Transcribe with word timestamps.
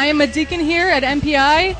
I 0.00 0.06
am 0.06 0.22
a 0.22 0.26
deacon 0.26 0.60
here 0.60 0.88
at 0.88 1.02
MPI, 1.02 1.76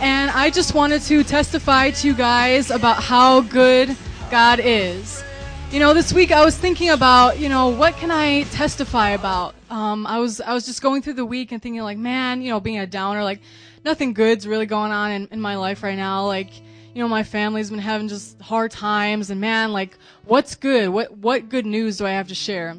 and 0.00 0.30
I 0.30 0.48
just 0.48 0.74
wanted 0.74 1.02
to 1.02 1.22
testify 1.22 1.90
to 1.90 2.06
you 2.06 2.14
guys 2.14 2.70
about 2.70 3.02
how 3.02 3.42
good 3.42 3.94
God 4.30 4.58
is. 4.58 5.22
You 5.70 5.78
know, 5.78 5.92
this 5.92 6.10
week 6.10 6.32
I 6.32 6.42
was 6.46 6.56
thinking 6.56 6.88
about, 6.88 7.38
you 7.38 7.50
know, 7.50 7.68
what 7.68 7.94
can 7.98 8.10
I 8.10 8.44
testify 8.44 9.10
about? 9.10 9.54
Um, 9.68 10.06
I 10.06 10.18
was 10.18 10.40
I 10.40 10.54
was 10.54 10.64
just 10.64 10.80
going 10.80 11.02
through 11.02 11.12
the 11.20 11.26
week 11.26 11.52
and 11.52 11.60
thinking 11.60 11.82
like, 11.82 11.98
man, 11.98 12.40
you 12.40 12.48
know, 12.48 12.58
being 12.58 12.78
a 12.78 12.86
downer, 12.86 13.22
like 13.22 13.42
nothing 13.84 14.14
good's 14.14 14.46
really 14.46 14.64
going 14.64 14.90
on 14.90 15.10
in, 15.10 15.28
in 15.30 15.38
my 15.38 15.56
life 15.56 15.82
right 15.82 15.98
now. 15.98 16.24
Like, 16.24 16.58
you 16.94 17.02
know, 17.02 17.08
my 17.08 17.22
family's 17.22 17.68
been 17.68 17.80
having 17.80 18.08
just 18.08 18.40
hard 18.40 18.70
times, 18.70 19.28
and 19.28 19.42
man, 19.42 19.74
like, 19.74 19.98
what's 20.24 20.54
good? 20.54 20.88
What 20.88 21.18
what 21.18 21.50
good 21.50 21.66
news 21.66 21.98
do 21.98 22.06
I 22.06 22.12
have 22.12 22.28
to 22.28 22.34
share? 22.34 22.78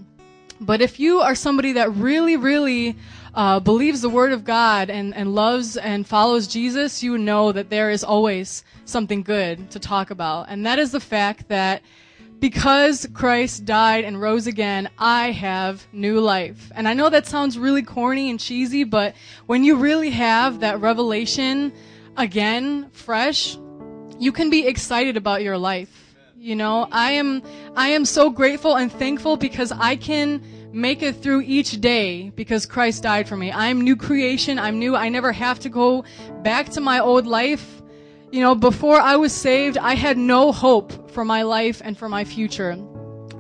But 0.60 0.82
if 0.82 1.00
you 1.00 1.22
are 1.22 1.36
somebody 1.36 1.74
that 1.74 1.94
really, 1.94 2.38
really 2.38 2.96
uh, 3.34 3.60
believes 3.60 4.02
the 4.02 4.10
Word 4.10 4.32
of 4.32 4.44
God 4.44 4.90
and, 4.90 5.16
and 5.16 5.36
loves 5.36 5.78
and 5.78 6.08
follows 6.08 6.48
Jesus, 6.48 7.04
you 7.04 7.18
know 7.18 7.52
that 7.52 7.70
there 7.70 7.90
is 7.90 8.04
always 8.04 8.64
something 8.86 9.22
good 9.22 9.72
to 9.72 9.80
talk 9.80 10.12
about. 10.12 10.48
And 10.50 10.66
that 10.66 10.80
is 10.80 10.92
the 10.92 11.00
fact 11.00 11.48
that 11.50 11.82
because 12.40 13.08
Christ 13.14 13.66
died 13.66 14.06
and 14.06 14.20
rose 14.20 14.48
again, 14.48 14.90
I 14.98 15.32
have 15.32 15.86
new 15.92 16.20
life. 16.20 16.72
And 16.74 16.88
I 16.88 16.94
know 16.94 17.10
that 17.10 17.28
sounds 17.28 17.60
really 17.60 17.84
corny 17.84 18.30
and 18.30 18.40
cheesy, 18.40 18.84
but 18.84 19.16
when 19.46 19.64
you 19.64 19.76
really 19.76 20.10
have 20.12 20.62
that 20.62 20.80
revelation 20.80 21.74
again, 22.18 22.90
fresh, 22.92 23.58
you 24.18 24.32
can 24.32 24.50
be 24.50 24.68
excited 24.68 25.18
about 25.18 25.44
your 25.44 25.58
life. 25.58 26.16
You 26.38 26.56
know, 26.56 26.88
I 26.92 27.12
am, 27.14 27.44
I 27.76 27.90
am 27.90 28.06
so 28.06 28.30
grateful 28.30 28.78
and 28.78 28.92
thankful 28.92 29.36
because 29.36 29.74
I 29.74 29.98
can 29.98 30.42
make 30.72 31.02
it 31.02 31.22
through 31.22 31.42
each 31.42 31.82
day 31.82 32.30
because 32.30 32.66
Christ 32.66 33.04
died 33.04 33.28
for 33.28 33.38
me. 33.38 33.52
I'm 33.52 33.82
new 33.82 33.96
creation. 33.96 34.60
I'm 34.60 34.80
new. 34.80 34.96
I 34.96 35.10
never 35.10 35.32
have 35.32 35.60
to 35.60 35.70
go 35.70 36.04
back 36.44 36.70
to 36.70 36.82
my 36.82 37.00
old 37.00 37.26
life. 37.26 37.82
You 38.32 38.42
know, 38.42 38.56
before 38.56 39.00
I 39.00 39.16
was 39.16 39.34
saved, 39.34 39.78
I 39.78 39.96
had 39.96 40.18
no 40.18 40.52
hope 40.52 41.12
for 41.12 41.26
my 41.26 41.42
life 41.42 41.82
and 41.84 41.98
for 41.98 42.08
my 42.08 42.24
future. 42.24 42.78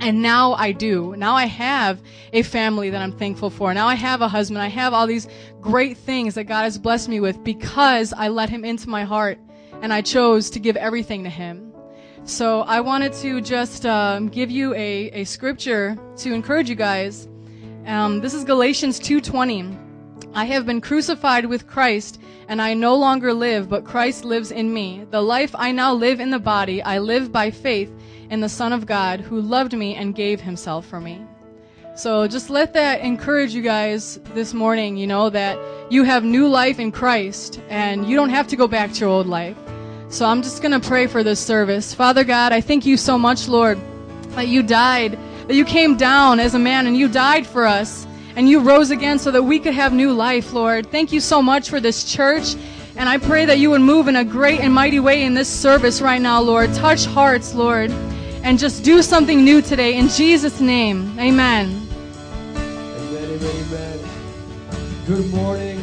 And 0.02 0.22
now 0.22 0.54
I 0.54 0.72
do. 0.72 1.14
Now 1.18 1.36
I 1.36 1.46
have 1.46 2.02
a 2.32 2.42
family 2.42 2.90
that 2.90 3.02
I'm 3.02 3.12
thankful 3.12 3.50
for. 3.50 3.74
Now 3.74 3.88
I 3.88 3.96
have 3.96 4.22
a 4.22 4.28
husband. 4.28 4.62
I 4.62 4.68
have 4.68 4.94
all 4.94 5.06
these 5.06 5.28
great 5.62 5.98
things 5.98 6.36
that 6.36 6.46
God 6.46 6.64
has 6.64 6.78
blessed 6.78 7.10
me 7.10 7.20
with 7.20 7.44
because 7.44 8.14
I 8.14 8.30
let 8.30 8.50
him 8.50 8.64
into 8.64 8.90
my 8.90 9.04
heart 9.04 9.38
and 9.82 9.94
I 9.94 10.02
chose 10.02 10.50
to 10.52 10.60
give 10.60 10.78
everything 10.78 11.24
to 11.26 11.30
him. 11.30 11.69
So 12.30 12.62
I 12.62 12.80
wanted 12.80 13.14
to 13.14 13.42
just 13.42 13.88
um, 13.88 14.30
give 14.30 14.52
you 14.52 14.72
a, 14.76 15.10
a 15.14 15.24
scripture 15.24 15.98
to 16.18 16.32
encourage 16.32 16.70
you 16.70 16.76
guys. 16.76 17.28
Um, 17.88 18.22
this 18.22 18.36
is 18.36 18.44
Galatians 18.44 19.00
2:20. 19.00 19.76
I 20.36 20.46
have 20.46 20.68
been 20.68 20.80
crucified 20.80 21.48
with 21.48 21.66
Christ, 21.66 22.22
and 22.48 22.62
I 22.62 22.76
no 22.76 22.96
longer 22.96 23.34
live, 23.34 23.68
but 23.68 23.84
Christ 23.84 24.26
lives 24.26 24.52
in 24.52 24.72
me. 24.72 25.08
The 25.10 25.24
life 25.24 25.56
I 25.58 25.72
now 25.72 25.92
live 25.92 26.20
in 26.20 26.30
the 26.30 26.38
body, 26.38 26.84
I 26.84 27.00
live 27.00 27.32
by 27.32 27.50
faith 27.50 27.92
in 28.30 28.42
the 28.42 28.48
Son 28.48 28.74
of 28.74 28.86
God, 28.86 29.22
who 29.22 29.42
loved 29.42 29.74
me 29.74 29.96
and 29.96 30.14
gave 30.14 30.40
himself 30.40 30.86
for 30.86 31.02
me. 31.02 31.20
So 31.96 32.28
just 32.28 32.52
let 32.52 32.74
that 32.76 33.02
encourage 33.02 33.56
you 33.56 33.64
guys 33.64 34.20
this 34.36 34.54
morning, 34.54 34.98
you 34.98 35.08
know, 35.08 35.32
that 35.32 35.58
you 35.90 36.04
have 36.04 36.24
new 36.24 36.48
life 36.48 36.80
in 36.80 36.92
Christ, 36.92 37.60
and 37.70 38.08
you 38.08 38.16
don't 38.16 38.30
have 38.30 38.48
to 38.50 38.56
go 38.56 38.68
back 38.68 38.94
to 38.94 39.00
your 39.00 39.10
old 39.10 39.26
life. 39.26 39.58
So 40.10 40.26
I'm 40.26 40.42
just 40.42 40.64
going 40.64 40.80
to 40.80 40.86
pray 40.86 41.06
for 41.06 41.24
this 41.24 41.40
service. 41.40 41.94
Father 41.94 42.24
God, 42.24 42.52
I 42.52 42.62
thank 42.62 42.84
you 42.84 42.98
so 42.98 43.18
much, 43.18 43.48
Lord, 43.48 43.80
that 44.30 44.48
you 44.48 44.64
died, 44.64 45.20
that 45.48 45.54
you 45.54 45.64
came 45.64 45.98
down 45.98 46.40
as 46.40 46.56
a 46.56 46.60
man 46.60 46.88
and 46.88 46.98
you 46.98 47.08
died 47.08 47.46
for 47.46 47.68
us 47.68 48.08
and 48.36 48.50
you 48.50 48.60
rose 48.60 48.90
again 48.90 49.20
so 49.20 49.30
that 49.30 49.44
we 49.44 49.60
could 49.60 49.76
have 49.76 49.94
new 49.94 50.12
life, 50.12 50.52
Lord. 50.52 50.92
Thank 50.92 51.12
you 51.12 51.20
so 51.20 51.44
much 51.44 51.70
for 51.70 51.80
this 51.80 52.04
church. 52.04 52.56
And 52.96 53.08
I 53.08 53.20
pray 53.20 53.46
that 53.46 53.60
you 53.60 53.70
would 53.70 53.82
move 53.82 54.08
in 54.08 54.16
a 54.16 54.26
great 54.26 54.62
and 54.62 54.74
mighty 54.74 55.00
way 55.00 55.24
in 55.24 55.36
this 55.36 55.48
service 55.48 56.02
right 56.02 56.22
now, 56.22 56.42
Lord. 56.42 56.74
Touch 56.74 57.06
hearts, 57.06 57.54
Lord, 57.54 57.92
and 58.44 58.58
just 58.58 58.84
do 58.84 59.04
something 59.04 59.46
new 59.46 59.62
today. 59.62 59.96
In 59.96 60.08
Jesus' 60.10 60.60
name, 60.60 61.18
amen. 61.20 61.88
Amen, 62.56 63.30
amen, 63.30 63.42
amen. 63.44 64.00
Good 65.06 65.32
morning. 65.34 65.79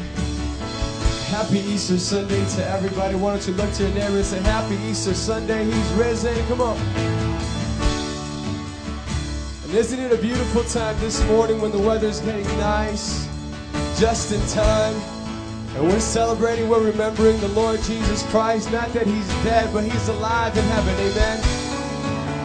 Happy 1.27 1.59
Easter 1.59 1.99
Sunday 1.99 2.49
to 2.51 2.65
everybody. 2.69 3.17
Why 3.17 3.33
don't 3.33 3.47
you 3.49 3.55
look 3.55 3.73
to 3.75 3.83
your 3.83 3.93
neighbor 3.95 4.17
and 4.17 4.25
say, 4.25 4.41
Happy 4.43 4.77
Easter 4.85 5.13
Sunday. 5.13 5.65
He's 5.65 5.93
risen. 5.95 6.47
Come 6.47 6.61
on. 6.61 6.77
And 9.65 9.75
isn't 9.75 9.99
it 9.99 10.13
a 10.13 10.17
beautiful 10.19 10.63
time 10.63 10.97
this 11.01 11.21
morning 11.25 11.61
when 11.61 11.73
the 11.73 11.81
weather's 11.81 12.21
getting 12.21 12.47
nice, 12.59 13.29
just 13.99 14.31
in 14.31 14.41
time? 14.47 14.95
And 15.75 15.89
we're 15.89 15.99
celebrating, 15.99 16.69
we're 16.69 16.85
remembering 16.85 17.41
the 17.41 17.49
Lord 17.49 17.83
Jesus 17.83 18.23
Christ. 18.31 18.71
Not 18.71 18.93
that 18.93 19.09
he's 19.09 19.29
dead, 19.43 19.75
but 19.75 19.83
he's 19.83 20.09
alive 20.09 20.57
in 20.57 20.65
heaven. 20.65 20.95
Amen. 20.95 21.41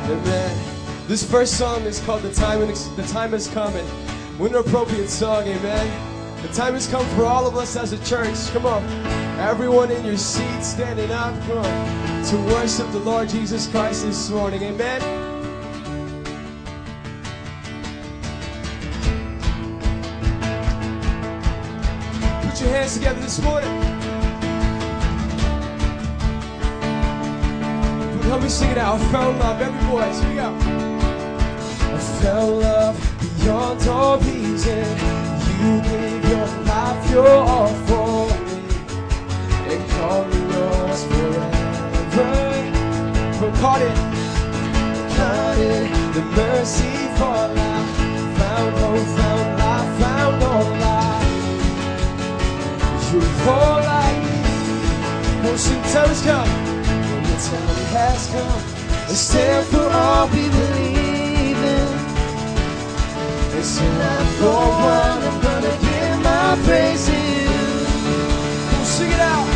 Amen. 0.09 1.07
This 1.07 1.23
first 1.23 1.55
song 1.55 1.83
is 1.83 1.99
called 1.99 2.23
The 2.23 2.33
Time, 2.33 2.61
the 2.61 3.07
time 3.11 3.33
Has 3.33 3.47
Come. 3.47 3.75
And 3.75 3.87
an 4.39 4.55
appropriate 4.55 5.07
song. 5.07 5.43
Amen. 5.47 6.10
The 6.41 6.47
time 6.53 6.73
has 6.73 6.87
come 6.87 7.05
for 7.15 7.25
all 7.25 7.45
of 7.45 7.55
us 7.55 7.75
as 7.75 7.93
a 7.93 8.03
church. 8.03 8.51
Come 8.51 8.65
on. 8.65 8.83
Everyone 9.39 9.91
in 9.91 10.03
your 10.03 10.17
seat 10.17 10.63
standing 10.63 11.11
up. 11.11 11.39
Come 11.45 11.59
on. 11.59 12.25
To 12.25 12.37
worship 12.53 12.91
the 12.91 12.99
Lord 12.99 13.29
Jesus 13.29 13.67
Christ 13.67 14.03
this 14.05 14.29
morning. 14.31 14.63
Amen. 14.63 15.01
Put 22.41 22.59
your 22.59 22.69
hands 22.71 22.95
together 22.95 23.21
this 23.21 23.39
morning. 23.43 23.69
Help 28.23 28.41
me 28.41 28.49
sing 28.49 28.71
it 28.71 28.77
out. 28.79 28.99
I 28.99 29.11
found 29.11 29.37
love. 29.37 29.61
Every 29.61 29.89
voice. 29.89 30.19
Here 30.21 30.29
we 30.29 30.35
go. 30.37 30.55
I 31.93 31.97
found 32.23 32.59
love 32.61 33.43
beyond 33.43 33.87
all 33.87 34.17
reason. 34.19 35.30
It's 63.63 63.79
enough 63.79 64.35
for 64.37 64.45
one. 64.45 65.23
I'm 65.23 65.39
gonna 65.39 65.50
my 66.51 66.61
praise 66.63 67.07
you. 67.07 67.47
Come 68.71 68.83
sing 68.83 69.11
it 69.11 69.21
out. 69.21 69.47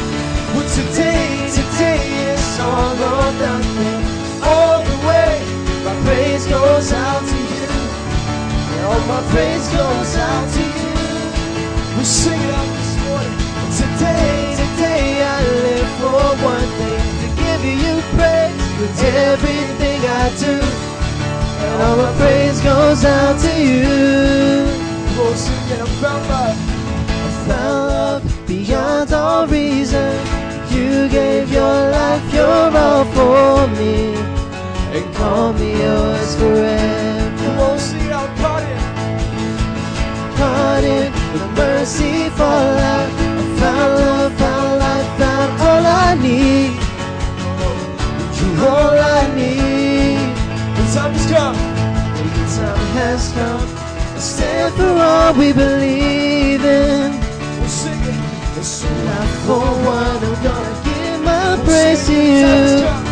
Well, 0.56 0.68
today, 0.80 1.28
today 1.52 2.00
is 2.32 2.60
all 2.60 2.96
or 3.12 3.32
nothing. 3.44 4.02
All 4.42 4.80
the 4.80 4.98
way, 5.04 5.34
my 5.84 5.96
praise 6.06 6.46
goes 6.48 6.94
out 6.94 7.24
to 7.32 7.38
you. 7.52 7.68
Yeah, 8.72 8.88
all 8.88 9.04
my 9.12 9.22
praise 9.34 9.68
goes 9.76 10.16
out 10.16 10.48
to 10.56 10.64
you. 10.80 10.94
We 11.98 12.04
sing 12.06 12.40
it 12.40 12.54
out 12.60 12.72
this 12.80 12.94
morning. 13.04 13.40
Today, 13.82 14.56
today 14.64 15.08
I 15.36 15.38
live 15.68 15.92
for 16.00 16.28
one 16.48 16.70
thing 16.80 17.04
to 17.24 17.28
give 17.44 17.62
you 17.84 17.94
praise 18.16 18.56
with 18.80 18.96
everything 19.04 20.00
I 20.24 20.26
do. 20.40 20.56
And 21.60 21.76
all 21.84 21.98
my 21.98 22.12
praise 22.20 22.62
goes 22.62 23.04
out 23.04 23.38
to 23.42 23.52
you. 23.62 24.64
Oh, 25.18 25.34
sing 25.36 25.76
it, 25.76 25.82
I 25.82 26.65
beyond 28.48 29.12
all 29.14 29.48
reason. 29.48 30.14
You 30.70 31.10
gave 31.10 31.52
your 31.52 31.76
life, 31.92 32.34
your 32.34 32.78
all 32.78 33.06
for 33.06 33.68
me. 33.80 34.14
And 34.96 35.16
call 35.16 35.54
me 35.54 35.72
yours 35.72 36.36
forever. 36.36 37.80
Sing 37.80 38.02
it 38.02 38.12
out, 38.12 38.30
caught 38.38 38.64
in. 38.64 38.80
Caught 40.38 40.84
in 40.84 41.12
the 41.34 41.48
mercy 41.56 42.30
for 42.30 42.60
life. 42.82 43.14
I 43.20 43.58
found 43.60 43.94
love, 43.96 44.34
found 44.38 44.80
life, 44.80 45.10
found 45.20 45.62
all 45.62 45.86
I 45.86 46.16
need. 46.22 46.76
You're 48.38 48.70
all 48.70 48.98
I 48.98 49.34
need 49.36 50.36
The 50.76 50.84
time 50.94 51.14
has 51.14 51.26
come. 51.32 51.58
The 52.16 52.46
time 52.56 52.88
has 53.00 53.32
come. 53.34 53.68
I 54.16 54.20
stand 54.20 54.74
for 54.76 54.94
all 55.10 55.34
we 55.34 55.52
believe 55.54 56.64
in. 56.64 57.25
And 58.66 59.10
I 59.10 59.26
for 59.46 59.62
what 59.86 60.24
I'm 60.26 60.42
gonna 60.42 60.82
give 60.84 61.22
my 61.22 61.54
praise 61.66 62.08
to 62.08 62.14
you. 62.14 63.06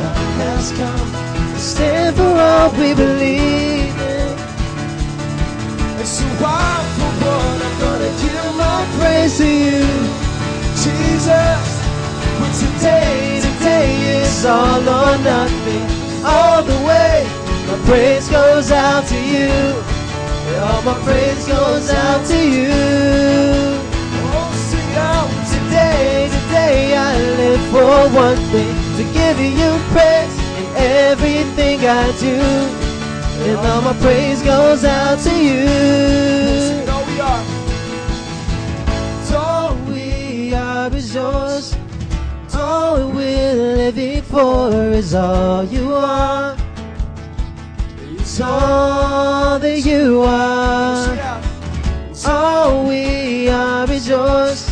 Time 0.00 0.40
has 0.40 0.72
come. 0.72 1.58
Stand 1.58 2.16
for 2.16 2.22
all 2.22 2.70
we 2.70 2.94
believe 2.94 3.92
in. 3.92 4.32
And 6.00 6.08
so 6.08 6.24
I 6.40 6.80
for 6.96 7.12
I'm 7.28 7.74
gonna 7.84 8.12
give 8.24 8.56
my 8.56 8.80
praise 8.96 9.36
to 9.36 9.46
you, 9.46 9.84
Jesus. 10.80 11.68
Today, 12.64 13.40
today 13.42 14.22
is 14.22 14.46
all 14.46 14.80
or 14.80 15.18
nothing. 15.18 15.86
All 16.24 16.62
the 16.62 16.78
way, 16.88 17.28
my 17.66 17.76
praise 17.84 18.30
goes 18.30 18.70
out 18.72 19.04
to 19.08 19.16
you. 19.16 19.91
All 20.60 20.82
my 20.82 20.94
praise 21.04 21.46
goes 21.46 21.90
out 21.90 22.26
to 22.26 22.36
you. 22.36 22.70
Oh, 24.34 24.52
sing 24.70 24.94
out 24.96 25.30
today, 25.48 26.28
today 26.28 26.96
I 26.96 27.16
live 27.40 27.62
for 27.70 28.08
one 28.14 28.36
thing 28.52 28.74
to 28.98 29.04
give 29.12 29.38
you 29.40 29.70
praise 29.94 30.36
in 30.58 30.66
everything 30.76 31.80
I 31.80 32.12
do. 32.18 32.36
And 33.44 33.58
all 33.58 33.82
my 33.82 33.94
praise 34.00 34.42
goes 34.42 34.84
out 34.84 35.18
to 35.20 35.30
you. 35.30 35.66
Sing 36.60 36.88
all 36.88 37.04
we 37.06 37.20
are. 37.20 37.44
All 39.34 39.74
we 39.90 40.54
are 40.54 40.94
is 40.94 41.14
yours. 41.14 41.76
All 42.54 43.10
we're 43.10 43.54
living 43.54 44.22
for 44.22 44.70
is 44.92 45.14
all 45.14 45.64
you 45.64 45.94
are. 45.94 46.51
All 48.42 49.58
that 49.58 49.80
you 49.84 50.22
are. 50.22 51.42
All 52.26 52.88
we 52.88 53.48
are 53.48 53.90
is 53.90 54.08
yours. 54.08 54.70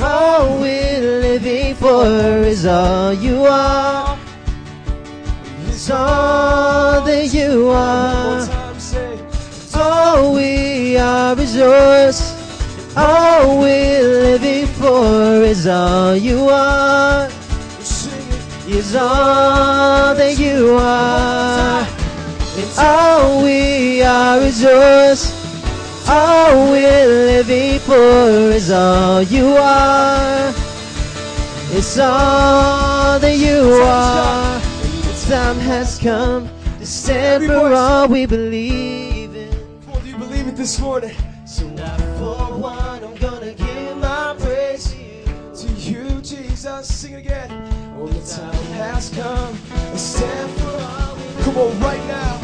All 0.00 0.60
we're 0.60 1.20
living 1.20 1.74
for 1.74 2.06
is 2.44 2.64
all 2.66 3.12
you 3.12 3.44
are. 3.46 4.18
It's 5.66 5.90
all 5.90 7.00
that 7.02 7.34
you 7.34 7.68
are. 7.70 8.48
All 9.74 10.34
we 10.34 10.96
are 10.96 11.38
is 11.38 11.56
yours. 11.56 12.18
All 12.96 13.58
we're 13.60 14.38
living 14.38 14.66
for 14.66 15.42
is 15.42 15.66
all 15.66 16.16
you 16.16 16.48
are. 16.48 17.28
Is 18.68 18.94
all 18.94 20.14
that 20.14 20.38
you 20.38 20.76
are. 20.78 21.93
And 22.56 22.70
all 22.78 23.42
we 23.42 24.00
are 24.02 24.38
is 24.38 24.62
yours. 24.62 25.34
All 26.08 26.70
we're 26.70 27.06
living 27.06 27.80
for 27.80 28.52
is 28.54 28.70
all 28.70 29.22
you 29.22 29.56
are. 29.56 30.54
It's 31.72 31.98
all 31.98 33.18
that 33.18 33.36
you 33.36 33.72
are. 33.82 34.60
The 34.60 35.26
time 35.28 35.58
has 35.58 35.98
come 35.98 36.48
to 36.78 36.86
stand 36.86 37.46
for 37.46 37.74
all 37.74 38.06
we 38.06 38.24
believe 38.24 39.34
in. 39.34 39.50
do 40.02 40.08
you 40.08 40.16
believe 40.16 40.46
it 40.46 40.54
this 40.54 40.78
morning? 40.78 41.16
So 41.46 41.66
now 41.70 41.96
for 42.18 42.56
one, 42.56 43.02
I'm 43.02 43.16
gonna 43.16 43.54
give 43.54 43.96
my 43.96 44.36
praise 44.38 44.92
to 44.92 44.96
you, 44.96 45.24
to 45.56 45.66
you, 45.90 46.20
Jesus. 46.20 46.86
Sing 46.86 47.14
it 47.14 47.18
again. 47.18 47.50
Oh, 47.98 48.06
the 48.06 48.32
time 48.32 48.54
has 48.74 49.10
come 49.10 49.58
to 49.90 49.98
stand 49.98 50.50
for 50.60 50.68
all 50.68 51.16
we 51.16 51.42
Come 51.44 51.56
on, 51.58 51.80
right 51.80 52.06
now. 52.06 52.43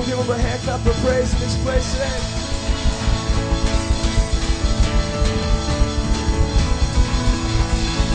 Well, 0.00 0.08
give 0.08 0.18
him 0.18 0.30
a 0.30 0.38
hand 0.38 0.62
clap 0.62 0.86
of 0.86 0.96
praise 1.04 1.30
in 1.34 1.40
this 1.40 1.62
place 1.62 1.92
today. 1.92 2.20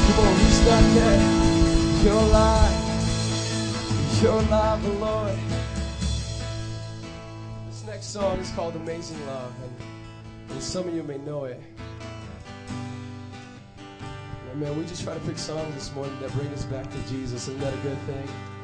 Come 0.08 0.26
on, 0.26 0.36
he's 0.40 0.62
not 0.66 0.82
dead. 0.96 1.20
You're 2.04 2.14
alive. 2.14 2.74
You're 4.20 4.32
alive, 4.32 4.82
the 4.82 4.94
Lord. 4.94 5.38
This 7.68 7.84
next 7.86 8.08
song 8.08 8.40
is 8.40 8.50
called 8.54 8.76
Amazing 8.78 9.24
Love, 9.28 9.54
and, 9.64 10.52
and 10.54 10.64
some 10.64 10.88
of 10.88 10.96
you 10.96 11.04
may 11.04 11.20
know 11.20 11.46
it. 11.46 11.62
Man, 14.56 14.76
we 14.76 14.86
just 14.86 15.04
try 15.04 15.14
to 15.14 15.20
pick 15.20 15.38
songs 15.38 15.76
this 15.76 15.94
morning 15.94 16.20
that 16.20 16.32
bring 16.32 16.48
us 16.48 16.64
back 16.64 16.90
to 16.90 16.98
Jesus. 17.10 17.48
Isn't 17.48 17.60
that 17.60 17.76
a 17.76 17.78
good 17.78 18.00
thing? 18.08 18.55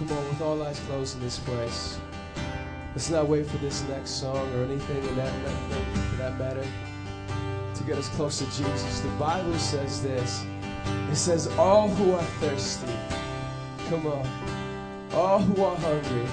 Come 0.00 0.16
on, 0.16 0.28
with 0.30 0.40
all 0.40 0.62
eyes 0.62 0.80
closed 0.88 1.18
in 1.18 1.22
this 1.22 1.38
place. 1.40 1.98
Let's 2.94 3.10
not 3.10 3.28
wait 3.28 3.44
for 3.44 3.58
this 3.58 3.82
next 3.82 4.12
song 4.12 4.50
or 4.54 4.64
anything 4.64 4.96
in 4.96 5.16
that, 5.16 5.44
that 5.44 5.52
for 6.08 6.16
that 6.16 6.38
matter 6.38 6.66
to 7.74 7.84
get 7.84 7.98
us 7.98 8.08
close 8.08 8.38
to 8.38 8.46
Jesus. 8.46 9.00
The 9.00 9.10
Bible 9.18 9.58
says 9.58 10.02
this. 10.02 10.42
It 11.10 11.16
says, 11.16 11.48
all 11.58 11.88
who 11.88 12.12
are 12.12 12.22
thirsty, 12.40 12.90
come 13.90 14.06
on. 14.06 14.26
All 15.12 15.38
who 15.38 15.64
are 15.64 15.76
hungry, 15.76 16.26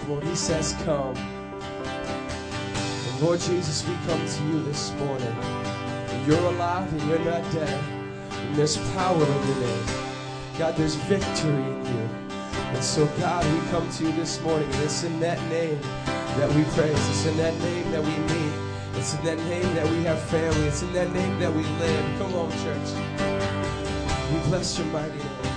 come 0.00 0.12
on. 0.12 0.20
He 0.20 0.36
says, 0.36 0.74
come. 0.84 1.16
And 1.16 3.20
Lord 3.22 3.40
Jesus, 3.40 3.88
we 3.88 3.94
come 4.06 4.26
to 4.26 4.44
you 4.44 4.62
this 4.64 4.92
morning. 4.96 5.34
You're 6.26 6.44
alive 6.52 6.92
and 6.92 7.08
you're 7.08 7.20
not 7.20 7.50
dead. 7.52 7.82
And 8.30 8.54
there's 8.54 8.76
power 8.92 9.24
in 9.24 9.48
your 9.48 9.56
name. 9.60 9.86
God, 10.58 10.76
there's 10.76 10.96
victory 10.96 11.50
in 11.50 11.86
you. 11.86 12.23
And 12.74 12.82
so, 12.82 13.06
God, 13.18 13.44
we 13.54 13.60
come 13.70 13.88
to 13.88 14.04
you 14.04 14.12
this 14.12 14.40
morning, 14.42 14.68
and 14.72 14.82
it's 14.82 15.04
in 15.04 15.20
that 15.20 15.40
name 15.48 15.80
that 16.38 16.52
we 16.54 16.64
praise. 16.74 17.08
It's 17.08 17.24
in 17.24 17.36
that 17.36 17.54
name 17.60 17.90
that 17.92 18.02
we 18.02 18.10
meet. 18.10 18.52
It's 18.96 19.14
in 19.14 19.24
that 19.24 19.38
name 19.38 19.74
that 19.76 19.88
we 19.88 20.02
have 20.02 20.20
family. 20.22 20.66
It's 20.66 20.82
in 20.82 20.92
that 20.92 21.12
name 21.12 21.38
that 21.38 21.54
we 21.54 21.62
live. 21.62 22.18
Come 22.18 22.34
on, 22.34 22.50
church. 22.50 22.90
We 24.32 24.40
bless 24.48 24.76
your 24.76 24.88
mighty 24.88 25.16
name. 25.18 25.54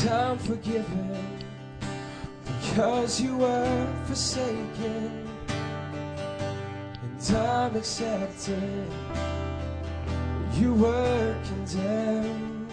And 0.00 0.10
I'm 0.10 0.38
forgiven 0.38 1.44
because 2.46 3.20
you 3.20 3.36
were 3.36 3.86
forsaken. 4.06 5.28
And 7.28 7.36
I'm 7.36 7.76
accepted. 7.76 8.90
You 10.54 10.72
were 10.74 11.36
condemned. 11.48 12.70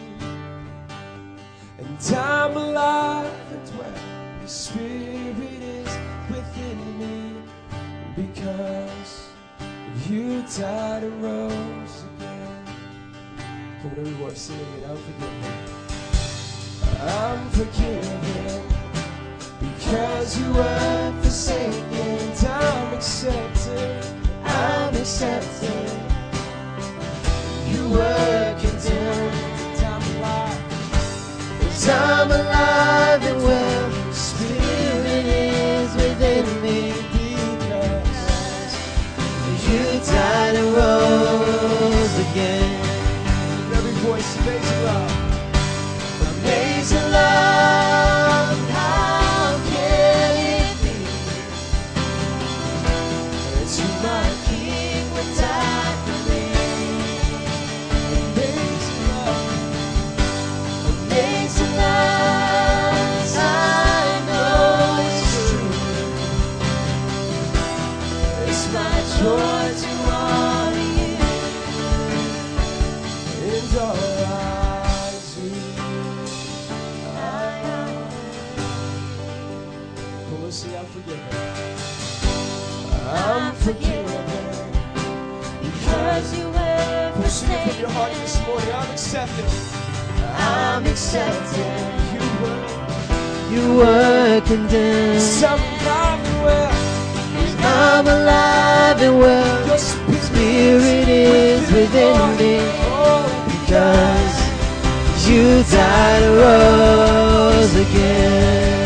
And 1.80 2.16
I'm 2.16 2.56
alive 2.56 3.34
and 3.52 3.78
well. 3.78 3.94
Your 4.40 4.48
spirit 4.48 5.36
is 5.40 5.98
within 6.30 7.00
me 7.00 7.42
because 8.16 9.30
you 10.08 10.44
died 10.56 11.04
and 11.04 11.24
rose 11.24 12.04
again. 12.18 12.66
Come 13.82 13.92
on, 13.92 14.00
everyone, 14.00 14.36
sing 14.36 14.60
it. 14.60 14.88
I'm 14.88 14.98
forgiven. 15.10 15.82
I'm 17.02 17.50
forgiven 17.50 18.64
because 19.60 20.40
you 20.40 20.54
were 20.54 21.14
forsaken. 21.24 22.48
I'm 22.48 22.94
accepted. 22.94 24.06
I'm 24.44 24.96
accepted. 24.96 26.01
Were. 27.92 28.22
I'm. 31.84 32.32
Alive 32.32 33.24
and 33.24 33.44
well. 33.44 33.90
Within 35.96 36.46
me 36.62 36.94
because 37.12 38.74
you 39.68 39.84
died 40.06 40.56
and 40.56 40.74
rose 40.76 41.31
accepted. 89.22 89.46
I'm 90.36 90.86
accepted. 90.86 91.92
You 92.14 92.24
were, 92.42 92.62
you 93.54 93.76
were 93.78 94.42
condemned. 94.46 95.22
Somehow 95.22 96.18
well. 96.44 96.72
I'm 97.64 98.08
alive 98.08 99.02
and 99.02 99.20
well. 99.20 99.68
Your 99.68 99.78
spirit, 99.78 100.22
spirit 100.24 101.08
is 101.08 101.72
within, 101.72 101.84
within 101.84 102.38
me. 102.38 102.58
Oh, 102.90 103.24
because 103.48 104.36
you 105.30 105.64
died 105.70 106.24
and 106.24 106.36
rose 106.42 107.76
again. 107.76 108.82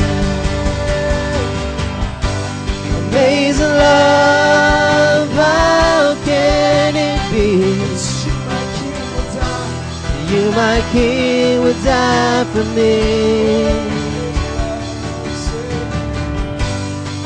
Amazing 3.09 3.67
love. 3.67 4.44
my 10.55 10.81
King 10.93 11.61
would 11.63 11.75
die 11.83 12.45
for 12.53 12.63
me. 12.77 13.65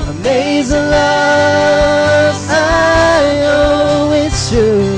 Amazing 0.10 0.88
love, 0.90 2.36
I 2.50 3.42
owe 3.46 4.12
it 4.14 4.34
to 4.50 4.89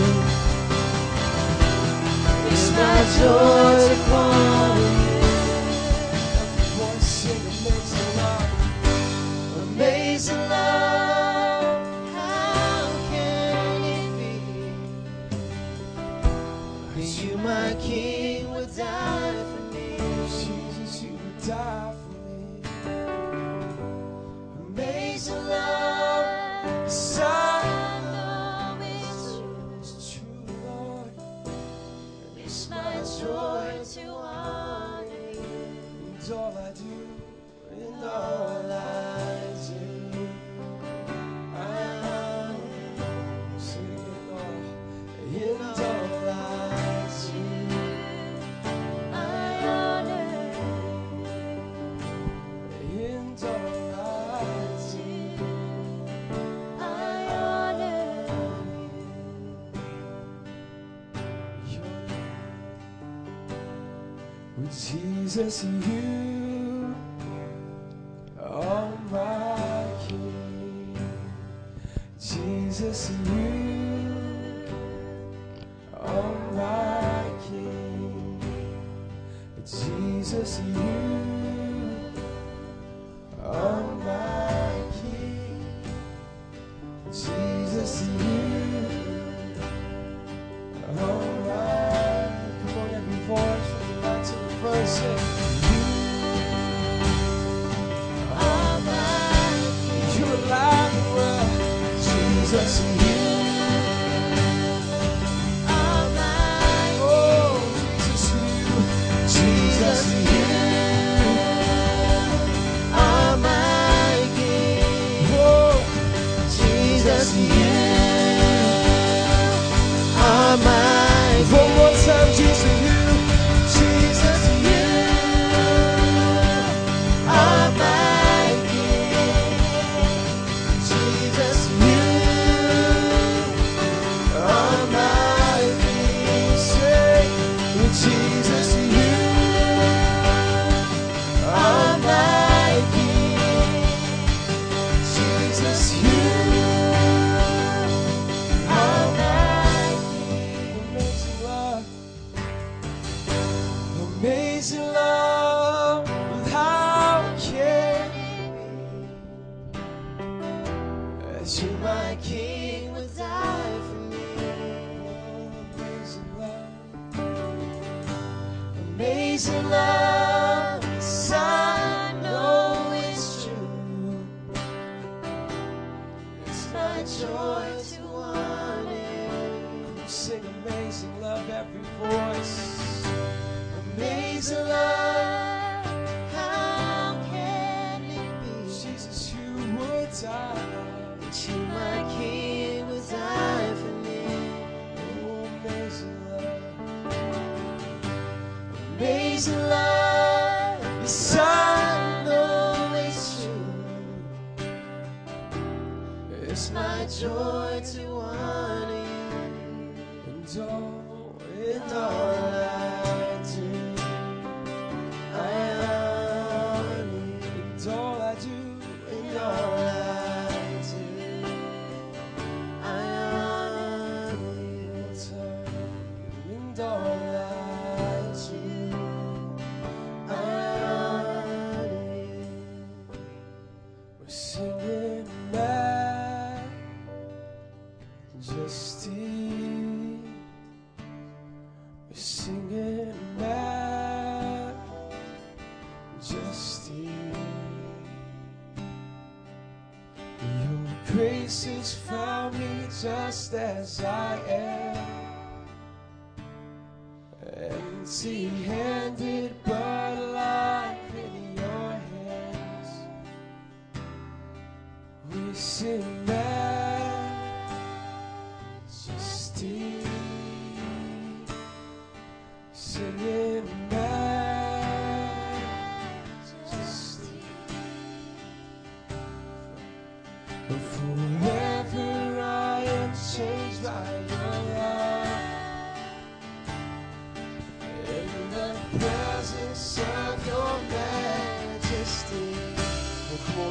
Jesus, 64.82 65.64
you. 65.64 66.21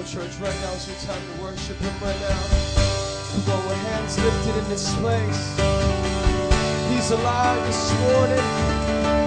Church, 0.00 0.32
right 0.40 0.60
now 0.64 0.72
is 0.72 0.88
your 0.88 0.96
time 1.04 1.20
to 1.20 1.42
worship 1.42 1.76
Him 1.76 1.92
right 2.00 2.16
now. 2.24 2.40
Come 3.44 3.52
on, 3.52 3.68
with 3.68 3.76
hands 3.84 4.16
lifted 4.16 4.56
in 4.56 4.66
this 4.72 4.88
place. 4.96 5.40
He's 6.88 7.10
alive 7.12 7.60
this 7.68 7.92
morning. 8.00 8.40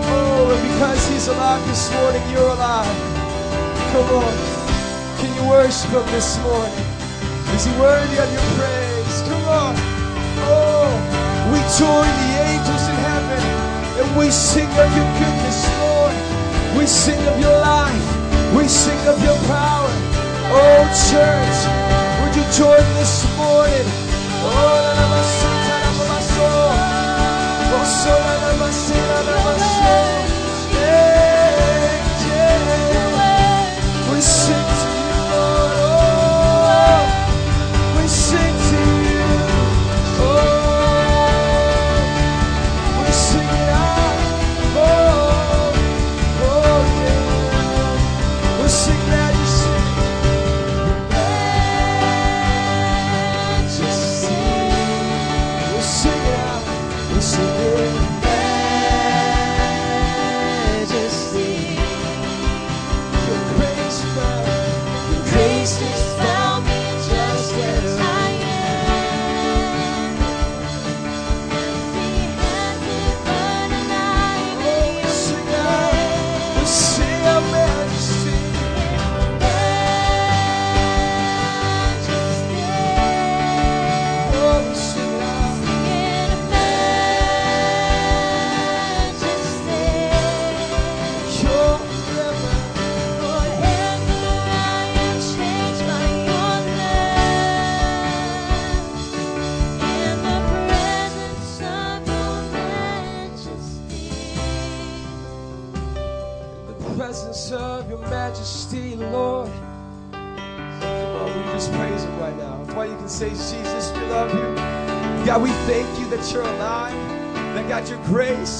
Oh, 0.09 0.49
and 0.49 0.61
because 0.73 0.97
He's 1.13 1.27
alive 1.29 1.61
this 1.69 1.93
morning, 1.93 2.25
you're 2.33 2.49
alive. 2.57 2.89
Come 3.93 4.17
on. 4.17 4.33
Can 5.21 5.29
you 5.37 5.45
worship 5.47 5.93
Him 5.93 6.05
this 6.09 6.41
morning? 6.41 6.85
Is 7.53 7.69
He 7.69 7.73
worthy 7.77 8.17
of 8.17 8.29
your 8.33 8.47
praise? 8.57 9.17
Come 9.29 9.45
on. 9.45 9.75
Oh, 10.49 10.89
we 11.53 11.61
join 11.77 12.09
the 12.09 12.29
angels 12.49 12.83
in 12.89 12.97
heaven 12.97 13.41
and 14.01 14.17
we 14.17 14.31
sing 14.31 14.67
of 14.67 14.89
your 14.97 15.09
goodness, 15.21 15.59
Lord. 15.85 16.17
We 16.75 16.87
sing 16.89 17.21
of 17.29 17.39
your 17.39 17.55
life. 17.61 18.57
We 18.57 18.67
sing 18.67 18.97
of 19.07 19.21
your 19.23 19.37
power. 19.45 19.72
Oh, 20.55 20.85
church, 21.09 21.59
would 22.21 22.35
you 22.35 22.45
join 22.53 22.85
this 22.95 23.25
morning? 23.35 23.87
Oh. 24.45 24.83
Oh, 29.85 30.32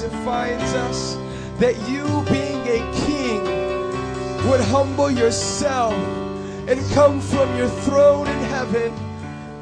defines 0.10 0.74
us. 0.74 1.16
That 1.60 1.76
you, 1.90 2.04
being 2.30 2.62
a 2.68 2.80
king, 3.06 3.44
would 4.50 4.60
humble 4.60 5.10
yourself 5.10 5.94
and 6.68 6.80
come 6.92 7.22
from 7.22 7.56
your 7.56 7.70
throne 7.70 8.28
in 8.28 8.40
heaven. 8.46 8.94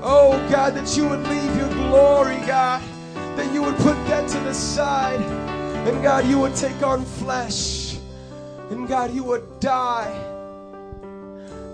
Oh 0.02 0.32
God, 0.50 0.74
that 0.76 0.98
you 0.98 1.08
would 1.08 1.22
leave 1.28 1.56
your 1.56 1.70
glory, 1.70 2.38
God. 2.48 2.82
That 3.36 3.54
you 3.54 3.62
would 3.62 3.76
put 3.78 3.96
that 4.08 4.28
to 4.30 4.40
the 4.40 4.54
side. 4.54 5.22
And 5.88 6.02
God, 6.02 6.26
you 6.26 6.40
would 6.40 6.56
take 6.56 6.82
on 6.82 7.06
flesh. 7.06 7.98
And 8.72 8.88
God, 8.88 9.14
you 9.14 9.24
would 9.24 9.60
die. 9.60 10.12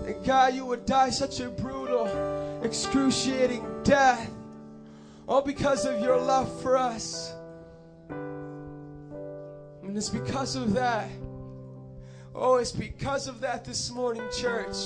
And 0.06 0.24
God, 0.24 0.54
you 0.54 0.66
would 0.66 0.84
die 0.84 1.10
such 1.10 1.40
a 1.40 1.48
brutal, 1.48 2.06
excruciating 2.62 3.64
death. 3.82 4.30
All 5.26 5.42
because 5.42 5.84
of 5.84 6.00
your 6.00 6.18
love 6.18 6.48
for 6.60 6.76
us. 6.76 7.27
It's 9.98 10.08
because 10.08 10.54
of 10.54 10.74
that. 10.74 11.10
Oh, 12.32 12.58
it's 12.58 12.70
because 12.70 13.26
of 13.26 13.40
that 13.40 13.64
this 13.64 13.90
morning, 13.90 14.22
church, 14.32 14.76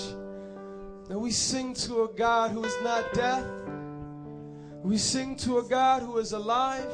that 1.07 1.19
we 1.19 1.31
sing 1.31 1.75
to 1.75 2.05
a 2.05 2.09
God 2.09 2.51
who 2.51 2.65
is 2.65 2.75
not 2.83 3.13
death. 3.13 3.45
We 4.83 4.97
sing 4.97 5.37
to 5.37 5.59
a 5.59 5.63
God 5.65 6.01
who 6.01 6.17
is 6.17 6.33
alive. 6.33 6.89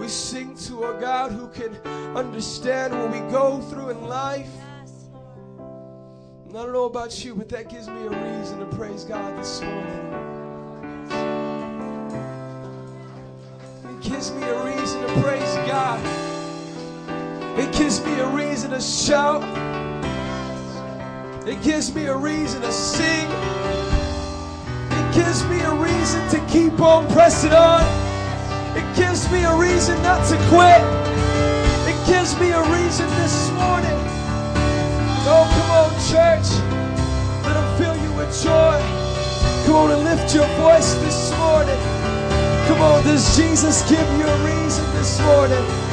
We 0.00 0.08
sing 0.08 0.56
to 0.66 0.96
a 0.96 1.00
God 1.00 1.30
who 1.30 1.46
can 1.46 1.76
understand 2.16 2.92
what 2.92 3.12
we 3.12 3.20
go 3.30 3.60
through 3.60 3.90
in 3.90 4.08
life. 4.08 4.50
And 6.48 6.58
I 6.58 6.64
don't 6.64 6.72
know 6.72 6.86
about 6.86 7.24
you, 7.24 7.36
but 7.36 7.48
that 7.50 7.68
gives 7.68 7.86
me 7.86 8.04
a 8.04 8.10
reason 8.10 8.58
to 8.58 8.66
praise 8.76 9.04
God 9.04 9.38
this 9.38 9.62
morning. 9.62 10.12
It 13.84 14.00
gives 14.02 14.32
me 14.32 14.42
a 14.42 14.64
reason 14.64 15.02
to 15.02 15.22
praise 15.22 15.54
God. 15.68 16.25
It 17.56 17.72
gives 17.72 18.04
me 18.04 18.12
a 18.20 18.28
reason 18.28 18.70
to 18.72 18.80
shout. 18.80 19.42
It 21.48 21.62
gives 21.62 21.94
me 21.94 22.04
a 22.04 22.14
reason 22.14 22.60
to 22.60 22.70
sing. 22.70 23.30
It 24.90 25.14
gives 25.14 25.42
me 25.46 25.60
a 25.60 25.72
reason 25.72 26.20
to 26.28 26.46
keep 26.52 26.78
on 26.80 27.08
pressing 27.12 27.52
on. 27.52 27.80
It 28.76 28.84
gives 28.94 29.32
me 29.32 29.44
a 29.44 29.56
reason 29.56 29.96
not 30.02 30.20
to 30.28 30.36
quit. 30.52 30.82
It 31.88 31.96
gives 32.06 32.38
me 32.38 32.50
a 32.50 32.60
reason 32.60 33.08
this 33.24 33.50
morning. 33.52 33.96
Oh, 35.24 35.48
come 35.56 35.70
on, 35.80 35.90
church. 36.12 36.48
Let 37.46 37.56
him 37.56 37.78
fill 37.78 37.96
you 38.04 38.12
with 38.18 38.30
joy. 38.42 38.78
Come 39.64 39.76
on 39.76 39.90
and 39.92 40.04
lift 40.04 40.34
your 40.34 40.46
voice 40.60 40.92
this 40.96 41.30
morning. 41.38 41.78
Come 42.68 42.82
on, 42.82 43.02
does 43.04 43.34
Jesus 43.34 43.80
give 43.88 44.06
you 44.18 44.26
a 44.26 44.44
reason 44.44 44.84
this 44.92 45.18
morning? 45.22 45.85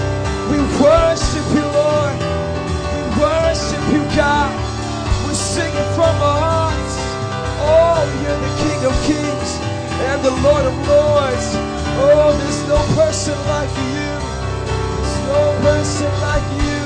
We 0.51 0.59
worship 0.81 1.47
you, 1.55 1.65
Lord. 1.65 2.17
We 2.93 3.01
worship 3.21 3.83
you, 3.93 4.03
God. 4.15 4.51
We're 5.25 5.33
singing 5.33 5.89
from 5.95 6.15
our 6.19 6.39
hearts. 6.41 6.95
Oh, 7.63 8.03
you're 8.21 8.41
the 8.45 8.53
King 8.63 8.81
of 8.89 8.95
Kings 9.07 9.51
and 10.09 10.19
the 10.23 10.35
Lord 10.43 10.65
of 10.65 10.75
Lords. 10.87 11.47
Oh, 12.03 12.35
there's 12.39 12.61
no 12.67 12.79
person 12.99 13.37
like 13.47 13.73
you. 13.93 14.11
There's 14.67 15.17
no 15.31 15.41
person 15.63 16.11
like 16.21 16.47
you. 16.59 16.83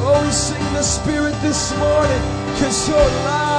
Oh, 0.00 0.22
we 0.24 0.30
sing 0.30 0.62
in 0.62 0.74
the 0.74 0.82
Spirit 0.82 1.34
this 1.42 1.76
morning 1.78 2.22
because 2.52 2.88
you're 2.88 2.98
alive. 2.98 3.58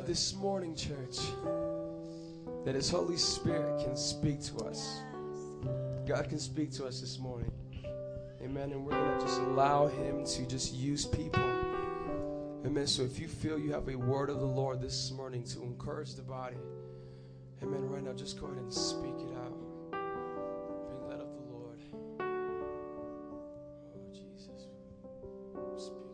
allowed 0.00 0.06
this 0.06 0.34
morning, 0.34 0.74
church, 0.74 1.18
that 2.64 2.74
His 2.74 2.90
Holy 2.90 3.16
Spirit 3.16 3.84
can 3.84 3.96
speak 3.96 4.42
to 4.44 4.64
us. 4.64 5.00
God 6.06 6.28
can 6.28 6.38
speak 6.38 6.70
to 6.72 6.86
us 6.86 7.00
this 7.00 7.18
morning. 7.18 7.50
Amen. 8.42 8.72
And 8.72 8.84
we're 8.84 8.92
going 8.92 9.18
to 9.18 9.24
just 9.24 9.40
allow 9.40 9.88
Him 9.88 10.24
to 10.24 10.46
just 10.46 10.74
use 10.74 11.04
people. 11.04 11.42
Amen. 12.64 12.86
So 12.86 13.02
if 13.02 13.18
you 13.18 13.28
feel 13.28 13.58
you 13.58 13.72
have 13.72 13.88
a 13.88 13.96
word 13.96 14.30
of 14.30 14.40
the 14.40 14.46
Lord 14.46 14.80
this 14.80 15.10
morning 15.12 15.44
to 15.44 15.62
encourage 15.62 16.14
the 16.14 16.22
body, 16.22 16.56
Amen. 17.62 17.86
Right 17.90 18.02
now, 18.02 18.14
just 18.14 18.40
go 18.40 18.46
ahead 18.46 18.56
and 18.56 18.72
speak 18.72 19.16
it 19.18 19.36
out. 19.36 19.52
Being 19.92 21.08
led 21.10 21.20
of 21.20 21.28
the 21.34 21.42
Lord. 21.52 21.78
Oh, 22.20 24.12
Jesus. 24.14 24.70
Speak 25.76 26.09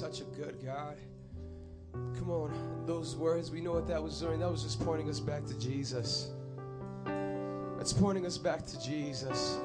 such 0.00 0.22
a 0.22 0.24
good 0.24 0.56
God. 0.64 0.96
Come 1.92 2.30
on, 2.30 2.84
those 2.86 3.16
words, 3.16 3.50
we 3.50 3.60
know 3.60 3.72
what 3.72 3.86
that 3.88 4.02
was 4.02 4.18
doing. 4.18 4.40
That 4.40 4.50
was 4.50 4.62
just 4.62 4.82
pointing 4.82 5.10
us 5.10 5.20
back 5.20 5.44
to 5.44 5.58
Jesus. 5.58 6.30
It's 7.78 7.92
pointing 7.92 8.24
us 8.24 8.38
back 8.38 8.64
to 8.68 8.80
Jesus. 8.80 9.58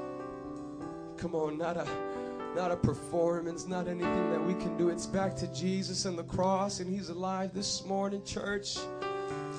Come 1.16 1.36
on, 1.36 1.58
not 1.58 1.78
a 1.78 1.88
not 2.54 2.70
a 2.70 2.76
performance, 2.76 3.66
not 3.66 3.88
anything 3.88 4.32
that 4.32 4.44
we 4.44 4.56
can 4.56 4.78
do. 4.78 4.90
It's 4.90 5.06
back 5.06 5.38
to 5.38 5.48
Jesus 5.54 6.04
and 6.04 6.18
the 6.18 6.24
cross, 6.24 6.82
and 6.82 6.94
He's 6.94 7.08
alive 7.08 7.54
this 7.54 7.86
morning, 7.86 8.22
church. 8.26 8.76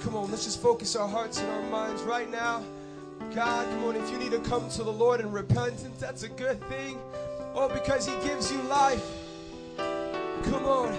Come 0.03 0.15
on, 0.15 0.31
let's 0.31 0.45
just 0.45 0.61
focus 0.61 0.95
our 0.95 1.09
hearts 1.09 1.41
and 1.41 1.51
our 1.53 1.71
minds 1.71 2.03
right 2.03 2.31
now. 2.31 2.63
God, 3.35 3.67
come 3.71 3.85
on, 3.85 3.97
if 3.97 4.11
you 4.11 4.19
need 4.19 4.33
to 4.33 4.41
come 4.41 4.69
to 4.69 4.83
the 4.83 4.93
Lord 4.93 5.21
in 5.21 5.33
repentance, 5.33 5.99
that's 5.99 6.23
a 6.23 6.29
good 6.29 6.63
thing. 6.69 6.99
Oh, 7.55 7.71
because 7.73 8.07
He 8.07 8.13
gives 8.29 8.53
you 8.53 8.61
life. 8.65 9.26
Come 10.51 10.65
on. 10.67 10.99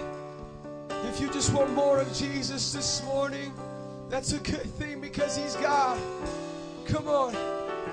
If 1.05 1.21
you 1.21 1.31
just 1.31 1.53
want 1.53 1.73
more 1.73 1.99
of 1.99 2.13
Jesus 2.13 2.73
this 2.73 3.03
morning, 3.03 3.53
that's 4.10 4.33
a 4.33 4.39
good 4.39 4.69
thing 4.77 4.99
because 4.99 5.38
He's 5.38 5.55
God. 5.55 5.99
Come 6.86 7.07
on. 7.07 7.33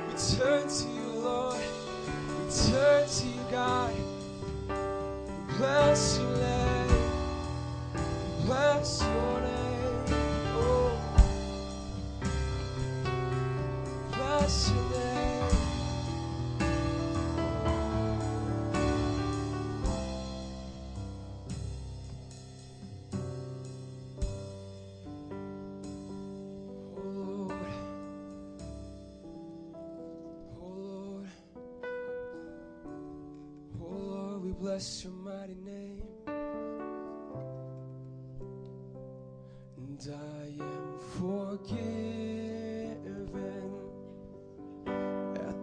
We 0.09 0.15
turn 0.37 0.69
to 0.69 0.89
you, 0.89 1.21
Lord. 1.21 1.57
We 1.57 2.71
turn 2.71 3.09
to 3.09 3.27
you, 3.27 3.41
God. 3.51 3.95
Bless 5.57 6.19
your 6.19 6.37
name. 6.37 7.11
Bless 8.45 9.03
your 9.03 9.41
name. 9.41 9.44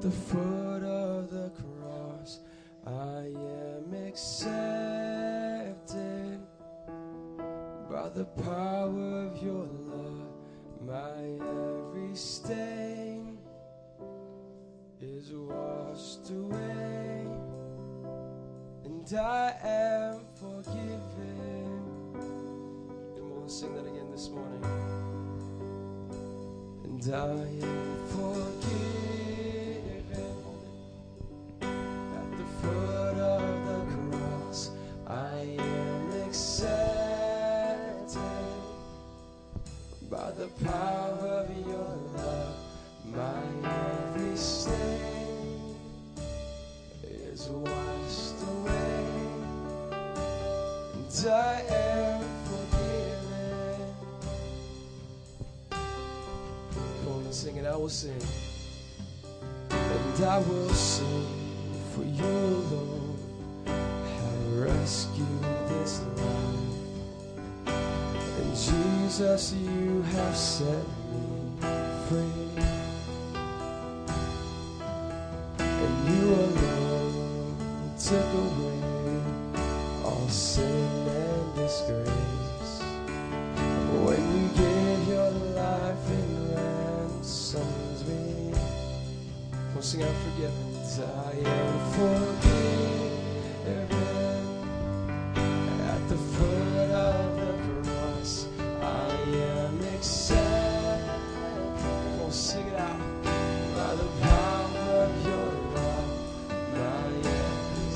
The 0.02 0.10
foot 0.10 0.84
of 0.84 1.30
the 1.30 1.52
cross. 1.52 2.40
I 2.88 3.30
am 3.38 3.94
accepted 4.08 4.82
by 7.88 8.10
the 8.10 8.26
power 8.44 9.28
of 9.28 9.44
your 9.44 9.68
love. 9.68 10.28
My 10.84 11.38
every 11.46 12.16
stain 12.16 13.38
is 15.00 15.32
washed 15.34 16.32
away, 16.32 17.28
and 18.84 19.14
I 19.14 19.54
am 19.64 20.26
forgiven. 20.34 21.84
Come 23.18 23.32
on, 23.34 23.48
sing 23.48 23.76
that 23.76 23.86
again 23.86 24.10
this 24.10 24.30
morning. 24.30 24.64
And 26.86 27.14
I 27.14 27.66
am 27.66 27.91
sing. 57.92 58.22
And 59.70 60.24
I 60.24 60.38
will 60.40 60.70
sing 60.70 61.28
for 61.94 62.04
you 62.04 62.24
alone. 62.24 63.18
Have 63.66 64.54
rescued 64.60 65.44
this 65.68 66.00
life. 66.16 67.76
And 68.40 68.56
Jesus, 68.56 69.54
you 69.54 70.04
have 70.14 70.38
set 70.38 70.86
me 71.12 71.68
free. 72.08 72.64
And 75.60 75.94
you 76.08 76.24
alone 76.34 77.94
took 78.00 78.34
away 78.34 78.61
sing 89.92 90.04
out 90.04 90.16
forgiven. 90.24 90.66
I 91.02 91.34
am 91.34 91.92
forgiven 91.92 92.72
at 95.82 96.02
the 96.08 96.16
foot 96.16 96.92
of 96.92 97.36
the 97.36 97.52
cross. 97.84 98.48
I 98.82 98.84
am 99.36 99.82
accepted. 99.94 101.20
We'll 102.18 102.32
sing 102.32 102.68
it 102.68 102.80
out 102.80 103.00
by 103.76 103.96
the 103.96 104.08
power 104.22 105.04
of 105.04 105.12
your 105.28 105.50
love. 105.76 106.10
My 106.72 107.08
every 107.20 107.92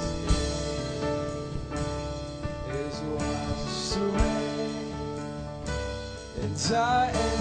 is 2.78 2.98
washed 3.16 3.96
away 3.96 4.68
and 6.42 6.58
I 6.76 7.10
am 7.10 7.35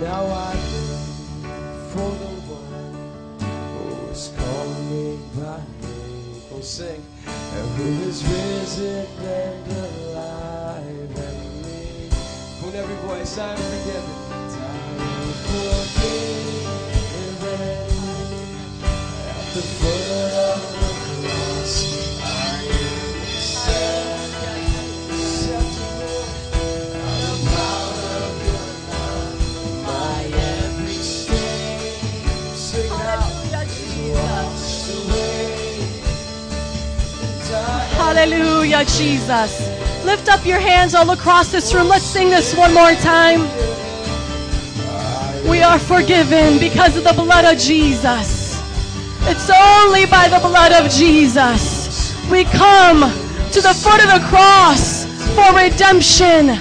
now 0.00 0.24
I 0.24 0.54
live 0.54 1.92
for 1.92 2.10
the 2.22 2.32
one 2.48 3.38
who 3.38 4.06
has 4.06 4.32
called 4.34 4.78
me 4.90 5.18
by 5.36 5.60
name. 5.82 6.42
We'll 6.50 6.62
sing. 6.62 7.04
And 7.26 7.68
who 7.76 8.08
is 8.08 8.24
risen 8.24 9.06
and 9.20 9.72
alive 9.72 10.86
in 10.86 11.62
me. 11.62 12.08
With 12.64 12.74
every 12.74 12.96
voice, 13.08 13.36
I 13.36 13.52
am 13.52 13.58
forgiven. 13.58 14.19
Hallelujah, 38.30 38.84
Jesus. 38.84 39.58
Lift 40.04 40.28
up 40.28 40.46
your 40.46 40.60
hands 40.60 40.94
all 40.94 41.10
across 41.10 41.50
this 41.50 41.74
room. 41.74 41.88
Let's 41.88 42.04
sing 42.04 42.30
this 42.30 42.54
one 42.54 42.72
more 42.72 42.92
time. 42.94 43.40
We 45.50 45.62
are 45.62 45.80
forgiven 45.80 46.60
because 46.60 46.96
of 46.96 47.02
the 47.02 47.12
blood 47.12 47.44
of 47.44 47.58
Jesus. 47.58 48.62
It's 49.22 49.50
only 49.50 50.06
by 50.06 50.28
the 50.28 50.38
blood 50.46 50.70
of 50.70 50.88
Jesus. 50.92 52.14
We 52.30 52.44
come 52.44 53.10
to 53.50 53.60
the 53.60 53.74
foot 53.74 53.98
of 53.98 54.14
the 54.14 54.24
cross 54.30 55.06
for 55.34 55.50
redemption, 55.50 56.54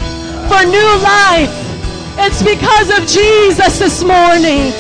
for 0.50 0.66
new 0.66 0.92
life. 1.06 1.54
It's 2.18 2.42
because 2.42 2.90
of 2.98 3.06
Jesus 3.06 3.78
this 3.78 4.04
morning. 4.04 4.74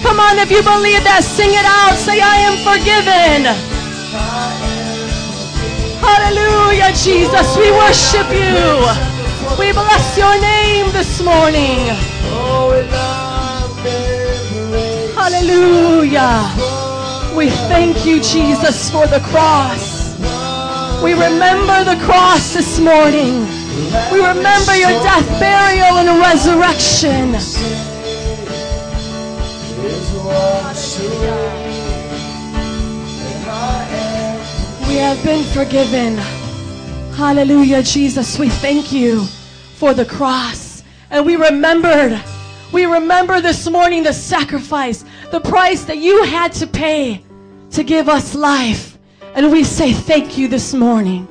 Come 0.00 0.18
on, 0.18 0.38
if 0.38 0.50
you 0.50 0.62
believe 0.62 1.04
that, 1.04 1.20
sing 1.20 1.50
it 1.52 1.66
out. 1.68 1.92
Say, 1.92 2.22
I 2.24 2.40
am 2.48 2.56
forgiven. 2.64 3.75
Hallelujah, 6.06 6.90
Jesus. 6.94 7.56
We 7.56 7.70
worship 7.72 8.28
you. 8.30 8.78
We 9.58 9.72
bless 9.72 10.16
your 10.16 10.40
name 10.40 10.92
this 10.92 11.22
morning. 11.22 11.80
Hallelujah. 15.18 16.46
We 17.36 17.50
thank 17.68 18.06
you, 18.06 18.22
Jesus, 18.22 18.90
for 18.90 19.06
the 19.06 19.20
cross. 19.20 20.14
We 21.02 21.12
remember 21.12 21.84
the 21.84 21.98
cross 22.04 22.54
this 22.54 22.78
morning. 22.78 23.46
We 24.12 24.18
remember 24.20 24.74
your 24.76 24.94
death, 25.02 25.28
burial, 25.40 25.98
and 25.98 26.20
resurrection. 26.20 27.34
We 34.96 35.02
have 35.02 35.22
been 35.22 35.44
forgiven. 35.52 36.16
Hallelujah, 37.16 37.82
Jesus. 37.82 38.38
We 38.38 38.48
thank 38.48 38.92
you 38.92 39.26
for 39.74 39.92
the 39.92 40.06
cross. 40.06 40.82
And 41.10 41.26
we 41.26 41.36
remembered, 41.36 42.18
we 42.72 42.86
remember 42.86 43.42
this 43.42 43.68
morning 43.68 44.04
the 44.04 44.14
sacrifice, 44.14 45.04
the 45.30 45.40
price 45.40 45.84
that 45.84 45.98
you 45.98 46.24
had 46.24 46.50
to 46.54 46.66
pay 46.66 47.22
to 47.72 47.84
give 47.84 48.08
us 48.08 48.34
life. 48.34 48.96
And 49.34 49.52
we 49.52 49.64
say 49.64 49.92
thank 49.92 50.38
you 50.38 50.48
this 50.48 50.72
morning. 50.72 51.28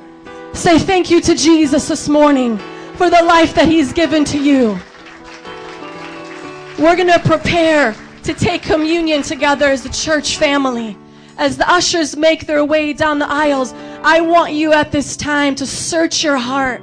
Say 0.52 0.78
thank 0.78 1.10
you 1.10 1.20
to 1.22 1.34
Jesus 1.34 1.88
this 1.88 2.08
morning 2.08 2.58
for 2.94 3.10
the 3.10 3.24
life 3.24 3.52
that 3.54 3.66
he's 3.66 3.92
given 3.92 4.24
to 4.26 4.40
you. 4.40 4.78
We're 6.78 6.94
going 6.94 7.08
to 7.08 7.18
prepare 7.18 7.96
to 8.22 8.32
take 8.32 8.62
communion 8.62 9.22
together 9.22 9.66
as 9.66 9.84
a 9.84 9.90
church 9.90 10.36
family. 10.36 10.96
As 11.38 11.56
the 11.56 11.70
ushers 11.70 12.16
make 12.16 12.46
their 12.46 12.64
way 12.64 12.92
down 12.92 13.18
the 13.18 13.30
aisles, 13.30 13.74
I 14.02 14.20
want 14.20 14.52
you 14.52 14.72
at 14.72 14.92
this 14.92 15.16
time 15.16 15.54
to 15.56 15.66
search 15.66 16.24
your 16.24 16.38
heart. 16.38 16.82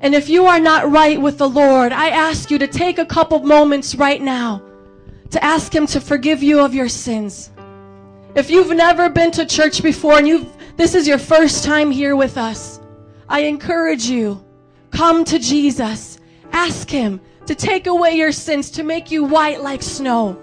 And 0.00 0.14
if 0.14 0.28
you 0.28 0.46
are 0.46 0.60
not 0.60 0.90
right 0.90 1.20
with 1.20 1.38
the 1.38 1.48
Lord, 1.48 1.92
I 1.92 2.10
ask 2.10 2.50
you 2.50 2.58
to 2.58 2.66
take 2.66 2.98
a 2.98 3.06
couple 3.06 3.40
moments 3.40 3.94
right 3.94 4.20
now 4.20 4.62
to 5.30 5.44
ask 5.44 5.74
Him 5.74 5.86
to 5.88 6.00
forgive 6.00 6.42
you 6.42 6.60
of 6.60 6.74
your 6.74 6.88
sins. 6.88 7.50
If 8.34 8.50
you've 8.50 8.74
never 8.74 9.08
been 9.08 9.30
to 9.32 9.44
church 9.44 9.82
before 9.82 10.18
and 10.18 10.28
you've, 10.28 10.46
this 10.76 10.94
is 10.94 11.06
your 11.06 11.18
first 11.18 11.64
time 11.64 11.90
here 11.90 12.16
with 12.16 12.36
us, 12.38 12.80
I 13.28 13.40
encourage 13.40 14.06
you, 14.06 14.42
come 14.90 15.24
to 15.24 15.38
Jesus. 15.38 16.18
Ask 16.52 16.88
Him 16.88 17.20
to 17.46 17.54
take 17.54 17.86
away 17.86 18.16
your 18.16 18.32
sins, 18.32 18.70
to 18.72 18.82
make 18.82 19.10
you 19.10 19.24
white 19.24 19.62
like 19.62 19.82
snow. 19.82 20.40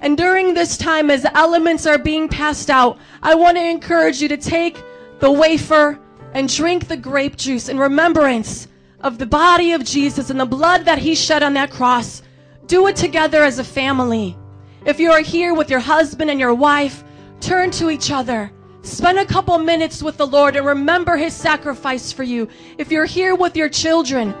And 0.00 0.16
during 0.16 0.54
this 0.54 0.76
time, 0.76 1.10
as 1.10 1.26
elements 1.34 1.86
are 1.86 1.98
being 1.98 2.28
passed 2.28 2.70
out, 2.70 2.98
I 3.22 3.34
want 3.34 3.56
to 3.56 3.64
encourage 3.64 4.22
you 4.22 4.28
to 4.28 4.36
take 4.36 4.82
the 5.18 5.30
wafer 5.30 5.98
and 6.34 6.48
drink 6.48 6.86
the 6.86 6.96
grape 6.96 7.36
juice 7.36 7.68
in 7.68 7.78
remembrance 7.78 8.68
of 9.00 9.18
the 9.18 9.26
body 9.26 9.72
of 9.72 9.84
Jesus 9.84 10.30
and 10.30 10.38
the 10.38 10.46
blood 10.46 10.84
that 10.84 10.98
he 10.98 11.14
shed 11.14 11.42
on 11.42 11.54
that 11.54 11.70
cross. 11.70 12.22
Do 12.66 12.86
it 12.86 12.96
together 12.96 13.42
as 13.42 13.58
a 13.58 13.64
family. 13.64 14.36
If 14.84 15.00
you 15.00 15.10
are 15.10 15.20
here 15.20 15.54
with 15.54 15.70
your 15.70 15.80
husband 15.80 16.30
and 16.30 16.38
your 16.38 16.54
wife, 16.54 17.02
turn 17.40 17.70
to 17.72 17.90
each 17.90 18.10
other. 18.10 18.52
Spend 18.82 19.18
a 19.18 19.26
couple 19.26 19.58
minutes 19.58 20.02
with 20.02 20.16
the 20.16 20.26
Lord 20.26 20.56
and 20.56 20.64
remember 20.64 21.16
his 21.16 21.34
sacrifice 21.34 22.12
for 22.12 22.22
you. 22.22 22.48
If 22.78 22.90
you're 22.92 23.04
here 23.04 23.34
with 23.34 23.56
your 23.56 23.68
children, 23.68 24.34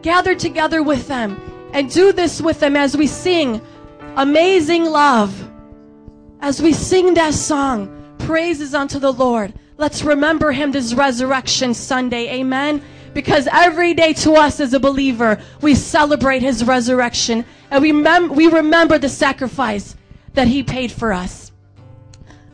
gather 0.00 0.34
together 0.34 0.82
with 0.82 1.06
them 1.06 1.40
and 1.72 1.92
do 1.92 2.12
this 2.12 2.40
with 2.40 2.60
them 2.60 2.76
as 2.76 2.96
we 2.96 3.06
sing 3.06 3.60
amazing 4.16 4.84
love. 4.84 5.50
As 6.40 6.60
we 6.60 6.72
sing 6.72 7.14
that 7.14 7.34
song, 7.34 8.16
praises 8.18 8.74
unto 8.74 8.98
the 8.98 9.12
Lord. 9.12 9.52
Let's 9.78 10.02
remember 10.02 10.52
him 10.52 10.72
this 10.72 10.94
resurrection 10.94 11.74
Sunday. 11.74 12.28
Amen. 12.34 12.82
Because 13.14 13.48
every 13.52 13.94
day 13.94 14.12
to 14.14 14.32
us 14.32 14.60
as 14.60 14.72
a 14.72 14.80
believer, 14.80 15.40
we 15.60 15.74
celebrate 15.74 16.40
his 16.40 16.64
resurrection 16.64 17.44
and 17.70 17.82
we, 17.82 17.92
mem- 17.92 18.34
we 18.34 18.46
remember 18.46 18.98
the 18.98 19.08
sacrifice 19.08 19.96
that 20.34 20.48
he 20.48 20.62
paid 20.62 20.90
for 20.90 21.12
us. 21.12 21.52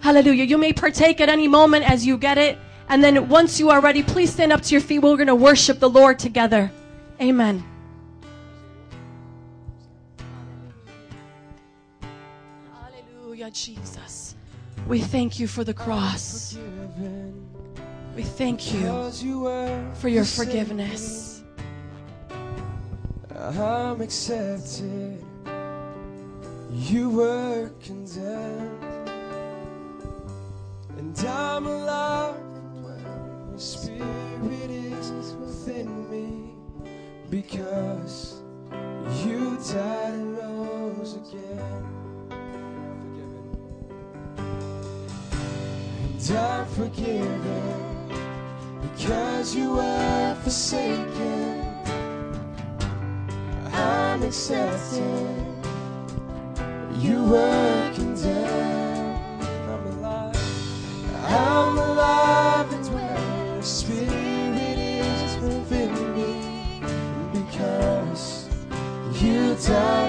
Hallelujah. 0.00 0.44
You 0.44 0.58
may 0.58 0.72
partake 0.72 1.20
at 1.20 1.28
any 1.28 1.48
moment 1.48 1.88
as 1.88 2.06
you 2.06 2.18
get 2.18 2.38
it. 2.38 2.58
And 2.88 3.04
then 3.04 3.28
once 3.28 3.60
you 3.60 3.70
are 3.70 3.80
ready, 3.80 4.02
please 4.02 4.32
stand 4.32 4.52
up 4.52 4.62
to 4.62 4.74
your 4.74 4.80
feet. 4.80 5.00
We're 5.00 5.16
going 5.16 5.26
to 5.26 5.34
worship 5.34 5.78
the 5.78 5.90
Lord 5.90 6.18
together. 6.18 6.70
Amen. 7.20 7.64
Hallelujah, 13.48 13.80
Jesus. 13.80 14.34
We 14.86 15.00
thank 15.00 15.38
you 15.38 15.46
for 15.46 15.64
the 15.64 15.72
cross. 15.72 16.58
We 18.14 18.22
thank 18.22 18.74
you 18.74 18.80
Because 18.80 19.22
you 19.22 19.40
were 19.40 19.94
for 19.94 20.08
your 20.08 20.24
forgiveness. 20.24 21.42
I'm 23.34 24.00
accepted. 24.02 25.24
You 26.72 27.10
were 27.10 27.70
condemned. 27.82 29.08
And 30.98 31.18
I'm 31.20 31.66
alive 31.66 32.34
when 32.82 33.50
your 33.50 33.58
spirit 33.58 34.70
is 34.70 35.32
within 35.34 36.10
me. 36.10 36.52
Because 37.30 38.42
you 39.24 39.56
died 39.72 40.12
and 40.12 40.36
rose 40.36 41.16
again. 41.16 41.97
I'm 46.30 46.66
forgiven. 46.66 48.08
Because 48.82 49.54
you 49.54 49.72
were 49.74 50.36
forsaken. 50.42 51.64
I'm 53.72 54.22
accepted. 54.22 55.36
You 56.96 57.24
were 57.24 57.92
condemned. 57.94 59.42
I'm 59.42 59.86
alive. 59.86 60.36
I'm 61.24 61.78
alive 61.78 62.72
and 62.72 62.86
where 62.94 63.62
spirit 63.62 64.78
is 64.78 65.36
within 65.38 65.92
me. 66.14 66.82
Because 67.32 68.48
you 69.22 69.54
died 69.66 70.07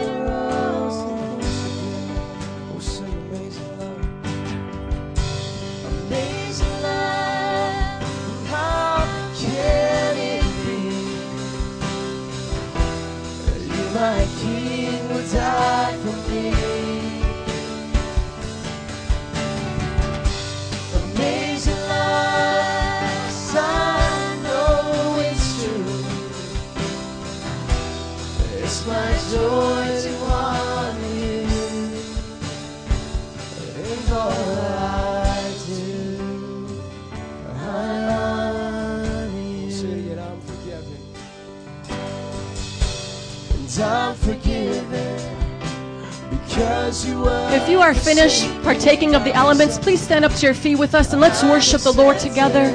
If 47.70 47.74
you 47.74 47.82
are 47.82 47.94
finished 47.94 48.50
partaking 48.64 49.14
of 49.14 49.24
the 49.24 49.32
elements, 49.32 49.78
please 49.78 50.02
stand 50.02 50.26
up 50.26 50.34
to 50.34 50.44
your 50.44 50.56
feet 50.56 50.80
with 50.80 50.96
us 50.96 51.14
and 51.14 51.22
let's 51.22 51.44
worship 51.44 51.82
the 51.82 51.94
Lord 51.94 52.18
together. 52.18 52.66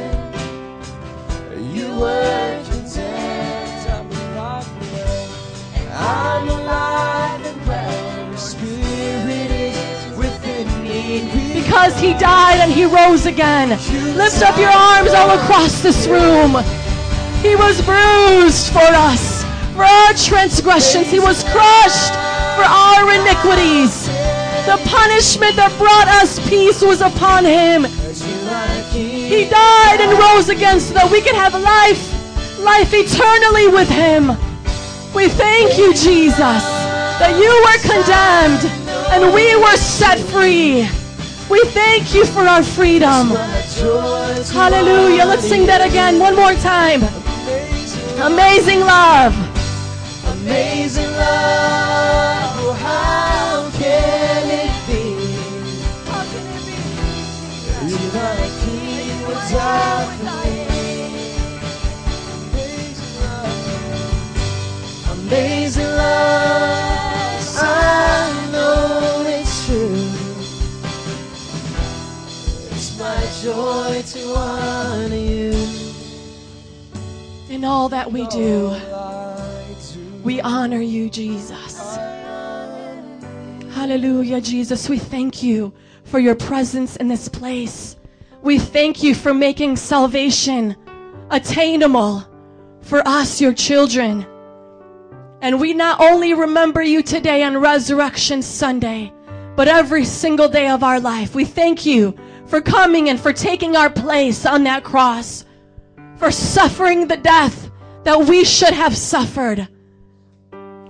You 1.58 1.98
were 1.98 2.62
condemned. 2.70 3.88
I'm 3.88 4.06
alive 4.06 4.68
and 4.70 4.86
well. 4.94 5.98
I'm 5.98 6.48
alive 6.48 7.44
and 7.44 7.66
well. 7.66 8.28
Your 8.28 8.36
spirit 8.36 9.50
is 9.50 10.16
within 10.16 10.68
me. 10.84 11.60
Because 11.60 11.98
he 11.98 12.14
died 12.14 12.60
and 12.60 12.70
he 12.70 12.84
rose 12.84 13.26
again. 13.26 13.70
Lift 14.16 14.42
up 14.42 14.56
your 14.56 14.70
arms 14.70 15.10
all 15.10 15.36
across 15.40 15.82
this 15.82 16.06
room. 16.06 16.62
He 17.42 17.56
was 17.56 17.82
bruised 17.82 18.72
for 18.72 18.78
us, 18.78 19.42
for 19.74 19.82
our 19.82 20.12
transgressions. 20.14 21.10
He 21.10 21.18
was 21.18 21.42
crushed 21.42 22.14
for 22.54 22.62
our 22.62 23.10
iniquities. 23.10 24.03
The 24.64 24.80
punishment 24.88 25.56
that 25.56 25.76
brought 25.76 26.08
us 26.08 26.40
peace 26.48 26.80
was 26.80 27.02
upon 27.02 27.44
him. 27.44 27.84
He 28.94 29.44
died 29.44 30.00
and 30.00 30.18
rose 30.18 30.48
again 30.48 30.80
so 30.80 30.94
that 30.94 31.10
we 31.12 31.20
could 31.20 31.34
have 31.34 31.52
life, 31.52 32.00
life 32.60 32.88
eternally 32.94 33.68
with 33.68 33.90
him. 33.90 34.28
We 35.14 35.28
thank 35.28 35.76
you, 35.76 35.92
Jesus, 35.92 36.64
that 37.20 37.36
you 37.36 37.52
were 37.60 37.78
condemned 37.84 38.64
and 39.12 39.34
we 39.34 39.54
were 39.56 39.76
set 39.76 40.18
free. 40.18 40.88
We 41.50 41.60
thank 41.76 42.14
you 42.14 42.24
for 42.24 42.40
our 42.40 42.62
freedom. 42.62 43.36
Hallelujah. 44.48 45.26
Let's 45.26 45.46
sing 45.46 45.66
that 45.66 45.86
again 45.86 46.18
one 46.18 46.34
more 46.36 46.54
time. 46.54 47.02
Amazing 48.22 48.80
love. 48.80 49.36
Amazing 50.40 50.83
In 77.64 77.70
all 77.70 77.88
that 77.88 78.12
we 78.12 78.26
do, 78.26 78.68
do. 78.68 80.20
we 80.22 80.38
honor 80.42 80.82
you, 80.82 81.08
Jesus. 81.08 81.96
Hallelujah, 83.72 84.42
Jesus. 84.42 84.86
We 84.90 84.98
thank 84.98 85.42
you 85.42 85.72
for 86.02 86.18
your 86.18 86.34
presence 86.34 86.96
in 86.96 87.08
this 87.08 87.26
place. 87.26 87.96
We 88.42 88.58
thank 88.58 89.02
you 89.02 89.14
for 89.14 89.32
making 89.32 89.76
salvation 89.76 90.76
attainable 91.30 92.28
for 92.82 92.98
us, 93.08 93.40
your 93.40 93.54
children. 93.54 94.26
And 95.40 95.58
we 95.58 95.72
not 95.72 96.02
only 96.02 96.34
remember 96.34 96.82
you 96.82 97.02
today 97.02 97.44
on 97.44 97.56
Resurrection 97.56 98.42
Sunday, 98.42 99.10
but 99.56 99.68
every 99.68 100.04
single 100.04 100.50
day 100.50 100.68
of 100.68 100.84
our 100.84 101.00
life. 101.00 101.34
We 101.34 101.46
thank 101.46 101.86
you 101.86 102.14
for 102.44 102.60
coming 102.60 103.08
and 103.08 103.18
for 103.18 103.32
taking 103.32 103.74
our 103.74 103.88
place 103.88 104.44
on 104.44 104.64
that 104.64 104.84
cross, 104.84 105.46
for 106.24 106.30
suffering 106.30 107.06
the 107.06 107.18
death 107.18 107.70
that 108.02 108.18
we 108.18 108.44
should 108.44 108.72
have 108.72 108.96
suffered, 108.96 109.68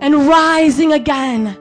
and 0.00 0.28
rising 0.28 0.92
again 0.92 1.58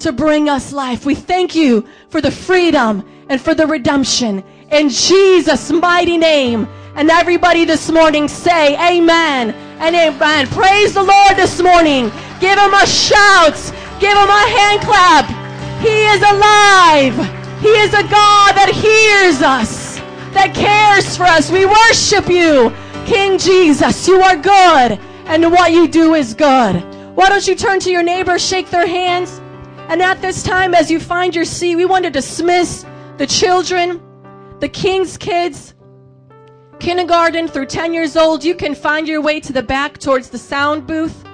to 0.00 0.10
bring 0.10 0.48
us 0.48 0.72
life. 0.72 1.06
We 1.06 1.14
thank 1.14 1.54
you 1.54 1.86
for 2.08 2.20
the 2.20 2.32
freedom 2.32 3.08
and 3.28 3.40
for 3.40 3.54
the 3.54 3.64
redemption 3.64 4.42
in 4.72 4.88
Jesus' 4.88 5.70
mighty 5.70 6.18
name. 6.18 6.66
And 6.96 7.12
everybody 7.12 7.64
this 7.64 7.92
morning 7.92 8.26
say 8.26 8.74
amen 8.74 9.52
and 9.78 9.94
amen. 9.94 10.48
Praise 10.48 10.92
the 10.92 11.04
Lord 11.04 11.36
this 11.36 11.62
morning. 11.62 12.10
Give 12.40 12.58
him 12.58 12.74
a 12.74 12.86
shout. 12.88 13.54
Give 14.00 14.18
him 14.18 14.30
a 14.30 14.46
hand 14.50 14.80
clap. 14.82 15.26
He 15.78 16.06
is 16.06 16.22
alive. 16.22 17.14
He 17.60 17.68
is 17.68 17.94
a 17.94 18.02
God 18.02 18.56
that 18.58 18.72
hears 18.74 19.42
us, 19.42 19.98
that 20.34 20.56
cares 20.56 21.16
for 21.16 21.22
us. 21.22 21.52
We 21.52 21.66
worship 21.66 22.28
you, 22.28 22.74
King 23.06 23.38
Jesus. 23.38 24.06
You 24.06 24.20
are 24.20 24.36
good, 24.36 24.98
and 25.26 25.50
what 25.50 25.72
you 25.72 25.88
do 25.88 26.14
is 26.14 26.34
good. 26.34 26.76
Why 27.14 27.28
don't 27.28 27.46
you 27.46 27.54
turn 27.54 27.80
to 27.80 27.90
your 27.90 28.02
neighbor, 28.02 28.38
shake 28.38 28.70
their 28.70 28.86
hands? 28.86 29.40
And 29.88 30.00
at 30.00 30.22
this 30.22 30.42
time, 30.42 30.74
as 30.74 30.90
you 30.90 30.98
find 30.98 31.34
your 31.34 31.44
seat, 31.44 31.76
we 31.76 31.84
want 31.84 32.04
to 32.04 32.10
dismiss 32.10 32.86
the 33.18 33.26
children, 33.26 34.00
the 34.60 34.68
King's 34.68 35.18
kids, 35.18 35.74
kindergarten 36.78 37.46
through 37.46 37.66
10 37.66 37.92
years 37.92 38.16
old. 38.16 38.42
You 38.42 38.54
can 38.54 38.74
find 38.74 39.06
your 39.06 39.20
way 39.20 39.40
to 39.40 39.52
the 39.52 39.62
back 39.62 39.98
towards 39.98 40.30
the 40.30 40.38
sound 40.38 40.86
booth. 40.86 41.24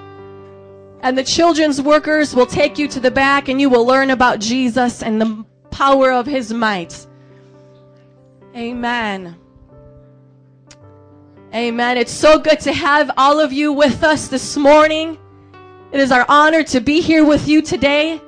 And 1.01 1.17
the 1.17 1.23
children's 1.23 1.81
workers 1.81 2.35
will 2.35 2.45
take 2.45 2.77
you 2.77 2.87
to 2.89 2.99
the 2.99 3.11
back 3.11 3.47
and 3.47 3.61
you 3.61 3.69
will 3.69 3.85
learn 3.85 4.09
about 4.09 4.39
Jesus 4.39 5.01
and 5.01 5.21
the 5.21 5.45
power 5.71 6.11
of 6.11 6.25
his 6.25 6.53
might. 6.53 7.07
Amen. 8.55 9.38
Amen. 11.53 11.97
It's 11.97 12.11
so 12.11 12.37
good 12.37 12.59
to 12.59 12.73
have 12.73 13.09
all 13.17 13.39
of 13.39 13.51
you 13.51 13.73
with 13.73 14.03
us 14.03 14.27
this 14.27 14.55
morning. 14.55 15.17
It 15.91 15.99
is 15.99 16.11
our 16.11 16.23
honor 16.29 16.61
to 16.65 16.79
be 16.79 17.01
here 17.01 17.25
with 17.25 17.47
you 17.47 17.63
today. 17.63 18.21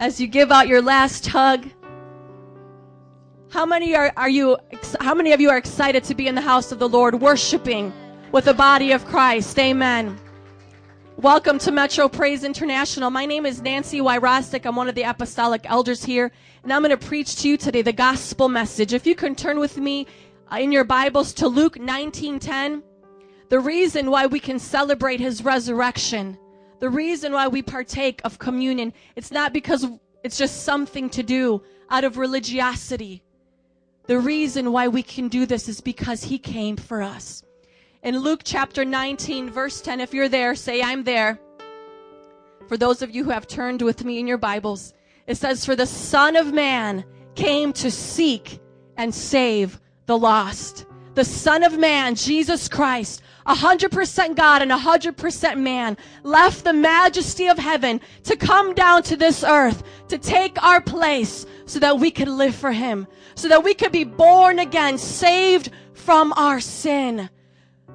As 0.00 0.20
you 0.20 0.26
give 0.26 0.50
out 0.50 0.66
your 0.66 0.82
last 0.82 1.28
hug, 1.28 1.68
how 3.50 3.66
many 3.66 3.94
are, 3.94 4.12
are 4.16 4.28
you 4.28 4.56
how 5.00 5.14
many 5.14 5.30
of 5.30 5.40
you 5.40 5.48
are 5.48 5.56
excited 5.56 6.02
to 6.02 6.16
be 6.16 6.26
in 6.26 6.34
the 6.34 6.40
house 6.40 6.72
of 6.72 6.80
the 6.80 6.88
Lord 6.88 7.20
worshiping 7.20 7.92
with 8.32 8.46
the 8.46 8.54
body 8.54 8.90
of 8.90 9.06
Christ? 9.06 9.56
Amen. 9.60 10.18
Welcome 11.18 11.58
to 11.60 11.72
Metro 11.72 12.08
Praise 12.08 12.42
International. 12.44 13.10
My 13.10 13.26
name 13.26 13.46
is 13.46 13.60
Nancy 13.60 14.00
Y. 14.00 14.18
Rostic. 14.18 14.66
I'm 14.66 14.76
one 14.76 14.88
of 14.88 14.94
the 14.94 15.02
apostolic 15.02 15.68
elders 15.68 16.04
here, 16.04 16.30
and 16.62 16.72
I'm 16.72 16.82
going 16.82 16.96
to 16.96 17.06
preach 17.06 17.36
to 17.42 17.48
you 17.48 17.56
today 17.56 17.82
the 17.82 17.92
gospel 17.92 18.48
message. 18.48 18.92
If 18.92 19.04
you 19.04 19.16
can 19.16 19.34
turn 19.34 19.58
with 19.58 19.78
me 19.78 20.06
Uh, 20.50 20.56
in 20.56 20.72
your 20.72 20.84
Bibles 20.84 21.34
to 21.34 21.46
Luke 21.46 21.76
19:10, 21.78 22.82
the 23.50 23.60
reason 23.60 24.10
why 24.10 24.24
we 24.24 24.40
can 24.40 24.58
celebrate 24.58 25.20
his 25.20 25.44
resurrection, 25.44 26.38
the 26.78 26.88
reason 26.88 27.34
why 27.34 27.48
we 27.48 27.60
partake 27.60 28.22
of 28.24 28.38
communion, 28.38 28.94
it's 29.14 29.30
not 29.30 29.52
because 29.52 29.86
it's 30.24 30.38
just 30.38 30.64
something 30.64 31.10
to 31.10 31.22
do 31.22 31.62
out 31.90 32.04
of 32.04 32.16
religiosity. 32.16 33.22
The 34.06 34.18
reason 34.18 34.72
why 34.72 34.88
we 34.88 35.02
can 35.02 35.28
do 35.28 35.44
this 35.44 35.68
is 35.68 35.82
because 35.82 36.24
he 36.24 36.38
came 36.38 36.78
for 36.78 37.02
us. 37.02 37.42
In 38.02 38.18
Luke 38.18 38.40
chapter 38.42 38.86
19, 38.86 39.50
verse 39.50 39.82
10, 39.82 40.00
if 40.00 40.14
you're 40.14 40.30
there, 40.30 40.54
say, 40.54 40.80
I'm 40.82 41.04
there. 41.04 41.38
For 42.68 42.78
those 42.78 43.02
of 43.02 43.14
you 43.14 43.24
who 43.24 43.30
have 43.30 43.46
turned 43.46 43.82
with 43.82 44.02
me 44.02 44.18
in 44.18 44.26
your 44.26 44.38
Bibles, 44.38 44.94
it 45.26 45.36
says, 45.36 45.66
For 45.66 45.76
the 45.76 45.84
Son 45.86 46.36
of 46.36 46.54
Man 46.54 47.04
came 47.34 47.74
to 47.74 47.90
seek 47.90 48.60
and 48.96 49.14
save 49.14 49.78
the 50.08 50.18
lost. 50.18 50.86
The 51.14 51.24
Son 51.24 51.62
of 51.62 51.78
Man, 51.78 52.14
Jesus 52.14 52.66
Christ, 52.66 53.22
100% 53.46 54.34
God 54.34 54.62
and 54.62 54.70
100% 54.70 55.58
man, 55.58 55.96
left 56.22 56.64
the 56.64 56.72
majesty 56.72 57.46
of 57.46 57.58
heaven 57.58 58.00
to 58.24 58.36
come 58.36 58.74
down 58.74 59.02
to 59.04 59.16
this 59.16 59.44
earth 59.44 59.82
to 60.08 60.18
take 60.18 60.60
our 60.62 60.80
place 60.80 61.44
so 61.66 61.78
that 61.80 61.98
we 61.98 62.10
could 62.10 62.28
live 62.28 62.54
for 62.54 62.72
Him, 62.72 63.06
so 63.34 63.48
that 63.48 63.62
we 63.62 63.74
could 63.74 63.92
be 63.92 64.04
born 64.04 64.58
again, 64.58 64.96
saved 64.96 65.70
from 65.92 66.32
our 66.36 66.58
sin. 66.58 67.28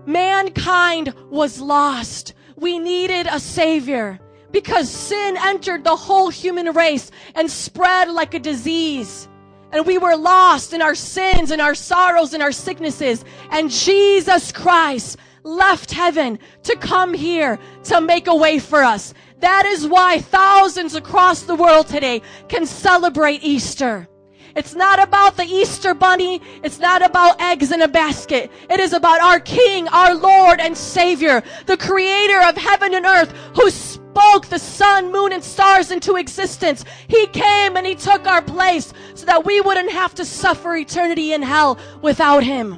Mankind 0.05 1.14
was 1.32 1.59
lost. 1.59 2.34
We 2.55 2.78
needed 2.78 3.26
a 3.28 3.39
savior 3.39 4.20
because 4.51 4.88
sin 4.89 5.36
entered 5.38 5.84
the 5.84 5.95
whole 5.95 6.30
human 6.30 6.74
race 6.74 7.09
and 7.34 7.49
spread 7.49 8.09
like 8.09 8.36
a 8.36 8.39
disease. 8.39 9.28
And 9.74 9.86
we 9.86 9.98
were 9.98 10.16
lost 10.16 10.72
in 10.72 10.82
our 10.82 10.96
sins 10.96 11.52
and 11.52 11.60
our 11.60 11.76
sorrows 11.76 12.34
and 12.34 12.44
our 12.44 12.52
sicknesses. 12.52 13.26
And 13.50 13.72
Jesus 13.72 14.52
Christ 14.52 15.18
left 15.44 15.92
heaven 15.92 16.40
to 16.64 16.76
come 16.78 17.14
here 17.14 17.60
to 17.86 18.00
make 18.00 18.28
a 18.28 18.36
way 18.36 18.60
for 18.60 18.84
us. 18.84 19.14
That 19.40 19.66
is 19.66 19.88
why 19.88 20.20
thousands 20.20 20.96
across 20.96 21.42
the 21.42 21.56
world 21.56 21.88
today 21.88 22.22
can 22.48 22.66
celebrate 22.66 23.44
Easter. 23.44 24.08
It's 24.56 24.76
not 24.76 25.02
about 25.02 25.36
the 25.36 25.44
Easter 25.44 25.96
bunny. 25.96 26.40
It's 26.64 26.80
not 26.80 27.04
about 27.04 27.42
eggs 27.42 27.72
in 27.72 27.82
a 27.82 27.88
basket. 27.88 28.52
It 28.70 28.80
is 28.80 28.94
about 28.94 29.20
our 29.22 29.40
King, 29.40 29.88
our 29.88 30.14
Lord 30.14 30.60
and 30.60 30.78
Savior, 30.78 31.42
the 31.66 31.78
creator 31.78 32.42
of 32.44 32.56
heaven 32.56 32.94
and 32.94 33.06
earth 33.06 33.32
who 33.56 33.72
spoke 34.14 34.45
the 34.45 34.59
sun, 34.59 35.11
moon, 35.11 35.34
and 35.34 35.43
stars 35.43 35.89
into 35.89 36.18
existence. 36.18 36.86
He 37.07 37.26
came 37.28 37.76
and 37.76 37.86
he 37.86 37.95
took 37.95 38.28
our 38.28 38.43
place 38.43 38.93
so 39.16 39.26
that 39.26 39.43
we 39.43 39.59
wouldn't 39.59 39.91
have 39.91 40.14
to 40.16 40.26
suffer 40.26 40.76
eternity 40.76 41.34
in 41.34 41.41
hell 41.41 41.80
without 42.03 42.43
him. 42.43 42.78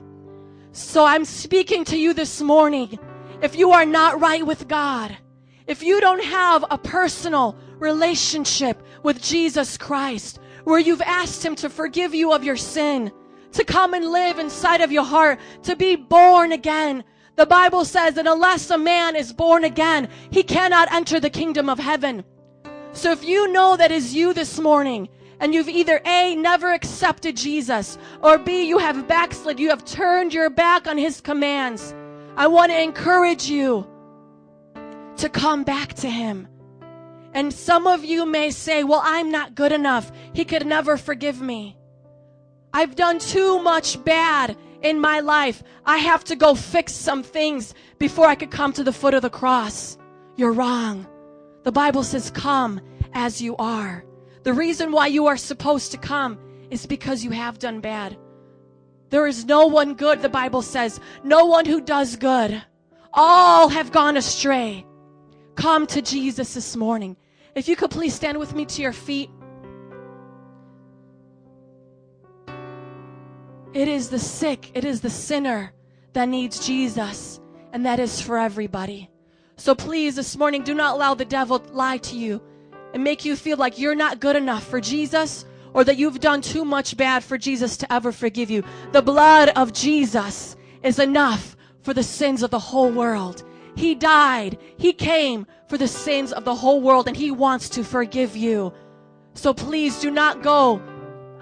So 0.71 1.03
I'm 1.03 1.25
speaking 1.25 1.83
to 1.85 1.97
you 1.97 2.13
this 2.13 2.41
morning. 2.41 2.97
If 3.41 3.57
you 3.57 3.71
are 3.71 3.85
not 3.85 4.21
right 4.21 4.45
with 4.45 4.69
God, 4.69 5.17
if 5.67 5.83
you 5.83 5.99
don't 5.99 6.23
have 6.23 6.63
a 6.71 6.77
personal 6.77 7.57
relationship 7.79 8.81
with 9.03 9.21
Jesus 9.21 9.77
Christ, 9.77 10.39
where 10.63 10.79
you've 10.79 11.01
asked 11.01 11.43
Him 11.43 11.55
to 11.57 11.69
forgive 11.69 12.15
you 12.15 12.31
of 12.31 12.45
your 12.45 12.55
sin, 12.55 13.11
to 13.51 13.65
come 13.65 13.93
and 13.93 14.05
live 14.05 14.39
inside 14.39 14.79
of 14.81 14.91
your 14.91 15.03
heart, 15.03 15.39
to 15.63 15.75
be 15.75 15.97
born 15.97 16.53
again. 16.53 17.03
The 17.35 17.45
Bible 17.45 17.83
says 17.83 18.13
that 18.13 18.27
unless 18.27 18.69
a 18.69 18.77
man 18.77 19.15
is 19.15 19.33
born 19.33 19.65
again, 19.65 20.09
he 20.29 20.43
cannot 20.43 20.91
enter 20.93 21.19
the 21.19 21.29
kingdom 21.29 21.69
of 21.69 21.79
heaven. 21.79 22.23
So 22.93 23.11
if 23.11 23.25
you 23.25 23.51
know 23.51 23.75
that 23.75 23.91
is 23.91 24.15
you 24.15 24.33
this 24.33 24.59
morning, 24.59 25.09
and 25.41 25.53
you've 25.53 25.67
either 25.67 26.01
A, 26.05 26.35
never 26.35 26.71
accepted 26.71 27.35
Jesus, 27.35 27.97
or 28.21 28.37
B, 28.37 28.63
you 28.63 28.77
have 28.77 29.07
backslid, 29.07 29.59
you 29.59 29.69
have 29.69 29.83
turned 29.83 30.33
your 30.33 30.49
back 30.49 30.87
on 30.87 30.97
His 30.97 31.19
commands, 31.19 31.93
I 32.37 32.47
want 32.47 32.71
to 32.71 32.81
encourage 32.81 33.49
you 33.49 33.85
to 35.17 35.29
come 35.29 35.63
back 35.63 35.93
to 35.95 36.09
Him. 36.09 36.47
And 37.33 37.51
some 37.53 37.85
of 37.85 38.05
you 38.05 38.25
may 38.25 38.49
say, 38.49 38.85
well, 38.85 39.01
I'm 39.03 39.29
not 39.29 39.55
good 39.55 39.73
enough. 39.73 40.09
He 40.31 40.45
could 40.45 40.65
never 40.65 40.95
forgive 40.95 41.41
me. 41.41 41.77
I've 42.73 42.95
done 42.95 43.19
too 43.19 43.61
much 43.61 44.01
bad 44.05 44.57
in 44.85 44.99
my 44.99 45.19
life. 45.19 45.63
I 45.85 45.97
have 45.97 46.23
to 46.25 46.35
go 46.35 46.53
fix 46.53 46.93
some 46.93 47.23
things 47.23 47.73
before 47.97 48.27
I 48.27 48.35
could 48.35 48.51
come 48.51 48.71
to 48.73 48.83
the 48.83 48.93
foot 48.93 49.15
of 49.15 49.23
the 49.23 49.29
cross. 49.29 49.97
You're 50.35 50.53
wrong. 50.53 51.07
The 51.63 51.71
Bible 51.71 52.03
says, 52.03 52.29
come 52.29 52.79
as 53.13 53.41
you 53.41 53.55
are. 53.57 54.05
The 54.43 54.53
reason 54.53 54.91
why 54.91 55.07
you 55.07 55.25
are 55.25 55.37
supposed 55.37 55.91
to 55.91 55.97
come 55.97 56.37
is 56.69 56.85
because 56.85 57.23
you 57.23 57.31
have 57.31 57.57
done 57.57 57.81
bad. 57.81 58.15
There 59.09 59.25
is 59.25 59.45
no 59.45 59.65
one 59.65 59.95
good, 59.95 60.21
the 60.21 60.29
Bible 60.29 60.61
says, 60.61 60.99
no 61.23 61.45
one 61.45 61.65
who 61.65 61.81
does 61.81 62.15
good. 62.15 62.61
All 63.11 63.69
have 63.69 63.91
gone 63.91 64.17
astray. 64.17 64.85
Come 65.55 65.87
to 65.87 66.01
Jesus 66.01 66.53
this 66.53 66.75
morning. 66.75 67.17
If 67.55 67.67
you 67.67 67.75
could 67.75 67.89
please 67.89 68.13
stand 68.13 68.37
with 68.37 68.53
me 68.53 68.65
to 68.65 68.81
your 68.81 68.93
feet. 68.93 69.31
It 73.75 73.89
is 73.89 74.07
the 74.07 74.19
sick, 74.19 74.71
it 74.73 74.85
is 74.85 75.01
the 75.01 75.09
sinner 75.09 75.73
that 76.13 76.29
needs 76.29 76.65
Jesus, 76.65 77.41
and 77.73 77.85
that 77.85 77.99
is 77.99 78.21
for 78.21 78.37
everybody. 78.37 79.09
So 79.57 79.75
please, 79.75 80.15
this 80.15 80.37
morning, 80.37 80.63
do 80.63 80.73
not 80.73 80.95
allow 80.95 81.13
the 81.13 81.25
devil 81.25 81.59
to 81.59 81.73
lie 81.73 81.97
to 81.97 82.17
you 82.17 82.41
and 82.93 83.03
make 83.03 83.25
you 83.25 83.35
feel 83.35 83.57
like 83.57 83.77
you're 83.77 83.93
not 83.93 84.21
good 84.21 84.37
enough 84.37 84.65
for 84.65 84.79
Jesus 84.79 85.43
or 85.73 85.83
that 85.83 85.97
you've 85.97 86.21
done 86.21 86.41
too 86.41 86.63
much 86.63 86.95
bad 86.95 87.21
for 87.21 87.37
Jesus 87.37 87.75
to 87.75 87.91
ever 87.91 88.13
forgive 88.13 88.49
you. 88.49 88.63
The 88.93 89.01
blood 89.01 89.49
of 89.57 89.73
Jesus 89.73 90.55
is 90.81 90.97
enough 90.97 91.57
for 91.81 91.93
the 91.93 92.01
sins 92.01 92.43
of 92.43 92.51
the 92.51 92.59
whole 92.59 92.93
world. 92.93 93.43
He 93.75 93.93
died. 93.93 94.57
He 94.77 94.93
came 94.93 95.45
for 95.67 95.77
the 95.77 95.89
sins 95.89 96.31
of 96.31 96.45
the 96.45 96.55
whole 96.55 96.79
world 96.79 97.09
and 97.09 97.17
He 97.17 97.29
wants 97.29 97.67
to 97.71 97.83
forgive 97.83 98.37
you. 98.37 98.71
So 99.33 99.53
please 99.53 99.99
do 99.99 100.11
not 100.11 100.43
go 100.43 100.81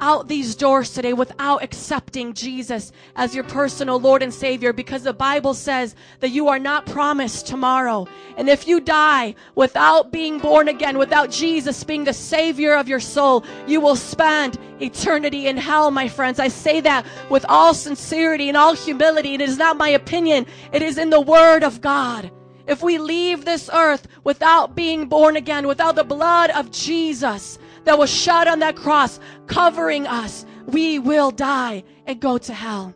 out 0.03 0.27
these 0.27 0.53
doors 0.53 0.89
today 0.93 1.13
without 1.13 1.63
accepting 1.63 2.33
Jesus 2.33 2.91
as 3.15 3.33
your 3.33 3.45
personal 3.45 4.01
Lord 4.01 4.21
and 4.21 4.33
Savior 4.33 4.73
because 4.73 5.03
the 5.03 5.13
Bible 5.13 5.53
says 5.53 5.95
that 6.19 6.31
you 6.31 6.49
are 6.49 6.59
not 6.59 6.85
promised 6.85 7.47
tomorrow. 7.47 8.05
And 8.35 8.49
if 8.49 8.67
you 8.67 8.81
die 8.81 9.35
without 9.55 10.11
being 10.11 10.39
born 10.39 10.67
again, 10.67 10.97
without 10.97 11.31
Jesus 11.31 11.85
being 11.85 12.03
the 12.03 12.11
Savior 12.11 12.75
of 12.75 12.89
your 12.89 12.99
soul, 12.99 13.45
you 13.65 13.79
will 13.79 13.95
spend 13.95 14.59
eternity 14.81 15.47
in 15.47 15.55
hell, 15.55 15.89
my 15.89 16.09
friends. 16.09 16.37
I 16.37 16.49
say 16.49 16.81
that 16.81 17.05
with 17.29 17.45
all 17.47 17.73
sincerity 17.73 18.49
and 18.49 18.57
all 18.57 18.75
humility. 18.75 19.35
It 19.35 19.41
is 19.41 19.57
not 19.57 19.77
my 19.77 19.89
opinion. 19.89 20.45
It 20.73 20.81
is 20.81 20.97
in 20.97 21.11
the 21.11 21.21
Word 21.21 21.63
of 21.63 21.79
God. 21.79 22.29
If 22.67 22.83
we 22.83 22.97
leave 22.97 23.45
this 23.45 23.69
earth 23.73 24.07
without 24.25 24.75
being 24.75 25.07
born 25.07 25.37
again, 25.37 25.65
without 25.65 25.95
the 25.95 26.03
blood 26.03 26.49
of 26.49 26.71
Jesus, 26.71 27.57
that 27.85 27.97
was 27.97 28.09
shed 28.09 28.47
on 28.47 28.59
that 28.59 28.75
cross, 28.75 29.19
covering 29.47 30.07
us, 30.07 30.45
we 30.67 30.99
will 30.99 31.31
die 31.31 31.83
and 32.05 32.19
go 32.19 32.37
to 32.37 32.53
hell. 32.53 32.95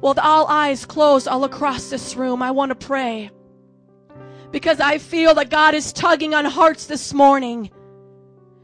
With 0.00 0.18
all 0.18 0.46
eyes 0.48 0.84
closed 0.84 1.28
all 1.28 1.44
across 1.44 1.90
this 1.90 2.16
room, 2.16 2.42
I 2.42 2.50
want 2.50 2.70
to 2.70 2.86
pray 2.86 3.30
because 4.52 4.78
I 4.80 4.98
feel 4.98 5.34
that 5.34 5.50
God 5.50 5.74
is 5.74 5.92
tugging 5.92 6.34
on 6.34 6.44
hearts 6.44 6.86
this 6.86 7.12
morning. 7.12 7.70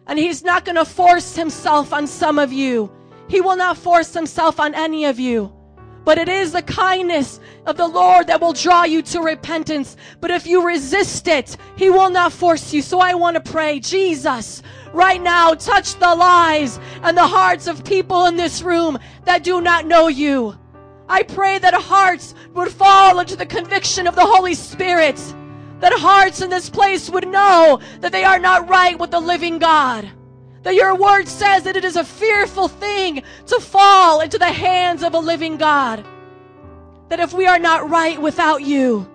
And 0.07 0.19
He's 0.19 0.45
not 0.45 0.65
going 0.65 0.77
to 0.77 0.85
force 0.85 1.35
Himself 1.35 1.93
on 1.93 2.07
some 2.07 2.39
of 2.39 2.53
you. 2.53 2.93
He 3.29 3.41
will 3.41 3.57
not 3.57 3.77
force 3.77 4.15
Himself 4.15 4.61
on 4.61 4.75
any 4.75 5.07
of 5.07 5.19
you. 5.19 5.53
But 6.09 6.17
it 6.17 6.31
is 6.31 6.53
the 6.53 6.63
kindness 6.63 7.39
of 7.67 7.77
the 7.77 7.87
Lord 7.87 8.29
that 8.29 8.41
will 8.41 8.55
draw 8.55 8.85
you 8.85 9.03
to 9.03 9.21
repentance. 9.21 9.95
But 10.23 10.31
if 10.31 10.47
you 10.47 10.67
resist 10.67 11.29
it, 11.29 11.59
He 11.77 11.91
will 11.91 12.09
not 12.09 12.33
force 12.33 12.73
you. 12.73 12.81
So 12.81 12.99
I 12.99 13.13
want 13.13 13.35
to 13.35 13.53
pray, 13.53 13.79
Jesus, 13.79 14.63
right 14.95 15.21
now, 15.21 15.53
touch 15.53 15.97
the 15.97 16.15
lives 16.15 16.81
and 17.03 17.15
the 17.15 17.27
hearts 17.27 17.67
of 17.67 17.85
people 17.85 18.25
in 18.25 18.37
this 18.37 18.63
room 18.63 18.99
that 19.27 19.45
do 19.45 19.61
not 19.61 19.85
know 19.85 20.09
you. 20.09 20.59
I 21.11 21.25
pray 21.25 21.59
that 21.59 21.75
hearts 21.75 22.35
would 22.55 22.73
fall 22.73 23.21
into 23.21 23.37
the 23.37 23.45
conviction 23.45 24.07
of 24.07 24.15
the 24.15 24.25
Holy 24.25 24.55
Spirit. 24.55 25.23
That 25.81 25.93
hearts 25.93 26.41
in 26.41 26.49
this 26.49 26.71
place 26.71 27.11
would 27.11 27.29
know 27.29 27.81
that 28.01 28.13
they 28.13 28.25
are 28.25 28.39
not 28.39 28.71
right 28.71 28.99
with 28.99 29.11
the 29.11 29.21
living 29.21 29.59
God. 29.59 30.11
That 30.69 30.75
your 30.75 30.95
word 30.95 31.29
says 31.29 31.63
that 31.63 31.79
it 31.79 31.85
is 31.87 31.97
a 31.97 32.05
fearful 32.05 32.69
thing 32.69 33.23
to 33.47 33.59
fall 33.59 34.21
into 34.21 34.37
the 34.37 34.53
hands 34.53 35.03
of 35.03 35.15
a 35.15 35.19
living 35.19 35.57
God. 35.57 36.05
That 37.09 37.21
if 37.21 37.33
we 37.33 37.47
are 37.47 37.59
not 37.59 37.89
right 37.89 38.21
without 38.21 38.61
you, 38.61 39.11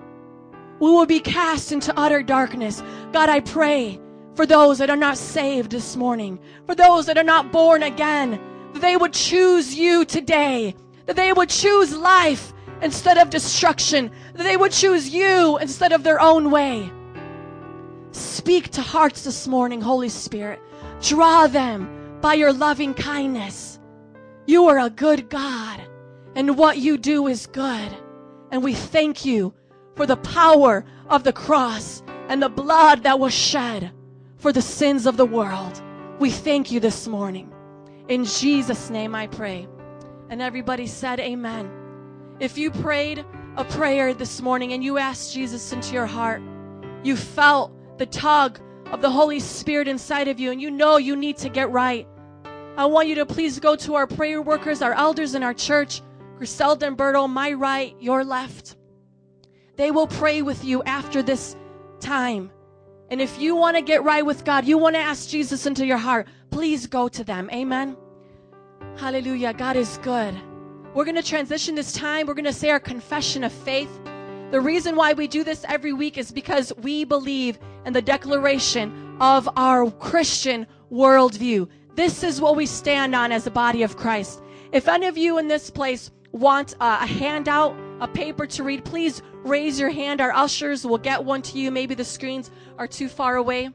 we 0.80 0.90
will 0.90 1.06
be 1.06 1.20
cast 1.20 1.72
into 1.72 1.94
utter 1.96 2.24
darkness. 2.24 2.82
God, 3.12 3.30
I 3.30 3.42
pray 3.42 4.00
for 4.34 4.48
those 4.48 4.80
that 4.80 4.90
are 4.90 4.98
not 4.98 5.16
saved 5.16 5.70
this 5.70 5.96
morning, 5.96 6.40
for 6.66 6.74
those 6.74 7.06
that 7.06 7.20
are 7.20 7.24
not 7.24 7.52
born 7.52 7.84
again, 7.84 8.42
that 8.74 8.82
they 8.82 8.98
would 8.98 9.14
choose 9.14 9.76
you 9.76 10.06
today, 10.06 10.76
that 11.06 11.16
they 11.16 11.34
would 11.34 11.50
choose 11.50 11.96
life 11.96 12.52
instead 12.82 13.20
of 13.20 13.30
destruction, 13.30 14.10
that 14.34 14.44
they 14.44 14.58
would 14.58 14.72
choose 14.72 15.08
you 15.08 15.60
instead 15.60 15.92
of 15.92 16.02
their 16.02 16.20
own 16.20 16.50
way. 16.50 16.92
Speak 18.12 18.70
to 18.70 18.82
hearts 18.82 19.24
this 19.24 19.48
morning, 19.48 19.82
Holy 19.82 20.10
Spirit. 20.10 20.60
Draw 21.04 21.48
them 21.48 22.20
by 22.22 22.36
your 22.36 22.54
loving 22.54 22.94
kindness. 22.94 23.78
You 24.46 24.70
are 24.70 24.80
a 24.80 24.90
good 24.90 25.30
God, 25.30 25.82
and 26.34 26.58
what 26.58 26.78
you 26.78 26.98
do 26.98 27.28
is 27.28 27.46
good. 27.46 27.90
And 28.52 28.64
we 28.64 28.74
thank 28.74 29.26
you 29.26 29.54
for 29.96 30.06
the 30.06 30.16
power 30.16 30.86
of 31.10 31.26
the 31.26 31.34
cross 31.34 32.02
and 32.30 32.42
the 32.42 32.48
blood 32.48 33.04
that 33.04 33.20
was 33.20 33.34
shed 33.34 33.92
for 34.38 34.54
the 34.54 34.62
sins 34.62 35.06
of 35.06 35.18
the 35.18 35.26
world. 35.26 35.82
We 36.20 36.32
thank 36.32 36.72
you 36.72 36.80
this 36.80 37.06
morning. 37.06 37.52
In 38.08 38.24
Jesus' 38.24 38.90
name 38.90 39.14
I 39.14 39.28
pray. 39.28 39.68
And 40.30 40.42
everybody 40.42 40.88
said, 40.88 41.20
Amen. 41.20 41.70
If 42.40 42.58
you 42.58 42.72
prayed 42.72 43.26
a 43.58 43.66
prayer 43.66 44.14
this 44.14 44.42
morning 44.42 44.72
and 44.72 44.82
you 44.82 44.98
asked 44.98 45.34
Jesus 45.34 45.74
into 45.74 45.94
your 45.94 46.06
heart, 46.06 46.42
you 47.04 47.18
felt 47.18 47.74
the 47.98 48.06
tug 48.06 48.62
of 48.94 49.02
the 49.02 49.10
Holy 49.10 49.40
Spirit 49.40 49.88
inside 49.88 50.28
of 50.28 50.40
you, 50.40 50.52
and 50.52 50.62
you 50.62 50.70
know 50.70 50.98
you 50.98 51.16
need 51.16 51.36
to 51.38 51.50
get 51.50 51.72
right. 51.72 52.08
I 52.78 52.86
want 52.86 53.08
you 53.08 53.16
to 53.16 53.26
please 53.26 53.60
go 53.60 53.76
to 53.76 53.96
our 53.96 54.06
prayer 54.06 54.40
workers, 54.40 54.84
our 54.84 54.94
elders 54.94 55.34
in 55.34 55.42
our 55.42 55.54
church, 55.54 56.04
Griselda 56.38 56.86
and 56.86 56.96
Berto, 56.96 57.28
my 57.28 57.54
right, 57.54 57.96
your 58.00 58.24
left. 58.24 58.78
They 59.78 59.90
will 59.90 60.06
pray 60.06 60.44
with 60.44 60.64
you 60.64 60.84
after 60.84 61.24
this 61.24 61.56
time. 62.00 62.52
And 63.10 63.20
if 63.20 63.40
you 63.40 63.56
want 63.56 63.78
to 63.78 63.82
get 63.82 64.04
right 64.04 64.24
with 64.24 64.46
God, 64.46 64.66
you 64.66 64.78
want 64.78 64.96
to 64.96 65.00
ask 65.00 65.28
Jesus 65.28 65.66
into 65.66 65.88
your 65.88 65.98
heart, 65.98 66.28
please 66.52 66.86
go 66.86 67.08
to 67.10 67.24
them. 67.24 67.50
Amen. 67.52 67.98
Hallelujah. 68.98 69.54
God 69.54 69.76
is 69.76 69.98
good. 70.04 70.36
We're 70.94 71.06
going 71.06 71.16
to 71.16 71.24
transition 71.24 71.74
this 71.74 71.94
time. 71.94 72.28
We're 72.28 72.36
going 72.36 72.46
to 72.46 72.54
say 72.54 72.70
our 72.70 72.80
confession 72.80 73.44
of 73.44 73.52
faith. 73.52 73.90
The 74.54 74.62
reason 74.62 74.96
why 74.96 75.14
we 75.14 75.28
do 75.28 75.44
this 75.44 75.66
every 75.68 75.94
week 75.94 76.16
is 76.16 76.32
because 76.32 76.72
we 76.84 77.06
believe 77.06 77.58
in 77.88 77.94
the 77.94 78.04
declaration 78.04 79.18
of 79.20 79.50
our 79.58 79.90
Christian 79.90 80.68
worldview. 80.92 81.68
This 81.96 82.22
is 82.22 82.40
what 82.40 82.56
we 82.56 82.68
stand 82.68 83.16
on 83.16 83.32
as 83.32 83.46
the 83.46 83.50
body 83.50 83.82
of 83.82 83.98
Christ. 83.98 84.44
If 84.72 84.88
any 84.88 85.08
of 85.08 85.18
you 85.18 85.40
in 85.40 85.48
this 85.48 85.72
place 85.72 86.12
want 86.34 86.76
a 86.80 87.04
handout, 87.04 87.76
a 88.00 88.08
paper 88.08 88.46
to 88.46 88.64
read, 88.64 88.86
please 88.86 89.24
raise 89.44 89.80
your 89.80 89.90
hand. 89.90 90.22
Our 90.22 90.32
ushers 90.32 90.86
will 90.86 91.00
get 91.00 91.26
one 91.26 91.42
to 91.42 91.58
you. 91.58 91.72
Maybe 91.72 91.96
the 91.96 92.06
screens 92.06 92.52
are 92.78 92.86
too 92.86 93.10
far 93.10 93.38
away. 93.38 93.72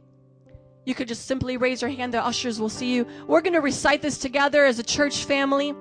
You 0.86 0.94
could 0.94 1.08
just 1.08 1.26
simply 1.26 1.56
raise 1.56 1.82
your 1.82 1.90
hand. 1.90 2.14
The 2.14 2.24
ushers 2.24 2.60
will 2.60 2.68
see 2.68 2.94
you. 2.94 3.04
We're 3.26 3.40
going 3.40 3.54
to 3.54 3.60
recite 3.60 4.00
this 4.00 4.16
together 4.16 4.64
as 4.64 4.78
a 4.78 4.84
church 4.84 5.24
family 5.24 5.74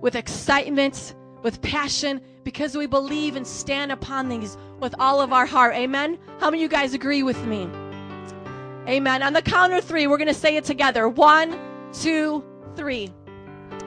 with 0.00 0.16
excitement, 0.16 1.14
with 1.42 1.62
passion, 1.62 2.20
because 2.44 2.76
we 2.76 2.86
believe 2.86 3.36
and 3.36 3.46
stand 3.46 3.92
upon 3.92 4.28
these 4.28 4.56
with 4.78 4.94
all 4.98 5.20
of 5.20 5.32
our 5.32 5.46
heart. 5.46 5.74
Amen. 5.74 6.18
How 6.38 6.50
many 6.50 6.58
of 6.58 6.62
you 6.62 6.68
guys 6.68 6.94
agree 6.94 7.22
with 7.22 7.42
me? 7.46 7.68
Amen. 8.88 9.22
On 9.22 9.32
the 9.32 9.42
count 9.42 9.72
of 9.72 9.84
three, 9.84 10.06
we're 10.06 10.16
going 10.16 10.28
to 10.28 10.34
say 10.34 10.56
it 10.56 10.64
together. 10.64 11.08
One, 11.08 11.58
two, 11.92 12.44
three. 12.76 13.12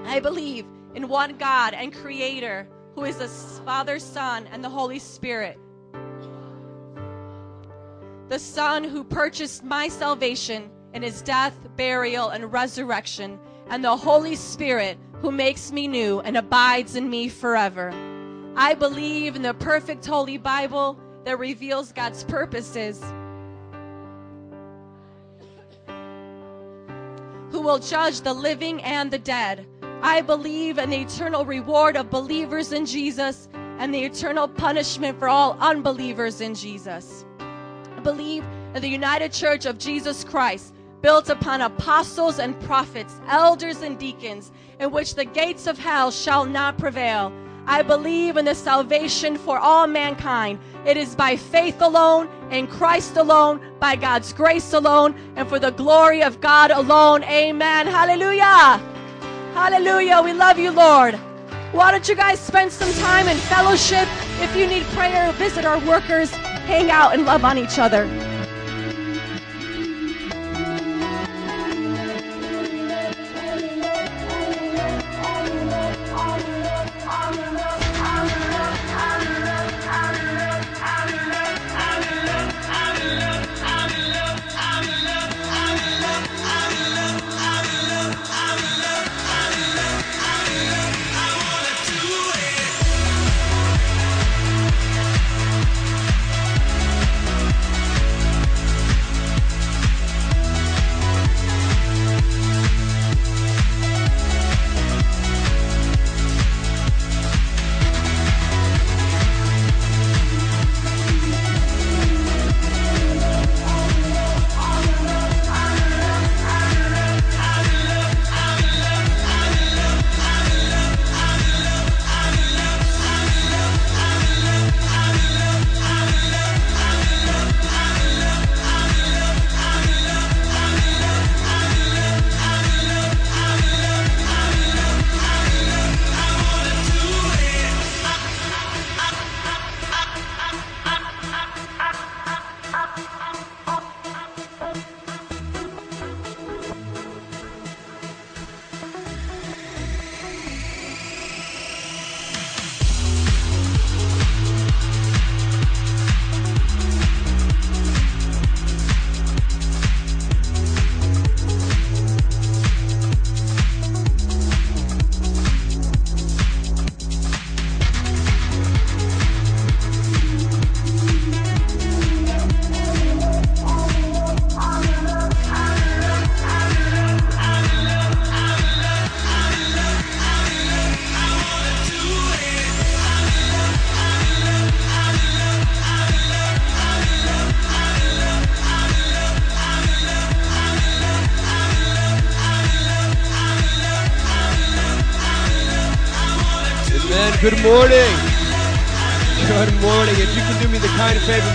I 0.05 0.19
believe 0.19 0.65
in 0.95 1.07
one 1.07 1.37
God 1.37 1.73
and 1.73 1.93
Creator 1.93 2.67
who 2.95 3.05
is 3.05 3.17
the 3.17 3.27
Father, 3.65 3.97
Son, 3.97 4.47
and 4.51 4.63
the 4.63 4.69
Holy 4.69 4.99
Spirit. 4.99 5.59
The 8.29 8.39
Son 8.39 8.83
who 8.83 9.03
purchased 9.03 9.63
my 9.63 9.87
salvation 9.87 10.69
in 10.93 11.01
his 11.01 11.21
death, 11.23 11.55
burial, 11.75 12.29
and 12.29 12.51
resurrection, 12.51 13.39
and 13.69 13.83
the 13.83 13.97
Holy 13.97 14.35
Spirit 14.35 14.97
who 15.23 15.31
makes 15.31 15.71
me 15.71 15.87
new 15.87 16.19
and 16.19 16.35
abides 16.35 16.97
in 16.97 17.09
me 17.09 17.29
forever. 17.29 17.93
I 18.57 18.73
believe 18.73 19.37
in 19.37 19.41
the 19.41 19.53
perfect 19.53 20.05
Holy 20.05 20.37
Bible 20.37 20.99
that 21.23 21.39
reveals 21.39 21.93
God's 21.93 22.25
purposes. 22.25 23.01
Who 27.51 27.61
will 27.61 27.79
judge 27.79 28.19
the 28.19 28.33
living 28.33 28.83
and 28.83 29.09
the 29.09 29.17
dead. 29.17 29.65
I 30.01 30.19
believe 30.19 30.77
in 30.77 30.89
the 30.89 30.99
eternal 30.99 31.45
reward 31.45 31.95
of 31.95 32.09
believers 32.09 32.73
in 32.73 32.85
Jesus 32.85 33.47
and 33.53 33.93
the 33.93 34.03
eternal 34.03 34.49
punishment 34.49 35.17
for 35.17 35.29
all 35.29 35.55
unbelievers 35.61 36.41
in 36.41 36.53
Jesus. 36.53 37.25
I 37.39 38.01
believe 38.01 38.43
in 38.75 38.81
the 38.81 38.89
United 38.89 39.31
Church 39.31 39.65
of 39.65 39.77
Jesus 39.77 40.25
Christ, 40.25 40.75
built 41.03 41.27
upon 41.27 41.59
apostles 41.59 42.39
and 42.39 42.57
prophets, 42.61 43.19
elders 43.27 43.81
and 43.81 43.99
deacons, 43.99 44.51
in 44.79 44.89
which 44.89 45.15
the 45.15 45.25
gates 45.25 45.67
of 45.67 45.77
hell 45.77 46.09
shall 46.09 46.45
not 46.45 46.77
prevail. 46.77 47.31
I 47.67 47.81
believe 47.81 48.37
in 48.37 48.45
the 48.45 48.55
salvation 48.55 49.37
for 49.37 49.59
all 49.59 49.85
mankind. 49.85 50.59
It 50.85 50.95
is 50.95 51.13
by 51.13 51.35
faith 51.35 51.81
alone, 51.81 52.29
in 52.51 52.67
Christ 52.67 53.17
alone, 53.17 53.59
by 53.81 53.97
God's 53.97 54.31
grace 54.31 54.71
alone, 54.71 55.13
and 55.35 55.47
for 55.47 55.59
the 55.59 55.71
glory 55.71 56.23
of 56.23 56.39
God 56.39 56.71
alone. 56.71 57.23
Amen. 57.25 57.85
Hallelujah. 57.85 58.81
Hallelujah. 59.53 60.21
We 60.21 60.31
love 60.31 60.57
you, 60.57 60.71
Lord. 60.71 61.15
Why 61.73 61.91
don't 61.91 62.07
you 62.07 62.15
guys 62.15 62.39
spend 62.39 62.71
some 62.71 62.91
time 63.03 63.27
in 63.27 63.37
fellowship? 63.37 64.07
If 64.39 64.55
you 64.55 64.67
need 64.67 64.83
prayer, 64.95 65.33
visit 65.33 65.65
our 65.65 65.79
workers, 65.85 66.31
hang 66.31 66.91
out, 66.91 67.13
and 67.13 67.25
love 67.25 67.43
on 67.43 67.57
each 67.57 67.77
other. 67.77 68.32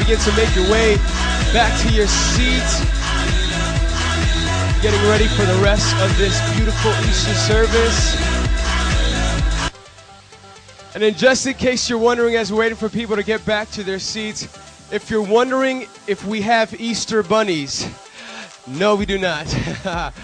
Begin 0.09 0.25
to 0.25 0.37
make 0.39 0.57
your 0.57 0.71
way 0.71 0.97
back 1.53 1.79
to 1.83 1.93
your 1.93 2.07
seats. 2.07 2.81
Getting 4.81 5.07
ready 5.07 5.27
for 5.27 5.45
the 5.45 5.61
rest 5.63 5.95
of 5.97 6.17
this 6.17 6.41
beautiful 6.57 6.93
Easter 7.07 7.35
service. 7.35 8.17
And 10.95 11.03
then, 11.03 11.13
just 11.13 11.47
in 11.47 11.53
case 11.53 11.91
you're 11.91 11.99
wondering, 11.99 12.37
as 12.37 12.51
we're 12.51 12.61
waiting 12.61 12.79
for 12.79 12.89
people 12.89 13.17
to 13.17 13.23
get 13.23 13.45
back 13.45 13.71
to 13.73 13.83
their 13.83 13.99
seats, 13.99 14.45
if 14.91 15.11
you're 15.11 15.21
wondering 15.21 15.87
if 16.07 16.25
we 16.25 16.41
have 16.41 16.73
Easter 16.81 17.23
bunnies, 17.23 17.87
no, 18.67 18.95
we 18.97 19.05
do 19.05 19.19
not. 19.19 19.45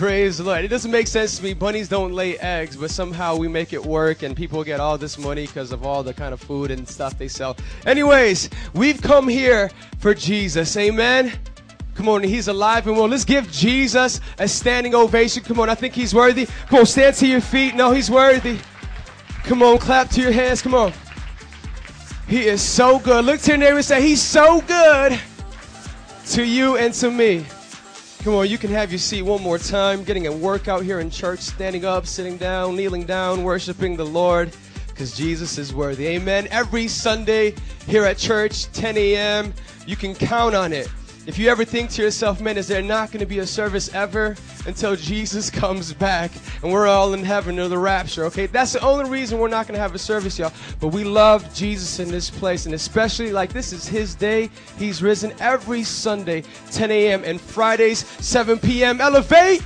Praise 0.00 0.38
the 0.38 0.44
Lord. 0.44 0.64
It 0.64 0.68
doesn't 0.68 0.90
make 0.90 1.06
sense 1.06 1.36
to 1.36 1.44
me. 1.44 1.52
Bunnies 1.52 1.86
don't 1.86 2.14
lay 2.14 2.38
eggs, 2.38 2.74
but 2.74 2.90
somehow 2.90 3.36
we 3.36 3.48
make 3.48 3.74
it 3.74 3.84
work 3.84 4.22
and 4.22 4.34
people 4.34 4.64
get 4.64 4.80
all 4.80 4.96
this 4.96 5.18
money 5.18 5.46
because 5.46 5.72
of 5.72 5.84
all 5.84 6.02
the 6.02 6.14
kind 6.14 6.32
of 6.32 6.40
food 6.40 6.70
and 6.70 6.88
stuff 6.88 7.18
they 7.18 7.28
sell. 7.28 7.54
Anyways, 7.84 8.48
we've 8.72 9.02
come 9.02 9.28
here 9.28 9.70
for 9.98 10.14
Jesus. 10.14 10.74
Amen. 10.78 11.30
Come 11.92 12.08
on, 12.08 12.22
he's 12.22 12.48
alive 12.48 12.86
and 12.86 12.96
well. 12.96 13.08
Let's 13.08 13.26
give 13.26 13.52
Jesus 13.52 14.22
a 14.38 14.48
standing 14.48 14.94
ovation. 14.94 15.42
Come 15.42 15.60
on, 15.60 15.68
I 15.68 15.74
think 15.74 15.92
he's 15.92 16.14
worthy. 16.14 16.46
Come 16.68 16.78
on, 16.78 16.86
stand 16.86 17.14
to 17.16 17.26
your 17.26 17.42
feet. 17.42 17.74
No, 17.74 17.90
he's 17.92 18.10
worthy. 18.10 18.56
Come 19.44 19.62
on, 19.62 19.76
clap 19.76 20.08
to 20.12 20.22
your 20.22 20.32
hands. 20.32 20.62
Come 20.62 20.74
on. 20.74 20.94
He 22.26 22.46
is 22.46 22.62
so 22.62 23.00
good. 23.00 23.26
Look 23.26 23.40
to 23.42 23.48
your 23.50 23.58
neighbor 23.58 23.76
and 23.76 23.84
say, 23.84 24.00
He's 24.00 24.22
so 24.22 24.62
good 24.62 25.20
to 26.28 26.42
you 26.42 26.78
and 26.78 26.94
to 26.94 27.10
me. 27.10 27.44
Come 28.22 28.34
on, 28.34 28.50
you 28.50 28.58
can 28.58 28.70
have 28.70 28.92
your 28.92 28.98
seat 28.98 29.22
one 29.22 29.42
more 29.42 29.56
time. 29.56 30.04
Getting 30.04 30.26
a 30.26 30.32
workout 30.32 30.82
here 30.82 31.00
in 31.00 31.08
church, 31.08 31.40
standing 31.40 31.86
up, 31.86 32.06
sitting 32.06 32.36
down, 32.36 32.76
kneeling 32.76 33.04
down, 33.04 33.44
worshiping 33.44 33.96
the 33.96 34.04
Lord, 34.04 34.54
because 34.88 35.16
Jesus 35.16 35.56
is 35.56 35.72
worthy. 35.72 36.06
Amen. 36.08 36.46
Every 36.50 36.86
Sunday 36.86 37.54
here 37.86 38.04
at 38.04 38.18
church, 38.18 38.70
10 38.72 38.98
a.m., 38.98 39.54
you 39.86 39.96
can 39.96 40.14
count 40.14 40.54
on 40.54 40.74
it. 40.74 40.90
If 41.26 41.38
you 41.38 41.48
ever 41.50 41.66
think 41.66 41.90
to 41.90 42.02
yourself, 42.02 42.40
man, 42.40 42.56
is 42.56 42.66
there 42.66 42.80
not 42.80 43.12
going 43.12 43.20
to 43.20 43.26
be 43.26 43.40
a 43.40 43.46
service 43.46 43.92
ever 43.94 44.36
until 44.66 44.96
Jesus 44.96 45.50
comes 45.60 45.92
back 45.92 46.30
and 46.62 46.72
we're 46.72 46.88
all 46.88 47.12
in 47.12 47.22
heaven 47.22 47.58
or 47.58 47.68
the 47.68 47.76
rapture, 47.76 48.24
okay? 48.24 48.46
That's 48.46 48.72
the 48.72 48.80
only 48.80 49.08
reason 49.08 49.38
we're 49.38 49.48
not 49.48 49.66
going 49.66 49.74
to 49.74 49.80
have 49.80 49.94
a 49.94 49.98
service, 49.98 50.38
y'all. 50.38 50.52
But 50.80 50.88
we 50.88 51.04
love 51.04 51.54
Jesus 51.54 51.98
in 51.98 52.10
this 52.10 52.30
place, 52.30 52.64
and 52.64 52.74
especially 52.74 53.32
like 53.32 53.52
this 53.52 53.74
is 53.74 53.86
His 53.86 54.14
day. 54.14 54.48
He's 54.78 55.02
risen 55.02 55.34
every 55.40 55.84
Sunday, 55.84 56.42
10 56.70 56.90
a.m., 56.90 57.22
and 57.24 57.38
Fridays, 57.38 58.06
7 58.24 58.58
p.m. 58.58 59.00
Elevate! 59.00 59.62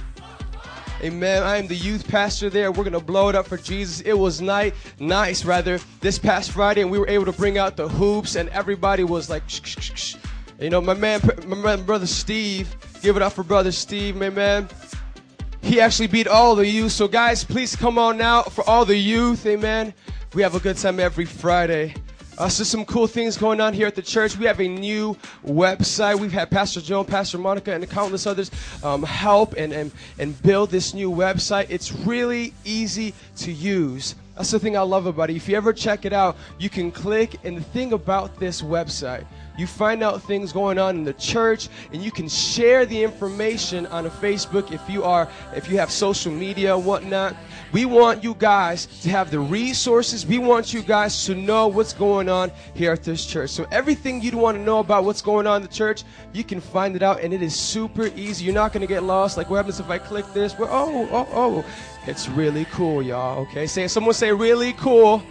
Amen. 1.02 1.42
I 1.42 1.58
am 1.58 1.68
the 1.68 1.76
youth 1.76 2.08
pastor 2.08 2.50
there. 2.50 2.72
We're 2.72 2.84
gonna 2.84 2.98
blow 2.98 3.28
it 3.28 3.34
up 3.34 3.46
for 3.46 3.58
Jesus. 3.58 4.00
It 4.00 4.14
was 4.14 4.40
night, 4.40 4.74
nice 4.98 5.44
rather, 5.44 5.78
this 6.00 6.18
past 6.18 6.50
Friday, 6.50 6.80
and 6.80 6.90
we 6.90 6.98
were 6.98 7.08
able 7.08 7.26
to 7.26 7.32
bring 7.32 7.58
out 7.58 7.76
the 7.76 7.88
hoops, 7.88 8.34
and 8.36 8.48
everybody 8.48 9.04
was 9.04 9.30
like, 9.30 9.42
shh, 9.48 9.60
shh, 9.64 9.92
shh. 9.94 10.16
You 10.58 10.70
know, 10.70 10.80
my 10.80 10.94
man, 10.94 11.20
my 11.46 11.56
man, 11.56 11.82
brother 11.82 12.06
Steve. 12.06 12.74
Give 13.02 13.16
it 13.16 13.22
up 13.22 13.32
for 13.32 13.42
brother 13.42 13.72
Steve, 13.72 14.16
my 14.16 14.30
man. 14.30 14.68
He 15.62 15.80
actually 15.80 16.08
beat 16.08 16.28
all 16.28 16.54
the 16.54 16.66
youth. 16.66 16.92
So 16.92 17.08
guys, 17.08 17.44
please 17.44 17.74
come 17.74 17.98
on 17.98 18.18
now 18.18 18.42
for 18.42 18.68
all 18.68 18.84
the 18.84 18.96
youth. 18.96 19.46
Amen. 19.46 19.94
We 20.34 20.42
have 20.42 20.54
a 20.54 20.60
good 20.60 20.76
time 20.76 21.00
every 21.00 21.24
Friday. 21.24 21.94
Uh, 22.36 22.48
so 22.48 22.64
some 22.64 22.84
cool 22.84 23.06
things 23.06 23.36
going 23.36 23.60
on 23.60 23.72
here 23.72 23.86
at 23.86 23.94
the 23.94 24.02
church. 24.02 24.36
We 24.36 24.46
have 24.46 24.60
a 24.60 24.66
new 24.66 25.16
website. 25.46 26.18
We've 26.18 26.32
had 26.32 26.50
Pastor 26.50 26.80
Joe 26.80 27.04
Pastor 27.04 27.38
Monica 27.38 27.72
and 27.72 27.88
countless 27.88 28.26
others 28.26 28.50
um, 28.82 29.04
help 29.04 29.54
and, 29.56 29.72
and, 29.72 29.92
and 30.18 30.40
build 30.42 30.70
this 30.70 30.94
new 30.94 31.10
website. 31.10 31.66
It's 31.68 31.92
really 31.92 32.52
easy 32.64 33.14
to 33.36 33.52
use. 33.52 34.16
That's 34.36 34.50
the 34.50 34.58
thing 34.58 34.76
I 34.76 34.80
love 34.80 35.06
about 35.06 35.30
it. 35.30 35.36
If 35.36 35.48
you 35.48 35.56
ever 35.56 35.72
check 35.72 36.04
it 36.04 36.12
out, 36.12 36.36
you 36.58 36.68
can 36.68 36.90
click. 36.90 37.36
And 37.44 37.56
the 37.56 37.62
thing 37.62 37.92
about 37.92 38.40
this 38.40 38.62
website, 38.62 39.24
you 39.56 39.66
find 39.66 40.02
out 40.02 40.22
things 40.22 40.52
going 40.52 40.78
on 40.78 40.96
in 40.96 41.04
the 41.04 41.12
church, 41.14 41.68
and 41.92 42.02
you 42.02 42.10
can 42.10 42.28
share 42.28 42.86
the 42.86 43.02
information 43.02 43.86
on 43.86 44.06
a 44.06 44.10
Facebook 44.10 44.72
if 44.72 44.88
you 44.88 45.04
are 45.04 45.28
if 45.54 45.68
you 45.70 45.78
have 45.78 45.90
social 45.90 46.32
media 46.32 46.76
whatnot. 46.76 47.36
We 47.72 47.86
want 47.86 48.22
you 48.22 48.34
guys 48.34 48.86
to 49.02 49.10
have 49.10 49.32
the 49.32 49.40
resources. 49.40 50.24
We 50.24 50.38
want 50.38 50.72
you 50.72 50.80
guys 50.80 51.26
to 51.26 51.34
know 51.34 51.66
what's 51.66 51.92
going 51.92 52.28
on 52.28 52.52
here 52.74 52.92
at 52.92 53.02
this 53.02 53.26
church. 53.26 53.50
So 53.50 53.66
everything 53.72 54.22
you'd 54.22 54.34
want 54.34 54.56
to 54.56 54.62
know 54.62 54.78
about 54.78 55.04
what's 55.04 55.22
going 55.22 55.48
on 55.48 55.56
in 55.56 55.62
the 55.62 55.74
church, 55.74 56.04
you 56.32 56.44
can 56.44 56.60
find 56.60 56.94
it 56.94 57.02
out, 57.02 57.20
and 57.20 57.34
it 57.34 57.42
is 57.42 57.54
super 57.54 58.06
easy. 58.14 58.44
You're 58.44 58.54
not 58.54 58.72
going 58.72 58.82
to 58.82 58.86
get 58.86 59.02
lost. 59.02 59.36
Like 59.36 59.50
what 59.50 59.56
happens 59.56 59.80
if 59.80 59.90
I 59.90 59.98
click 59.98 60.24
this? 60.32 60.56
Well, 60.56 60.68
oh, 60.70 61.08
oh, 61.10 61.28
oh. 61.32 61.64
It's 62.06 62.28
really 62.28 62.66
cool, 62.66 63.02
y'all. 63.02 63.40
Okay, 63.42 63.66
say 63.66 63.88
someone 63.88 64.14
say 64.14 64.30
really 64.30 64.74
cool. 64.74 65.22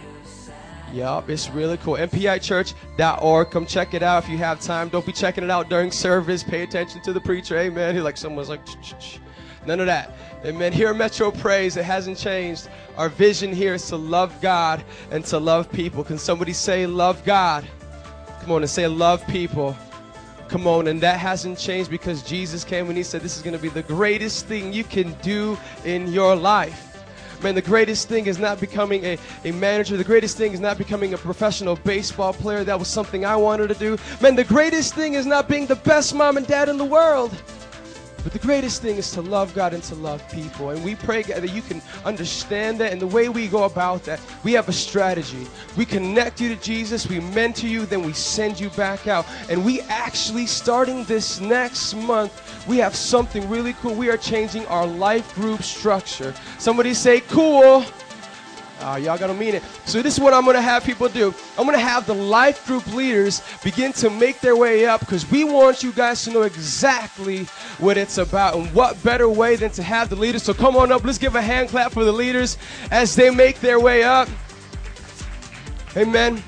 Yup, 0.94 1.28
it's 1.28 1.50
really 1.50 1.76
cool. 1.78 1.94
MPIchurch.org. 1.94 3.50
Come 3.50 3.66
check 3.66 3.94
it 3.94 4.02
out 4.04 4.22
if 4.22 4.30
you 4.30 4.38
have 4.38 4.60
time. 4.60 4.88
Don't 4.88 5.04
be 5.04 5.10
checking 5.10 5.42
it 5.42 5.50
out 5.50 5.68
during 5.68 5.90
service. 5.90 6.44
Pay 6.44 6.62
attention 6.62 7.02
to 7.02 7.12
the 7.12 7.20
preacher. 7.20 7.58
Amen. 7.58 7.96
He 7.96 8.00
like 8.00 8.16
someone's 8.16 8.48
like, 8.48 8.64
Ch-ch-ch. 8.64 9.18
none 9.66 9.80
of 9.80 9.86
that. 9.86 10.12
Amen. 10.44 10.72
Here 10.72 10.90
at 10.90 10.96
Metro 10.96 11.32
Praise, 11.32 11.76
it 11.76 11.84
hasn't 11.84 12.16
changed. 12.16 12.68
Our 12.96 13.08
vision 13.08 13.52
here 13.52 13.74
is 13.74 13.88
to 13.88 13.96
love 13.96 14.40
God 14.40 14.84
and 15.10 15.24
to 15.24 15.38
love 15.38 15.70
people. 15.72 16.04
Can 16.04 16.16
somebody 16.16 16.52
say 16.52 16.86
love 16.86 17.24
God? 17.24 17.66
Come 18.40 18.52
on 18.52 18.62
and 18.62 18.70
say 18.70 18.86
love 18.86 19.26
people. 19.26 19.76
Come 20.46 20.68
on, 20.68 20.86
and 20.86 21.00
that 21.00 21.18
hasn't 21.18 21.58
changed 21.58 21.90
because 21.90 22.22
Jesus 22.22 22.62
came 22.62 22.86
and 22.88 22.96
He 22.96 23.02
said, 23.02 23.20
This 23.20 23.36
is 23.36 23.42
going 23.42 23.56
to 23.56 23.62
be 23.62 23.68
the 23.68 23.82
greatest 23.82 24.46
thing 24.46 24.72
you 24.72 24.84
can 24.84 25.12
do 25.22 25.58
in 25.84 26.12
your 26.12 26.36
life. 26.36 26.93
Man, 27.42 27.54
the 27.54 27.62
greatest 27.62 28.08
thing 28.08 28.26
is 28.26 28.38
not 28.38 28.60
becoming 28.60 29.04
a, 29.04 29.18
a 29.44 29.52
manager. 29.52 29.96
The 29.96 30.04
greatest 30.04 30.36
thing 30.36 30.52
is 30.52 30.60
not 30.60 30.78
becoming 30.78 31.14
a 31.14 31.18
professional 31.18 31.76
baseball 31.76 32.32
player. 32.32 32.64
That 32.64 32.78
was 32.78 32.88
something 32.88 33.24
I 33.24 33.36
wanted 33.36 33.68
to 33.68 33.74
do. 33.74 33.98
Man, 34.20 34.34
the 34.34 34.44
greatest 34.44 34.94
thing 34.94 35.14
is 35.14 35.26
not 35.26 35.48
being 35.48 35.66
the 35.66 35.76
best 35.76 36.14
mom 36.14 36.36
and 36.36 36.46
dad 36.46 36.68
in 36.68 36.78
the 36.78 36.84
world. 36.84 37.32
But 38.24 38.32
the 38.32 38.38
greatest 38.38 38.80
thing 38.80 38.96
is 38.96 39.10
to 39.12 39.20
love 39.20 39.54
God 39.54 39.74
and 39.74 39.82
to 39.84 39.94
love 39.94 40.26
people. 40.30 40.70
And 40.70 40.82
we 40.82 40.94
pray 40.94 41.22
God, 41.22 41.42
that 41.42 41.52
you 41.52 41.60
can 41.60 41.82
understand 42.06 42.80
that. 42.80 42.90
And 42.90 43.00
the 43.00 43.06
way 43.06 43.28
we 43.28 43.48
go 43.48 43.64
about 43.64 44.02
that, 44.04 44.18
we 44.42 44.54
have 44.54 44.68
a 44.70 44.72
strategy. 44.72 45.46
We 45.76 45.84
connect 45.84 46.40
you 46.40 46.48
to 46.48 46.60
Jesus, 46.60 47.06
we 47.06 47.20
mentor 47.20 47.66
you, 47.66 47.84
then 47.84 48.02
we 48.02 48.14
send 48.14 48.58
you 48.58 48.70
back 48.70 49.06
out. 49.06 49.26
And 49.50 49.62
we 49.62 49.82
actually, 49.82 50.46
starting 50.46 51.04
this 51.04 51.38
next 51.38 51.92
month, 51.92 52.32
we 52.66 52.78
have 52.78 52.96
something 52.96 53.46
really 53.50 53.74
cool. 53.74 53.94
We 53.94 54.08
are 54.08 54.16
changing 54.16 54.64
our 54.66 54.86
life 54.86 55.34
group 55.34 55.62
structure. 55.62 56.32
Somebody 56.58 56.94
say, 56.94 57.20
cool. 57.20 57.84
Uh, 58.80 58.96
y'all 59.02 59.16
gotta 59.16 59.34
mean 59.34 59.54
it. 59.54 59.62
So 59.86 60.02
this 60.02 60.14
is 60.14 60.20
what 60.20 60.34
I'm 60.34 60.44
gonna 60.44 60.60
have 60.60 60.84
people 60.84 61.08
do. 61.08 61.32
I'm 61.56 61.64
gonna 61.64 61.78
have 61.78 62.06
the 62.06 62.14
life 62.14 62.66
group 62.66 62.86
leaders 62.94 63.42
begin 63.62 63.92
to 63.94 64.10
make 64.10 64.40
their 64.40 64.56
way 64.56 64.86
up 64.86 65.00
because 65.00 65.30
we 65.30 65.44
want 65.44 65.82
you 65.82 65.92
guys 65.92 66.24
to 66.24 66.30
know 66.30 66.42
exactly 66.42 67.44
what 67.78 67.96
it's 67.96 68.18
about. 68.18 68.56
And 68.56 68.72
what 68.74 69.00
better 69.02 69.28
way 69.28 69.56
than 69.56 69.70
to 69.72 69.82
have 69.82 70.10
the 70.10 70.16
leaders? 70.16 70.42
So 70.42 70.52
come 70.52 70.76
on 70.76 70.92
up. 70.92 71.04
Let's 71.04 71.18
give 71.18 71.36
a 71.36 71.42
hand 71.42 71.68
clap 71.68 71.92
for 71.92 72.04
the 72.04 72.12
leaders 72.12 72.58
as 72.90 73.14
they 73.14 73.30
make 73.30 73.60
their 73.60 73.78
way 73.78 74.02
up. 74.02 74.28
Amen. 75.96 76.42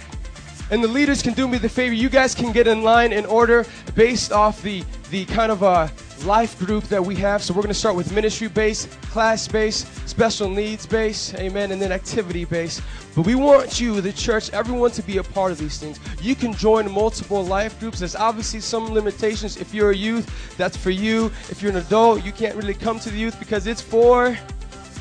And 0.71 0.83
the 0.83 0.89
leaders 0.89 1.23
can 1.23 1.33
do 1.33 1.47
me 1.47 1.59
the 1.59 1.69
favor. 1.69 1.95
You 1.95 2.09
guys 2.09 2.35
can 2.35 2.51
get 2.51 2.67
in 2.67 2.83
line 2.83 3.13
in 3.13 3.25
order 3.27 3.65
based 3.95 4.33
off 4.33 4.61
the 4.63 4.83
the 5.11 5.25
kind 5.27 5.53
of 5.53 5.63
uh, 5.63 5.87
life 6.25 6.59
group 6.59 6.85
that 6.85 7.05
we 7.05 7.15
have. 7.17 7.43
So 7.43 7.53
we're 7.53 7.63
going 7.63 7.69
to 7.69 7.75
start 7.75 7.97
with 7.97 8.13
ministry 8.13 8.49
base, 8.49 8.87
class 9.11 9.47
base, 9.47 9.87
special 10.07 10.49
needs 10.49 10.87
base, 10.87 11.35
amen, 11.35 11.73
and 11.73 11.81
then 11.81 11.93
activity 11.93 12.45
base. 12.45 12.81
But 13.15 13.27
we 13.27 13.35
want 13.35 13.81
you, 13.81 14.01
the 14.01 14.13
church, 14.13 14.51
everyone 14.51 14.91
to 14.93 15.03
be 15.03 15.19
a 15.19 15.23
part 15.23 15.51
of 15.51 15.59
these 15.59 15.79
things. 15.79 15.99
You 16.21 16.35
can 16.35 16.53
join 16.53 16.91
multiple 16.91 17.43
life 17.43 17.79
groups. 17.81 17.99
There's 17.99 18.17
obviously 18.17 18.61
some 18.61 18.93
limitations. 18.93 19.57
If 19.57 19.73
you're 19.73 19.91
a 19.91 19.97
youth, 19.97 20.57
that's 20.57 20.77
for 20.77 20.91
you. 20.91 21.27
If 21.49 21.63
you're 21.63 21.73
an 21.73 21.79
adult, 21.79 22.25
you 22.25 22.33
can't 22.33 22.55
really 22.57 22.75
come 22.75 23.01
to 23.01 23.11
the 23.11 23.19
youth 23.19 23.39
because 23.39 23.67
it's 23.67 23.81
for 23.81 24.37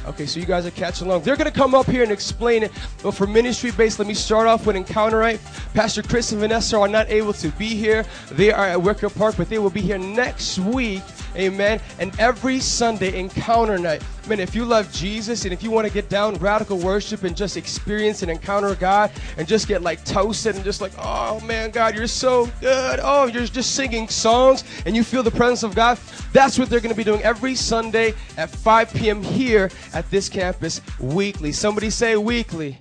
Okay, 0.07 0.25
so 0.25 0.39
you 0.39 0.45
guys 0.45 0.65
are 0.65 0.71
catching 0.71 1.07
along. 1.07 1.23
They're 1.23 1.35
going 1.35 1.51
to 1.51 1.57
come 1.57 1.73
up 1.73 1.87
here 1.87 2.03
and 2.03 2.11
explain 2.11 2.63
it. 2.63 2.71
But 3.01 3.11
for 3.11 3.25
ministry 3.25 3.71
based, 3.71 3.97
let 3.97 4.07
me 4.07 4.13
start 4.13 4.47
off 4.47 4.65
with 4.67 4.75
Encounter 4.75 5.19
Night. 5.19 5.39
Pastor 5.73 6.03
Chris 6.03 6.31
and 6.31 6.39
Vanessa 6.39 6.79
are 6.79 6.87
not 6.87 7.09
able 7.09 7.33
to 7.33 7.49
be 7.49 7.67
here. 7.67 8.05
They 8.31 8.51
are 8.51 8.67
at 8.67 8.81
Wicker 8.81 9.09
Park, 9.09 9.35
but 9.37 9.49
they 9.49 9.57
will 9.57 9.71
be 9.71 9.81
here 9.81 9.97
next 9.97 10.59
week. 10.59 11.01
Amen. 11.35 11.81
And 11.99 12.17
every 12.19 12.59
Sunday, 12.59 13.19
Encounter 13.19 13.77
Night. 13.77 14.01
Man, 14.27 14.39
if 14.39 14.55
you 14.55 14.65
love 14.65 14.91
Jesus 14.91 15.43
and 15.43 15.53
if 15.53 15.61
you 15.61 15.69
want 15.69 15.85
to 15.85 15.93
get 15.93 16.09
down 16.09 16.35
radical 16.35 16.79
worship 16.79 17.23
and 17.23 17.37
just 17.37 17.57
experience 17.57 18.23
and 18.23 18.31
encounter 18.31 18.73
God 18.73 19.11
and 19.37 19.47
just 19.47 19.67
get 19.67 19.83
like 19.83 20.03
toasted 20.03 20.55
and 20.55 20.63
just 20.63 20.81
like, 20.81 20.93
oh 20.97 21.39
man, 21.41 21.69
God, 21.69 21.95
you're 21.95 22.07
so 22.07 22.47
good. 22.59 22.99
Oh, 23.03 23.27
you're 23.27 23.45
just 23.45 23.75
singing 23.75 24.07
songs 24.07 24.63
and 24.85 24.95
you 24.95 25.03
feel 25.03 25.21
the 25.21 25.29
presence 25.29 25.61
of 25.61 25.75
God. 25.75 25.99
That's 26.33 26.57
what 26.57 26.69
they're 26.69 26.79
going 26.79 26.93
to 26.93 26.97
be 26.97 27.03
doing 27.03 27.21
every 27.21 27.53
Sunday 27.53 28.15
at 28.37 28.49
5 28.49 28.93
p.m. 28.93 29.21
here 29.21 29.69
at 29.93 30.09
this 30.09 30.27
campus 30.27 30.81
weekly. 30.99 31.51
Somebody 31.51 31.91
say 31.91 32.17
weekly. 32.17 32.79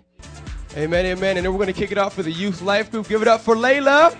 Amen, 0.76 1.06
amen. 1.06 1.36
And 1.36 1.46
then 1.46 1.52
we're 1.52 1.58
going 1.58 1.72
to 1.72 1.78
kick 1.78 1.92
it 1.92 1.98
off 1.98 2.14
for 2.14 2.22
the 2.22 2.32
youth 2.32 2.62
life 2.62 2.90
group. 2.90 3.06
Give 3.06 3.22
it 3.22 3.28
up 3.28 3.42
for 3.42 3.54
Layla. 3.54 4.16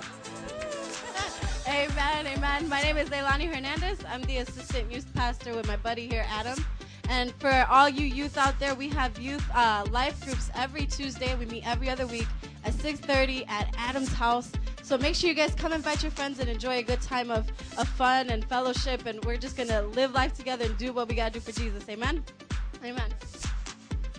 Amen. 2.45 2.69
My 2.69 2.83
name 2.83 2.99
is 2.99 3.09
Leilani 3.09 3.51
Hernandez. 3.51 4.01
I'm 4.07 4.21
the 4.25 4.37
assistant 4.37 4.93
youth 4.93 5.07
pastor 5.15 5.55
with 5.57 5.67
my 5.67 5.77
buddy 5.77 6.07
here, 6.07 6.27
Adam. 6.29 6.63
And 7.09 7.33
for 7.37 7.51
all 7.71 7.89
you 7.89 8.05
youth 8.05 8.37
out 8.37 8.61
there, 8.61 8.75
we 8.75 8.91
have 8.91 9.19
youth 9.19 9.43
uh, 9.55 9.87
life 9.91 10.23
groups 10.27 10.51
every 10.55 10.85
Tuesday. 10.85 11.35
We 11.37 11.47
meet 11.47 11.67
every 11.67 11.89
other 11.89 12.07
week 12.07 12.27
at 12.67 12.75
6:30 12.75 13.49
at 13.49 13.75
Adam's 13.79 14.13
house. 14.13 14.53
So 14.83 14.99
make 14.99 15.15
sure 15.15 15.31
you 15.31 15.35
guys 15.35 15.55
come 15.55 15.73
invite 15.73 16.03
your 16.03 16.13
friends 16.13 16.39
and 16.39 16.51
enjoy 16.51 16.77
a 16.77 16.83
good 16.83 17.01
time 17.01 17.31
of, 17.31 17.51
of 17.79 17.89
fun 17.89 18.29
and 18.29 18.45
fellowship. 18.45 19.07
And 19.07 19.25
we're 19.25 19.39
just 19.39 19.57
going 19.57 19.71
to 19.71 19.81
live 19.81 20.13
life 20.13 20.35
together 20.35 20.67
and 20.67 20.77
do 20.77 20.93
what 20.93 21.09
we 21.09 21.15
got 21.15 21.33
to 21.33 21.41
do 21.41 21.41
for 21.41 21.59
Jesus. 21.59 21.89
Amen? 21.89 22.23
Amen. 22.85 23.11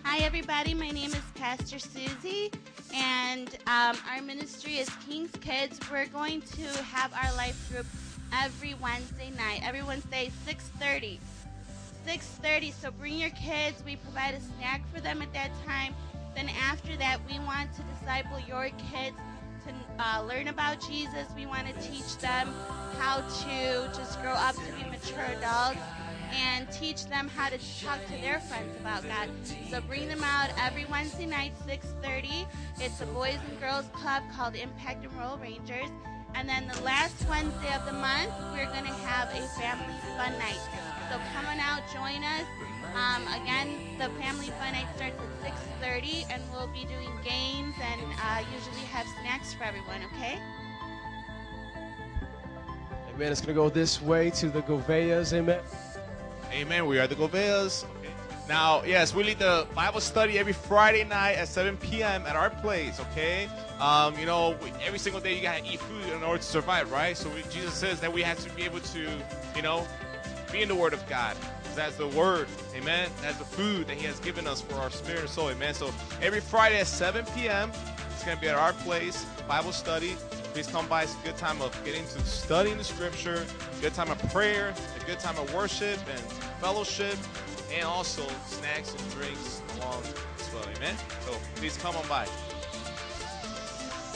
Hi, 0.04 0.18
everybody. 0.24 0.74
My 0.74 0.90
name 0.90 1.12
is 1.12 1.24
Pastor 1.36 1.78
Susie, 1.78 2.52
and 2.92 3.50
um, 3.68 3.96
our 4.10 4.22
ministry 4.24 4.78
is 4.78 4.90
King's 5.08 5.32
Kids. 5.42 5.80
We're 5.92 6.08
going 6.08 6.42
to 6.42 6.84
have 6.86 7.14
our 7.14 7.32
life 7.36 7.70
group 7.72 7.86
every 8.32 8.74
Wednesday 8.76 9.32
night. 9.32 9.62
Every 9.64 9.84
Wednesday, 9.84 10.32
6:30. 10.46 11.20
6:30. 12.06 12.72
So 12.72 12.92
bring 12.92 13.18
your 13.18 13.32
kids. 13.32 13.84
We 13.86 13.96
provide 13.96 14.36
a 14.36 14.42
snack 14.42 14.82
for 14.94 15.02
them 15.02 15.22
at 15.22 15.34
that 15.34 15.52
time. 15.66 15.96
Then 16.36 16.50
after 16.50 16.96
that, 16.98 17.20
we 17.30 17.40
want 17.40 17.74
to 17.76 17.82
disciple 17.84 18.40
your 18.48 18.70
kids 18.92 19.18
to 19.66 19.74
uh, 20.04 20.22
learn 20.24 20.50
about 20.50 20.80
Jesus. 20.82 21.28
We 21.36 21.46
want 21.46 21.68
to 21.68 21.74
teach 21.90 22.18
them 22.18 22.54
how 23.00 23.22
to 23.22 23.90
just 23.98 24.22
grow 24.22 24.34
up 24.34 24.56
to 24.56 24.74
be 24.74 24.90
mature 24.90 25.26
adults 25.38 25.80
and 26.34 26.70
teach 26.72 27.06
them 27.06 27.30
how 27.30 27.50
to 27.50 27.58
talk 27.84 28.04
to 28.06 28.22
their 28.22 28.40
friends 28.42 28.76
about 28.78 29.04
God. 29.04 29.30
So 29.70 29.82
bring 29.82 30.08
them 30.08 30.24
out 30.24 30.50
every 30.60 30.86
Wednesday 30.86 31.26
night, 31.26 31.54
6:30. 31.66 32.46
It's 32.80 33.00
a 33.02 33.06
boys 33.08 33.40
and 33.50 33.60
girls 33.60 33.86
club 33.94 34.24
called 34.36 34.56
Impact 34.56 35.06
and 35.06 35.14
Royal 35.14 35.38
Rangers. 35.38 35.90
And 36.36 36.50
then 36.50 36.68
the 36.68 36.82
last 36.82 37.16
Wednesday 37.30 37.74
of 37.74 37.86
the 37.86 37.94
month, 37.94 38.32
we're 38.52 38.68
going 38.68 38.84
to 38.84 38.98
have 39.08 39.30
a 39.30 39.48
family 39.60 39.96
fun 40.18 40.38
night. 40.38 40.60
So 41.10 41.18
come 41.34 41.46
on 41.46 41.60
out, 41.60 41.82
join 41.94 42.24
us. 42.24 42.46
Um, 42.94 43.24
again, 43.42 43.98
the 43.98 44.10
family 44.22 44.48
fun 44.60 44.74
night 44.74 44.88
starts 44.96 45.16
at 45.44 45.54
6:30, 45.82 46.26
and 46.32 46.44
we'll 46.52 46.68
be 46.68 46.86
doing 46.86 47.12
games 47.24 47.76
and 47.82 48.02
uh, 48.22 48.44
usually 48.54 48.86
have 48.92 49.08
snacks 49.22 49.54
for 49.54 49.64
everyone. 49.64 50.02
Okay? 50.14 50.40
Amen. 53.14 53.32
It's 53.32 53.42
going 53.42 53.56
to 53.56 53.62
go 53.62 53.70
this 53.70 54.02
way 54.02 54.30
to 54.32 54.50
the 54.50 54.62
Goveas. 54.62 55.32
Amen. 55.34 55.62
Amen. 56.52 56.86
We 56.86 57.00
are 57.00 57.08
the 57.08 57.16
Goveas. 57.16 57.86
Okay. 57.86 58.15
Now, 58.48 58.84
yes, 58.84 59.16
we 59.16 59.24
lead 59.24 59.40
the 59.40 59.66
Bible 59.74 60.00
study 60.00 60.38
every 60.38 60.54
Friday 60.54 61.04
night 61.04 61.34
at 61.34 61.48
7 61.48 61.78
p.m. 61.78 62.26
at 62.28 62.36
our 62.36 62.52
place. 62.52 63.00
Okay. 63.00 63.50
Um, 63.80 64.18
you 64.20 64.26
know, 64.28 64.56
every 64.86 65.00
single 65.00 65.20
day 65.20 65.36
you 65.36 65.42
gotta 65.42 65.66
eat 65.66 65.80
food 65.80 66.14
in 66.14 66.22
order 66.22 66.38
to 66.38 66.44
survive, 66.44 66.92
right? 66.92 67.18
So 67.18 67.30
we, 67.30 67.42
Jesus 67.50 67.74
says 67.74 68.00
that 68.02 68.14
we 68.14 68.22
have 68.22 68.40
to 68.44 68.50
be 68.52 68.64
able 68.64 68.82
to, 68.82 69.10
you 69.56 69.62
know, 69.64 69.88
be 70.52 70.62
in 70.62 70.68
the 70.68 70.76
Word 70.76 70.94
of 70.94 71.08
God. 71.10 71.36
That's 71.76 71.96
the 71.98 72.08
Word. 72.08 72.48
Amen. 72.76 73.10
That's 73.22 73.38
the 73.38 73.46
food 73.46 73.88
that 73.88 73.98
He 73.98 74.06
has 74.06 74.20
given 74.20 74.46
us 74.46 74.62
for 74.62 74.76
our 74.76 74.92
spirit 74.92 75.22
and 75.22 75.30
soul. 75.30 75.50
Amen. 75.50 75.74
So 75.74 75.92
every 76.22 76.40
Friday 76.40 76.80
at 76.80 76.88
7 76.88 77.26
p.m. 77.36 77.72
It's 78.12 78.24
gonna 78.24 78.40
be 78.40 78.48
at 78.48 78.56
our 78.56 78.74
place, 78.74 79.26
Bible 79.48 79.72
study. 79.74 80.16
Please 80.54 80.68
come 80.68 80.88
by. 80.88 81.04
It's 81.04 81.16
a 81.22 81.26
good 81.26 81.36
time 81.36 81.62
of 81.62 81.78
getting 81.84 82.06
to 82.06 82.20
studying 82.22 82.78
the 82.78 82.84
Scripture, 82.84 83.46
good 83.82 83.94
time 83.94 84.10
of 84.10 84.20
prayer, 84.32 84.74
a 85.02 85.06
good 85.06 85.20
time 85.20 85.38
of 85.38 85.54
worship 85.54 86.00
and 86.10 86.20
fellowship, 86.62 87.18
and 87.76 87.84
also 87.84 88.26
snacks 88.48 88.94
and 88.94 89.12
drinks 89.12 89.62
along 89.78 90.02
as 90.40 90.54
well. 90.54 90.64
Amen. 90.78 90.96
So 91.26 91.34
please 91.56 91.78
come 91.78 91.96
on 91.96 92.08
by. 92.08 92.28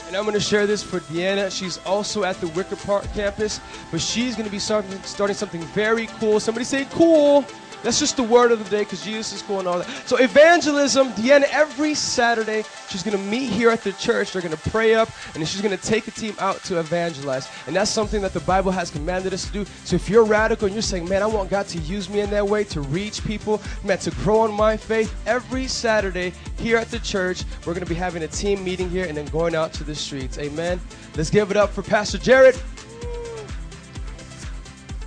And 0.06 0.16
I'm 0.16 0.24
going 0.24 0.34
to 0.34 0.40
share 0.40 0.66
this 0.66 0.82
for 0.82 1.00
Deanna. 1.00 1.56
She's 1.56 1.78
also 1.86 2.24
at 2.24 2.40
the 2.40 2.48
Wicker 2.48 2.74
Park 2.74 3.04
campus, 3.14 3.60
but 3.92 4.00
she's 4.00 4.34
going 4.34 4.46
to 4.46 4.50
be 4.50 4.58
starting, 4.58 4.90
starting 5.02 5.36
something 5.36 5.62
very 5.66 6.06
cool. 6.18 6.40
Somebody 6.40 6.64
say 6.64 6.86
cool. 6.90 7.44
That's 7.82 7.98
just 7.98 8.16
the 8.16 8.22
word 8.22 8.52
of 8.52 8.62
the 8.62 8.68
day 8.70 8.82
because 8.82 9.02
Jesus 9.02 9.32
is 9.32 9.42
cool 9.42 9.58
and 9.58 9.68
all 9.68 9.78
that. 9.78 9.88
So, 10.06 10.16
evangelism, 10.16 11.08
Deanna, 11.12 11.44
every 11.50 11.94
Saturday, 11.94 12.64
she's 12.88 13.02
going 13.02 13.16
to 13.16 13.22
meet 13.22 13.46
here 13.46 13.70
at 13.70 13.82
the 13.82 13.92
church. 13.92 14.32
They're 14.32 14.42
going 14.42 14.56
to 14.56 14.70
pray 14.70 14.94
up, 14.94 15.08
and 15.34 15.46
she's 15.48 15.60
going 15.60 15.76
to 15.76 15.82
take 15.82 16.06
a 16.06 16.10
team 16.10 16.34
out 16.38 16.62
to 16.64 16.78
evangelize. 16.78 17.48
And 17.66 17.74
that's 17.74 17.90
something 17.90 18.20
that 18.20 18.32
the 18.32 18.40
Bible 18.40 18.70
has 18.70 18.90
commanded 18.90 19.32
us 19.32 19.46
to 19.46 19.52
do. 19.52 19.64
So, 19.84 19.96
if 19.96 20.08
you're 20.08 20.24
radical 20.24 20.66
and 20.66 20.74
you're 20.74 20.82
saying, 20.82 21.08
man, 21.08 21.22
I 21.22 21.26
want 21.26 21.50
God 21.50 21.66
to 21.68 21.78
use 21.78 22.10
me 22.10 22.20
in 22.20 22.30
that 22.30 22.46
way 22.46 22.64
to 22.64 22.80
reach 22.82 23.24
people, 23.24 23.62
man, 23.84 23.98
to 23.98 24.10
grow 24.10 24.44
in 24.44 24.52
my 24.52 24.76
faith, 24.76 25.14
every 25.26 25.66
Saturday 25.66 26.32
here 26.58 26.76
at 26.76 26.90
the 26.90 26.98
church, 26.98 27.44
we're 27.66 27.74
going 27.74 27.84
to 27.84 27.88
be 27.88 27.94
having 27.94 28.22
a 28.24 28.28
team 28.28 28.62
meeting 28.62 28.90
here 28.90 29.06
and 29.06 29.16
then 29.16 29.26
going 29.26 29.54
out 29.54 29.72
to 29.74 29.84
the 29.84 29.94
streets. 29.94 30.38
Amen. 30.38 30.80
Let's 31.16 31.30
give 31.30 31.50
it 31.50 31.56
up 31.56 31.70
for 31.70 31.82
Pastor 31.82 32.18
Jared. 32.18 32.60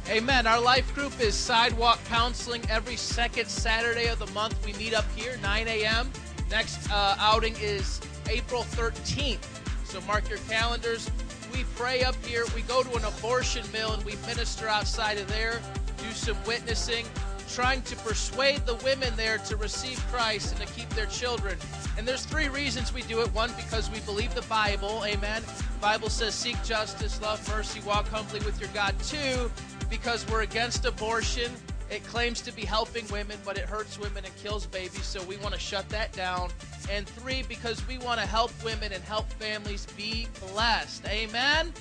Amen. 0.10 0.45
Our 0.47 0.60
life 0.60 0.93
group 0.93 1.18
is 1.22 1.34
sidewalk 1.34 1.97
counseling 2.06 2.62
every 2.70 2.97
second 2.97 3.47
Saturday 3.47 4.08
of 4.08 4.20
the 4.20 4.28
month. 4.28 4.64
We 4.66 4.74
meet 4.74 4.93
up 4.93 5.06
here, 5.16 5.38
9 5.41 5.68
a.m. 5.70 6.12
Next 6.51 6.91
uh, 6.91 7.16
outing 7.18 7.56
is 7.62 8.01
April 8.30 8.64
13th. 8.64 9.39
So 9.86 10.01
mark 10.01 10.30
your 10.30 10.39
calendars. 10.39 11.10
We 11.54 11.64
pray 11.76 12.04
up 12.04 12.16
here. 12.26 12.43
We 12.54 12.64
go 12.64 12.84
to 12.84 12.95
an 12.95 13.06
abortion 13.06 13.66
mill 13.72 13.93
and 13.93 14.04
we 14.04 14.18
minister 14.28 14.68
outside 14.68 15.20
of 15.20 15.28
there, 15.30 15.62
do 15.97 16.12
some 16.12 16.38
witnessing, 16.45 17.06
trying 17.54 17.82
to 17.84 17.95
persuade 17.97 18.66
the 18.66 18.76
women 18.84 19.14
there 19.16 19.38
to 19.38 19.56
receive 19.56 19.99
Christ 20.12 20.51
and 20.58 20.68
to 20.68 20.74
keep 20.74 20.89
their 20.89 21.06
children. 21.06 21.58
And 21.97 22.08
there's 22.08 22.26
three 22.26 22.49
reasons 22.49 22.91
we 22.93 23.04
do 23.04 23.22
it. 23.22 23.34
One, 23.34 23.51
because 23.56 23.89
we 23.91 23.99
believe 24.01 24.34
the 24.36 24.41
Bible. 24.43 25.04
Amen. 25.06 25.43
The 25.43 25.80
Bible 25.80 26.10
says, 26.10 26.34
seek 26.34 26.62
justice, 26.64 27.22
love 27.22 27.47
mercy, 27.49 27.80
walk 27.82 28.08
humbly 28.08 28.39
with 28.39 28.60
your 28.60 28.70
God. 28.74 28.95
Two, 29.04 29.51
because 29.93 30.27
we're 30.27 30.41
against 30.41 30.85
abortion. 30.85 31.51
It 31.91 32.03
claims 32.03 32.41
to 32.41 32.51
be 32.51 32.65
helping 32.65 33.07
women, 33.09 33.37
but 33.45 33.59
it 33.59 33.65
hurts 33.65 33.99
women 33.99 34.25
and 34.25 34.35
kills 34.37 34.65
babies, 34.65 35.05
so 35.05 35.21
we 35.25 35.37
want 35.37 35.53
to 35.53 35.59
shut 35.59 35.87
that 35.89 36.11
down. 36.13 36.49
And 36.89 37.07
three, 37.07 37.43
because 37.47 37.87
we 37.87 37.99
want 37.99 38.19
to 38.19 38.25
help 38.25 38.51
women 38.63 38.91
and 38.91 39.03
help 39.03 39.31
families 39.33 39.85
be 39.95 40.27
blessed. 40.47 41.05
Amen? 41.05 41.71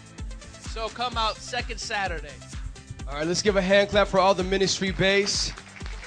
So 0.73 0.91
come 0.91 1.17
out 1.17 1.37
second 1.37 1.79
Saturday. 1.79 2.29
All 3.09 3.15
right, 3.15 3.27
let's 3.27 3.41
give 3.41 3.57
a 3.57 3.63
hand 3.63 3.89
clap 3.89 4.09
for 4.09 4.21
all 4.21 4.35
the 4.35 4.45
ministry 4.45 4.91
base. 4.91 5.51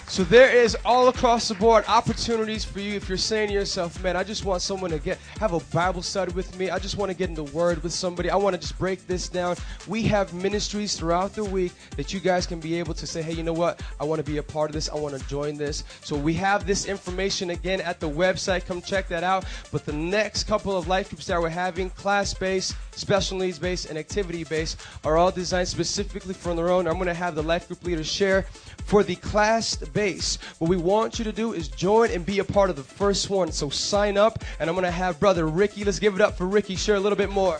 So 0.07 0.23
there 0.23 0.55
is 0.55 0.77
all 0.85 1.07
across 1.07 1.47
the 1.47 1.55
board 1.55 1.83
opportunities 1.87 2.63
for 2.63 2.79
you 2.79 2.93
if 2.95 3.09
you're 3.09 3.17
saying 3.17 3.49
to 3.49 3.53
yourself, 3.53 4.01
man, 4.03 4.15
I 4.15 4.23
just 4.23 4.45
want 4.45 4.61
someone 4.61 4.91
to 4.91 4.99
get 4.99 5.17
have 5.39 5.53
a 5.53 5.59
Bible 5.73 6.03
study 6.03 6.31
with 6.33 6.57
me. 6.57 6.69
I 6.69 6.77
just 6.77 6.95
want 6.95 7.11
to 7.11 7.17
get 7.17 7.27
in 7.27 7.35
the 7.35 7.43
word 7.45 7.81
with 7.83 7.91
somebody. 7.91 8.29
I 8.29 8.35
want 8.35 8.53
to 8.53 8.61
just 8.61 8.77
break 8.77 9.05
this 9.07 9.27
down. 9.27 9.57
We 9.87 10.03
have 10.03 10.33
ministries 10.33 10.95
throughout 10.95 11.33
the 11.33 11.43
week 11.43 11.73
that 11.97 12.13
you 12.13 12.19
guys 12.19 12.45
can 12.45 12.59
be 12.59 12.75
able 12.75 12.93
to 12.93 13.07
say, 13.07 13.23
hey, 13.23 13.33
you 13.33 13.43
know 13.43 13.51
what? 13.51 13.81
I 13.99 14.05
want 14.05 14.23
to 14.23 14.31
be 14.31 14.37
a 14.37 14.43
part 14.43 14.69
of 14.69 14.73
this. 14.75 14.89
I 14.89 14.95
want 14.95 15.19
to 15.19 15.27
join 15.27 15.57
this. 15.57 15.83
So 16.01 16.15
we 16.15 16.33
have 16.35 16.67
this 16.67 16.85
information 16.85 17.49
again 17.49 17.81
at 17.81 17.99
the 17.99 18.09
website. 18.09 18.65
Come 18.65 18.81
check 18.81 19.07
that 19.09 19.23
out. 19.23 19.45
But 19.71 19.85
the 19.85 19.93
next 19.93 20.43
couple 20.43 20.77
of 20.77 20.87
life 20.87 21.09
groups 21.09 21.25
that 21.25 21.41
we're 21.41 21.49
having, 21.49 21.89
class-based, 21.89 22.75
special 22.91 23.39
needs 23.39 23.57
based, 23.57 23.89
and 23.89 23.97
activity 23.97 24.43
based, 24.43 24.79
are 25.03 25.17
all 25.17 25.31
designed 25.31 25.67
specifically 25.67 26.35
for 26.35 26.53
their 26.53 26.69
own. 26.69 26.87
I'm 26.87 26.95
going 26.95 27.07
to 27.07 27.13
have 27.13 27.33
the 27.33 27.43
life 27.43 27.67
group 27.67 27.83
leaders 27.83 28.07
share 28.07 28.43
for 28.85 29.03
the 29.03 29.15
class 29.15 29.75
base. 29.95 30.37
What 30.59 30.69
we 30.69 30.77
want 30.77 31.17
you 31.17 31.25
to 31.25 31.31
do 31.31 31.53
is 31.53 31.67
join 31.67 32.11
and 32.11 32.23
be 32.23 32.37
a 32.37 32.43
part 32.43 32.69
of 32.69 32.75
the 32.75 32.83
first 32.83 33.31
one. 33.31 33.51
So 33.51 33.69
sign 33.69 34.17
up, 34.17 34.43
and 34.59 34.69
I'm 34.69 34.75
going 34.75 34.85
to 34.85 34.91
have 34.91 35.19
brother 35.19 35.47
Ricky. 35.47 35.83
Let's 35.83 35.97
give 35.97 36.13
it 36.13 36.21
up 36.21 36.37
for 36.37 36.45
Ricky. 36.45 36.75
Share 36.75 36.95
a 36.95 36.99
little 36.99 37.17
bit 37.17 37.31
more. 37.31 37.59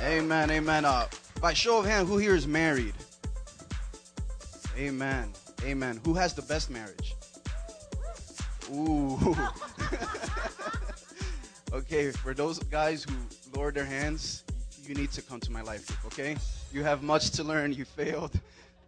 Amen, 0.00 0.50
amen. 0.50 0.84
Uh, 0.84 1.06
by 1.40 1.52
show 1.52 1.78
of 1.78 1.86
hand, 1.86 2.08
who 2.08 2.18
here 2.18 2.34
is 2.34 2.48
married? 2.48 2.94
Amen, 4.76 5.32
amen. 5.64 6.00
Who 6.04 6.14
has 6.14 6.34
the 6.34 6.42
best 6.42 6.70
marriage? 6.70 7.14
Ooh. 8.72 9.18
okay, 11.72 12.10
for 12.10 12.34
those 12.34 12.58
guys 12.60 13.04
who 13.04 13.14
lowered 13.56 13.74
their 13.74 13.84
hands, 13.84 14.44
you 14.84 14.94
need 14.94 15.12
to 15.12 15.22
come 15.22 15.40
to 15.40 15.52
my 15.52 15.62
life 15.62 15.86
group, 15.86 16.06
okay? 16.06 16.36
You 16.72 16.82
have 16.82 17.02
much 17.02 17.30
to 17.32 17.44
learn. 17.44 17.72
You 17.72 17.84
failed. 17.84 18.32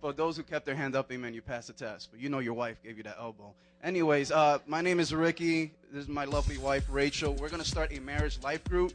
But 0.00 0.16
those 0.16 0.36
who 0.36 0.42
kept 0.42 0.64
their 0.64 0.74
hand 0.74 0.96
up, 0.96 1.12
amen, 1.12 1.34
you 1.34 1.42
passed 1.42 1.66
the 1.66 1.74
test. 1.74 2.10
But 2.10 2.20
you 2.20 2.30
know 2.30 2.38
your 2.38 2.54
wife 2.54 2.82
gave 2.82 2.96
you 2.96 3.02
that 3.02 3.16
elbow. 3.18 3.52
Anyways, 3.82 4.32
uh, 4.32 4.58
my 4.66 4.80
name 4.80 4.98
is 4.98 5.14
Ricky. 5.14 5.72
This 5.92 6.04
is 6.04 6.08
my 6.08 6.24
lovely 6.24 6.56
wife, 6.56 6.86
Rachel. 6.90 7.34
We're 7.34 7.50
going 7.50 7.62
to 7.62 7.68
start 7.68 7.94
a 7.94 8.00
marriage 8.00 8.38
life 8.42 8.64
group. 8.64 8.92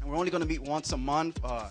And 0.00 0.10
we're 0.10 0.16
only 0.16 0.30
going 0.30 0.42
to 0.42 0.48
meet 0.48 0.62
once 0.62 0.92
a 0.92 0.96
month. 0.96 1.40
Uh, 1.42 1.70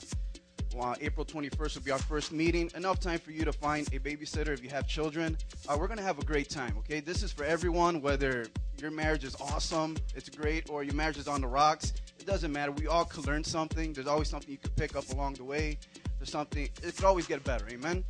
well, 0.75 0.95
April 0.99 1.25
21st 1.25 1.75
will 1.75 1.83
be 1.83 1.91
our 1.91 1.99
first 1.99 2.31
meeting. 2.31 2.71
Enough 2.75 2.99
time 2.99 3.19
for 3.19 3.31
you 3.31 3.45
to 3.45 3.53
find 3.53 3.87
a 3.93 3.99
babysitter 3.99 4.49
if 4.49 4.63
you 4.63 4.69
have 4.69 4.87
children. 4.87 5.37
Uh, 5.69 5.77
we're 5.79 5.87
going 5.87 5.99
to 5.99 6.03
have 6.03 6.19
a 6.19 6.25
great 6.25 6.49
time, 6.49 6.75
okay? 6.79 6.99
This 6.99 7.23
is 7.23 7.31
for 7.31 7.45
everyone, 7.45 8.01
whether 8.01 8.47
your 8.81 8.91
marriage 8.91 9.23
is 9.23 9.35
awesome, 9.39 9.95
it's 10.15 10.27
great, 10.27 10.69
or 10.69 10.83
your 10.83 10.95
marriage 10.95 11.17
is 11.17 11.27
on 11.27 11.39
the 11.41 11.47
rocks. 11.47 11.93
It 12.19 12.25
doesn't 12.25 12.51
matter. 12.51 12.71
We 12.71 12.87
all 12.87 13.05
could 13.05 13.25
learn 13.25 13.43
something. 13.43 13.93
There's 13.93 14.07
always 14.07 14.27
something 14.27 14.51
you 14.51 14.57
could 14.57 14.75
pick 14.75 14.95
up 14.95 15.07
along 15.11 15.35
the 15.35 15.45
way. 15.45 15.77
There's 16.19 16.31
something, 16.31 16.67
it 16.83 16.95
could 16.95 17.05
always 17.05 17.25
get 17.27 17.43
better, 17.43 17.67
amen? 17.69 18.03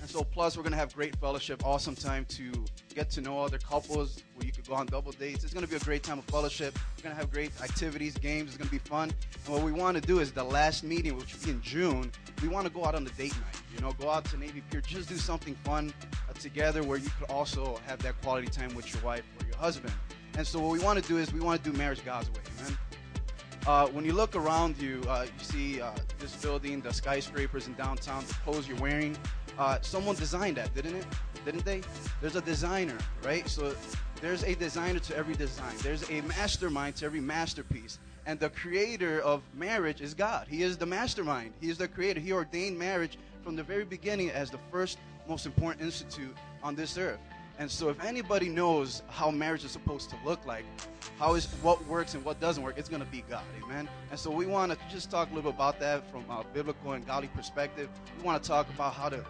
And 0.00 0.08
so, 0.08 0.22
plus, 0.22 0.56
we're 0.56 0.62
going 0.62 0.72
to 0.72 0.78
have 0.78 0.94
great 0.94 1.16
fellowship, 1.16 1.64
awesome 1.64 1.96
time 1.96 2.24
to 2.26 2.52
get 2.94 3.10
to 3.10 3.20
know 3.20 3.40
other 3.40 3.58
couples 3.58 4.22
where 4.34 4.46
you 4.46 4.52
could 4.52 4.66
go 4.66 4.74
on 4.74 4.86
double 4.86 5.12
dates. 5.12 5.44
It's 5.44 5.52
going 5.52 5.64
to 5.64 5.70
be 5.70 5.76
a 5.76 5.80
great 5.80 6.02
time 6.02 6.18
of 6.18 6.24
fellowship. 6.26 6.78
We're 6.96 7.02
going 7.02 7.14
to 7.14 7.20
have 7.20 7.32
great 7.32 7.50
activities, 7.60 8.16
games. 8.16 8.50
It's 8.50 8.56
going 8.56 8.68
to 8.68 8.74
be 8.74 8.78
fun. 8.78 9.12
And 9.44 9.54
what 9.54 9.62
we 9.62 9.72
want 9.72 9.96
to 9.96 10.00
do 10.00 10.20
is 10.20 10.30
the 10.30 10.44
last 10.44 10.84
meeting, 10.84 11.16
which 11.16 11.34
will 11.34 11.44
be 11.44 11.50
in 11.50 11.62
June, 11.62 12.12
we 12.42 12.48
want 12.48 12.66
to 12.66 12.72
go 12.72 12.84
out 12.84 12.94
on 12.94 13.04
the 13.04 13.10
date 13.10 13.32
night. 13.32 13.62
You 13.74 13.80
know, 13.80 13.92
go 13.92 14.08
out 14.10 14.24
to 14.26 14.36
Navy 14.36 14.62
Pier, 14.70 14.80
just 14.80 15.08
do 15.08 15.16
something 15.16 15.54
fun 15.64 15.92
uh, 16.28 16.32
together 16.34 16.82
where 16.82 16.98
you 16.98 17.10
could 17.18 17.30
also 17.30 17.80
have 17.86 17.98
that 18.00 18.20
quality 18.22 18.48
time 18.48 18.74
with 18.74 18.92
your 18.92 19.02
wife 19.02 19.24
or 19.40 19.46
your 19.46 19.56
husband. 19.56 19.92
And 20.36 20.46
so, 20.46 20.60
what 20.60 20.70
we 20.70 20.78
want 20.78 21.02
to 21.02 21.08
do 21.08 21.18
is 21.18 21.32
we 21.32 21.40
want 21.40 21.62
to 21.62 21.70
do 21.70 21.76
marriage 21.76 22.04
God's 22.04 22.30
way, 22.30 22.40
amen? 22.60 22.78
Uh, 23.66 23.86
when 23.88 24.04
you 24.04 24.12
look 24.12 24.34
around 24.36 24.78
you, 24.78 25.02
uh, 25.08 25.26
you 25.26 25.44
see 25.44 25.80
uh, 25.80 25.90
this 26.18 26.34
building, 26.36 26.80
the 26.80 26.92
skyscrapers 26.92 27.66
in 27.66 27.74
downtown, 27.74 28.24
the 28.26 28.34
clothes 28.34 28.68
you're 28.68 28.78
wearing. 28.78 29.16
Uh, 29.58 29.78
someone 29.80 30.14
designed 30.14 30.56
that, 30.56 30.72
didn't 30.74 30.94
it? 30.94 31.06
Didn't 31.44 31.64
they? 31.64 31.82
There's 32.20 32.36
a 32.36 32.40
designer, 32.40 32.96
right? 33.24 33.48
So 33.48 33.74
there's 34.20 34.44
a 34.44 34.54
designer 34.54 35.00
to 35.00 35.16
every 35.16 35.34
design. 35.34 35.74
There's 35.82 36.08
a 36.10 36.20
mastermind 36.22 36.96
to 36.96 37.06
every 37.06 37.20
masterpiece. 37.20 37.98
And 38.26 38.38
the 38.38 38.50
creator 38.50 39.20
of 39.20 39.42
marriage 39.54 40.00
is 40.00 40.14
God. 40.14 40.46
He 40.48 40.62
is 40.62 40.76
the 40.76 40.86
mastermind. 40.86 41.54
He 41.60 41.70
is 41.70 41.78
the 41.78 41.88
creator. 41.88 42.20
He 42.20 42.32
ordained 42.32 42.78
marriage 42.78 43.18
from 43.42 43.56
the 43.56 43.62
very 43.62 43.84
beginning 43.84 44.30
as 44.30 44.50
the 44.50 44.58
first 44.70 44.98
most 45.28 45.44
important 45.44 45.82
institute 45.82 46.36
on 46.62 46.74
this 46.74 46.96
earth. 46.96 47.18
And 47.58 47.68
so 47.68 47.88
if 47.88 48.02
anybody 48.04 48.48
knows 48.48 49.02
how 49.08 49.32
marriage 49.32 49.64
is 49.64 49.72
supposed 49.72 50.10
to 50.10 50.16
look 50.24 50.44
like, 50.46 50.64
how 51.18 51.34
is 51.34 51.46
what 51.62 51.84
works 51.86 52.14
and 52.14 52.24
what 52.24 52.38
doesn't 52.38 52.62
work, 52.62 52.78
it's 52.78 52.88
going 52.88 53.02
to 53.02 53.08
be 53.08 53.24
God. 53.28 53.42
Amen. 53.64 53.88
And 54.10 54.20
so 54.20 54.30
we 54.30 54.46
want 54.46 54.70
to 54.70 54.78
just 54.88 55.10
talk 55.10 55.30
a 55.32 55.34
little 55.34 55.50
bit 55.50 55.56
about 55.56 55.80
that 55.80 56.08
from 56.12 56.24
a 56.30 56.44
biblical 56.54 56.92
and 56.92 57.04
godly 57.04 57.28
perspective. 57.28 57.88
We 58.16 58.22
want 58.22 58.40
to 58.40 58.48
talk 58.48 58.68
about 58.70 58.94
how 58.94 59.08
to 59.08 59.24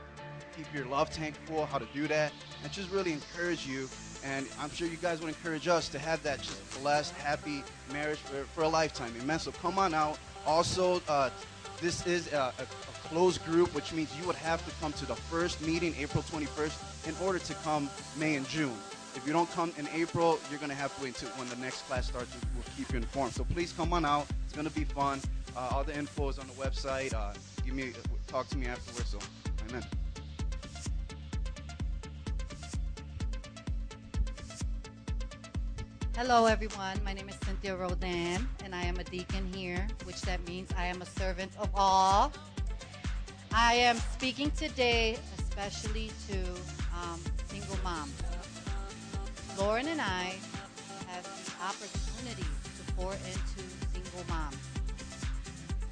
keep 0.59 0.75
your 0.75 0.87
love 0.87 1.11
tank 1.11 1.37
full, 1.45 1.65
how 1.67 1.79
to 1.79 1.87
do 1.95 2.09
that, 2.09 2.33
and 2.63 2.73
just 2.73 2.91
really 2.91 3.13
encourage 3.13 3.67
you. 3.67 3.89
And 4.25 4.47
I'm 4.61 4.71
sure 4.71 4.89
you 4.89 4.97
guys 4.97 5.21
would 5.21 5.29
encourage 5.29 5.69
us 5.69 5.89
to 5.91 5.99
have 5.99 6.23
that 6.25 6.43
just 6.43 6.83
blessed, 6.83 7.15
happy 7.15 7.63
marriage 7.93 8.19
for, 8.19 8.43
for 8.45 8.63
a 8.63 8.69
lifetime. 8.69 9.13
Amen. 9.21 9.39
So 9.39 9.53
come 9.53 9.79
on 9.79 9.95
out. 9.95 10.19
Also, 10.45 11.01
uh, 11.09 11.31
this 11.81 12.05
is 12.07 12.33
a, 12.33 12.53
a, 12.59 12.63
a 12.63 13.09
closed 13.09 13.45
group, 13.45 13.73
which 13.75 13.93
means 13.93 14.11
you 14.21 14.27
would 14.27 14.37
have 14.37 14.65
to 14.67 14.73
come 14.81 14.93
to 14.95 15.07
the 15.07 15.15
first 15.15 15.65
meeting, 15.65 15.95
April 15.99 16.25
21st, 16.25 17.09
in 17.09 17.15
order 17.25 17.39
to 17.39 17.55
come 17.55 17.89
May 18.17 18.35
and 18.35 18.49
June. 18.49 18.75
If 19.15 19.27
you 19.27 19.33
don't 19.33 19.51
come 19.53 19.73
in 19.79 19.89
April, 19.95 20.39
you're 20.51 20.59
going 20.59 20.71
to 20.71 20.77
have 20.77 20.95
to 20.97 21.03
wait 21.03 21.15
until 21.15 21.29
when 21.39 21.49
the 21.49 21.57
next 21.57 21.83
class 21.83 22.09
starts. 22.09 22.35
We'll 22.55 22.65
keep 22.77 22.91
you 22.93 22.99
informed. 22.99 23.35
So 23.35 23.45
please 23.45 23.73
come 23.73 23.93
on 23.93 24.05
out. 24.05 24.27
It's 24.45 24.55
going 24.55 24.69
to 24.69 24.75
be 24.75 24.85
fun. 24.85 25.21
Uh, 25.57 25.71
all 25.73 25.85
the 25.85 25.97
info 25.97 26.29
is 26.29 26.39
on 26.39 26.47
the 26.49 26.53
website. 26.55 27.15
Uh, 27.15 27.33
give 27.65 27.75
me, 27.75 27.93
talk 28.27 28.49
to 28.49 28.59
me 28.59 28.67
afterwards. 28.67 29.11
So, 29.11 29.19
amen. 29.69 29.85
Hello, 36.21 36.47
everyone. 36.47 36.99
My 37.05 37.13
name 37.13 37.29
is 37.29 37.37
Cynthia 37.45 37.77
Rodan, 37.77 38.49
and 38.65 38.75
I 38.75 38.83
am 38.83 38.99
a 38.99 39.05
deacon 39.05 39.53
here, 39.55 39.87
which 40.03 40.21
that 40.23 40.45
means 40.49 40.69
I 40.77 40.87
am 40.87 41.01
a 41.01 41.07
servant 41.07 41.53
of 41.61 41.71
all. 41.77 42.33
I 43.55 43.75
am 43.75 43.99
speaking 44.15 44.51
today 44.51 45.17
especially 45.39 46.11
to 46.29 46.39
um, 46.93 47.21
single 47.47 47.77
moms. 47.85 48.13
Lauren 49.57 49.87
and 49.87 50.01
I 50.01 50.35
have 51.07 51.23
the 51.23 51.53
opportunity 51.65 52.43
to 52.43 52.93
pour 52.95 53.13
into 53.13 53.63
single 53.95 54.25
moms. 54.29 54.57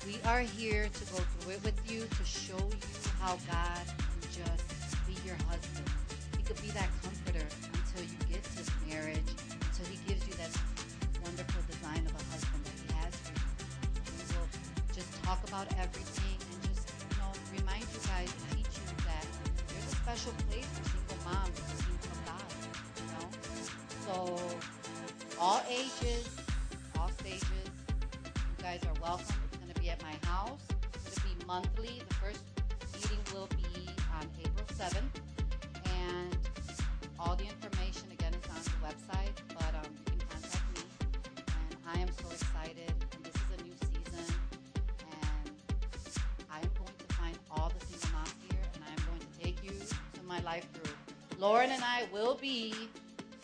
We 0.08 0.18
are 0.28 0.40
here 0.40 0.88
to 0.92 1.04
go 1.12 1.18
through 1.18 1.52
it 1.52 1.62
with 1.62 1.80
you 1.88 2.00
to 2.00 2.24
show 2.24 2.58
you 2.58 3.10
how 3.20 3.38
God 3.48 3.86
can 3.86 4.42
just 4.42 5.06
be 5.06 5.14
your 5.24 5.36
husband. 5.48 5.88
He 6.36 6.42
could 6.42 6.60
be 6.60 6.70
that 6.70 6.88
comforter 7.00 7.46
until 7.74 8.02
you 8.02 8.18
get 8.28 8.42
to 8.42 8.72
marriage, 8.88 9.22
wonderful 11.96 12.20
of 12.20 12.28
a 12.28 12.32
husband 12.32 12.64
that 12.64 12.76
He 12.76 12.88
has 13.00 13.14
for 13.16 13.32
you. 13.32 13.48
We 14.04 14.24
will 14.36 14.48
just 14.92 15.10
talk 15.24 15.40
about 15.48 15.66
everything 15.80 16.36
and 16.36 16.58
just, 16.68 16.92
you 16.92 17.16
know, 17.16 17.32
remind 17.56 17.84
you 17.88 18.00
guys, 18.04 18.28
teach 18.52 18.68
you 18.68 18.88
that 19.08 19.24
there's 19.68 19.88
a 19.92 19.96
special 19.96 20.32
place 20.48 20.68
for 20.76 20.84
single 20.92 21.20
moms 21.24 21.56
the 21.56 21.76
kingdom 21.84 22.18
God, 22.28 22.48
you 23.00 23.06
know? 23.16 23.28
So, 24.04 24.12
all 25.40 25.62
ages, 25.70 26.28
all 26.98 27.10
stages, 27.20 27.48
you 27.48 28.62
guys 28.62 28.80
are 28.84 29.00
welcome. 29.00 29.36
It's 29.48 29.56
going 29.56 29.72
to 29.72 29.80
be 29.80 29.88
at 29.88 30.02
my 30.02 30.16
house. 30.28 30.60
It's 30.94 31.18
going 31.18 31.32
to 31.32 31.40
be 31.40 31.46
monthly. 31.46 32.02
The 32.08 32.14
first 32.20 32.44
meeting 32.92 33.20
will 33.32 33.48
be 33.56 33.88
on 34.12 34.28
April 34.44 34.68
7th. 34.76 35.16
And 36.04 36.36
all 37.18 37.36
the 37.36 37.44
information, 37.44 38.12
again, 38.12 38.34
is 38.34 38.44
on 38.52 38.60
the 38.64 38.80
website. 38.84 39.32
But 39.48 39.72
um, 39.80 40.05
I 41.88 41.98
am 42.00 42.08
so 42.08 42.28
excited. 42.30 42.92
And 43.14 43.24
this 43.24 43.34
is 43.34 43.60
a 43.60 43.62
new 43.62 43.74
season. 43.80 44.34
And 45.00 45.50
I 46.50 46.58
am 46.58 46.70
going 46.76 46.96
to 46.98 47.14
find 47.14 47.38
all 47.50 47.72
the 47.78 47.86
single 47.86 48.10
moms 48.12 48.34
here. 48.50 48.58
And 48.74 48.84
I 48.84 48.90
am 48.90 49.06
going 49.06 49.20
to 49.20 49.42
take 49.42 49.62
you 49.62 49.70
to 49.70 50.22
my 50.26 50.40
life 50.40 50.70
group. 50.72 50.96
Lauren 51.38 51.70
and 51.70 51.82
I 51.84 52.06
will 52.12 52.34
be 52.34 52.74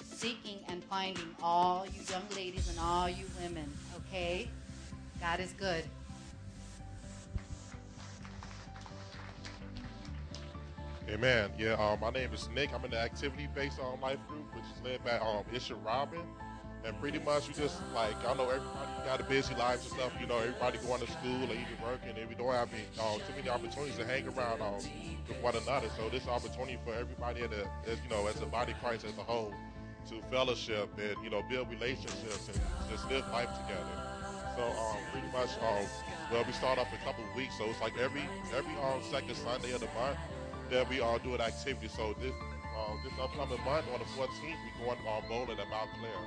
seeking 0.05 0.59
and 0.69 0.83
finding 0.85 1.35
all 1.43 1.85
you 1.87 2.01
young 2.09 2.23
ladies 2.37 2.69
and 2.69 2.79
all 2.79 3.09
you 3.09 3.25
women, 3.43 3.69
okay? 3.97 4.49
God 5.21 5.41
is 5.41 5.53
good. 5.53 5.85
Amen. 11.09 11.51
Yeah, 11.59 11.73
um, 11.73 12.01
my 12.01 12.11
name 12.11 12.33
is 12.33 12.49
Nick. 12.55 12.73
I'm 12.73 12.85
in 12.85 12.93
the 12.93 12.99
activity-based 12.99 13.79
on 13.81 14.01
life 14.01 14.19
group, 14.29 14.47
which 14.55 14.65
is 14.65 14.83
led 14.85 15.05
by 15.05 15.19
um, 15.19 15.45
Isha 15.53 15.75
Robin. 15.75 16.23
And 16.85 16.99
pretty 17.01 17.21
much 17.21 17.49
we 17.49 17.55
just 17.55 17.81
like 17.95 18.17
I 18.27 18.35
know 18.35 18.49
everybody 18.51 18.91
got 19.07 19.21
a 19.21 19.25
busy 19.25 19.55
lives 19.55 19.85
and 19.87 19.95
stuff. 19.95 20.13
You 20.21 20.27
know, 20.27 20.39
everybody 20.39 20.79
going 20.79 21.01
to 21.01 21.11
school 21.11 21.45
or 21.45 21.55
even 21.55 21.79
working, 21.83 22.19
and 22.19 22.29
we 22.29 22.35
don't 22.35 22.53
have 22.53 22.71
any, 22.73 22.83
um, 23.01 23.21
too 23.21 23.35
many 23.37 23.49
opportunities 23.49 23.97
to 23.99 24.05
hang 24.05 24.27
around 24.27 24.63
um, 24.63 24.83
with 25.29 25.41
one 25.41 25.55
another. 25.55 25.89
So 25.97 26.09
this 26.09 26.27
opportunity 26.27 26.79
for 26.85 26.95
everybody 26.95 27.43
in 27.43 27.53
as, 27.53 27.99
you 28.03 28.11
know, 28.11 28.27
as 28.27 28.41
a 28.43 28.47
body 28.47 28.75
Christ 28.83 29.05
as 29.05 29.17
a 29.17 29.23
whole, 29.23 29.55
to 30.09 30.21
fellowship 30.31 30.91
and 30.99 31.17
you 31.23 31.31
know 31.31 31.43
build 31.49 31.71
relationships 31.71 32.49
and 32.49 32.61
just 32.91 33.09
live 33.09 33.27
life 33.31 33.51
together. 33.63 34.13
So 34.57 34.65
um, 34.65 34.97
pretty 35.13 35.29
much, 35.33 35.51
um, 35.63 35.87
well, 36.31 36.45
we 36.45 36.53
start 36.53 36.79
off 36.79 36.89
a 36.93 37.05
couple 37.05 37.25
of 37.25 37.35
weeks. 37.35 37.57
So 37.59 37.65
it's 37.71 37.81
like 37.81 37.97
every 37.99 38.23
every 38.57 38.75
um, 38.83 39.01
second 39.11 39.37
Sunday 39.37 39.73
of 39.73 39.81
the 39.81 39.89
month 39.95 40.19
that 40.71 40.89
we 40.89 41.01
all 41.01 41.19
do 41.19 41.35
an 41.35 41.41
activity. 41.41 41.89
So 41.89 42.15
this 42.21 42.35
uh, 42.77 42.95
this 43.05 43.13
upcoming 43.21 43.61
month 43.65 43.87
on 43.93 44.01
the 44.01 44.09
14th, 44.17 44.57
we're 44.81 44.87
going 44.87 44.99
uh, 45.07 45.21
bowling 45.29 45.59
at 45.59 45.69
Mount 45.69 45.91
Claire, 46.01 46.25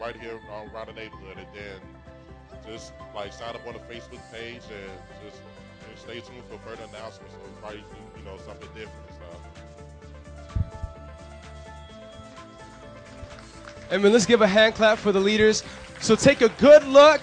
right 0.00 0.16
here 0.16 0.38
around 0.48 0.86
the 0.86 0.92
neighborhood, 0.92 1.38
and 1.38 1.46
then 1.54 1.80
just 2.70 2.92
like 3.14 3.32
sign 3.32 3.54
up 3.54 3.66
on 3.66 3.74
the 3.74 3.80
Facebook 3.80 4.20
page 4.32 4.62
and 4.70 4.92
just 5.24 5.42
and 5.88 5.98
stay 5.98 6.20
tuned 6.20 6.44
for 6.50 6.58
further 6.58 6.84
announcements. 6.90 7.34
So 7.34 7.40
probably 7.60 7.84
you 8.16 8.24
know 8.24 8.36
something 8.46 8.68
different 8.68 9.06
and 9.08 9.16
stuff. 9.16 9.40
Amen. 13.92 14.12
Let's 14.12 14.26
give 14.26 14.40
a 14.40 14.46
hand 14.46 14.74
clap 14.74 14.98
for 14.98 15.12
the 15.12 15.20
leaders. 15.20 15.64
So 16.00 16.16
take 16.16 16.40
a 16.40 16.48
good 16.48 16.84
look 16.84 17.20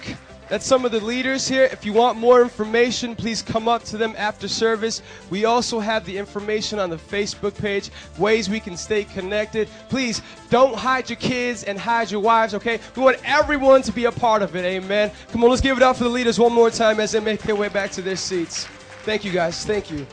at 0.50 0.62
some 0.62 0.84
of 0.84 0.92
the 0.92 1.00
leaders 1.00 1.46
here. 1.46 1.64
If 1.64 1.84
you 1.84 1.92
want 1.92 2.18
more 2.18 2.42
information, 2.42 3.14
please 3.14 3.42
come 3.42 3.68
up 3.68 3.84
to 3.84 3.96
them 3.96 4.14
after 4.16 4.48
service. 4.48 5.02
We 5.30 5.44
also 5.44 5.80
have 5.80 6.04
the 6.04 6.16
information 6.16 6.78
on 6.78 6.90
the 6.90 6.96
Facebook 6.96 7.56
page, 7.56 7.90
ways 8.18 8.50
we 8.50 8.60
can 8.60 8.76
stay 8.76 9.04
connected. 9.04 9.68
Please 9.88 10.22
don't 10.50 10.74
hide 10.74 11.08
your 11.08 11.16
kids 11.16 11.64
and 11.64 11.78
hide 11.78 12.10
your 12.10 12.20
wives, 12.20 12.54
okay? 12.54 12.80
We 12.96 13.02
want 13.02 13.18
everyone 13.24 13.82
to 13.82 13.92
be 13.92 14.06
a 14.06 14.12
part 14.12 14.42
of 14.42 14.56
it. 14.56 14.64
Amen. 14.64 15.10
Come 15.30 15.44
on, 15.44 15.50
let's 15.50 15.62
give 15.62 15.76
it 15.76 15.82
up 15.82 15.96
for 15.96 16.04
the 16.04 16.10
leaders 16.10 16.38
one 16.38 16.52
more 16.52 16.70
time 16.70 17.00
as 17.00 17.12
they 17.12 17.20
make 17.20 17.40
their 17.42 17.56
way 17.56 17.68
back 17.68 17.90
to 17.92 18.02
their 18.02 18.16
seats. 18.16 18.66
Thank 19.04 19.24
you, 19.24 19.32
guys. 19.32 19.64
Thank 19.64 19.90
you. 19.90 20.06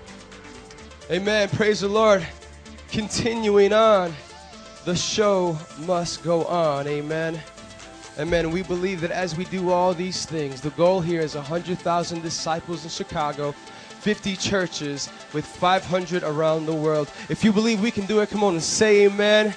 Amen. 1.09 1.49
Praise 1.49 1.81
the 1.81 1.88
Lord. 1.88 2.25
Continuing 2.91 3.73
on 3.73 4.13
the 4.85 4.95
show 4.95 5.57
must 5.85 6.23
go 6.23 6.45
on. 6.45 6.88
Amen. 6.88 7.41
Amen. 8.20 8.49
We 8.49 8.63
believe 8.63 9.01
that 9.01 9.11
as 9.11 9.38
we 9.38 9.45
do 9.45 9.70
all 9.70 9.93
these 9.93 10.26
things, 10.26 10.59
the 10.59 10.72
goal 10.72 11.01
here 11.01 11.22
is 11.22 11.36
100,000 11.36 12.22
disciples 12.24 12.84
in 12.84 12.89
Chicago, 12.89 13.51
50 13.51 14.36
churches 14.38 15.07
with 15.34 15.45
500 15.45 16.24
around 16.24 16.65
the 16.65 16.74
world. 16.74 17.11
If 17.30 17.43
you 17.43 17.53
believe 17.53 17.80
we 17.80 17.91
can 17.91 18.07
do 18.07 18.22
it, 18.22 18.30
come 18.32 18.43
on 18.43 18.53
and 18.53 18.63
say 18.63 19.05
amen. 19.05 19.53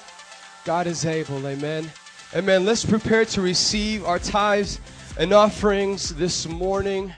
God 0.67 0.87
is 0.87 1.07
able. 1.07 1.47
Amen. 1.47 1.91
Amen. 2.35 2.67
Let's 2.67 2.85
prepare 2.85 3.25
to 3.25 3.41
receive 3.41 4.05
our 4.05 4.19
tithes 4.19 4.79
and 5.19 5.33
offerings 5.33 6.15
this 6.15 6.47
morning. 6.47 7.15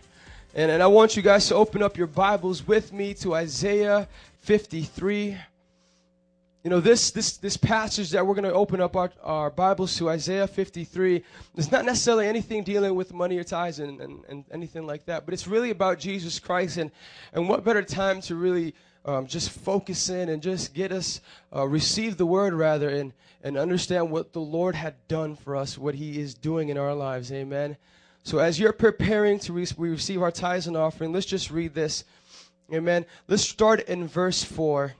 And, 0.54 0.70
and 0.70 0.80
I 0.80 0.86
want 0.86 1.16
you 1.16 1.22
guys 1.22 1.48
to 1.48 1.56
open 1.56 1.82
up 1.82 1.96
your 1.96 2.06
Bibles 2.06 2.66
with 2.68 2.92
me 2.92 3.14
to 3.14 3.34
Isaiah 3.34 4.06
53. 4.42 5.38
You 6.64 6.70
know, 6.70 6.78
this, 6.78 7.10
this, 7.10 7.38
this 7.38 7.56
passage 7.56 8.10
that 8.10 8.24
we're 8.24 8.36
going 8.36 8.44
to 8.44 8.52
open 8.52 8.80
up 8.80 8.94
our, 8.94 9.10
our 9.24 9.50
Bibles 9.50 9.96
to, 9.96 10.08
Isaiah 10.08 10.46
53, 10.46 11.24
is 11.56 11.72
not 11.72 11.84
necessarily 11.84 12.28
anything 12.28 12.62
dealing 12.62 12.94
with 12.94 13.12
money 13.12 13.36
or 13.36 13.42
tithes 13.42 13.80
and, 13.80 14.00
and, 14.00 14.24
and 14.28 14.44
anything 14.52 14.86
like 14.86 15.04
that, 15.06 15.24
but 15.24 15.34
it's 15.34 15.48
really 15.48 15.70
about 15.70 15.98
Jesus 15.98 16.38
Christ. 16.38 16.76
And, 16.76 16.92
and 17.32 17.48
what 17.48 17.64
better 17.64 17.82
time 17.82 18.20
to 18.22 18.36
really 18.36 18.76
um, 19.04 19.26
just 19.26 19.50
focus 19.50 20.08
in 20.08 20.28
and 20.28 20.40
just 20.40 20.72
get 20.72 20.92
us, 20.92 21.20
uh, 21.52 21.66
receive 21.66 22.16
the 22.16 22.26
word 22.26 22.54
rather, 22.54 22.90
and, 22.90 23.12
and 23.42 23.58
understand 23.58 24.12
what 24.12 24.32
the 24.32 24.40
Lord 24.40 24.76
had 24.76 24.94
done 25.08 25.34
for 25.34 25.56
us, 25.56 25.76
what 25.76 25.96
He 25.96 26.20
is 26.20 26.32
doing 26.32 26.68
in 26.68 26.78
our 26.78 26.94
lives. 26.94 27.32
Amen. 27.32 27.76
So 28.22 28.38
as 28.38 28.60
you're 28.60 28.72
preparing 28.72 29.40
to 29.40 29.52
re- 29.52 29.66
receive 29.76 30.22
our 30.22 30.30
tithes 30.30 30.68
and 30.68 30.76
offering, 30.76 31.12
let's 31.12 31.26
just 31.26 31.50
read 31.50 31.74
this. 31.74 32.04
Amen. 32.72 33.04
Let's 33.26 33.42
start 33.42 33.80
in 33.88 34.06
verse 34.06 34.44
4 34.44 34.94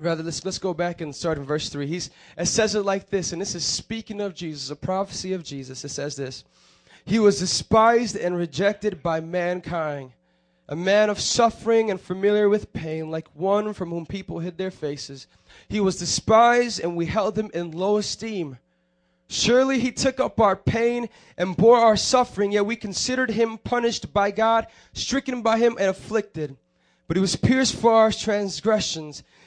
rather 0.00 0.22
let's 0.22 0.44
let's 0.44 0.58
go 0.58 0.74
back 0.74 1.00
and 1.00 1.14
start 1.14 1.38
in 1.38 1.44
verse 1.44 1.68
3 1.68 1.86
he's 1.86 2.10
it 2.36 2.46
says 2.46 2.74
it 2.74 2.82
like 2.82 3.08
this 3.08 3.32
and 3.32 3.40
this 3.40 3.54
is 3.54 3.64
speaking 3.64 4.20
of 4.20 4.34
jesus 4.34 4.70
a 4.70 4.76
prophecy 4.76 5.32
of 5.32 5.42
jesus 5.42 5.84
it 5.84 5.88
says 5.88 6.16
this 6.16 6.44
He 7.06 7.20
was 7.20 7.38
despised 7.38 8.16
and 8.16 8.36
rejected 8.36 9.00
by 9.00 9.20
mankind, 9.20 10.10
a 10.68 10.74
man 10.74 11.08
of 11.08 11.20
suffering 11.20 11.88
and 11.88 12.00
familiar 12.00 12.48
with 12.48 12.72
pain, 12.72 13.12
like 13.12 13.28
one 13.32 13.72
from 13.72 13.90
whom 13.90 14.06
people 14.06 14.40
hid 14.40 14.58
their 14.58 14.72
faces. 14.72 15.28
He 15.68 15.78
was 15.78 16.00
despised, 16.00 16.80
and 16.80 16.96
we 16.96 17.06
held 17.06 17.38
him 17.38 17.50
in 17.54 17.70
low 17.70 17.98
esteem. 17.98 18.58
Surely 19.28 19.78
he 19.78 19.92
took 19.92 20.18
up 20.18 20.40
our 20.40 20.56
pain 20.56 21.08
and 21.38 21.56
bore 21.56 21.78
our 21.78 21.96
suffering, 21.96 22.50
yet 22.50 22.66
we 22.66 22.74
considered 22.74 23.30
him 23.30 23.58
punished 23.58 24.12
by 24.12 24.32
God, 24.32 24.66
stricken 24.92 25.42
by 25.42 25.58
him, 25.58 25.76
and 25.78 25.88
afflicted. 25.88 26.56
But 27.06 27.16
he 27.16 27.20
was 27.20 27.36
pierced 27.36 27.76
for 27.76 27.92
our 27.92 28.10
transgressions, 28.10 29.22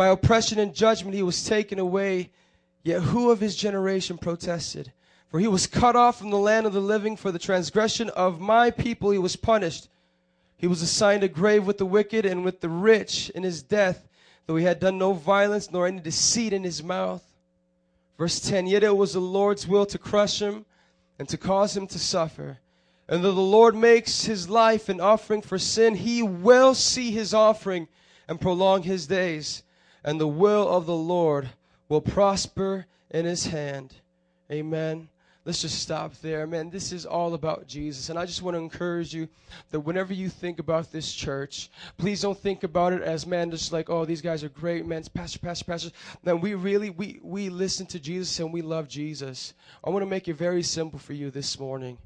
By 0.00 0.08
oppression 0.08 0.58
and 0.58 0.74
judgment 0.74 1.14
he 1.14 1.22
was 1.22 1.44
taken 1.44 1.78
away. 1.78 2.30
Yet 2.82 3.02
who 3.02 3.30
of 3.30 3.40
his 3.40 3.54
generation 3.54 4.16
protested? 4.16 4.94
For 5.28 5.38
he 5.38 5.46
was 5.46 5.66
cut 5.66 5.94
off 5.94 6.18
from 6.18 6.30
the 6.30 6.38
land 6.38 6.64
of 6.64 6.72
the 6.72 6.80
living. 6.80 7.18
For 7.18 7.30
the 7.30 7.38
transgression 7.38 8.08
of 8.08 8.40
my 8.40 8.70
people 8.70 9.10
he 9.10 9.18
was 9.18 9.36
punished. 9.36 9.90
He 10.56 10.66
was 10.66 10.80
assigned 10.80 11.22
a 11.22 11.28
grave 11.28 11.66
with 11.66 11.76
the 11.76 11.84
wicked 11.84 12.24
and 12.24 12.46
with 12.46 12.62
the 12.62 12.68
rich 12.70 13.28
in 13.34 13.42
his 13.42 13.62
death, 13.62 14.08
though 14.46 14.56
he 14.56 14.64
had 14.64 14.80
done 14.80 14.96
no 14.96 15.12
violence 15.12 15.70
nor 15.70 15.86
any 15.86 16.00
deceit 16.00 16.54
in 16.54 16.64
his 16.64 16.82
mouth. 16.82 17.22
Verse 18.16 18.40
10 18.40 18.68
Yet 18.68 18.82
it 18.82 18.96
was 18.96 19.12
the 19.12 19.20
Lord's 19.20 19.68
will 19.68 19.84
to 19.84 19.98
crush 19.98 20.40
him 20.40 20.64
and 21.18 21.28
to 21.28 21.36
cause 21.36 21.76
him 21.76 21.86
to 21.88 21.98
suffer. 21.98 22.56
And 23.06 23.22
though 23.22 23.32
the 23.32 23.40
Lord 23.42 23.76
makes 23.76 24.24
his 24.24 24.48
life 24.48 24.88
an 24.88 24.98
offering 24.98 25.42
for 25.42 25.58
sin, 25.58 25.94
he 25.94 26.22
will 26.22 26.74
see 26.74 27.10
his 27.10 27.34
offering 27.34 27.86
and 28.26 28.40
prolong 28.40 28.84
his 28.84 29.06
days. 29.06 29.62
And 30.04 30.20
the 30.20 30.28
will 30.28 30.68
of 30.68 30.86
the 30.86 30.94
Lord 30.94 31.50
will 31.88 32.00
prosper 32.00 32.86
in 33.10 33.24
his 33.24 33.46
hand. 33.46 33.94
Amen. 34.50 35.08
Let's 35.44 35.62
just 35.62 35.80
stop 35.80 36.14
there, 36.20 36.46
man. 36.46 36.68
This 36.68 36.92
is 36.92 37.06
all 37.06 37.32
about 37.32 37.66
Jesus. 37.66 38.10
And 38.10 38.18
I 38.18 38.26
just 38.26 38.42
want 38.42 38.54
to 38.54 38.58
encourage 38.58 39.14
you 39.14 39.26
that 39.70 39.80
whenever 39.80 40.12
you 40.12 40.28
think 40.28 40.58
about 40.58 40.92
this 40.92 41.12
church, 41.12 41.70
please 41.96 42.20
don't 42.20 42.38
think 42.38 42.62
about 42.62 42.92
it 42.92 43.02
as, 43.02 43.26
man, 43.26 43.50
just 43.50 43.72
like, 43.72 43.88
oh, 43.88 44.04
these 44.04 44.20
guys 44.20 44.44
are 44.44 44.50
great, 44.50 44.84
man. 44.86 44.98
It's 44.98 45.08
pastor, 45.08 45.38
pastor, 45.38 45.64
pastor. 45.64 45.90
No, 46.22 46.36
we 46.36 46.54
really, 46.54 46.90
we, 46.90 47.20
we 47.22 47.48
listen 47.48 47.86
to 47.86 47.98
Jesus 47.98 48.38
and 48.38 48.52
we 48.52 48.60
love 48.60 48.86
Jesus. 48.86 49.54
I 49.82 49.88
want 49.88 50.02
to 50.02 50.10
make 50.10 50.28
it 50.28 50.34
very 50.34 50.62
simple 50.62 50.98
for 50.98 51.14
you 51.14 51.30
this 51.30 51.58
morning. 51.58 51.96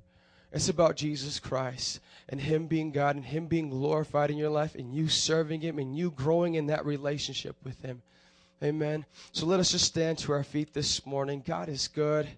It's 0.52 0.68
about 0.68 0.94
Jesus 0.94 1.40
Christ 1.40 1.98
and 2.28 2.40
Him 2.40 2.66
being 2.66 2.90
God 2.90 3.16
and 3.16 3.24
Him 3.24 3.46
being 3.46 3.70
glorified 3.70 4.30
in 4.30 4.36
your 4.36 4.50
life 4.50 4.74
and 4.74 4.94
you 4.94 5.08
serving 5.08 5.60
Him 5.60 5.78
and 5.78 5.96
you 5.96 6.10
growing 6.10 6.54
in 6.54 6.66
that 6.66 6.86
relationship 6.86 7.56
with 7.62 7.80
Him. 7.82 8.02
Amen. 8.62 9.04
So 9.32 9.46
let 9.46 9.60
us 9.60 9.72
just 9.72 9.84
stand 9.84 10.18
to 10.18 10.32
our 10.32 10.44
feet 10.44 10.72
this 10.72 11.04
morning. 11.04 11.42
God 11.44 11.68
is 11.68 11.88
good. 11.88 12.28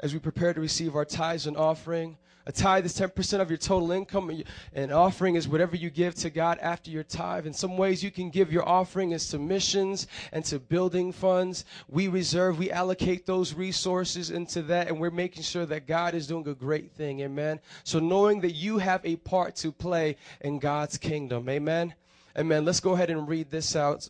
As 0.00 0.12
we 0.12 0.20
prepare 0.20 0.54
to 0.54 0.60
receive 0.60 0.94
our 0.94 1.04
tithes 1.04 1.46
and 1.46 1.56
offering, 1.56 2.16
a 2.48 2.52
tithe 2.52 2.86
is 2.86 2.98
10% 2.98 3.40
of 3.40 3.50
your 3.50 3.58
total 3.58 3.92
income, 3.92 4.42
and 4.72 4.90
offering 4.90 5.34
is 5.34 5.46
whatever 5.46 5.76
you 5.76 5.90
give 5.90 6.14
to 6.14 6.30
God 6.30 6.58
after 6.62 6.90
your 6.90 7.02
tithe. 7.02 7.46
In 7.46 7.52
some 7.52 7.76
ways, 7.76 8.02
you 8.02 8.10
can 8.10 8.30
give 8.30 8.50
your 8.50 8.66
offering 8.66 9.12
as 9.12 9.28
to 9.28 9.38
missions 9.38 10.06
and 10.32 10.42
to 10.46 10.58
building 10.58 11.12
funds. 11.12 11.66
We 11.88 12.08
reserve, 12.08 12.58
we 12.58 12.70
allocate 12.70 13.26
those 13.26 13.52
resources 13.52 14.30
into 14.30 14.62
that, 14.62 14.88
and 14.88 14.98
we're 14.98 15.10
making 15.10 15.42
sure 15.42 15.66
that 15.66 15.86
God 15.86 16.14
is 16.14 16.26
doing 16.26 16.48
a 16.48 16.54
great 16.54 16.90
thing. 16.92 17.20
Amen. 17.20 17.60
So, 17.84 17.98
knowing 17.98 18.40
that 18.40 18.52
you 18.52 18.78
have 18.78 19.04
a 19.04 19.16
part 19.16 19.54
to 19.56 19.70
play 19.70 20.16
in 20.40 20.58
God's 20.58 20.96
kingdom. 20.96 21.50
Amen. 21.50 21.92
Amen. 22.34 22.64
Let's 22.64 22.80
go 22.80 22.92
ahead 22.92 23.10
and 23.10 23.28
read 23.28 23.50
this 23.50 23.76
out 23.76 24.08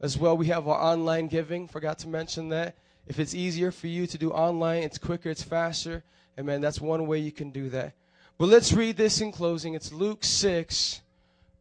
as 0.00 0.16
well. 0.16 0.38
We 0.38 0.46
have 0.46 0.66
our 0.66 0.80
online 0.80 1.28
giving. 1.28 1.68
Forgot 1.68 1.98
to 1.98 2.08
mention 2.08 2.48
that. 2.48 2.76
If 3.06 3.20
it's 3.20 3.34
easier 3.34 3.70
for 3.70 3.88
you 3.88 4.06
to 4.06 4.16
do 4.16 4.30
online, 4.30 4.84
it's 4.84 4.96
quicker, 4.96 5.28
it's 5.28 5.42
faster. 5.42 6.02
Amen. 6.38 6.60
That's 6.60 6.80
one 6.80 7.06
way 7.06 7.18
you 7.18 7.32
can 7.32 7.50
do 7.50 7.68
that. 7.70 7.92
But 8.38 8.48
let's 8.48 8.72
read 8.72 8.96
this 8.96 9.20
in 9.20 9.30
closing. 9.30 9.74
It's 9.74 9.92
Luke 9.92 10.24
6. 10.24 11.00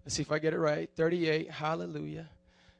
Let's 0.05 0.15
see 0.15 0.21
if 0.21 0.31
I 0.31 0.39
get 0.39 0.53
it 0.53 0.59
right. 0.59 0.89
38. 0.95 1.51
Hallelujah. 1.51 2.27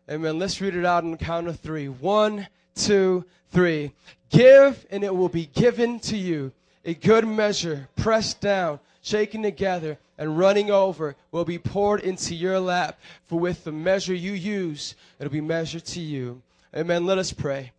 Amen. 0.10 0.40
Let's 0.40 0.60
read 0.60 0.76
it 0.76 0.86
out 0.86 1.04
on 1.04 1.12
the 1.12 1.18
count 1.18 1.48
of 1.48 1.60
three. 1.60 1.88
One, 1.88 2.48
two, 2.76 3.24
three. 3.52 3.94
Give, 4.30 4.86
and 4.90 5.04
it 5.04 5.16
will 5.16 5.30
be 5.30 5.46
given 5.46 6.00
to 6.02 6.18
you. 6.18 6.52
A 6.86 6.94
good 6.94 7.26
measure, 7.26 7.88
pressed 7.96 8.42
down, 8.42 8.80
shaken 9.02 9.44
together, 9.44 9.98
and 10.18 10.38
running 10.38 10.70
over 10.70 11.16
will 11.32 11.46
be 11.46 11.58
poured 11.58 12.02
into 12.02 12.36
your 12.36 12.60
lap. 12.60 13.00
For 13.26 13.40
with 13.40 13.64
the 13.64 13.72
measure 13.72 14.14
you 14.14 14.34
use, 14.34 14.96
it'll 15.20 15.32
be 15.32 15.40
measured 15.40 15.86
to 15.86 16.02
you. 16.02 16.42
Amen. 16.76 17.06
Let 17.06 17.20
us 17.20 17.32
pray. 17.32 17.72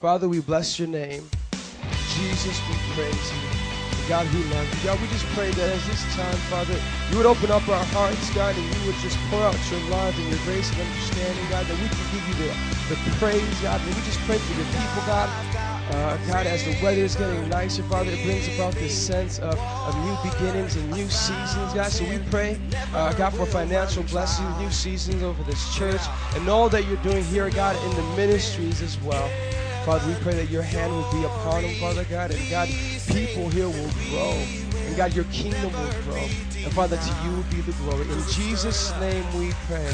Father, 0.00 0.28
we 0.28 0.40
bless 0.40 0.78
your 0.78 0.88
name. 0.88 1.28
Jesus, 2.14 2.60
we 2.68 2.76
praise 2.94 3.32
you. 3.32 3.53
God, 4.08 4.26
who 4.26 4.40
loves 4.54 4.68
you. 4.74 4.84
God, 4.84 5.00
we 5.00 5.08
just 5.08 5.24
pray 5.32 5.50
that 5.50 5.68
as 5.70 5.86
this 5.88 6.02
time, 6.14 6.36
Father, 6.52 6.76
you 7.10 7.16
would 7.16 7.26
open 7.26 7.50
up 7.50 7.66
our 7.68 7.84
hearts, 7.96 8.28
God, 8.34 8.54
and 8.54 8.64
you 8.76 8.86
would 8.86 9.00
just 9.00 9.16
pour 9.30 9.40
out 9.42 9.56
your 9.70 9.80
love 9.88 10.12
and 10.18 10.28
your 10.28 10.38
grace 10.44 10.68
and 10.72 10.80
understanding, 10.80 11.44
God, 11.48 11.64
that 11.66 11.78
we 11.80 11.88
can 11.88 12.06
give 12.12 12.24
you 12.28 12.36
the, 12.44 12.50
the 12.92 12.98
praise, 13.16 13.60
God. 13.60 13.80
And 13.80 13.94
we 13.94 14.02
just 14.02 14.20
pray 14.28 14.36
for 14.36 14.54
your 14.54 14.68
people, 14.76 15.02
God. 15.06 15.30
Uh, 15.90 16.16
God, 16.26 16.46
as 16.46 16.64
the 16.64 16.76
weather 16.82 17.00
is 17.00 17.14
getting 17.14 17.48
nicer, 17.48 17.82
Father, 17.84 18.10
it 18.10 18.24
brings 18.24 18.48
about 18.54 18.72
this 18.74 18.94
sense 18.94 19.38
of, 19.38 19.58
of 19.58 19.94
new 20.04 20.30
beginnings 20.30 20.76
and 20.76 20.90
new 20.92 21.08
seasons, 21.08 21.72
God. 21.72 21.90
So 21.92 22.04
we 22.04 22.18
pray, 22.30 22.58
uh, 22.94 23.12
God, 23.14 23.34
for 23.34 23.46
financial 23.46 24.02
blessings, 24.04 24.48
new 24.58 24.70
seasons 24.70 25.22
over 25.22 25.42
this 25.44 25.74
church, 25.74 26.00
and 26.34 26.48
all 26.48 26.68
that 26.70 26.86
you're 26.86 27.02
doing 27.02 27.22
here, 27.24 27.50
God, 27.50 27.76
in 27.84 27.96
the 27.96 28.16
ministries 28.16 28.80
as 28.80 29.00
well. 29.02 29.30
Father, 29.84 30.08
we 30.08 30.14
pray 30.22 30.32
that 30.34 30.48
your 30.48 30.62
hand 30.62 30.90
will 30.90 31.12
be 31.12 31.24
upon 31.24 31.60
them, 31.62 31.74
Father 31.74 32.04
God, 32.04 32.30
and 32.30 32.50
God, 32.50 32.68
people 33.12 33.50
here 33.50 33.68
will 33.68 33.90
grow. 34.08 34.32
And 34.86 34.96
God, 34.96 35.14
your 35.14 35.26
kingdom 35.26 35.72
will 35.72 36.02
grow. 36.04 36.24
And 36.64 36.72
Father, 36.72 36.96
to 36.96 37.14
you 37.22 37.44
be 37.50 37.60
the 37.60 37.72
glory. 37.82 38.08
In 38.08 38.22
Jesus' 38.30 38.98
name 38.98 39.24
we 39.38 39.52
pray. 39.68 39.92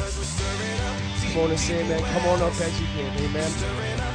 Come 1.33 1.43
on 1.43 1.49
and 1.51 1.59
say 1.59 1.83
amen. 1.83 2.01
Come 2.03 2.25
on 2.29 2.41
up 2.41 2.53
as 2.61 2.79
you 2.79 2.87
give. 2.95 3.21
Amen. 3.21 4.10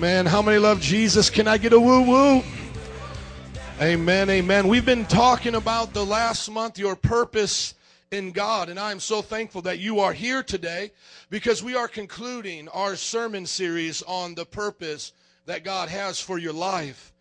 Man, 0.00 0.24
how 0.24 0.40
many 0.40 0.56
love 0.56 0.80
Jesus? 0.80 1.28
Can 1.28 1.46
I 1.46 1.58
get 1.58 1.74
a 1.74 1.78
woo 1.78 2.00
woo? 2.00 2.42
Amen, 3.82 4.30
amen. 4.30 4.66
We've 4.66 4.86
been 4.86 5.04
talking 5.04 5.56
about 5.56 5.92
the 5.92 6.06
last 6.06 6.50
month, 6.50 6.78
your 6.78 6.96
purpose 6.96 7.74
in 8.10 8.32
God, 8.32 8.70
and 8.70 8.80
I'm 8.80 8.98
so 8.98 9.20
thankful 9.20 9.60
that 9.60 9.78
you 9.78 10.00
are 10.00 10.14
here 10.14 10.42
today 10.42 10.92
because 11.28 11.62
we 11.62 11.74
are 11.74 11.86
concluding 11.86 12.66
our 12.70 12.96
sermon 12.96 13.44
series 13.44 14.00
on 14.04 14.34
the 14.34 14.46
purpose 14.46 15.12
that 15.44 15.64
God 15.64 15.90
has 15.90 16.18
for 16.18 16.38
your 16.38 16.54
life. 16.54 17.12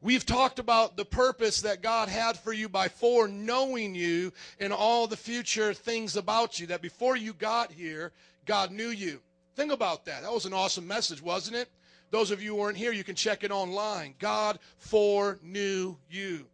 We've 0.00 0.24
talked 0.24 0.60
about 0.60 0.96
the 0.96 1.04
purpose 1.04 1.62
that 1.62 1.82
God 1.82 2.08
had 2.08 2.38
for 2.38 2.52
you 2.52 2.68
by 2.68 2.86
foreknowing 2.86 3.96
you 3.96 4.32
and 4.60 4.72
all 4.72 5.08
the 5.08 5.16
future 5.16 5.74
things 5.74 6.14
about 6.14 6.60
you, 6.60 6.68
that 6.68 6.82
before 6.82 7.16
you 7.16 7.32
got 7.32 7.72
here, 7.72 8.12
God 8.46 8.70
knew 8.70 8.90
you. 8.90 9.18
Think 9.56 9.72
about 9.72 10.04
that. 10.04 10.22
That 10.22 10.32
was 10.32 10.46
an 10.46 10.52
awesome 10.52 10.86
message, 10.86 11.20
wasn't 11.20 11.56
it? 11.56 11.68
Those 12.10 12.30
of 12.30 12.42
you 12.42 12.54
who 12.54 12.60
weren't 12.60 12.76
here, 12.76 12.92
you 12.92 13.04
can 13.04 13.14
check 13.14 13.44
it 13.44 13.50
online. 13.50 14.14
God 14.18 14.58
foreknew 14.78 15.96
you. 16.10 16.46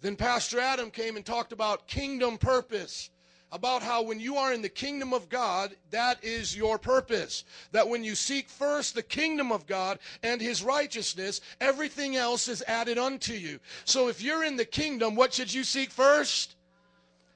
Then 0.00 0.16
Pastor 0.16 0.60
Adam 0.60 0.90
came 0.90 1.16
and 1.16 1.24
talked 1.24 1.52
about 1.52 1.86
kingdom 1.86 2.38
purpose 2.38 3.10
about 3.54 3.84
how 3.84 4.02
when 4.02 4.18
you 4.18 4.36
are 4.36 4.52
in 4.52 4.62
the 4.62 4.68
kingdom 4.68 5.12
of 5.12 5.28
God, 5.28 5.76
that 5.92 6.22
is 6.24 6.56
your 6.56 6.76
purpose. 6.76 7.44
That 7.70 7.88
when 7.88 8.02
you 8.02 8.16
seek 8.16 8.48
first 8.48 8.96
the 8.96 9.02
kingdom 9.02 9.52
of 9.52 9.64
God 9.68 10.00
and 10.24 10.40
his 10.40 10.60
righteousness, 10.60 11.40
everything 11.60 12.16
else 12.16 12.48
is 12.48 12.64
added 12.66 12.98
unto 12.98 13.32
you. 13.32 13.60
So 13.84 14.08
if 14.08 14.20
you're 14.20 14.42
in 14.42 14.56
the 14.56 14.64
kingdom, 14.64 15.14
what 15.14 15.32
should 15.32 15.54
you 15.54 15.62
seek 15.62 15.92
first? 15.92 16.56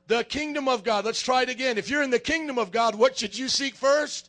The 0.08 0.24
kingdom 0.24 0.66
of 0.66 0.82
God. 0.82 1.04
Let's 1.04 1.22
try 1.22 1.42
it 1.42 1.50
again. 1.50 1.78
If 1.78 1.88
you're 1.88 2.02
in 2.02 2.10
the 2.10 2.18
kingdom 2.18 2.58
of 2.58 2.72
God, 2.72 2.96
what 2.96 3.16
should 3.16 3.38
you 3.38 3.48
seek 3.48 3.76
first? 3.76 4.28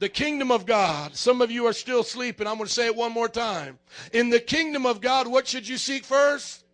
The 0.00 0.08
kingdom 0.08 0.50
of 0.50 0.66
God. 0.66 1.14
Some 1.14 1.40
of 1.40 1.50
you 1.50 1.66
are 1.66 1.72
still 1.72 2.02
sleeping. 2.02 2.46
I'm 2.46 2.56
going 2.56 2.66
to 2.66 2.72
say 2.72 2.86
it 2.86 2.96
one 2.96 3.12
more 3.12 3.28
time. 3.28 3.78
In 4.12 4.28
the 4.28 4.40
kingdom 4.40 4.86
of 4.86 5.00
God, 5.00 5.28
what 5.28 5.46
should 5.46 5.68
you 5.68 5.78
seek 5.78 6.04
first? 6.04 6.64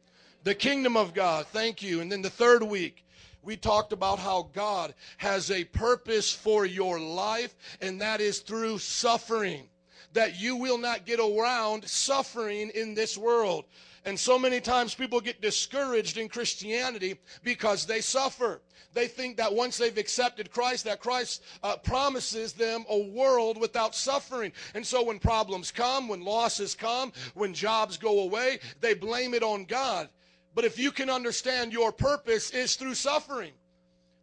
The 0.43 0.55
kingdom 0.55 0.97
of 0.97 1.13
God. 1.13 1.47
Thank 1.49 1.83
you. 1.83 2.01
And 2.01 2.11
then 2.11 2.23
the 2.23 2.31
third 2.31 2.63
week, 2.63 3.05
we 3.43 3.57
talked 3.57 3.93
about 3.93 4.19
how 4.19 4.49
God 4.55 4.95
has 5.19 5.51
a 5.51 5.65
purpose 5.65 6.33
for 6.33 6.65
your 6.65 6.99
life, 6.99 7.55
and 7.81 8.01
that 8.01 8.21
is 8.21 8.41
through 8.41 8.79
suffering. 8.79 9.69
That 10.15 10.41
you 10.41 10.57
will 10.57 10.79
not 10.79 11.07
get 11.07 11.21
around 11.21 11.87
suffering 11.87 12.71
in 12.75 12.95
this 12.95 13.17
world. 13.17 13.67
And 14.05 14.19
so 14.19 14.39
many 14.39 14.61
times 14.61 14.95
people 14.95 15.21
get 15.21 15.43
discouraged 15.43 16.17
in 16.17 16.29
Christianity 16.29 17.19
because 17.43 17.87
they 17.87 18.01
suffer. 18.01 18.63
They 18.93 19.07
think 19.07 19.37
that 19.37 19.55
once 19.55 19.77
they've 19.77 19.97
accepted 19.97 20.51
Christ, 20.51 20.85
that 20.87 21.01
Christ 21.01 21.45
uh, 21.63 21.77
promises 21.77 22.53
them 22.53 22.85
a 22.89 22.99
world 22.99 23.61
without 23.61 23.95
suffering. 23.95 24.53
And 24.75 24.85
so 24.85 25.05
when 25.05 25.19
problems 25.19 25.71
come, 25.71 26.09
when 26.09 26.25
losses 26.25 26.75
come, 26.75 27.13
when 27.35 27.55
jobs 27.55 27.97
go 27.97 28.21
away, 28.21 28.59
they 28.81 28.95
blame 28.95 29.35
it 29.35 29.43
on 29.43 29.65
God. 29.65 30.09
But 30.55 30.65
if 30.65 30.79
you 30.79 30.91
can 30.91 31.09
understand 31.09 31.73
your 31.73 31.93
purpose 31.93 32.51
is 32.51 32.75
through 32.75 32.95
suffering, 32.95 33.53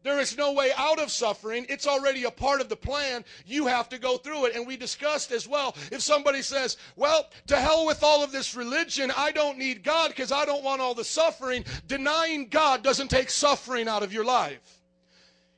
there 0.07 0.19
is 0.19 0.37
no 0.37 0.53
way 0.53 0.71
out 0.77 0.99
of 0.99 1.11
suffering. 1.11 1.65
It's 1.69 1.87
already 1.87 2.23
a 2.23 2.31
part 2.31 2.61
of 2.61 2.69
the 2.69 2.75
plan. 2.75 3.25
You 3.45 3.67
have 3.67 3.89
to 3.89 3.99
go 3.99 4.17
through 4.17 4.45
it. 4.45 4.55
And 4.55 4.65
we 4.65 4.77
discussed 4.77 5.31
as 5.31 5.47
well 5.47 5.75
if 5.91 6.01
somebody 6.01 6.41
says, 6.41 6.77
Well, 6.95 7.27
to 7.47 7.57
hell 7.57 7.85
with 7.85 8.03
all 8.03 8.23
of 8.23 8.31
this 8.31 8.55
religion, 8.55 9.11
I 9.15 9.31
don't 9.31 9.57
need 9.57 9.83
God 9.83 10.09
because 10.09 10.31
I 10.31 10.45
don't 10.45 10.63
want 10.63 10.81
all 10.81 10.93
the 10.93 11.03
suffering. 11.03 11.65
Denying 11.87 12.47
God 12.47 12.83
doesn't 12.83 13.09
take 13.09 13.29
suffering 13.29 13.87
out 13.87 14.03
of 14.03 14.13
your 14.13 14.25
life. 14.25 14.77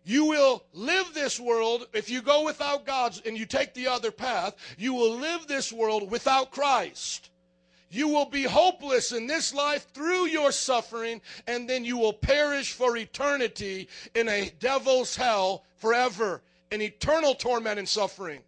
You 0.03 0.25
will 0.25 0.63
live 0.73 1.13
this 1.13 1.39
world, 1.39 1.87
if 1.93 2.09
you 2.09 2.21
go 2.21 2.43
without 2.43 2.85
God 2.85 3.15
and 3.25 3.37
you 3.37 3.45
take 3.45 3.75
the 3.75 3.87
other 3.87 4.09
path, 4.09 4.55
you 4.77 4.93
will 4.93 5.15
live 5.15 5.45
this 5.45 5.71
world 5.71 6.09
without 6.09 6.49
Christ. 6.49 7.28
You 7.91 8.07
will 8.07 8.25
be 8.25 8.43
hopeless 8.43 9.11
in 9.11 9.25
this 9.27 9.53
life 9.53 9.87
through 9.93 10.27
your 10.27 10.51
suffering, 10.51 11.21
and 11.47 11.69
then 11.69 11.83
you 11.83 11.97
will 11.97 12.13
perish 12.13 12.73
for 12.73 12.95
eternity 12.97 13.87
in 14.13 14.27
a 14.29 14.51
devil's 14.59 15.15
hell 15.15 15.63
forever, 15.77 16.41
in 16.71 16.81
eternal 16.81 17.33
torment 17.33 17.79
and 17.79 17.89
suffering. 17.89 18.41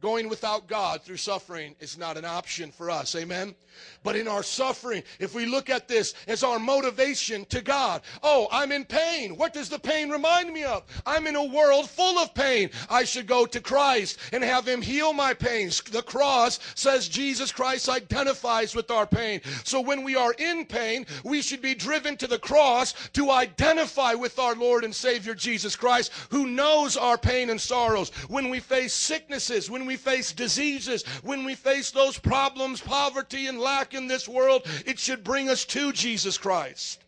Going 0.00 0.28
without 0.28 0.66
God 0.66 1.02
through 1.02 1.16
suffering 1.16 1.74
is 1.80 1.96
not 1.96 2.18
an 2.18 2.24
option 2.24 2.70
for 2.70 2.90
us. 2.90 3.14
Amen. 3.16 3.54
But 4.02 4.16
in 4.16 4.28
our 4.28 4.42
suffering, 4.42 5.02
if 5.18 5.34
we 5.34 5.46
look 5.46 5.68
at 5.68 5.88
this 5.88 6.14
as 6.26 6.42
our 6.42 6.58
motivation 6.58 7.44
to 7.46 7.60
God, 7.60 8.02
oh, 8.22 8.46
I'm 8.50 8.72
in 8.72 8.84
pain. 8.84 9.36
What 9.36 9.52
does 9.52 9.68
the 9.68 9.78
pain 9.78 10.10
remind 10.10 10.52
me 10.52 10.64
of? 10.64 10.84
I'm 11.04 11.26
in 11.26 11.36
a 11.36 11.44
world 11.44 11.88
full 11.88 12.18
of 12.18 12.34
pain. 12.34 12.70
I 12.88 13.04
should 13.04 13.26
go 13.26 13.46
to 13.46 13.60
Christ 13.60 14.18
and 14.32 14.44
have 14.44 14.66
Him 14.68 14.82
heal 14.82 15.12
my 15.12 15.34
pains. 15.34 15.80
The 15.80 16.02
cross 16.02 16.60
says 16.74 17.08
Jesus 17.08 17.50
Christ 17.50 17.88
identifies 17.88 18.74
with 18.74 18.90
our 18.90 19.06
pain. 19.06 19.40
So 19.64 19.80
when 19.80 20.04
we 20.04 20.14
are 20.14 20.34
in 20.38 20.66
pain, 20.66 21.06
we 21.24 21.42
should 21.42 21.62
be 21.62 21.74
driven 21.74 22.16
to 22.18 22.26
the 22.26 22.38
cross 22.38 22.94
to 23.14 23.30
identify 23.30 24.14
with 24.14 24.38
our 24.38 24.54
Lord 24.54 24.84
and 24.84 24.94
Savior 24.94 25.34
Jesus 25.34 25.74
Christ, 25.74 26.12
who 26.30 26.46
knows 26.46 26.96
our 26.96 27.18
pain 27.18 27.50
and 27.50 27.60
sorrows. 27.60 28.10
When 28.28 28.50
we 28.50 28.60
face 28.60 28.92
sicknesses, 28.92 29.70
when 29.70 29.85
we 29.86 29.96
face 29.96 30.32
diseases, 30.32 31.04
when 31.22 31.44
we 31.44 31.54
face 31.54 31.90
those 31.90 32.18
problems, 32.18 32.80
poverty, 32.80 33.46
and 33.46 33.58
lack 33.58 33.94
in 33.94 34.06
this 34.06 34.28
world, 34.28 34.66
it 34.84 34.98
should 34.98 35.24
bring 35.24 35.48
us 35.48 35.64
to 35.66 35.92
Jesus 35.92 36.36
Christ, 36.36 37.02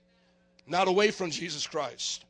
not 0.67 0.89
away 0.89 1.11
from 1.11 1.31
Jesus 1.31 1.67
Christ. 1.67 2.25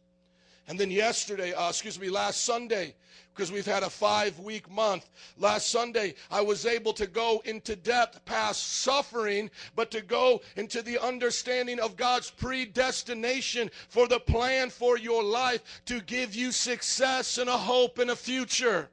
And 0.66 0.78
then 0.78 0.90
yesterday, 0.90 1.54
uh, 1.54 1.68
excuse 1.70 1.98
me, 1.98 2.10
last 2.10 2.44
Sunday, 2.44 2.94
because 3.38 3.52
we've 3.52 3.64
had 3.64 3.84
a 3.84 3.90
five 3.90 4.36
week 4.40 4.68
month. 4.68 5.08
Last 5.38 5.70
Sunday, 5.70 6.14
I 6.28 6.40
was 6.40 6.66
able 6.66 6.92
to 6.94 7.06
go 7.06 7.40
into 7.44 7.76
depth 7.76 8.24
past 8.24 8.80
suffering, 8.80 9.48
but 9.76 9.92
to 9.92 10.00
go 10.00 10.40
into 10.56 10.82
the 10.82 10.98
understanding 10.98 11.78
of 11.78 11.96
God's 11.96 12.32
predestination 12.32 13.70
for 13.88 14.08
the 14.08 14.18
plan 14.18 14.70
for 14.70 14.98
your 14.98 15.22
life 15.22 15.62
to 15.86 16.00
give 16.00 16.34
you 16.34 16.50
success 16.50 17.38
and 17.38 17.48
a 17.48 17.56
hope 17.56 18.00
and 18.00 18.10
a 18.10 18.16
future 18.16 18.88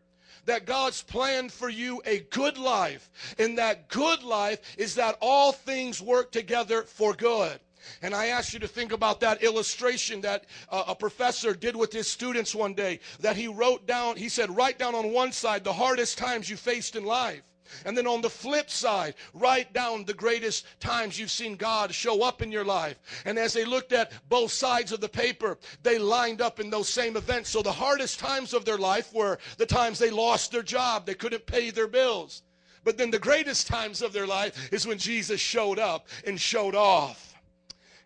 that 0.46 0.66
God's 0.66 1.02
planned 1.02 1.52
for 1.52 1.70
you 1.70 2.02
a 2.06 2.20
good 2.20 2.58
life. 2.58 3.10
And 3.38 3.58
that 3.58 3.90
good 3.90 4.24
life 4.24 4.62
is 4.78 4.96
that 4.96 5.18
all 5.22 5.52
things 5.52 6.02
work 6.02 6.32
together 6.32 6.84
for 6.84 7.14
good. 7.14 7.60
And 8.02 8.16
I 8.16 8.28
ask 8.28 8.54
you 8.54 8.60
to 8.60 8.68
think 8.68 8.92
about 8.92 9.20
that 9.20 9.44
illustration 9.44 10.22
that 10.22 10.46
uh, 10.70 10.86
a 10.88 10.96
professor 10.96 11.54
did 11.54 11.76
with 11.76 11.94
his 11.94 12.08
students 12.08 12.56
one 12.56 12.74
day. 12.74 13.00
That 13.20 13.36
he 13.36 13.48
wrote 13.48 13.86
down, 13.86 14.16
he 14.16 14.30
said, 14.30 14.56
write 14.56 14.80
down 14.80 14.96
on 14.96 15.12
one 15.12 15.32
side 15.32 15.64
the 15.64 15.74
hardest 15.74 16.18
times 16.18 16.50
you 16.50 16.58
faced 16.58 16.96
in 16.96 17.06
life. 17.06 17.44
And 17.86 17.98
then 17.98 18.08
on 18.08 18.22
the 18.22 18.30
flip 18.30 18.70
side, 18.70 19.16
write 19.34 19.74
down 19.74 20.06
the 20.06 20.14
greatest 20.14 20.66
times 20.80 21.20
you've 21.20 21.32
seen 21.32 21.56
God 21.56 21.94
show 21.94 22.24
up 22.24 22.42
in 22.42 22.52
your 22.52 22.66
life. 22.66 22.98
And 23.26 23.38
as 23.38 23.54
they 23.54 23.66
looked 23.66 23.94
at 23.94 24.12
both 24.30 24.52
sides 24.52 24.92
of 24.92 25.02
the 25.02 25.10
paper, 25.10 25.58
they 25.84 26.00
lined 26.00 26.42
up 26.42 26.60
in 26.60 26.70
those 26.70 26.90
same 26.90 27.18
events. 27.18 27.50
So 27.50 27.62
the 27.62 27.72
hardest 27.72 28.20
times 28.20 28.54
of 28.54 28.66
their 28.66 28.78
life 28.78 29.14
were 29.14 29.40
the 29.58 29.66
times 29.66 30.00
they 30.00 30.10
lost 30.10 30.52
their 30.52 30.64
job, 30.64 31.06
they 31.06 31.14
couldn't 31.14 31.46
pay 31.46 31.70
their 31.70 31.88
bills. 31.88 32.44
But 32.84 32.98
then 32.98 33.12
the 33.12 33.20
greatest 33.20 33.68
times 33.68 34.02
of 34.02 34.14
their 34.14 34.28
life 34.28 34.72
is 34.72 34.86
when 34.86 35.00
Jesus 35.00 35.42
showed 35.42 35.80
up 35.80 36.08
and 36.26 36.40
showed 36.40 36.76
off. 36.76 37.35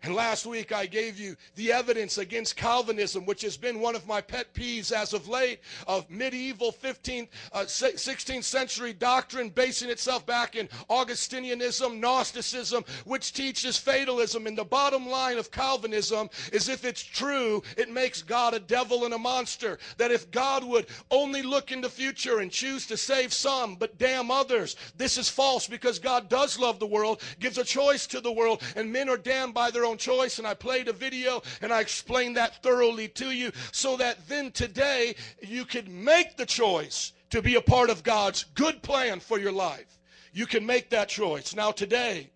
And 0.02 0.14
last 0.14 0.46
week 0.46 0.72
I 0.72 0.86
gave 0.86 1.18
you 1.18 1.36
the 1.56 1.72
evidence 1.72 2.16
against 2.16 2.56
Calvinism, 2.56 3.26
which 3.26 3.42
has 3.42 3.58
been 3.58 3.80
one 3.80 3.94
of 3.94 4.06
my 4.06 4.22
pet 4.22 4.54
peeves 4.54 4.92
as 4.92 5.12
of 5.12 5.28
late 5.28 5.60
of 5.86 6.08
medieval 6.08 6.72
15th, 6.72 7.28
uh, 7.52 7.64
16th 7.64 8.44
century 8.44 8.94
doctrine 8.94 9.50
basing 9.50 9.90
itself 9.90 10.24
back 10.24 10.56
in 10.56 10.68
Augustinianism, 10.88 11.98
Gnosticism, 12.00 12.82
which 13.04 13.34
teaches 13.34 13.76
fatalism. 13.76 14.46
And 14.46 14.56
the 14.56 14.64
bottom 14.64 15.06
line 15.06 15.36
of 15.36 15.50
Calvinism 15.50 16.30
is 16.50 16.70
if 16.70 16.86
it's 16.86 17.02
true, 17.02 17.62
it 17.76 17.90
makes 17.90 18.22
God 18.22 18.54
a 18.54 18.60
devil 18.60 19.04
and 19.04 19.12
a 19.12 19.18
monster. 19.18 19.78
That 19.98 20.10
if 20.10 20.30
God 20.30 20.64
would 20.64 20.86
only 21.10 21.42
look 21.42 21.72
in 21.72 21.82
the 21.82 21.90
future 21.90 22.38
and 22.38 22.50
choose 22.50 22.86
to 22.86 22.96
save 22.96 23.34
some 23.34 23.76
but 23.76 23.98
damn 23.98 24.30
others, 24.30 24.76
this 24.96 25.18
is 25.18 25.28
false 25.28 25.66
because 25.66 25.98
God 25.98 26.30
does 26.30 26.58
love 26.58 26.78
the 26.78 26.86
world, 26.86 27.20
gives 27.38 27.58
a 27.58 27.64
choice 27.64 28.06
to 28.06 28.22
the 28.22 28.32
world, 28.32 28.62
and 28.76 28.90
men 28.90 29.10
are 29.10 29.18
damned 29.18 29.52
by 29.52 29.70
their 29.70 29.84
own 29.84 29.89
choice. 29.98 30.38
And 30.38 30.46
I 30.46 30.54
played 30.54 30.88
a 30.88 30.92
video 30.92 31.42
and 31.60 31.72
I 31.72 31.80
explained 31.80 32.36
that 32.36 32.62
thoroughly 32.62 33.08
to 33.08 33.30
you 33.30 33.52
so 33.72 33.96
that 33.96 34.28
then 34.28 34.50
today 34.52 35.14
you 35.40 35.64
could 35.64 35.88
make 35.88 36.36
the 36.36 36.46
choice 36.46 37.12
to 37.30 37.42
be 37.42 37.54
a 37.54 37.60
part 37.60 37.90
of 37.90 38.02
God's 38.02 38.44
good 38.54 38.82
plan 38.82 39.20
for 39.20 39.38
your 39.38 39.52
life. 39.52 39.98
You 40.32 40.46
can 40.46 40.64
make 40.66 40.90
that 40.90 41.08
choice. 41.08 41.54
Now, 41.54 41.70
today, 41.72 42.30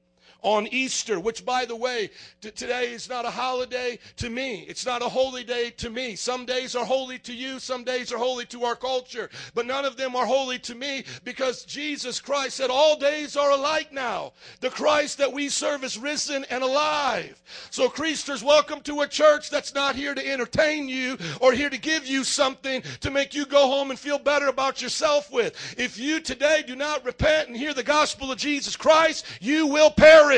on 0.44 0.68
Easter, 0.70 1.18
which, 1.18 1.44
by 1.44 1.64
the 1.64 1.74
way, 1.74 2.10
t- 2.42 2.50
today 2.50 2.92
is 2.92 3.08
not 3.08 3.24
a 3.24 3.30
holiday 3.30 3.98
to 4.16 4.28
me. 4.28 4.60
It's 4.68 4.84
not 4.84 5.02
a 5.02 5.08
holy 5.08 5.42
day 5.42 5.70
to 5.78 5.88
me. 5.88 6.14
Some 6.16 6.44
days 6.44 6.76
are 6.76 6.84
holy 6.84 7.18
to 7.20 7.32
you, 7.32 7.58
some 7.58 7.82
days 7.82 8.12
are 8.12 8.18
holy 8.18 8.44
to 8.46 8.64
our 8.64 8.76
culture, 8.76 9.30
but 9.54 9.66
none 9.66 9.86
of 9.86 9.96
them 9.96 10.14
are 10.14 10.26
holy 10.26 10.58
to 10.60 10.74
me 10.74 11.04
because 11.24 11.64
Jesus 11.64 12.20
Christ 12.20 12.56
said, 12.56 12.70
All 12.70 12.98
days 12.98 13.36
are 13.36 13.50
alike 13.50 13.90
now. 13.90 14.34
The 14.60 14.68
Christ 14.70 15.16
that 15.18 15.32
we 15.32 15.48
serve 15.48 15.82
is 15.82 15.98
risen 15.98 16.44
and 16.50 16.62
alive. 16.62 17.42
So, 17.70 17.88
Christers, 17.88 18.44
welcome 18.44 18.82
to 18.82 19.00
a 19.00 19.08
church 19.08 19.48
that's 19.48 19.74
not 19.74 19.96
here 19.96 20.14
to 20.14 20.32
entertain 20.32 20.88
you 20.88 21.16
or 21.40 21.52
here 21.52 21.70
to 21.70 21.78
give 21.78 22.06
you 22.06 22.22
something 22.22 22.82
to 23.00 23.10
make 23.10 23.34
you 23.34 23.46
go 23.46 23.66
home 23.66 23.90
and 23.90 23.98
feel 23.98 24.18
better 24.18 24.48
about 24.48 24.82
yourself 24.82 25.32
with. 25.32 25.74
If 25.78 25.98
you 25.98 26.20
today 26.20 26.62
do 26.66 26.76
not 26.76 27.04
repent 27.04 27.48
and 27.48 27.56
hear 27.56 27.72
the 27.72 27.82
gospel 27.82 28.30
of 28.30 28.36
Jesus 28.36 28.76
Christ, 28.76 29.24
you 29.40 29.66
will 29.66 29.90
perish. 29.90 30.33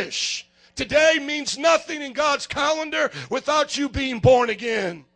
Today 0.75 1.19
means 1.23 1.57
nothing 1.57 2.03
in 2.03 2.13
God's 2.13 2.47
calendar 2.47 3.11
without 3.31 3.79
you 3.79 3.89
being 3.89 4.19
born 4.19 4.51
again. 4.51 5.07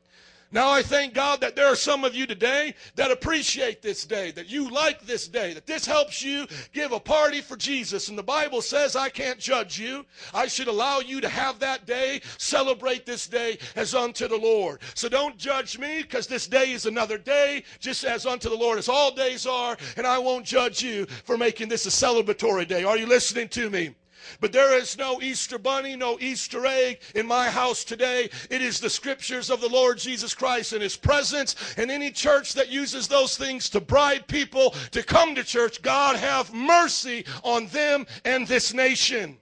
Now 0.53 0.71
I 0.71 0.83
thank 0.83 1.13
God 1.13 1.43
that 1.43 1.55
there 1.55 1.67
are 1.67 1.77
some 1.77 2.03
of 2.03 2.15
you 2.15 2.27
today 2.27 2.75
that 2.97 3.11
appreciate 3.11 3.83
this 3.83 4.05
day, 4.05 4.31
that 4.33 4.49
you 4.49 4.71
like 4.71 5.03
this 5.03 5.29
day, 5.29 5.53
that 5.53 5.67
this 5.67 5.85
helps 5.85 6.25
you 6.25 6.47
give 6.73 6.93
a 6.93 6.99
party 6.99 7.43
for 7.43 7.57
Jesus. 7.57 8.09
And 8.09 8.17
the 8.17 8.23
Bible 8.23 8.63
says 8.63 8.97
I 8.97 9.11
can't 9.11 9.39
judge 9.39 9.79
you. 9.79 10.07
I 10.33 10.47
should 10.47 10.67
allow 10.67 11.01
you 11.01 11.21
to 11.21 11.29
have 11.29 11.59
that 11.59 11.85
day, 11.85 12.23
celebrate 12.39 13.05
this 13.05 13.29
day 13.29 13.59
as 13.77 13.95
unto 13.95 14.27
the 14.29 14.39
Lord. 14.39 14.81
So 14.95 15.11
don't 15.11 15.37
judge 15.37 15.79
me 15.79 16.03
because 16.03 16.27
this 16.27 16.49
day 16.49 16.73
is 16.73 16.87
another 16.87 17.19
day, 17.19 17.65
just 17.79 18.03
as 18.05 18.25
unto 18.25 18.49
the 18.49 18.57
Lord 18.57 18.79
as 18.79 18.89
all 18.89 19.15
days 19.15 19.47
are. 19.47 19.77
And 19.99 20.07
I 20.07 20.19
won't 20.19 20.47
judge 20.47 20.83
you 20.83 21.05
for 21.05 21.37
making 21.37 21.69
this 21.69 21.85
a 21.85 21.91
celebratory 21.91 22.67
day. 22.67 22.83
Are 22.83 22.97
you 22.97 23.07
listening 23.07 23.49
to 23.51 23.69
me? 23.69 23.95
But 24.41 24.53
there 24.53 24.77
is 24.77 24.97
no 24.99 25.21
Easter 25.21 25.59
bunny, 25.59 25.97
no 25.97 26.19
Easter 26.21 26.67
egg 26.67 27.01
in 27.15 27.27
my 27.27 27.51
house 27.51 27.85
today. 27.85 28.31
It 28.51 28.63
is 28.63 28.81
the 28.81 28.91
scriptures 28.91 29.51
of 29.51 29.61
the 29.61 29.69
Lord 29.69 29.99
Jesus 29.99 30.35
Christ 30.35 30.73
and 30.73 30.83
His 30.83 30.97
presence. 30.97 31.57
And 31.77 31.91
any 31.91 32.11
church 32.11 32.55
that 32.55 32.71
uses 32.71 33.09
those 33.09 33.37
things 33.37 33.69
to 33.71 33.81
bribe 33.81 34.27
people 34.27 34.75
to 34.93 35.03
come 35.03 35.35
to 35.35 35.45
church, 35.45 35.83
God 35.83 36.17
have 36.17 36.53
mercy 36.53 37.25
on 37.43 37.67
them 37.69 38.07
and 38.25 38.47
this 38.47 38.75
nation. 38.75 39.39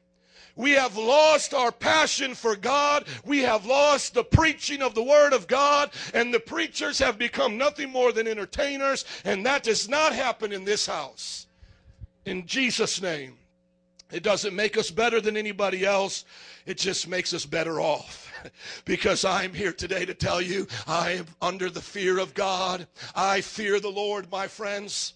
We 0.58 0.72
have 0.72 0.96
lost 0.96 1.54
our 1.54 1.70
passion 1.70 2.34
for 2.34 2.56
God. 2.56 3.04
We 3.24 3.42
have 3.42 3.64
lost 3.64 4.14
the 4.14 4.24
preaching 4.24 4.82
of 4.82 4.92
the 4.92 5.04
Word 5.04 5.32
of 5.32 5.46
God. 5.46 5.90
And 6.12 6.34
the 6.34 6.40
preachers 6.40 6.98
have 6.98 7.16
become 7.16 7.56
nothing 7.56 7.90
more 7.90 8.10
than 8.10 8.26
entertainers. 8.26 9.04
And 9.24 9.46
that 9.46 9.62
does 9.62 9.88
not 9.88 10.12
happen 10.12 10.52
in 10.52 10.64
this 10.64 10.84
house. 10.84 11.46
In 12.24 12.44
Jesus' 12.44 13.00
name. 13.00 13.38
It 14.10 14.22
doesn't 14.22 14.56
make 14.56 14.78
us 14.78 14.90
better 14.90 15.20
than 15.20 15.36
anybody 15.36 15.84
else. 15.84 16.24
It 16.64 16.78
just 16.78 17.08
makes 17.08 17.34
us 17.34 17.44
better 17.44 17.80
off. 17.80 18.26
Because 18.84 19.24
I'm 19.24 19.52
here 19.52 19.72
today 19.72 20.04
to 20.04 20.14
tell 20.14 20.40
you 20.40 20.68
I 20.86 21.10
am 21.10 21.26
under 21.42 21.68
the 21.68 21.80
fear 21.80 22.20
of 22.20 22.34
God. 22.34 22.86
I 23.12 23.40
fear 23.40 23.80
the 23.80 23.90
Lord, 23.90 24.30
my 24.30 24.46
friends. 24.46 25.14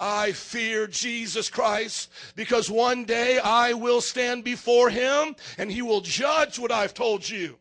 I 0.00 0.32
fear 0.32 0.86
Jesus 0.86 1.50
Christ 1.50 2.10
because 2.34 2.70
one 2.70 3.04
day 3.04 3.38
I 3.38 3.74
will 3.74 4.00
stand 4.00 4.42
before 4.42 4.88
him 4.88 5.36
and 5.58 5.70
he 5.70 5.82
will 5.82 6.00
judge 6.00 6.58
what 6.58 6.72
I've 6.72 6.94
told 6.94 7.28
you. 7.28 7.58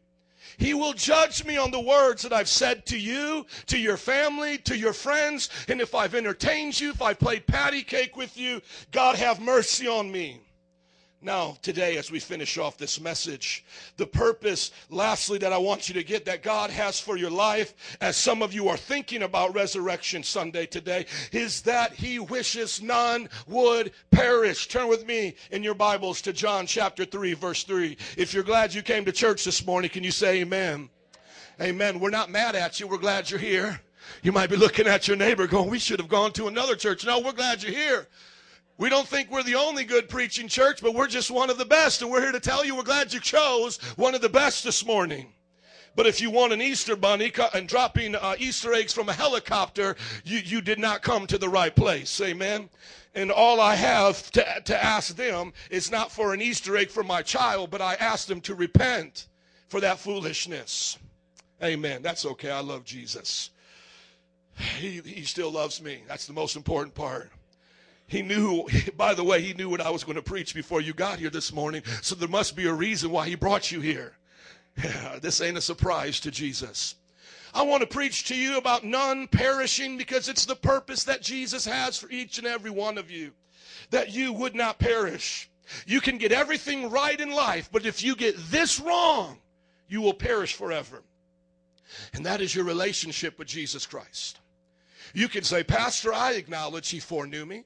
He 0.57 0.73
will 0.73 0.93
judge 0.93 1.43
me 1.43 1.57
on 1.57 1.71
the 1.71 1.79
words 1.79 2.21
that 2.23 2.31
I've 2.33 2.47
said 2.47 2.85
to 2.87 2.97
you, 2.97 3.45
to 3.65 3.77
your 3.77 3.97
family, 3.97 4.59
to 4.59 4.77
your 4.77 4.93
friends, 4.93 5.49
and 5.67 5.81
if 5.81 5.95
I've 5.95 6.15
entertained 6.15 6.79
you, 6.79 6.91
if 6.91 7.01
I've 7.01 7.19
played 7.19 7.47
patty 7.47 7.81
cake 7.81 8.15
with 8.15 8.37
you, 8.37 8.61
God 8.91 9.15
have 9.15 9.41
mercy 9.41 9.87
on 9.87 10.11
me. 10.11 10.41
Now, 11.23 11.55
today, 11.61 11.97
as 11.97 12.09
we 12.09 12.19
finish 12.19 12.57
off 12.57 12.79
this 12.79 12.99
message, 12.99 13.63
the 13.97 14.07
purpose, 14.07 14.71
lastly, 14.89 15.37
that 15.39 15.53
I 15.53 15.57
want 15.59 15.87
you 15.87 15.93
to 15.93 16.03
get 16.03 16.25
that 16.25 16.41
God 16.41 16.71
has 16.71 16.99
for 16.99 17.15
your 17.15 17.29
life, 17.29 17.75
as 18.01 18.17
some 18.17 18.41
of 18.41 18.53
you 18.53 18.69
are 18.69 18.77
thinking 18.77 19.21
about 19.21 19.53
Resurrection 19.53 20.23
Sunday 20.23 20.65
today, 20.65 21.05
is 21.31 21.61
that 21.61 21.93
He 21.93 22.17
wishes 22.17 22.81
none 22.81 23.29
would 23.45 23.91
perish. 24.09 24.67
Turn 24.67 24.87
with 24.87 25.05
me 25.05 25.35
in 25.51 25.61
your 25.61 25.75
Bibles 25.75 26.21
to 26.23 26.33
John 26.33 26.65
chapter 26.65 27.05
3, 27.05 27.33
verse 27.33 27.65
3. 27.65 27.95
If 28.17 28.33
you're 28.33 28.41
glad 28.41 28.73
you 28.73 28.81
came 28.81 29.05
to 29.05 29.11
church 29.11 29.43
this 29.43 29.63
morning, 29.63 29.91
can 29.91 30.03
you 30.03 30.11
say 30.11 30.41
amen? 30.41 30.89
Amen. 31.61 31.99
We're 31.99 32.09
not 32.09 32.31
mad 32.31 32.55
at 32.55 32.79
you. 32.79 32.87
We're 32.87 32.97
glad 32.97 33.29
you're 33.29 33.39
here. 33.39 33.79
You 34.23 34.31
might 34.31 34.49
be 34.49 34.55
looking 34.55 34.87
at 34.87 35.07
your 35.07 35.17
neighbor 35.17 35.45
going, 35.45 35.69
We 35.69 35.77
should 35.77 35.99
have 35.99 36.09
gone 36.09 36.31
to 36.33 36.47
another 36.47 36.75
church. 36.75 37.05
No, 37.05 37.19
we're 37.19 37.31
glad 37.31 37.61
you're 37.61 37.71
here. 37.71 38.07
We 38.81 38.89
don't 38.89 39.07
think 39.07 39.29
we're 39.29 39.43
the 39.43 39.53
only 39.53 39.83
good 39.83 40.09
preaching 40.09 40.47
church, 40.47 40.81
but 40.81 40.95
we're 40.95 41.05
just 41.05 41.29
one 41.29 41.51
of 41.51 41.59
the 41.59 41.65
best. 41.65 42.01
And 42.01 42.09
we're 42.09 42.23
here 42.23 42.31
to 42.31 42.39
tell 42.39 42.65
you 42.65 42.75
we're 42.75 42.81
glad 42.81 43.13
you 43.13 43.19
chose 43.19 43.77
one 43.95 44.15
of 44.15 44.21
the 44.21 44.27
best 44.27 44.63
this 44.63 44.83
morning. 44.83 45.27
But 45.95 46.07
if 46.07 46.19
you 46.19 46.31
want 46.31 46.51
an 46.51 46.63
Easter 46.63 46.95
bunny 46.95 47.31
and 47.53 47.69
dropping 47.69 48.15
uh, 48.15 48.33
Easter 48.39 48.73
eggs 48.73 48.91
from 48.91 49.07
a 49.07 49.13
helicopter, 49.13 49.95
you, 50.23 50.39
you 50.39 50.61
did 50.61 50.79
not 50.79 51.03
come 51.03 51.27
to 51.27 51.37
the 51.37 51.47
right 51.47 51.75
place. 51.75 52.19
Amen. 52.21 52.71
And 53.13 53.31
all 53.31 53.59
I 53.59 53.75
have 53.75 54.31
to, 54.31 54.61
to 54.65 54.83
ask 54.83 55.15
them 55.15 55.53
is 55.69 55.91
not 55.91 56.11
for 56.11 56.33
an 56.33 56.41
Easter 56.41 56.75
egg 56.75 56.89
for 56.89 57.03
my 57.03 57.21
child, 57.21 57.69
but 57.69 57.83
I 57.83 57.93
ask 57.93 58.27
them 58.27 58.41
to 58.41 58.55
repent 58.55 59.27
for 59.67 59.79
that 59.81 59.99
foolishness. 59.99 60.97
Amen. 61.63 62.01
That's 62.01 62.25
okay. 62.25 62.49
I 62.49 62.61
love 62.61 62.83
Jesus. 62.83 63.51
He, 64.79 65.01
he 65.05 65.21
still 65.21 65.51
loves 65.51 65.83
me. 65.83 66.01
That's 66.07 66.25
the 66.25 66.33
most 66.33 66.55
important 66.55 66.95
part. 66.95 67.29
He 68.11 68.21
knew, 68.21 68.67
by 68.97 69.13
the 69.13 69.23
way, 69.23 69.41
he 69.41 69.53
knew 69.53 69.69
what 69.69 69.79
I 69.79 69.89
was 69.89 70.03
going 70.03 70.17
to 70.17 70.21
preach 70.21 70.53
before 70.53 70.81
you 70.81 70.93
got 70.93 71.17
here 71.17 71.29
this 71.29 71.53
morning. 71.53 71.81
So 72.01 72.13
there 72.13 72.27
must 72.27 72.57
be 72.57 72.67
a 72.67 72.73
reason 72.73 73.09
why 73.09 73.29
he 73.29 73.35
brought 73.35 73.71
you 73.71 73.79
here. 73.79 74.17
This 75.21 75.39
ain't 75.39 75.57
a 75.57 75.61
surprise 75.61 76.19
to 76.21 76.31
Jesus. 76.31 76.95
I 77.53 77.61
want 77.63 77.81
to 77.81 77.87
preach 77.87 78.25
to 78.25 78.35
you 78.35 78.57
about 78.57 78.83
none 78.83 79.27
perishing 79.27 79.97
because 79.97 80.27
it's 80.27 80.43
the 80.43 80.57
purpose 80.57 81.05
that 81.05 81.21
Jesus 81.21 81.63
has 81.63 81.97
for 81.97 82.09
each 82.09 82.37
and 82.37 82.45
every 82.45 82.69
one 82.69 82.97
of 82.97 83.09
you. 83.09 83.31
That 83.91 84.11
you 84.11 84.33
would 84.33 84.55
not 84.55 84.77
perish. 84.77 85.49
You 85.85 86.01
can 86.01 86.17
get 86.17 86.33
everything 86.33 86.89
right 86.89 87.19
in 87.19 87.31
life, 87.31 87.69
but 87.71 87.85
if 87.85 88.03
you 88.03 88.17
get 88.17 88.35
this 88.51 88.77
wrong, 88.81 89.37
you 89.87 90.01
will 90.01 90.13
perish 90.13 90.53
forever. 90.53 91.01
And 92.13 92.25
that 92.25 92.41
is 92.41 92.53
your 92.53 92.65
relationship 92.65 93.39
with 93.39 93.47
Jesus 93.47 93.85
Christ. 93.85 94.39
You 95.13 95.29
can 95.29 95.43
say, 95.43 95.63
Pastor, 95.63 96.13
I 96.13 96.33
acknowledge 96.33 96.89
he 96.89 96.99
foreknew 96.99 97.45
me. 97.45 97.63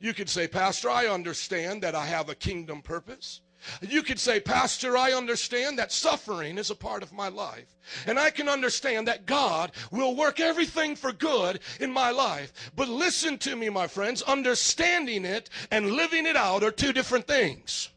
You 0.00 0.14
could 0.14 0.28
say, 0.28 0.46
Pastor, 0.46 0.90
I 0.90 1.06
understand 1.06 1.82
that 1.82 1.94
I 1.94 2.06
have 2.06 2.28
a 2.28 2.34
kingdom 2.34 2.82
purpose. 2.82 3.40
You 3.82 4.02
could 4.02 4.20
say, 4.20 4.38
Pastor, 4.38 4.96
I 4.96 5.12
understand 5.12 5.78
that 5.78 5.90
suffering 5.90 6.58
is 6.58 6.70
a 6.70 6.76
part 6.76 7.02
of 7.02 7.12
my 7.12 7.28
life. 7.28 7.76
And 8.06 8.18
I 8.18 8.30
can 8.30 8.48
understand 8.48 9.08
that 9.08 9.26
God 9.26 9.72
will 9.90 10.14
work 10.14 10.38
everything 10.38 10.94
for 10.94 11.12
good 11.12 11.60
in 11.80 11.92
my 11.92 12.10
life. 12.10 12.52
But 12.76 12.88
listen 12.88 13.38
to 13.38 13.56
me, 13.56 13.68
my 13.68 13.88
friends, 13.88 14.22
understanding 14.22 15.24
it 15.24 15.50
and 15.70 15.90
living 15.90 16.26
it 16.26 16.36
out 16.36 16.62
are 16.62 16.70
two 16.70 16.92
different 16.92 17.26
things. 17.26 17.88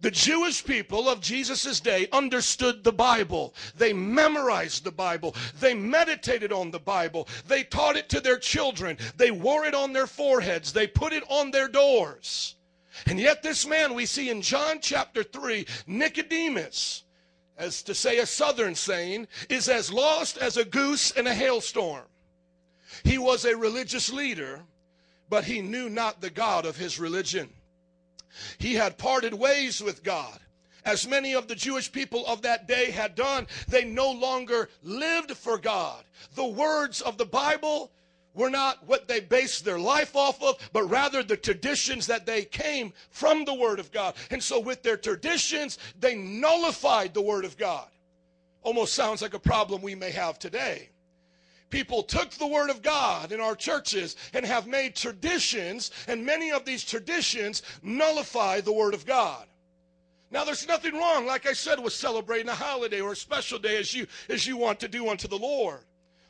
The 0.00 0.10
Jewish 0.12 0.64
people 0.64 1.08
of 1.08 1.20
Jesus' 1.20 1.80
day 1.80 2.06
understood 2.12 2.84
the 2.84 2.92
Bible. 2.92 3.54
They 3.76 3.92
memorized 3.92 4.84
the 4.84 4.92
Bible. 4.92 5.34
They 5.58 5.74
meditated 5.74 6.52
on 6.52 6.70
the 6.70 6.78
Bible. 6.78 7.26
They 7.48 7.64
taught 7.64 7.96
it 7.96 8.08
to 8.10 8.20
their 8.20 8.38
children. 8.38 8.96
They 9.16 9.32
wore 9.32 9.64
it 9.64 9.74
on 9.74 9.92
their 9.92 10.06
foreheads. 10.06 10.72
They 10.72 10.86
put 10.86 11.12
it 11.12 11.24
on 11.28 11.50
their 11.50 11.66
doors. 11.66 12.54
And 13.06 13.18
yet, 13.18 13.42
this 13.42 13.66
man 13.66 13.94
we 13.94 14.06
see 14.06 14.30
in 14.30 14.40
John 14.42 14.78
chapter 14.80 15.24
3, 15.24 15.66
Nicodemus, 15.86 17.02
as 17.56 17.82
to 17.82 17.94
say 17.94 18.18
a 18.18 18.26
southern 18.26 18.76
saying, 18.76 19.26
is 19.48 19.68
as 19.68 19.92
lost 19.92 20.38
as 20.38 20.56
a 20.56 20.64
goose 20.64 21.10
in 21.10 21.26
a 21.26 21.34
hailstorm. 21.34 22.04
He 23.02 23.18
was 23.18 23.44
a 23.44 23.56
religious 23.56 24.12
leader, 24.12 24.62
but 25.28 25.44
he 25.44 25.60
knew 25.60 25.88
not 25.88 26.20
the 26.20 26.30
God 26.30 26.66
of 26.66 26.76
his 26.76 26.98
religion. 26.98 27.50
He 28.58 28.74
had 28.74 28.98
parted 28.98 29.34
ways 29.34 29.82
with 29.82 30.02
God. 30.02 30.40
As 30.84 31.06
many 31.06 31.34
of 31.34 31.48
the 31.48 31.54
Jewish 31.54 31.90
people 31.90 32.26
of 32.26 32.42
that 32.42 32.66
day 32.66 32.90
had 32.90 33.14
done, 33.14 33.46
they 33.68 33.84
no 33.84 34.10
longer 34.10 34.70
lived 34.82 35.32
for 35.32 35.58
God. 35.58 36.04
The 36.34 36.46
words 36.46 37.00
of 37.00 37.18
the 37.18 37.26
Bible 37.26 37.90
were 38.34 38.50
not 38.50 38.86
what 38.86 39.08
they 39.08 39.20
based 39.20 39.64
their 39.64 39.78
life 39.78 40.14
off 40.14 40.42
of, 40.42 40.56
but 40.72 40.84
rather 40.84 41.22
the 41.22 41.36
traditions 41.36 42.06
that 42.06 42.24
they 42.24 42.44
came 42.44 42.92
from 43.10 43.44
the 43.44 43.54
Word 43.54 43.80
of 43.80 43.90
God. 43.90 44.14
And 44.30 44.42
so, 44.42 44.60
with 44.60 44.82
their 44.82 44.96
traditions, 44.96 45.78
they 45.98 46.14
nullified 46.14 47.14
the 47.14 47.22
Word 47.22 47.44
of 47.44 47.56
God. 47.56 47.88
Almost 48.62 48.94
sounds 48.94 49.22
like 49.22 49.34
a 49.34 49.38
problem 49.40 49.82
we 49.82 49.94
may 49.94 50.10
have 50.10 50.38
today 50.38 50.90
people 51.70 52.02
took 52.02 52.30
the 52.30 52.46
word 52.46 52.70
of 52.70 52.82
God 52.82 53.32
in 53.32 53.40
our 53.40 53.54
churches 53.54 54.16
and 54.32 54.44
have 54.44 54.66
made 54.66 54.94
traditions, 54.94 55.90
and 56.06 56.24
many 56.24 56.50
of 56.50 56.64
these 56.64 56.84
traditions 56.84 57.62
nullify 57.82 58.60
the 58.60 58.72
word 58.72 58.94
of 58.94 59.06
God. 59.06 59.46
Now 60.30 60.44
there's 60.44 60.68
nothing 60.68 60.94
wrong, 60.94 61.26
like 61.26 61.46
I 61.46 61.54
said, 61.54 61.80
with 61.80 61.92
celebrating 61.92 62.48
a 62.48 62.54
holiday 62.54 63.00
or 63.00 63.12
a 63.12 63.16
special 63.16 63.58
day 63.58 63.78
as 63.78 63.94
you 63.94 64.06
as 64.28 64.46
you 64.46 64.56
want 64.56 64.80
to 64.80 64.88
do 64.88 65.08
unto 65.08 65.26
the 65.26 65.38
Lord. 65.38 65.80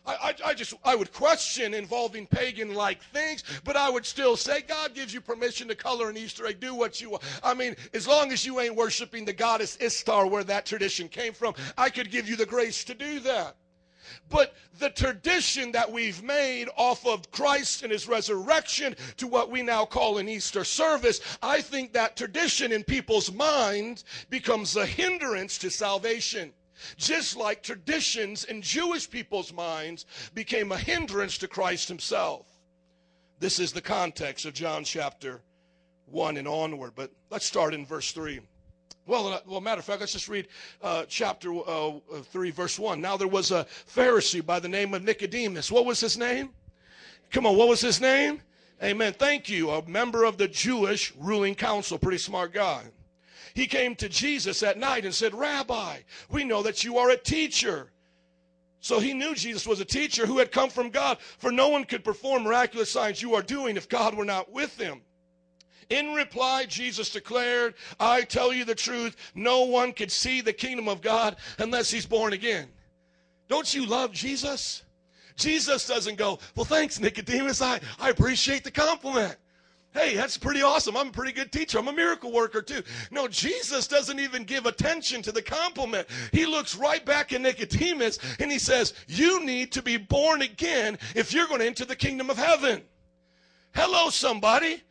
I, 0.06 0.14
I, 0.14 0.34
I 0.50 0.54
just 0.54 0.74
I 0.84 0.94
would 0.94 1.12
question 1.12 1.74
involving 1.74 2.26
pagan 2.26 2.74
like 2.74 3.02
things, 3.02 3.42
but 3.64 3.76
I 3.76 3.90
would 3.90 4.06
still 4.06 4.36
say 4.36 4.62
God 4.62 4.94
gives 4.94 5.12
you 5.12 5.20
permission 5.20 5.68
to 5.68 5.74
color 5.74 6.08
an 6.08 6.16
Easter 6.16 6.46
egg, 6.46 6.60
do 6.60 6.74
what 6.74 7.00
you 7.00 7.10
want. 7.10 7.24
I 7.42 7.54
mean, 7.54 7.76
as 7.92 8.06
long 8.06 8.32
as 8.32 8.46
you 8.46 8.60
ain't 8.60 8.76
worshiping 8.76 9.24
the 9.24 9.32
goddess 9.32 9.76
Ishtar 9.80 10.26
where 10.26 10.44
that 10.44 10.64
tradition 10.64 11.08
came 11.08 11.32
from, 11.32 11.54
I 11.76 11.90
could 11.90 12.10
give 12.10 12.28
you 12.28 12.36
the 12.36 12.46
grace 12.46 12.84
to 12.84 12.94
do 12.94 13.20
that. 13.20 13.56
But 14.28 14.54
the 14.78 14.90
tradition 14.90 15.72
that 15.72 15.90
we've 15.90 16.22
made 16.22 16.68
off 16.76 17.06
of 17.06 17.30
Christ 17.30 17.82
and 17.82 17.92
his 17.92 18.06
resurrection 18.08 18.96
to 19.16 19.26
what 19.26 19.50
we 19.50 19.62
now 19.62 19.84
call 19.84 20.18
an 20.18 20.28
Easter 20.28 20.64
service, 20.64 21.20
I 21.42 21.60
think 21.60 21.92
that 21.92 22.16
tradition 22.16 22.72
in 22.72 22.84
people's 22.84 23.32
minds 23.32 24.04
becomes 24.30 24.76
a 24.76 24.86
hindrance 24.86 25.58
to 25.58 25.70
salvation. 25.70 26.52
Just 26.96 27.36
like 27.36 27.62
traditions 27.62 28.44
in 28.44 28.62
Jewish 28.62 29.10
people's 29.10 29.52
minds 29.52 30.06
became 30.34 30.70
a 30.70 30.78
hindrance 30.78 31.38
to 31.38 31.48
Christ 31.48 31.88
himself. 31.88 32.46
This 33.40 33.58
is 33.58 33.72
the 33.72 33.80
context 33.80 34.44
of 34.44 34.54
John 34.54 34.84
chapter 34.84 35.42
1 36.06 36.36
and 36.36 36.48
onward. 36.48 36.92
But 36.94 37.10
let's 37.30 37.46
start 37.46 37.74
in 37.74 37.84
verse 37.84 38.12
3. 38.12 38.40
Well, 39.08 39.28
uh, 39.28 39.40
well, 39.46 39.62
matter 39.62 39.78
of 39.78 39.86
fact, 39.86 40.00
let's 40.00 40.12
just 40.12 40.28
read 40.28 40.48
uh, 40.82 41.06
chapter 41.08 41.50
uh, 41.50 41.88
uh, 41.88 42.20
3, 42.24 42.50
verse 42.50 42.78
1. 42.78 43.00
Now 43.00 43.16
there 43.16 43.26
was 43.26 43.50
a 43.50 43.64
Pharisee 43.64 44.44
by 44.44 44.60
the 44.60 44.68
name 44.68 44.92
of 44.92 45.02
Nicodemus. 45.02 45.72
What 45.72 45.86
was 45.86 45.98
his 45.98 46.18
name? 46.18 46.50
Come 47.30 47.46
on, 47.46 47.56
what 47.56 47.68
was 47.68 47.80
his 47.80 48.02
name? 48.02 48.42
Amen. 48.82 49.14
Thank 49.14 49.48
you. 49.48 49.70
A 49.70 49.88
member 49.88 50.24
of 50.24 50.36
the 50.36 50.46
Jewish 50.46 51.14
ruling 51.16 51.54
council. 51.54 51.98
Pretty 51.98 52.18
smart 52.18 52.52
guy. 52.52 52.82
He 53.54 53.66
came 53.66 53.96
to 53.96 54.10
Jesus 54.10 54.62
at 54.62 54.76
night 54.76 55.06
and 55.06 55.14
said, 55.14 55.34
Rabbi, 55.34 56.00
we 56.30 56.44
know 56.44 56.62
that 56.62 56.84
you 56.84 56.98
are 56.98 57.08
a 57.08 57.16
teacher. 57.16 57.90
So 58.80 59.00
he 59.00 59.14
knew 59.14 59.34
Jesus 59.34 59.66
was 59.66 59.80
a 59.80 59.86
teacher 59.86 60.26
who 60.26 60.38
had 60.38 60.52
come 60.52 60.68
from 60.68 60.90
God, 60.90 61.16
for 61.38 61.50
no 61.50 61.70
one 61.70 61.84
could 61.84 62.04
perform 62.04 62.42
miraculous 62.42 62.92
signs 62.92 63.22
you 63.22 63.34
are 63.34 63.42
doing 63.42 63.78
if 63.78 63.88
God 63.88 64.14
were 64.14 64.26
not 64.26 64.52
with 64.52 64.76
them. 64.76 65.00
In 65.90 66.12
reply, 66.12 66.66
Jesus 66.66 67.10
declared, 67.10 67.74
I 67.98 68.22
tell 68.22 68.52
you 68.52 68.64
the 68.64 68.74
truth, 68.74 69.16
no 69.34 69.62
one 69.62 69.92
could 69.92 70.12
see 70.12 70.40
the 70.40 70.52
kingdom 70.52 70.88
of 70.88 71.00
God 71.00 71.36
unless 71.58 71.90
he's 71.90 72.04
born 72.04 72.34
again. 72.34 72.68
Don't 73.48 73.74
you 73.74 73.86
love 73.86 74.12
Jesus? 74.12 74.82
Jesus 75.36 75.86
doesn't 75.86 76.16
go, 76.16 76.38
Well, 76.54 76.66
thanks, 76.66 77.00
Nicodemus. 77.00 77.62
I, 77.62 77.80
I 77.98 78.10
appreciate 78.10 78.64
the 78.64 78.70
compliment. 78.70 79.36
Hey, 79.94 80.14
that's 80.14 80.36
pretty 80.36 80.60
awesome. 80.60 80.96
I'm 80.96 81.08
a 81.08 81.12
pretty 81.12 81.32
good 81.32 81.50
teacher. 81.50 81.78
I'm 81.78 81.88
a 81.88 81.92
miracle 81.92 82.30
worker 82.30 82.60
too. 82.60 82.82
No, 83.10 83.26
Jesus 83.26 83.86
doesn't 83.86 84.20
even 84.20 84.44
give 84.44 84.66
attention 84.66 85.22
to 85.22 85.32
the 85.32 85.40
compliment. 85.40 86.06
He 86.30 86.44
looks 86.44 86.76
right 86.76 87.04
back 87.04 87.32
at 87.32 87.40
Nicodemus 87.40 88.18
and 88.38 88.52
he 88.52 88.58
says, 88.58 88.92
You 89.06 89.44
need 89.44 89.72
to 89.72 89.82
be 89.82 89.96
born 89.96 90.42
again 90.42 90.98
if 91.14 91.32
you're 91.32 91.46
going 91.46 91.60
to 91.60 91.66
enter 91.66 91.86
the 91.86 91.96
kingdom 91.96 92.28
of 92.28 92.36
heaven. 92.36 92.82
Hello, 93.74 94.10
somebody. 94.10 94.82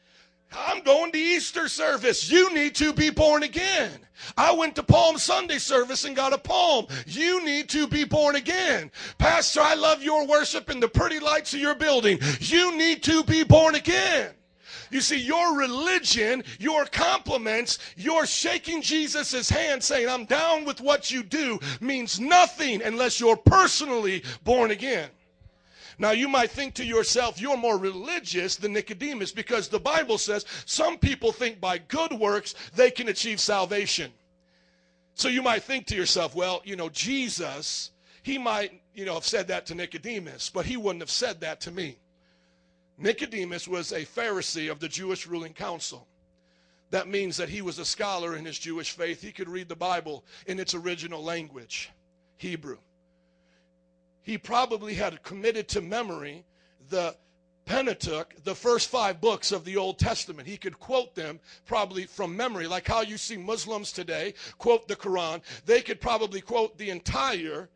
I'm 0.52 0.82
going 0.82 1.12
to 1.12 1.18
Easter 1.18 1.68
service. 1.68 2.30
You 2.30 2.54
need 2.54 2.76
to 2.76 2.94
be 2.94 3.10
born 3.10 3.44
again. 3.44 3.92
I 4.36 4.52
went 4.52 4.76
to 4.76 4.84
Palm 4.84 5.18
Sunday 5.18 5.60
service 5.60 6.06
and 6.06 6.16
got 6.16 6.34
a 6.34 6.38
palm. 6.38 6.88
You 7.06 7.44
need 7.46 7.70
to 7.70 7.88
be 7.88 8.04
born 8.04 8.36
again. 8.36 8.92
Pastor, 9.18 9.62
I 9.62 9.76
love 9.76 10.02
your 10.02 10.26
worship 10.26 10.70
and 10.70 10.82
the 10.82 10.88
pretty 10.88 11.20
lights 11.20 11.54
of 11.54 11.60
your 11.60 11.76
building. 11.76 12.20
You 12.40 12.76
need 12.76 13.04
to 13.04 13.24
be 13.24 13.44
born 13.44 13.76
again. 13.76 14.32
You 14.90 15.02
see, 15.02 15.20
your 15.20 15.58
religion, 15.58 16.44
your 16.60 16.86
compliments, 16.86 17.80
your 17.98 18.26
shaking 18.26 18.82
Jesus' 18.82 19.50
hand 19.50 19.84
saying, 19.84 20.08
I'm 20.08 20.26
down 20.26 20.64
with 20.64 20.80
what 20.80 21.12
you 21.12 21.24
do, 21.24 21.60
means 21.82 22.20
nothing 22.20 22.82
unless 22.82 23.20
you're 23.20 23.38
personally 23.38 24.24
born 24.44 24.72
again. 24.72 25.10
Now, 26.00 26.12
you 26.12 26.28
might 26.28 26.52
think 26.52 26.76
to 26.76 26.86
yourself, 26.86 27.42
you're 27.42 27.58
more 27.58 27.78
religious 27.78 28.56
than 28.56 28.74
Nicodemus 28.74 29.32
because 29.32 29.68
the 29.68 29.80
Bible 29.80 30.18
says 30.18 30.46
some 30.66 30.98
people 30.98 31.32
think 31.32 31.60
by 31.60 31.80
good 31.80 32.14
works 32.14 32.54
they 32.76 32.92
can 32.92 33.08
achieve 33.08 33.40
salvation. 33.40 34.12
So 35.16 35.28
you 35.28 35.42
might 35.42 35.64
think 35.64 35.88
to 35.88 35.96
yourself, 35.96 36.36
well, 36.36 36.62
you 36.64 36.76
know, 36.76 36.90
Jesus, 36.90 37.90
he 38.22 38.38
might, 38.38 38.80
you 38.94 39.06
know, 39.06 39.16
have 39.16 39.26
said 39.26 39.48
that 39.48 39.66
to 39.68 39.76
Nicodemus, 39.76 40.52
but 40.52 40.68
he 40.68 40.78
wouldn't 40.78 41.02
have 41.02 41.10
said 41.10 41.42
that 41.42 41.62
to 41.62 41.72
me. 41.72 41.98
Nicodemus 43.00 43.68
was 43.68 43.92
a 43.92 44.06
Pharisee 44.06 44.72
of 44.72 44.80
the 44.80 44.88
Jewish 44.88 45.26
ruling 45.26 45.54
council. 45.54 46.08
That 46.92 47.08
means 47.08 47.38
that 47.38 47.50
he 47.50 47.64
was 47.64 47.80
a 47.80 47.86
scholar 47.86 48.36
in 48.36 48.46
his 48.46 48.60
Jewish 48.60 48.92
faith. 48.92 49.22
He 49.22 49.32
could 49.32 49.50
read 49.50 49.70
the 49.70 49.76
Bible 49.76 50.24
in 50.46 50.60
its 50.60 50.76
original 50.76 51.24
language, 51.24 51.90
Hebrew. 52.38 52.78
He 54.28 54.38
probably 54.38 54.94
had 54.94 55.24
committed 55.24 55.70
to 55.70 55.80
memory 55.80 56.44
the 56.90 57.16
Pentateuch, 57.64 58.36
the 58.44 58.56
first 58.56 58.90
five 58.90 59.22
books 59.22 59.54
of 59.54 59.64
the 59.64 59.78
Old 59.78 60.00
Testament. 60.00 60.50
He 60.50 60.58
could 60.58 60.78
quote 60.82 61.16
them 61.16 61.40
probably 61.66 62.06
from 62.08 62.36
memory, 62.36 62.68
like 62.68 62.86
how 62.86 63.00
you 63.00 63.18
see 63.18 63.38
Muslims 63.38 63.94
today 63.94 64.34
quote 64.58 64.86
the 64.90 64.98
Quran. 64.98 65.42
They 65.66 65.82
could 65.82 66.02
probably 66.02 66.42
quote 66.42 66.78
the 66.78 66.90
entire 66.90 67.70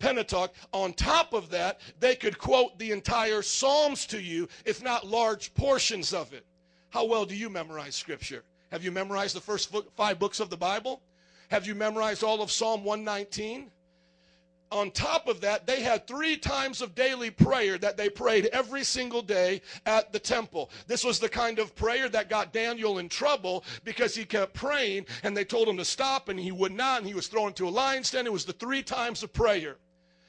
Pentateuch. 0.00 0.52
On 0.72 0.92
top 0.92 1.34
of 1.34 1.50
that, 1.50 1.80
they 2.00 2.16
could 2.16 2.36
quote 2.36 2.80
the 2.80 2.90
entire 2.90 3.40
Psalms 3.40 4.04
to 4.06 4.20
you, 4.20 4.48
if 4.64 4.82
not 4.82 5.06
large 5.06 5.54
portions 5.54 6.12
of 6.12 6.32
it. 6.32 6.44
How 6.90 7.04
well 7.04 7.26
do 7.26 7.36
you 7.36 7.48
memorize 7.48 7.94
Scripture? 7.94 8.42
Have 8.72 8.82
you 8.82 8.90
memorized 8.90 9.36
the 9.36 9.40
first 9.40 9.72
five 9.96 10.18
books 10.18 10.40
of 10.40 10.50
the 10.50 10.56
Bible? 10.56 11.00
Have 11.50 11.64
you 11.64 11.76
memorized 11.76 12.24
all 12.24 12.42
of 12.42 12.50
Psalm 12.50 12.82
119? 12.82 13.70
On 14.72 14.90
top 14.90 15.28
of 15.28 15.42
that, 15.42 15.66
they 15.66 15.82
had 15.82 16.06
three 16.06 16.36
times 16.36 16.80
of 16.80 16.94
daily 16.94 17.30
prayer 17.30 17.76
that 17.78 17.96
they 17.96 18.08
prayed 18.08 18.46
every 18.46 18.82
single 18.82 19.20
day 19.20 19.60
at 19.84 20.12
the 20.12 20.18
temple. 20.18 20.70
This 20.86 21.04
was 21.04 21.18
the 21.20 21.28
kind 21.28 21.58
of 21.58 21.76
prayer 21.76 22.08
that 22.08 22.30
got 22.30 22.52
Daniel 22.52 22.98
in 22.98 23.08
trouble 23.08 23.64
because 23.84 24.14
he 24.14 24.24
kept 24.24 24.54
praying 24.54 25.06
and 25.22 25.36
they 25.36 25.44
told 25.44 25.68
him 25.68 25.76
to 25.76 25.84
stop 25.84 26.30
and 26.30 26.40
he 26.40 26.52
would 26.52 26.72
not 26.72 26.98
and 26.98 27.06
he 27.06 27.14
was 27.14 27.28
thrown 27.28 27.52
to 27.54 27.68
a 27.68 27.70
lion's 27.70 28.10
den. 28.10 28.26
It 28.26 28.32
was 28.32 28.46
the 28.46 28.54
three 28.54 28.82
times 28.82 29.22
of 29.22 29.32
prayer. 29.32 29.76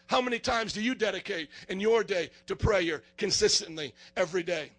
How 0.07 0.21
many 0.21 0.39
times 0.39 0.73
do 0.73 0.81
you 0.81 0.93
dedicate 0.93 1.49
in 1.69 1.79
your 1.79 2.03
day 2.03 2.29
to 2.47 2.55
prayer 2.55 3.01
consistently 3.17 3.95
every 4.17 4.43
day? 4.43 4.71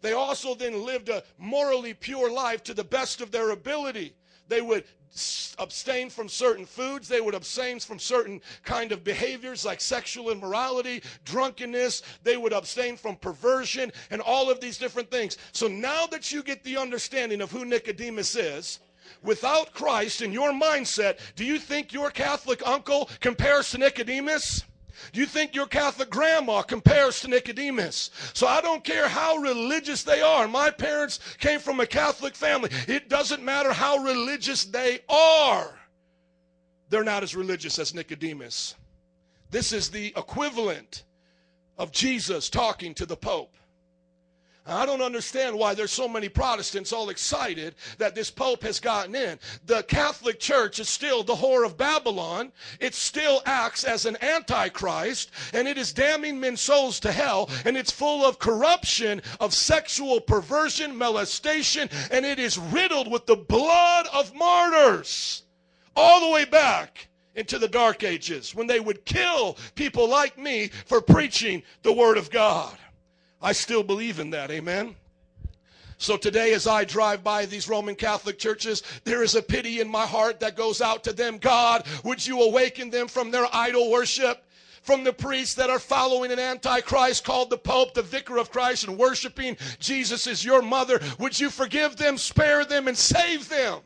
They 0.00 0.14
also 0.14 0.54
then 0.54 0.84
lived 0.86 1.10
a 1.10 1.22
morally 1.36 1.92
pure 1.92 2.32
life 2.32 2.62
to 2.64 2.74
the 2.74 2.84
best 2.84 3.20
of 3.20 3.30
their 3.30 3.50
ability. 3.50 4.14
They 4.50 4.60
would 4.60 4.84
abstain 5.58 6.10
from 6.10 6.28
certain 6.28 6.66
foods. 6.66 7.08
They 7.08 7.20
would 7.20 7.34
abstain 7.34 7.78
from 7.78 7.98
certain 7.98 8.42
kind 8.64 8.90
of 8.92 9.04
behaviors 9.04 9.64
like 9.64 9.80
sexual 9.80 10.30
immorality 10.30 11.02
drunkenness. 11.24 12.02
They 12.24 12.36
would 12.36 12.52
abstain 12.52 12.96
from 12.96 13.16
perversion 13.16 13.92
and 14.10 14.20
all 14.20 14.50
of 14.50 14.60
these 14.60 14.76
different 14.76 15.10
things. 15.10 15.38
So 15.52 15.68
now 15.68 16.06
that 16.08 16.32
you 16.32 16.42
get 16.42 16.64
the 16.64 16.76
understanding 16.76 17.40
of 17.40 17.52
who 17.52 17.64
nicodemus 17.64 18.34
is 18.36 18.80
without 19.22 19.74
christ 19.74 20.22
in 20.22 20.32
your 20.32 20.52
mindset 20.52 21.18
do 21.34 21.44
you 21.44 21.58
think 21.58 21.92
your 21.92 22.10
catholic 22.10 22.64
uncle 22.66 23.10
compares 23.20 23.70
to 23.70 23.76
nicodemus 23.76 24.62
you 25.14 25.26
think 25.26 25.54
your 25.54 25.66
Catholic 25.66 26.10
grandma 26.10 26.62
compares 26.62 27.20
to 27.20 27.28
Nicodemus? 27.28 28.10
So 28.32 28.46
I 28.46 28.60
don't 28.60 28.84
care 28.84 29.08
how 29.08 29.36
religious 29.36 30.02
they 30.02 30.20
are. 30.20 30.46
My 30.48 30.70
parents 30.70 31.20
came 31.38 31.60
from 31.60 31.80
a 31.80 31.86
Catholic 31.86 32.34
family. 32.34 32.70
It 32.86 33.08
doesn't 33.08 33.42
matter 33.42 33.72
how 33.72 33.98
religious 33.98 34.64
they 34.64 35.00
are. 35.08 35.78
They're 36.88 37.04
not 37.04 37.22
as 37.22 37.36
religious 37.36 37.78
as 37.78 37.94
Nicodemus. 37.94 38.74
This 39.50 39.72
is 39.72 39.90
the 39.90 40.08
equivalent 40.16 41.04
of 41.78 41.92
Jesus 41.92 42.50
talking 42.50 42.94
to 42.94 43.06
the 43.06 43.16
Pope. 43.16 43.56
I 44.66 44.86
don't 44.86 45.02
understand 45.02 45.56
why 45.56 45.74
there's 45.74 45.90
so 45.90 46.06
many 46.06 46.28
Protestants 46.28 46.92
all 46.92 47.08
excited 47.08 47.74
that 47.98 48.14
this 48.14 48.30
Pope 48.30 48.62
has 48.62 48.78
gotten 48.78 49.14
in. 49.14 49.38
The 49.66 49.82
Catholic 49.84 50.38
Church 50.38 50.78
is 50.78 50.88
still 50.88 51.22
the 51.22 51.34
whore 51.34 51.64
of 51.64 51.76
Babylon. 51.76 52.52
It 52.78 52.94
still 52.94 53.42
acts 53.46 53.84
as 53.84 54.06
an 54.06 54.16
antichrist, 54.22 55.30
and 55.52 55.66
it 55.66 55.78
is 55.78 55.92
damning 55.92 56.38
men's 56.38 56.60
souls 56.60 57.00
to 57.00 57.12
hell, 57.12 57.48
and 57.64 57.76
it's 57.76 57.90
full 57.90 58.24
of 58.24 58.38
corruption, 58.38 59.22
of 59.40 59.54
sexual 59.54 60.20
perversion, 60.20 60.96
molestation, 60.96 61.88
and 62.10 62.26
it 62.26 62.38
is 62.38 62.58
riddled 62.58 63.10
with 63.10 63.26
the 63.26 63.36
blood 63.36 64.06
of 64.12 64.34
martyrs 64.34 65.42
all 65.96 66.20
the 66.20 66.32
way 66.32 66.44
back 66.44 67.08
into 67.34 67.58
the 67.58 67.68
dark 67.68 68.04
ages 68.04 68.54
when 68.54 68.66
they 68.66 68.80
would 68.80 69.04
kill 69.04 69.56
people 69.74 70.08
like 70.08 70.38
me 70.38 70.68
for 70.86 71.00
preaching 71.00 71.62
the 71.82 71.92
Word 71.92 72.18
of 72.18 72.30
God. 72.30 72.76
I 73.42 73.52
still 73.52 73.82
believe 73.82 74.18
in 74.18 74.30
that. 74.30 74.50
Amen. 74.50 74.96
So 76.00 76.16
today, 76.16 76.54
as 76.54 76.66
I 76.66 76.84
drive 76.84 77.22
by 77.22 77.44
these 77.44 77.68
Roman 77.68 77.94
Catholic 77.94 78.38
churches, 78.38 78.82
there 79.04 79.22
is 79.22 79.34
a 79.34 79.42
pity 79.42 79.80
in 79.80 79.88
my 79.88 80.06
heart 80.06 80.40
that 80.40 80.56
goes 80.56 80.80
out 80.80 81.04
to 81.04 81.12
them. 81.12 81.36
God, 81.36 81.86
would 82.04 82.26
you 82.26 82.40
awaken 82.42 82.88
them 82.88 83.06
from 83.06 83.30
their 83.30 83.46
idol 83.52 83.90
worship? 83.90 84.42
From 84.80 85.04
the 85.04 85.12
priests 85.12 85.56
that 85.56 85.68
are 85.68 85.78
following 85.78 86.32
an 86.32 86.38
antichrist 86.38 87.22
called 87.22 87.50
the 87.50 87.58
Pope, 87.58 87.92
the 87.92 88.00
vicar 88.00 88.38
of 88.38 88.50
Christ, 88.50 88.88
and 88.88 88.96
worshiping 88.96 89.58
Jesus 89.78 90.26
as 90.26 90.42
your 90.42 90.62
mother. 90.62 91.00
Would 91.18 91.38
you 91.38 91.50
forgive 91.50 91.96
them, 91.96 92.16
spare 92.16 92.64
them, 92.64 92.88
and 92.88 92.96
save 92.96 93.50
them? 93.50 93.80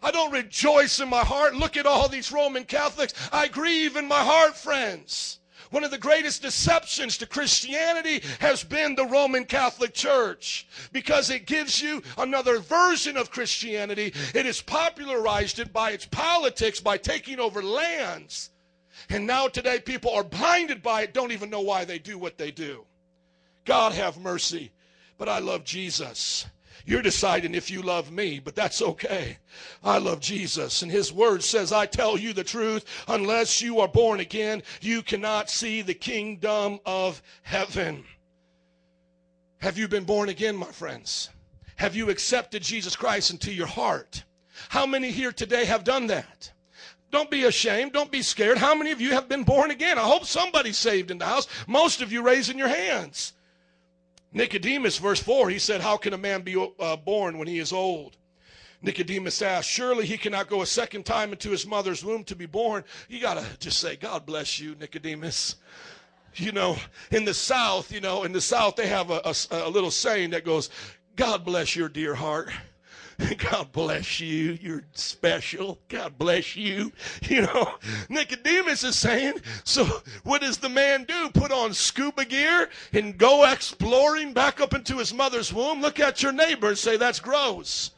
I 0.00 0.12
don't 0.12 0.30
rejoice 0.30 1.00
in 1.00 1.08
my 1.08 1.24
heart. 1.24 1.56
Look 1.56 1.76
at 1.76 1.86
all 1.86 2.08
these 2.08 2.30
Roman 2.30 2.62
Catholics. 2.64 3.12
I 3.32 3.48
grieve 3.48 3.96
in 3.96 4.06
my 4.06 4.22
heart, 4.22 4.56
friends. 4.56 5.40
One 5.74 5.82
of 5.82 5.90
the 5.90 5.98
greatest 5.98 6.40
deceptions 6.40 7.18
to 7.18 7.26
Christianity 7.26 8.22
has 8.38 8.62
been 8.62 8.94
the 8.94 9.06
Roman 9.06 9.44
Catholic 9.44 9.92
Church 9.92 10.68
because 10.92 11.30
it 11.30 11.46
gives 11.46 11.82
you 11.82 12.00
another 12.16 12.60
version 12.60 13.16
of 13.16 13.32
Christianity. 13.32 14.12
It 14.36 14.46
has 14.46 14.62
popularized 14.62 15.58
it 15.58 15.72
by 15.72 15.90
its 15.90 16.06
politics, 16.06 16.78
by 16.78 16.96
taking 16.96 17.40
over 17.40 17.60
lands. 17.60 18.50
And 19.10 19.26
now 19.26 19.48
today 19.48 19.80
people 19.80 20.12
are 20.12 20.22
blinded 20.22 20.80
by 20.80 21.02
it, 21.02 21.12
don't 21.12 21.32
even 21.32 21.50
know 21.50 21.62
why 21.62 21.84
they 21.84 21.98
do 21.98 22.18
what 22.18 22.38
they 22.38 22.52
do. 22.52 22.84
God 23.64 23.94
have 23.94 24.16
mercy. 24.16 24.70
But 25.18 25.28
I 25.28 25.40
love 25.40 25.64
Jesus. 25.64 26.46
You're 26.86 27.02
deciding 27.02 27.54
if 27.54 27.70
you 27.70 27.80
love 27.80 28.12
me, 28.12 28.38
but 28.38 28.54
that's 28.54 28.82
okay. 28.82 29.38
I 29.82 29.98
love 29.98 30.20
Jesus, 30.20 30.82
and 30.82 30.92
His 30.92 31.12
Word 31.12 31.42
says, 31.42 31.72
I 31.72 31.86
tell 31.86 32.18
you 32.18 32.32
the 32.32 32.44
truth, 32.44 32.84
unless 33.08 33.62
you 33.62 33.80
are 33.80 33.88
born 33.88 34.20
again, 34.20 34.62
you 34.82 35.02
cannot 35.02 35.48
see 35.48 35.80
the 35.80 35.94
kingdom 35.94 36.80
of 36.84 37.22
heaven. 37.42 38.04
Have 39.58 39.78
you 39.78 39.88
been 39.88 40.04
born 40.04 40.28
again, 40.28 40.56
my 40.56 40.66
friends? 40.66 41.30
Have 41.76 41.96
you 41.96 42.10
accepted 42.10 42.62
Jesus 42.62 42.94
Christ 42.94 43.30
into 43.30 43.50
your 43.50 43.66
heart? 43.66 44.24
How 44.68 44.84
many 44.84 45.10
here 45.10 45.32
today 45.32 45.64
have 45.64 45.84
done 45.84 46.08
that? 46.08 46.52
Don't 47.10 47.30
be 47.30 47.44
ashamed. 47.44 47.92
Don't 47.92 48.10
be 48.10 48.22
scared. 48.22 48.58
How 48.58 48.74
many 48.74 48.90
of 48.90 49.00
you 49.00 49.12
have 49.12 49.28
been 49.28 49.44
born 49.44 49.70
again? 49.70 49.98
I 49.98 50.02
hope 50.02 50.24
somebody's 50.26 50.76
saved 50.76 51.10
in 51.10 51.18
the 51.18 51.24
house. 51.24 51.46
Most 51.66 52.02
of 52.02 52.12
you 52.12 52.22
raising 52.22 52.58
your 52.58 52.68
hands. 52.68 53.32
Nicodemus, 54.34 54.98
verse 54.98 55.20
4, 55.20 55.48
he 55.48 55.60
said, 55.60 55.80
How 55.80 55.96
can 55.96 56.12
a 56.12 56.18
man 56.18 56.42
be 56.42 56.56
uh, 56.80 56.96
born 56.96 57.38
when 57.38 57.46
he 57.46 57.60
is 57.60 57.72
old? 57.72 58.16
Nicodemus 58.82 59.40
asked, 59.40 59.70
Surely 59.70 60.04
he 60.04 60.18
cannot 60.18 60.48
go 60.48 60.60
a 60.60 60.66
second 60.66 61.06
time 61.06 61.30
into 61.30 61.50
his 61.50 61.66
mother's 61.66 62.04
womb 62.04 62.24
to 62.24 62.34
be 62.34 62.44
born. 62.44 62.84
You 63.08 63.20
got 63.20 63.34
to 63.34 63.46
just 63.60 63.78
say, 63.78 63.94
God 63.94 64.26
bless 64.26 64.58
you, 64.58 64.74
Nicodemus. 64.74 65.56
You 66.34 66.50
know, 66.50 66.76
in 67.12 67.24
the 67.24 67.32
South, 67.32 67.92
you 67.92 68.00
know, 68.00 68.24
in 68.24 68.32
the 68.32 68.40
South, 68.40 68.74
they 68.74 68.88
have 68.88 69.10
a, 69.10 69.20
a, 69.24 69.34
a 69.52 69.70
little 69.70 69.92
saying 69.92 70.30
that 70.30 70.44
goes, 70.44 70.68
God 71.14 71.44
bless 71.44 71.76
your 71.76 71.88
dear 71.88 72.16
heart. 72.16 72.50
God 73.50 73.72
bless 73.72 74.20
you. 74.20 74.58
You're 74.60 74.84
special. 74.92 75.78
God 75.88 76.18
bless 76.18 76.56
you. 76.56 76.92
You 77.28 77.42
know, 77.42 77.74
Nicodemus 78.08 78.84
is 78.84 78.96
saying, 78.96 79.34
so 79.64 79.84
what 80.24 80.42
does 80.42 80.58
the 80.58 80.68
man 80.68 81.04
do? 81.04 81.30
Put 81.30 81.50
on 81.50 81.72
scuba 81.72 82.24
gear 82.24 82.68
and 82.92 83.16
go 83.16 83.50
exploring 83.50 84.32
back 84.32 84.60
up 84.60 84.74
into 84.74 84.98
his 84.98 85.12
mother's 85.12 85.52
womb? 85.52 85.80
Look 85.80 86.00
at 86.00 86.22
your 86.22 86.32
neighbor 86.32 86.68
and 86.68 86.78
say, 86.78 86.96
that's 86.96 87.18
gross. 87.18 87.92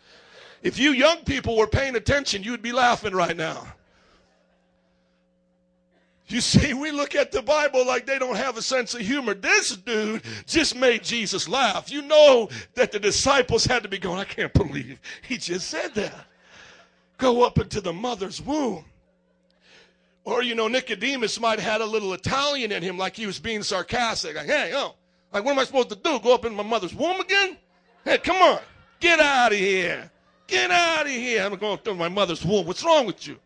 If 0.62 0.78
you 0.78 0.92
young 0.92 1.18
people 1.24 1.56
were 1.56 1.66
paying 1.66 1.96
attention, 1.96 2.42
you'd 2.42 2.62
be 2.62 2.72
laughing 2.72 3.14
right 3.14 3.36
now. 3.36 3.66
You 6.28 6.40
see, 6.40 6.74
we 6.74 6.90
look 6.90 7.14
at 7.14 7.30
the 7.30 7.40
Bible 7.40 7.86
like 7.86 8.04
they 8.04 8.18
don't 8.18 8.36
have 8.36 8.56
a 8.56 8.62
sense 8.62 8.94
of 8.94 9.00
humor. 9.00 9.32
This 9.32 9.76
dude 9.76 10.22
just 10.46 10.74
made 10.74 11.04
Jesus 11.04 11.48
laugh. 11.48 11.90
You 11.90 12.02
know 12.02 12.48
that 12.74 12.90
the 12.90 12.98
disciples 12.98 13.64
had 13.64 13.84
to 13.84 13.88
be 13.88 13.98
going, 13.98 14.18
I 14.18 14.24
can't 14.24 14.52
believe 14.52 14.98
he 15.22 15.38
just 15.38 15.68
said 15.68 15.94
that. 15.94 16.26
Go 17.18 17.44
up 17.44 17.58
into 17.58 17.80
the 17.80 17.92
mother's 17.92 18.42
womb. 18.42 18.84
Or, 20.24 20.42
you 20.42 20.56
know, 20.56 20.66
Nicodemus 20.66 21.38
might 21.38 21.60
have 21.60 21.72
had 21.72 21.80
a 21.80 21.86
little 21.86 22.12
Italian 22.12 22.72
in 22.72 22.82
him, 22.82 22.98
like 22.98 23.14
he 23.14 23.26
was 23.26 23.38
being 23.38 23.62
sarcastic. 23.62 24.34
Like, 24.34 24.46
hey, 24.46 24.72
oh, 24.74 24.96
like, 25.32 25.44
what 25.44 25.52
am 25.52 25.60
I 25.60 25.64
supposed 25.64 25.90
to 25.90 25.96
do? 25.96 26.18
Go 26.18 26.34
up 26.34 26.44
in 26.44 26.52
my 26.52 26.64
mother's 26.64 26.92
womb 26.94 27.20
again? 27.20 27.56
Hey, 28.04 28.18
come 28.18 28.36
on, 28.36 28.58
get 28.98 29.20
out 29.20 29.52
of 29.52 29.58
here. 29.58 30.10
Get 30.48 30.72
out 30.72 31.06
of 31.06 31.12
here. 31.12 31.44
I'm 31.44 31.54
going 31.56 31.78
through 31.78 31.94
my 31.94 32.08
mother's 32.08 32.44
womb. 32.44 32.66
What's 32.66 32.84
wrong 32.84 33.06
with 33.06 33.26
you? 33.26 33.38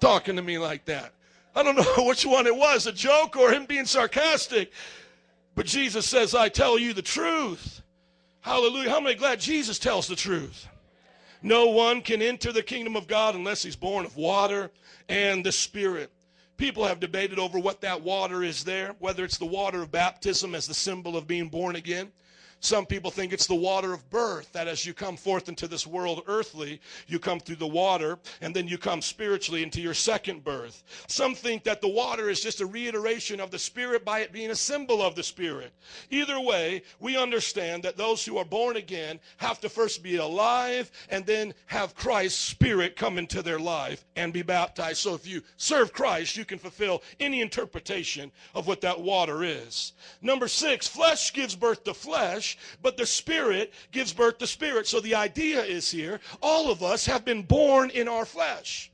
Talking 0.00 0.36
to 0.36 0.42
me 0.42 0.58
like 0.58 0.84
that. 0.84 1.12
I 1.54 1.62
don't 1.62 1.76
know 1.76 2.04
which 2.06 2.24
one 2.24 2.46
it 2.46 2.56
was, 2.56 2.86
a 2.86 2.92
joke 2.92 3.36
or 3.36 3.52
him 3.52 3.66
being 3.66 3.86
sarcastic. 3.86 4.72
But 5.54 5.66
Jesus 5.66 6.06
says, 6.06 6.34
I 6.34 6.48
tell 6.48 6.78
you 6.78 6.92
the 6.92 7.02
truth. 7.02 7.82
Hallelujah. 8.40 8.90
How 8.90 9.00
many 9.00 9.14
glad 9.14 9.40
Jesus 9.40 9.78
tells 9.78 10.08
the 10.08 10.16
truth? 10.16 10.66
No 11.42 11.66
one 11.66 12.00
can 12.00 12.22
enter 12.22 12.52
the 12.52 12.62
kingdom 12.62 12.96
of 12.96 13.06
God 13.06 13.34
unless 13.34 13.62
he's 13.62 13.76
born 13.76 14.04
of 14.04 14.16
water 14.16 14.70
and 15.08 15.44
the 15.44 15.52
Spirit. 15.52 16.10
People 16.56 16.84
have 16.84 17.00
debated 17.00 17.38
over 17.38 17.58
what 17.58 17.80
that 17.80 18.02
water 18.02 18.42
is 18.42 18.64
there, 18.64 18.94
whether 19.00 19.24
it's 19.24 19.38
the 19.38 19.46
water 19.46 19.82
of 19.82 19.90
baptism 19.90 20.54
as 20.54 20.66
the 20.66 20.74
symbol 20.74 21.16
of 21.16 21.26
being 21.26 21.48
born 21.48 21.76
again. 21.76 22.12
Some 22.62 22.86
people 22.86 23.10
think 23.10 23.32
it's 23.32 23.48
the 23.48 23.56
water 23.56 23.92
of 23.92 24.08
birth, 24.08 24.52
that 24.52 24.68
as 24.68 24.86
you 24.86 24.94
come 24.94 25.16
forth 25.16 25.48
into 25.48 25.66
this 25.66 25.84
world 25.84 26.22
earthly, 26.28 26.80
you 27.08 27.18
come 27.18 27.40
through 27.40 27.56
the 27.56 27.66
water, 27.66 28.20
and 28.40 28.54
then 28.54 28.68
you 28.68 28.78
come 28.78 29.02
spiritually 29.02 29.64
into 29.64 29.80
your 29.80 29.94
second 29.94 30.44
birth. 30.44 30.84
Some 31.08 31.34
think 31.34 31.64
that 31.64 31.80
the 31.80 31.88
water 31.88 32.30
is 32.30 32.40
just 32.40 32.60
a 32.60 32.66
reiteration 32.66 33.40
of 33.40 33.50
the 33.50 33.58
Spirit 33.58 34.04
by 34.04 34.20
it 34.20 34.30
being 34.30 34.52
a 34.52 34.54
symbol 34.54 35.02
of 35.02 35.16
the 35.16 35.24
Spirit. 35.24 35.72
Either 36.10 36.38
way, 36.38 36.84
we 37.00 37.16
understand 37.16 37.82
that 37.82 37.96
those 37.96 38.24
who 38.24 38.38
are 38.38 38.44
born 38.44 38.76
again 38.76 39.18
have 39.38 39.58
to 39.60 39.68
first 39.68 40.00
be 40.00 40.16
alive 40.16 40.92
and 41.08 41.26
then 41.26 41.52
have 41.66 41.96
Christ's 41.96 42.38
Spirit 42.38 42.94
come 42.94 43.18
into 43.18 43.42
their 43.42 43.58
life 43.58 44.04
and 44.14 44.32
be 44.32 44.42
baptized. 44.42 44.98
So 44.98 45.14
if 45.14 45.26
you 45.26 45.42
serve 45.56 45.92
Christ, 45.92 46.36
you 46.36 46.44
can 46.44 46.60
fulfill 46.60 47.02
any 47.18 47.40
interpretation 47.40 48.30
of 48.54 48.68
what 48.68 48.82
that 48.82 49.00
water 49.00 49.42
is. 49.42 49.94
Number 50.20 50.46
six, 50.46 50.86
flesh 50.86 51.32
gives 51.32 51.56
birth 51.56 51.82
to 51.84 51.92
flesh 51.94 52.51
but 52.80 52.96
the 52.96 53.06
Spirit 53.06 53.72
gives 53.90 54.12
birth 54.12 54.38
to 54.38 54.46
spirit. 54.46 54.86
So 54.86 55.00
the 55.00 55.14
idea 55.14 55.62
is 55.62 55.90
here 55.90 56.20
all 56.40 56.70
of 56.70 56.82
us 56.82 57.06
have 57.06 57.24
been 57.24 57.42
born 57.42 57.90
in 57.90 58.08
our 58.08 58.24
flesh. 58.24 58.90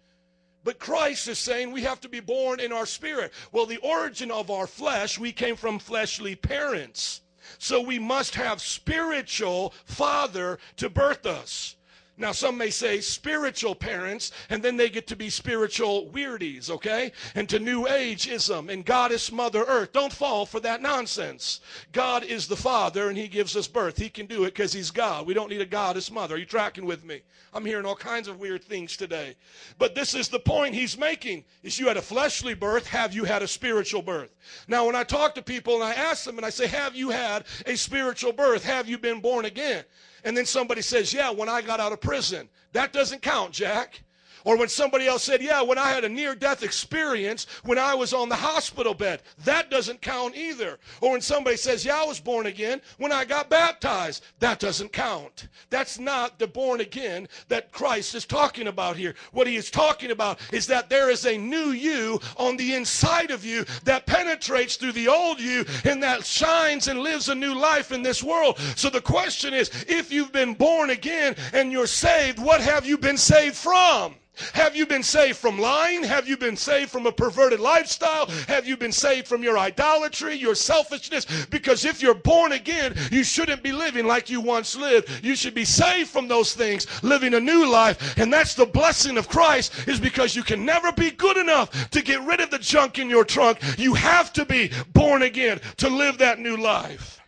But 0.64 0.78
Christ 0.78 1.28
is 1.28 1.38
saying 1.38 1.72
we 1.72 1.82
have 1.82 2.00
to 2.02 2.08
be 2.08 2.20
born 2.20 2.60
in 2.60 2.72
our 2.72 2.84
spirit. 2.84 3.32
Well, 3.52 3.64
the 3.64 3.78
origin 3.78 4.30
of 4.30 4.50
our 4.50 4.66
flesh, 4.66 5.18
we 5.18 5.32
came 5.32 5.56
from 5.56 5.78
fleshly 5.78 6.34
parents. 6.34 7.22
So 7.58 7.80
we 7.80 7.98
must 7.98 8.34
have 8.34 8.60
spiritual 8.60 9.72
father 9.86 10.58
to 10.76 10.90
birth 10.90 11.24
us. 11.24 11.76
Now, 12.20 12.32
some 12.32 12.58
may 12.58 12.70
say 12.70 13.00
spiritual 13.00 13.76
parents, 13.76 14.32
and 14.50 14.60
then 14.60 14.76
they 14.76 14.90
get 14.90 15.06
to 15.06 15.16
be 15.16 15.30
spiritual 15.30 16.06
weirdies, 16.08 16.68
okay? 16.68 17.12
And 17.36 17.48
to 17.48 17.60
New 17.60 17.86
Ageism 17.86 18.68
and 18.68 18.84
Goddess 18.84 19.30
Mother 19.30 19.62
Earth. 19.62 19.92
Don't 19.92 20.12
fall 20.12 20.44
for 20.44 20.58
that 20.60 20.82
nonsense. 20.82 21.60
God 21.92 22.24
is 22.24 22.48
the 22.48 22.56
Father, 22.56 23.08
and 23.08 23.16
He 23.16 23.28
gives 23.28 23.56
us 23.56 23.68
birth. 23.68 23.96
He 23.96 24.08
can 24.08 24.26
do 24.26 24.42
it 24.42 24.54
because 24.54 24.72
He's 24.72 24.90
God. 24.90 25.26
We 25.26 25.34
don't 25.34 25.48
need 25.48 25.60
a 25.60 25.66
Goddess 25.66 26.10
Mother. 26.10 26.34
Are 26.34 26.38
you 26.38 26.44
tracking 26.44 26.86
with 26.86 27.04
me? 27.04 27.20
I'm 27.54 27.64
hearing 27.64 27.86
all 27.86 27.94
kinds 27.94 28.26
of 28.26 28.40
weird 28.40 28.64
things 28.64 28.96
today. 28.96 29.36
But 29.78 29.94
this 29.94 30.14
is 30.14 30.28
the 30.28 30.40
point 30.40 30.74
He's 30.74 30.98
making, 30.98 31.44
is 31.62 31.78
you 31.78 31.86
had 31.86 31.96
a 31.96 32.02
fleshly 32.02 32.54
birth, 32.54 32.88
have 32.88 33.14
you 33.14 33.24
had 33.24 33.42
a 33.42 33.48
spiritual 33.48 34.02
birth? 34.02 34.34
Now, 34.66 34.86
when 34.86 34.96
I 34.96 35.04
talk 35.04 35.36
to 35.36 35.42
people 35.42 35.74
and 35.76 35.84
I 35.84 35.92
ask 35.92 36.24
them 36.24 36.36
and 36.36 36.44
I 36.44 36.50
say, 36.50 36.66
have 36.66 36.96
you 36.96 37.10
had 37.10 37.44
a 37.64 37.76
spiritual 37.76 38.32
birth? 38.32 38.64
Have 38.64 38.88
you 38.88 38.98
been 38.98 39.20
born 39.20 39.44
again? 39.44 39.84
And 40.24 40.36
then 40.36 40.46
somebody 40.46 40.82
says, 40.82 41.12
Yeah, 41.12 41.30
when 41.30 41.48
I 41.48 41.62
got 41.62 41.80
out 41.80 41.92
of 41.92 42.00
prison. 42.00 42.48
That 42.72 42.92
doesn't 42.92 43.22
count, 43.22 43.52
Jack. 43.52 44.02
Or 44.48 44.56
when 44.56 44.70
somebody 44.70 45.06
else 45.06 45.24
said, 45.24 45.42
Yeah, 45.42 45.60
when 45.60 45.76
I 45.76 45.90
had 45.90 46.06
a 46.06 46.08
near 46.08 46.34
death 46.34 46.62
experience 46.62 47.46
when 47.64 47.78
I 47.78 47.94
was 47.94 48.14
on 48.14 48.30
the 48.30 48.34
hospital 48.34 48.94
bed. 48.94 49.20
That 49.44 49.70
doesn't 49.70 50.00
count 50.00 50.36
either. 50.36 50.78
Or 51.02 51.10
when 51.10 51.20
somebody 51.20 51.58
says, 51.58 51.84
Yeah, 51.84 52.00
I 52.00 52.06
was 52.06 52.18
born 52.18 52.46
again 52.46 52.80
when 52.96 53.12
I 53.12 53.26
got 53.26 53.50
baptized. 53.50 54.24
That 54.38 54.58
doesn't 54.58 54.90
count. 54.94 55.48
That's 55.68 55.98
not 55.98 56.38
the 56.38 56.46
born 56.46 56.80
again 56.80 57.28
that 57.48 57.72
Christ 57.72 58.14
is 58.14 58.24
talking 58.24 58.68
about 58.68 58.96
here. 58.96 59.14
What 59.32 59.46
he 59.46 59.56
is 59.56 59.70
talking 59.70 60.12
about 60.12 60.40
is 60.50 60.66
that 60.68 60.88
there 60.88 61.10
is 61.10 61.26
a 61.26 61.36
new 61.36 61.72
you 61.72 62.18
on 62.38 62.56
the 62.56 62.74
inside 62.74 63.30
of 63.30 63.44
you 63.44 63.66
that 63.84 64.06
penetrates 64.06 64.76
through 64.76 64.92
the 64.92 65.08
old 65.08 65.40
you 65.40 65.66
and 65.84 66.02
that 66.02 66.24
shines 66.24 66.88
and 66.88 67.00
lives 67.00 67.28
a 67.28 67.34
new 67.34 67.52
life 67.54 67.92
in 67.92 68.02
this 68.02 68.22
world. 68.22 68.58
So 68.76 68.88
the 68.88 69.02
question 69.02 69.52
is 69.52 69.84
if 69.86 70.10
you've 70.10 70.32
been 70.32 70.54
born 70.54 70.88
again 70.88 71.36
and 71.52 71.70
you're 71.70 71.86
saved, 71.86 72.38
what 72.38 72.62
have 72.62 72.86
you 72.86 72.96
been 72.96 73.18
saved 73.18 73.54
from? 73.54 74.14
Have 74.54 74.76
you 74.76 74.86
been 74.86 75.02
saved 75.02 75.38
from 75.38 75.58
lying? 75.58 76.02
Have 76.02 76.28
you 76.28 76.36
been 76.36 76.56
saved 76.56 76.90
from 76.90 77.06
a 77.06 77.12
perverted 77.12 77.60
lifestyle? 77.60 78.26
Have 78.46 78.66
you 78.66 78.76
been 78.76 78.92
saved 78.92 79.26
from 79.26 79.42
your 79.42 79.58
idolatry, 79.58 80.34
your 80.34 80.54
selfishness? 80.54 81.26
Because 81.46 81.84
if 81.84 82.02
you're 82.02 82.14
born 82.14 82.52
again, 82.52 82.94
you 83.10 83.24
shouldn't 83.24 83.62
be 83.62 83.72
living 83.72 84.06
like 84.06 84.30
you 84.30 84.40
once 84.40 84.76
lived. 84.76 85.24
You 85.24 85.34
should 85.36 85.54
be 85.54 85.64
saved 85.64 86.10
from 86.10 86.28
those 86.28 86.54
things, 86.54 86.86
living 87.02 87.34
a 87.34 87.40
new 87.40 87.68
life. 87.68 88.16
And 88.18 88.32
that's 88.32 88.54
the 88.54 88.66
blessing 88.66 89.18
of 89.18 89.28
Christ 89.28 89.88
is 89.88 90.00
because 90.00 90.36
you 90.36 90.42
can 90.42 90.64
never 90.64 90.92
be 90.92 91.10
good 91.10 91.36
enough 91.36 91.90
to 91.90 92.02
get 92.02 92.22
rid 92.22 92.40
of 92.40 92.50
the 92.50 92.58
junk 92.58 92.98
in 92.98 93.10
your 93.10 93.24
trunk. 93.24 93.58
You 93.78 93.94
have 93.94 94.32
to 94.34 94.44
be 94.44 94.70
born 94.92 95.22
again 95.22 95.60
to 95.78 95.88
live 95.88 96.18
that 96.18 96.38
new 96.38 96.56
life. 96.56 97.20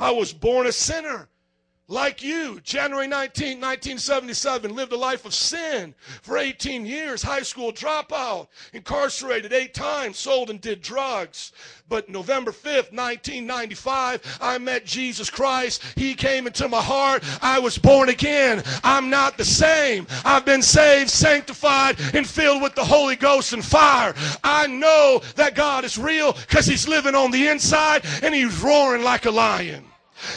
I 0.00 0.10
was 0.10 0.32
born 0.32 0.66
a 0.66 0.72
sinner 0.72 1.28
like 1.90 2.22
you, 2.22 2.60
January 2.60 3.06
19, 3.06 3.60
1977, 3.60 4.74
lived 4.74 4.92
a 4.92 4.96
life 4.96 5.24
of 5.24 5.32
sin 5.32 5.94
for 6.20 6.36
18 6.36 6.84
years, 6.84 7.22
high 7.22 7.40
school 7.40 7.72
dropout, 7.72 8.48
incarcerated 8.74 9.54
eight 9.54 9.72
times, 9.72 10.18
sold 10.18 10.50
and 10.50 10.60
did 10.60 10.82
drugs. 10.82 11.52
But 11.88 12.10
November 12.10 12.50
5th, 12.50 12.92
1995, 12.92 14.38
I 14.38 14.58
met 14.58 14.84
Jesus 14.84 15.30
Christ. 15.30 15.82
He 15.96 16.14
came 16.14 16.46
into 16.46 16.68
my 16.68 16.82
heart. 16.82 17.24
I 17.40 17.58
was 17.58 17.78
born 17.78 18.10
again. 18.10 18.62
I'm 18.84 19.08
not 19.08 19.38
the 19.38 19.46
same. 19.46 20.06
I've 20.26 20.44
been 20.44 20.60
saved, 20.60 21.08
sanctified, 21.08 21.98
and 22.12 22.28
filled 22.28 22.60
with 22.60 22.74
the 22.74 22.84
Holy 22.84 23.16
Ghost 23.16 23.54
and 23.54 23.64
fire. 23.64 24.14
I 24.44 24.66
know 24.66 25.22
that 25.36 25.54
God 25.54 25.86
is 25.86 25.96
real 25.96 26.34
because 26.34 26.66
He's 26.66 26.86
living 26.86 27.14
on 27.14 27.30
the 27.30 27.46
inside 27.46 28.04
and 28.22 28.34
He's 28.34 28.60
roaring 28.60 29.02
like 29.02 29.24
a 29.24 29.30
lion. 29.30 29.86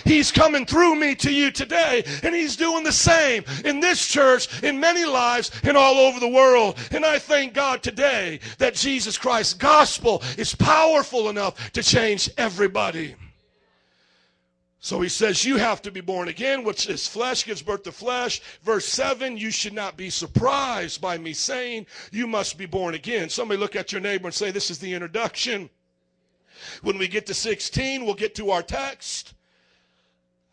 He's 0.04 0.32
coming 0.32 0.66
through 0.66 0.96
me 0.96 1.16
to 1.16 1.32
you 1.32 1.52
today, 1.52 2.04
and 2.24 2.36
He's 2.36 2.56
doing 2.56 2.84
the 2.84 2.92
same 2.92 3.44
in 3.66 3.80
this 3.80 4.08
church, 4.08 4.64
in 4.64 4.80
many 4.80 5.06
lives, 5.06 5.52
and 5.64 5.78
all 5.78 5.98
over 5.98 6.20
the 6.20 6.28
world. 6.28 6.78
And 6.92 7.06
I 7.06 7.20
thank 7.20 7.54
God 7.54 7.84
today 7.84 8.40
that 8.58 8.76
Jesus 8.76 9.18
Christ's 9.18 9.54
gospel 9.54 10.24
is 10.38 10.56
powerful 10.56 11.30
enough 11.30 11.72
to 11.72 11.84
change 11.84 12.30
everybody. 12.38 13.16
So 14.84 15.00
he 15.00 15.10
says, 15.10 15.46
You 15.46 15.58
have 15.58 15.82
to 15.84 15.92
be 15.92 16.02
born 16.02 16.28
again, 16.28 16.64
which 16.64 16.90
is 16.90 17.08
flesh 17.08 17.46
gives 17.46 17.62
birth 17.62 17.84
to 17.84 17.92
flesh. 17.92 18.42
Verse 18.64 18.86
7, 18.86 19.38
you 19.38 19.52
should 19.52 19.74
not 19.74 19.96
be 19.96 20.10
surprised 20.10 21.00
by 21.00 21.20
me 21.20 21.34
saying, 21.34 21.86
You 22.12 22.26
must 22.26 22.58
be 22.58 22.66
born 22.66 22.96
again. 22.96 23.30
Somebody 23.30 23.60
look 23.60 23.76
at 23.76 23.92
your 23.92 24.02
neighbor 24.02 24.28
and 24.28 24.34
say, 24.34 24.50
This 24.50 24.72
is 24.72 24.80
the 24.80 24.94
introduction. 24.94 25.70
When 26.82 26.98
we 26.98 27.08
get 27.08 27.28
to 27.28 27.34
16, 27.36 28.04
we'll 28.06 28.16
get 28.16 28.34
to 28.36 28.50
our 28.50 28.64
text. 28.64 29.36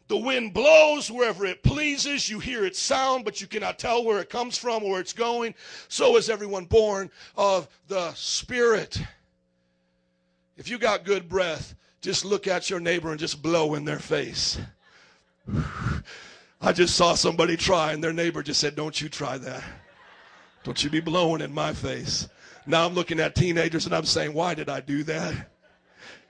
The 0.09 0.17
wind 0.17 0.55
blows 0.55 1.11
wherever 1.11 1.45
it 1.45 1.63
pleases. 1.63 2.31
You 2.31 2.39
hear 2.39 2.65
its 2.65 2.79
sound, 2.79 3.27
but 3.27 3.43
you 3.43 3.47
cannot 3.47 3.79
tell 3.79 4.05
where 4.05 4.21
it 4.21 4.31
comes 4.31 4.57
from 4.57 4.83
or 4.83 4.93
where 4.93 5.01
it's 5.01 5.13
going. 5.13 5.55
So 5.89 6.17
is 6.17 6.31
everyone 6.31 6.65
born 6.65 7.11
of 7.37 7.69
the 7.89 8.13
Spirit. 8.15 9.01
If 10.57 10.69
you 10.69 10.79
got 10.79 11.05
good 11.05 11.29
breath, 11.29 11.75
just 12.01 12.25
look 12.25 12.47
at 12.47 12.71
your 12.71 12.81
neighbor 12.81 13.11
and 13.11 13.21
just 13.21 13.43
blow 13.43 13.75
in 13.75 13.85
their 13.85 13.99
face. 13.99 14.59
I 16.61 16.73
just 16.73 16.97
saw 16.97 17.15
somebody 17.15 17.57
try, 17.57 17.93
and 17.93 18.03
their 18.03 18.13
neighbor 18.13 18.43
just 18.43 18.61
said, 18.61 18.75
Don't 18.75 19.01
you 19.01 19.09
try 19.09 19.37
that. 19.39 19.63
Don't 20.65 20.83
you 20.83 20.91
be 20.91 21.01
blowing 21.01 21.43
in 21.43 21.53
my 21.53 21.73
face. 21.73 22.29
Now 22.67 22.87
I'm 22.87 22.95
looking 22.95 23.21
at 23.21 23.35
teenagers 23.35 23.87
and 23.87 23.95
I'm 23.95 24.05
saying, 24.05 24.33
Why 24.33 24.55
did 24.55 24.69
I 24.69 24.81
do 24.81 25.03
that? 25.05 25.51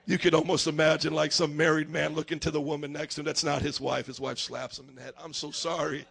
You 0.09 0.17
could 0.17 0.33
almost 0.33 0.67
imagine 0.67 1.13
like 1.13 1.33
some 1.33 1.55
married 1.55 1.91
man 1.91 2.15
looking 2.15 2.41
to 2.41 2.51
the 2.51 2.63
woman 2.63 2.95
next 2.95 3.17
to 3.17 3.21
him. 3.21 3.27
That's 3.27 3.45
not 3.45 3.61
his 3.61 3.79
wife. 3.79 4.07
His 4.07 4.19
wife 4.19 4.39
slaps 4.39 4.79
him 4.79 4.89
in 4.89 4.95
the 4.95 5.03
head. 5.03 5.13
I'm 5.23 5.35
so 5.35 5.51
sorry. 5.51 6.07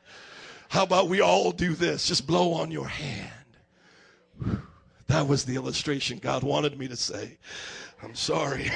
How 0.69 0.83
about 0.83 1.09
we 1.09 1.19
all 1.19 1.51
do 1.51 1.73
this? 1.73 2.05
Just 2.05 2.27
blow 2.27 2.53
on 2.53 2.69
your 2.69 2.87
hand. 2.87 3.31
That 5.07 5.27
was 5.27 5.45
the 5.45 5.55
illustration 5.55 6.19
God 6.19 6.43
wanted 6.43 6.77
me 6.77 6.87
to 6.89 6.95
say. 6.95 7.39
I'm 8.03 8.13
sorry. 8.13 8.69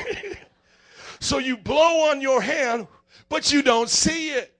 so 1.19 1.37
you 1.37 1.55
blow 1.55 2.09
on 2.09 2.19
your 2.19 2.41
hand, 2.41 2.87
but 3.29 3.53
you 3.53 3.61
don't 3.61 3.89
see 3.91 4.31
it. 4.31 4.51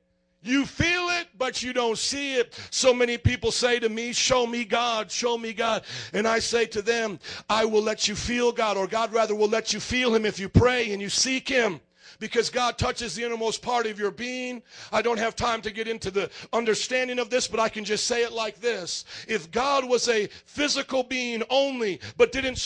You 0.44 0.66
feel 0.66 1.10
it, 1.10 1.28
but 1.38 1.62
you 1.62 1.72
don't 1.72 1.98
see 1.98 2.36
it. 2.36 2.58
So 2.72 2.94
many 2.94 3.18
people 3.18 3.52
say 3.52 3.80
to 3.80 3.90
me, 3.90 4.12
Show 4.12 4.48
me 4.48 4.66
God, 4.66 5.12
show 5.12 5.38
me 5.38 5.54
God. 5.54 5.84
And 6.14 6.28
I 6.28 6.40
say 6.40 6.66
to 6.68 6.82
them, 6.82 7.20
I 7.50 7.66
will 7.66 7.84
let 7.84 8.08
you 8.08 8.16
feel 8.16 8.52
God, 8.52 8.76
or 8.76 8.88
God 8.88 9.14
rather 9.14 9.36
will 9.36 9.50
let 9.50 9.74
you 9.74 9.80
feel 9.80 10.16
Him 10.16 10.26
if 10.26 10.40
you 10.40 10.50
pray 10.50 10.92
and 10.94 11.02
you 11.02 11.10
seek 11.10 11.48
Him 11.48 11.80
because 12.22 12.52
God 12.52 12.78
touches 12.78 13.16
the 13.16 13.26
innermost 13.26 13.64
part 13.64 13.88
of 13.88 14.00
your 14.00 14.12
being. 14.12 14.62
I 14.94 15.02
don't 15.02 15.18
have 15.18 15.36
time 15.36 15.62
to 15.64 15.72
get 15.72 15.88
into 15.88 16.12
the 16.12 16.30
understanding 16.54 17.18
of 17.18 17.32
this, 17.32 17.48
but 17.48 17.60
I 17.60 17.68
can 17.68 17.84
just 17.84 18.06
say 18.06 18.24
it 18.24 18.32
like 18.32 18.62
this. 18.62 19.04
If 19.28 19.52
God 19.52 19.84
was 19.84 20.08
a 20.08 20.28
physical 20.46 21.02
being 21.04 21.42
only, 21.50 22.00
but 22.18 22.32
didn't 22.32 22.58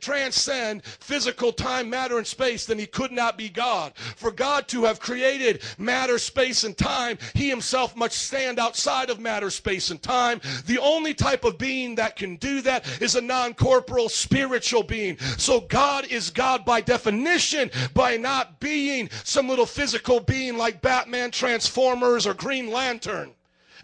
transcend 0.00 0.84
physical 0.84 1.52
time, 1.52 1.88
matter, 1.88 2.18
and 2.18 2.26
space, 2.26 2.66
then 2.66 2.78
he 2.78 2.86
could 2.86 3.12
not 3.12 3.38
be 3.38 3.48
God. 3.48 3.92
For 3.94 4.32
God 4.32 4.66
to 4.68 4.84
have 4.84 4.98
created 4.98 5.62
matter, 5.78 6.18
space, 6.18 6.64
and 6.64 6.76
time, 6.76 7.16
he 7.34 7.48
himself 7.48 7.94
must 7.96 8.18
stand 8.18 8.58
outside 8.58 9.10
of 9.10 9.20
matter, 9.20 9.48
space, 9.48 9.90
and 9.90 10.02
time. 10.02 10.40
The 10.66 10.80
only 10.80 11.14
type 11.14 11.44
of 11.44 11.56
being 11.56 11.94
that 11.94 12.16
can 12.16 12.34
do 12.36 12.60
that 12.62 13.00
is 13.00 13.14
a 13.14 13.20
non 13.20 13.54
corporeal 13.54 14.08
spiritual 14.08 14.82
being. 14.82 15.18
So 15.38 15.60
God 15.60 16.06
is 16.06 16.30
God 16.30 16.64
by 16.64 16.80
definition 16.80 17.70
by 17.94 18.16
not 18.16 18.58
being 18.58 19.03
some 19.24 19.48
little 19.48 19.66
physical 19.66 20.20
being 20.20 20.56
like 20.56 20.82
Batman, 20.82 21.30
Transformers, 21.30 22.26
or 22.26 22.34
Green 22.34 22.70
Lantern. 22.70 23.32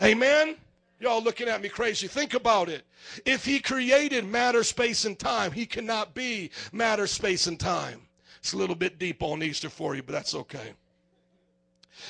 Amen? 0.02 0.56
Y'all 1.01 1.22
looking 1.22 1.48
at 1.48 1.62
me 1.62 1.68
crazy. 1.68 2.06
Think 2.06 2.34
about 2.34 2.68
it. 2.68 2.82
If 3.24 3.44
he 3.44 3.59
created 3.59 4.26
matter, 4.26 4.62
space, 4.62 5.06
and 5.06 5.18
time, 5.18 5.52
he 5.52 5.64
cannot 5.64 6.14
be 6.14 6.51
matter, 6.72 7.06
space, 7.06 7.47
and 7.47 7.59
time. 7.59 8.02
It's 8.38 8.52
a 8.52 8.56
little 8.56 8.76
bit 8.76 8.98
deep 8.98 9.22
on 9.22 9.42
Easter 9.42 9.70
for 9.70 9.94
you, 9.94 10.02
but 10.02 10.12
that's 10.12 10.34
okay. 10.34 10.74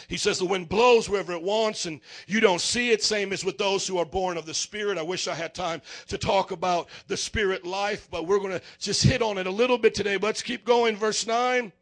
He 0.09 0.17
says 0.17 0.39
the 0.39 0.45
wind 0.45 0.69
blows 0.69 1.09
wherever 1.09 1.33
it 1.33 1.43
wants 1.43 1.87
and 1.87 2.01
you 2.27 2.41
don't 2.41 2.61
see 2.61 2.91
it. 2.91 3.03
Same 3.03 3.33
as 3.33 3.45
with 3.45 3.59
those 3.59 3.87
who 3.87 3.99
are 3.99 4.05
born 4.05 4.37
of 4.37 4.47
the 4.47 4.55
Spirit. 4.55 4.99
I 4.99 5.03
wish 5.03 5.27
I 5.27 5.35
had 5.35 5.55
time 5.55 5.83
to 6.09 6.19
talk 6.19 6.51
about 6.51 6.89
the 7.09 7.17
Spirit 7.17 7.67
life, 7.67 8.09
but 8.11 8.27
we're 8.27 8.39
going 8.39 8.53
to 8.53 8.63
just 8.79 9.03
hit 9.03 9.23
on 9.23 9.39
it 9.39 9.47
a 9.47 9.51
little 9.51 9.79
bit 9.79 9.95
today. 9.95 10.17
Let's 10.17 10.43
keep 10.43 10.65
going. 10.65 10.97
Verse 10.97 11.27
9. 11.27 11.73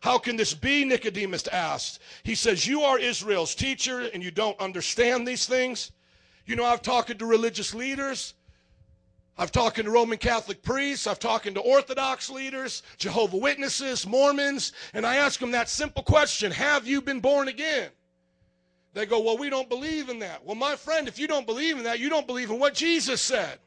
How 0.00 0.18
can 0.18 0.36
this 0.36 0.54
be? 0.54 0.84
Nicodemus 0.84 1.46
asked. 1.48 2.00
He 2.22 2.34
says, 2.34 2.66
You 2.66 2.82
are 2.82 2.98
Israel's 2.98 3.54
teacher 3.54 4.00
and 4.00 4.22
you 4.22 4.30
don't 4.30 4.58
understand 4.60 5.26
these 5.26 5.46
things. 5.46 5.92
You 6.46 6.56
know, 6.56 6.64
I've 6.64 6.82
talked 6.82 7.16
to 7.16 7.26
religious 7.26 7.74
leaders. 7.74 8.34
I've 9.36 9.52
talked 9.52 9.76
to 9.76 9.88
Roman 9.88 10.18
Catholic 10.18 10.62
priests. 10.62 11.06
I've 11.06 11.20
talked 11.20 11.44
to 11.44 11.60
Orthodox 11.60 12.28
leaders, 12.28 12.82
Jehovah 12.96 13.36
Witnesses, 13.36 14.04
Mormons, 14.06 14.72
and 14.94 15.06
I 15.06 15.16
ask 15.16 15.38
them 15.38 15.52
that 15.52 15.68
simple 15.68 16.02
question 16.02 16.50
Have 16.50 16.86
you 16.86 17.00
been 17.00 17.20
born 17.20 17.48
again? 17.48 17.90
They 18.94 19.06
go, 19.06 19.20
Well, 19.20 19.38
we 19.38 19.48
don't 19.48 19.68
believe 19.68 20.08
in 20.08 20.18
that. 20.20 20.44
Well, 20.44 20.56
my 20.56 20.74
friend, 20.74 21.06
if 21.06 21.18
you 21.18 21.28
don't 21.28 21.46
believe 21.46 21.78
in 21.78 21.84
that, 21.84 22.00
you 22.00 22.08
don't 22.08 22.26
believe 22.26 22.50
in 22.50 22.58
what 22.58 22.74
Jesus 22.74 23.22
said. 23.22 23.58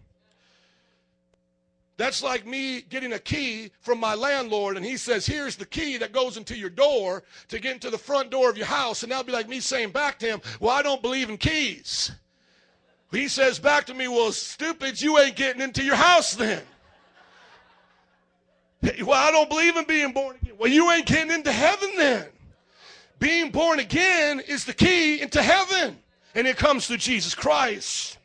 That's 2.01 2.23
like 2.23 2.47
me 2.47 2.81
getting 2.81 3.13
a 3.13 3.19
key 3.19 3.69
from 3.79 3.99
my 3.99 4.15
landlord, 4.15 4.75
and 4.75 4.83
he 4.83 4.97
says, 4.97 5.23
Here's 5.23 5.55
the 5.55 5.67
key 5.67 5.97
that 5.97 6.11
goes 6.11 6.35
into 6.35 6.57
your 6.57 6.71
door 6.71 7.21
to 7.49 7.59
get 7.59 7.73
into 7.73 7.91
the 7.91 7.97
front 7.99 8.31
door 8.31 8.49
of 8.49 8.57
your 8.57 8.65
house. 8.65 9.03
And 9.03 9.11
that'll 9.11 9.23
be 9.23 9.31
like 9.31 9.47
me 9.47 9.59
saying 9.59 9.91
back 9.91 10.17
to 10.17 10.25
him, 10.25 10.41
Well, 10.59 10.75
I 10.75 10.81
don't 10.81 11.03
believe 11.03 11.29
in 11.29 11.37
keys. 11.37 12.11
He 13.11 13.27
says 13.27 13.59
back 13.59 13.85
to 13.85 13.93
me, 13.93 14.07
Well, 14.07 14.31
stupid, 14.31 14.99
you 14.99 15.19
ain't 15.19 15.35
getting 15.35 15.61
into 15.61 15.83
your 15.83 15.95
house 15.95 16.33
then. 16.33 16.63
Well, 19.05 19.11
I 19.11 19.29
don't 19.29 19.47
believe 19.47 19.77
in 19.77 19.85
being 19.85 20.11
born 20.11 20.37
again. 20.41 20.55
Well, 20.57 20.71
you 20.71 20.89
ain't 20.89 21.05
getting 21.05 21.31
into 21.31 21.51
heaven 21.51 21.91
then. 21.97 22.25
Being 23.19 23.51
born 23.51 23.77
again 23.77 24.39
is 24.39 24.65
the 24.65 24.73
key 24.73 25.21
into 25.21 25.43
heaven, 25.43 25.99
and 26.33 26.47
it 26.47 26.57
comes 26.57 26.87
through 26.87 26.97
Jesus 26.97 27.35
Christ. 27.35 28.17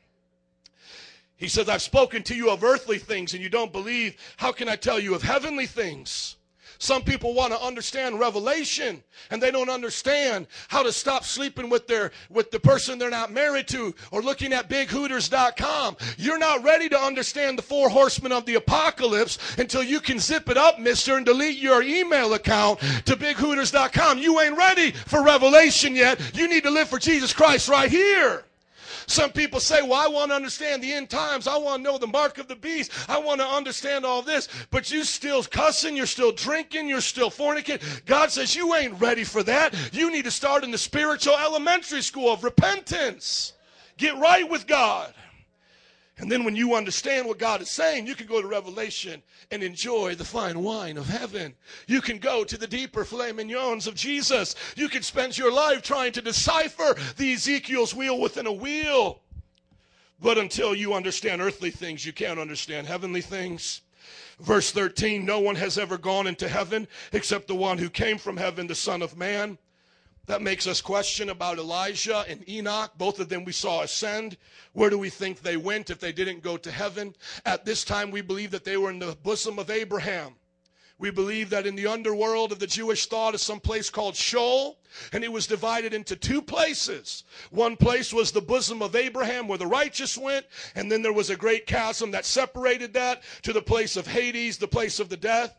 He 1.37 1.49
says, 1.49 1.69
I've 1.69 1.83
spoken 1.83 2.23
to 2.25 2.35
you 2.35 2.51
of 2.51 2.65
earthly 2.65 2.99
things 2.99 3.35
and 3.35 3.43
you 3.43 3.51
don't 3.51 3.73
believe. 3.73 4.17
How 4.39 4.53
can 4.53 4.69
I 4.69 4.77
tell 4.77 4.99
you 4.99 5.15
of 5.15 5.23
heavenly 5.23 5.67
things? 5.67 6.37
Some 6.79 7.03
people 7.03 7.33
want 7.33 7.53
to 7.53 7.61
understand 7.61 8.21
revelation 8.21 9.03
and 9.31 9.43
they 9.43 9.51
don't 9.51 9.71
understand 9.71 10.47
how 10.69 10.83
to 10.83 10.93
stop 10.93 11.25
sleeping 11.25 11.71
with 11.71 11.87
their 11.87 12.13
with 12.29 12.51
the 12.51 12.61
person 12.61 12.99
they're 12.99 13.11
not 13.11 13.33
married 13.33 13.69
to 13.69 13.95
or 14.11 14.23
looking 14.23 14.53
at 14.53 14.69
bighooters.com. 14.69 15.97
You're 16.19 16.39
not 16.39 16.63
ready 16.63 16.89
to 16.91 16.99
understand 16.99 17.57
the 17.57 17.63
four 17.63 17.89
horsemen 17.89 18.33
of 18.33 18.45
the 18.45 18.57
apocalypse 18.57 19.39
until 19.59 19.83
you 19.83 20.01
can 20.01 20.19
zip 20.19 20.51
it 20.51 20.57
up, 20.57 20.79
mister, 20.79 21.17
and 21.17 21.25
delete 21.25 21.59
your 21.59 21.83
email 21.83 22.35
account 22.35 22.81
to 23.07 23.17
bighooters.com. 23.17 24.19
You 24.19 24.41
ain't 24.41 24.57
ready 24.57 24.91
for 24.91 25.23
revelation 25.23 25.97
yet. 25.97 26.21
You 26.35 26.49
need 26.49 26.65
to 26.65 26.71
live 26.71 26.89
for 26.89 26.99
Jesus 26.99 27.33
Christ 27.33 27.69
right 27.69 27.91
here. 27.91 28.45
Some 29.07 29.31
people 29.31 29.61
say, 29.61 29.83
Well, 29.83 29.95
I 29.95 30.09
want 30.09 30.31
to 30.31 30.37
understand 30.37 30.83
the 30.83 30.93
end 30.93 31.11
times. 31.11 31.47
I 31.47 31.57
want 31.57 31.83
to 31.83 31.91
know 31.91 31.99
the 31.99 32.07
mark 32.07 32.39
of 32.39 32.49
the 32.49 32.57
beast. 32.57 32.91
I 33.09 33.19
want 33.19 33.41
to 33.41 33.47
understand 33.47 34.05
all 34.05 34.23
this. 34.23 34.49
But 34.71 34.91
you 34.91 35.05
still 35.05 35.43
cussing, 35.43 35.97
you're 35.97 36.07
still 36.07 36.33
drinking, 36.33 36.89
you're 36.89 37.01
still 37.01 37.31
fornicating. 37.31 38.05
God 38.07 38.31
says, 38.31 38.55
You 38.55 38.75
ain't 38.75 39.01
ready 39.01 39.25
for 39.25 39.43
that. 39.45 39.75
You 39.93 40.11
need 40.11 40.25
to 40.25 40.31
start 40.31 40.65
in 40.65 40.71
the 40.71 40.79
spiritual 40.79 41.37
elementary 41.37 42.03
school 42.03 42.33
of 42.33 42.45
repentance. 42.45 43.53
Get 43.97 44.17
right 44.19 44.49
with 44.49 44.67
God. 44.67 45.15
And 46.19 46.33
then 46.33 46.45
when 46.45 46.57
you 46.57 46.75
understand 46.75 47.27
what 47.27 47.39
God 47.39 47.61
is 47.61 47.71
saying, 47.71 48.07
you 48.07 48.15
can 48.15 48.27
go 48.27 48.41
to 48.41 48.49
Revelation 48.49 49.23
and 49.51 49.63
enjoy 49.63 50.15
the 50.15 50.25
fine 50.25 50.63
wine 50.63 50.97
of 50.97 51.09
heaven. 51.09 51.55
You 51.87 52.01
can 52.01 52.19
go 52.19 52.43
to 52.43 52.57
the 52.57 52.67
deeper 52.67 53.05
filet 53.05 53.33
mignons 53.33 53.87
of 53.87 53.95
Jesus. 53.95 54.55
You 54.77 54.89
can 54.89 55.03
spend 55.03 55.37
your 55.37 55.53
life 55.53 55.83
trying 55.83 56.13
to 56.13 56.23
decipher 56.23 56.97
the 57.19 57.35
Ezekiel's 57.35 57.95
wheel 57.95 58.19
within 58.19 58.47
a 58.47 58.53
wheel. 58.53 59.21
But 60.19 60.39
until 60.39 60.75
you 60.75 60.95
understand 60.95 61.43
earthly 61.43 61.71
things, 61.71 62.07
you 62.07 62.15
can't 62.15 62.41
understand 62.41 62.87
heavenly 62.87 63.21
things. 63.21 63.83
Verse 64.41 64.71
13 64.71 65.23
No 65.23 65.41
one 65.41 65.57
has 65.57 65.77
ever 65.77 65.99
gone 65.99 66.27
into 66.27 66.49
heaven 66.49 66.89
except 67.13 67.47
the 67.47 67.55
one 67.55 67.77
who 67.77 67.91
came 67.91 68.17
from 68.17 68.39
heaven, 68.39 68.67
the 68.67 68.75
Son 68.75 69.03
of 69.03 69.19
Man. 69.19 69.59
That 70.27 70.43
makes 70.43 70.67
us 70.67 70.81
question 70.81 71.29
about 71.29 71.59
Elijah 71.59 72.25
and 72.29 72.49
Enoch. 72.49 72.93
Both 72.99 73.21
of 73.21 73.29
them 73.29 73.45
we 73.45 73.53
saw 73.53 73.83
ascend. 73.83 74.37
Where 74.73 74.91
do 74.91 74.99
we 74.99 75.09
think 75.09 75.41
they 75.41 75.57
went 75.57 75.89
if 75.89 76.01
they 76.01 76.13
didn't 76.13 76.43
go 76.43 76.57
to 76.57 76.71
heaven? 76.71 77.15
At 77.45 77.65
this 77.65 77.85
time, 77.85 78.11
we 78.11 78.23
believe 78.23 78.51
that 78.51 78.65
they 78.65 78.77
were 78.77 78.91
in 78.91 78.99
the 78.99 79.17
bosom 79.23 79.59
of 79.59 79.71
Abraham. 79.71 80.35
We 80.99 81.11
believe 81.11 81.51
that 81.51 81.67
in 81.67 81.77
the 81.77 81.87
underworld 81.87 82.53
of 82.53 82.59
the 82.59 82.67
Jewish 82.67 83.07
thought 83.07 83.35
is 83.35 83.43
some 83.43 83.61
place 83.61 83.91
called 83.91 84.17
Sheol, 84.17 84.79
and 85.13 85.23
it 85.23 85.31
was 85.31 85.47
divided 85.47 85.93
into 85.93 86.17
two 86.17 86.41
places. 86.41 87.23
One 87.51 87.77
place 87.77 88.15
was 88.15 88.33
the 88.33 88.41
bosom 88.41 88.81
of 88.81 88.97
Abraham 88.97 89.47
where 89.47 89.59
the 89.59 89.67
righteous 89.67 90.17
went, 90.17 90.47
and 90.75 90.91
then 90.91 91.03
there 91.03 91.13
was 91.13 91.29
a 91.29 91.37
great 91.37 91.67
chasm 91.67 92.13
that 92.13 92.25
separated 92.25 92.95
that 92.95 93.23
to 93.43 93.53
the 93.53 93.61
place 93.61 93.97
of 93.97 94.07
Hades, 94.07 94.57
the 94.57 94.67
place 94.67 94.99
of 94.99 95.11
the 95.11 95.19
death. 95.19 95.59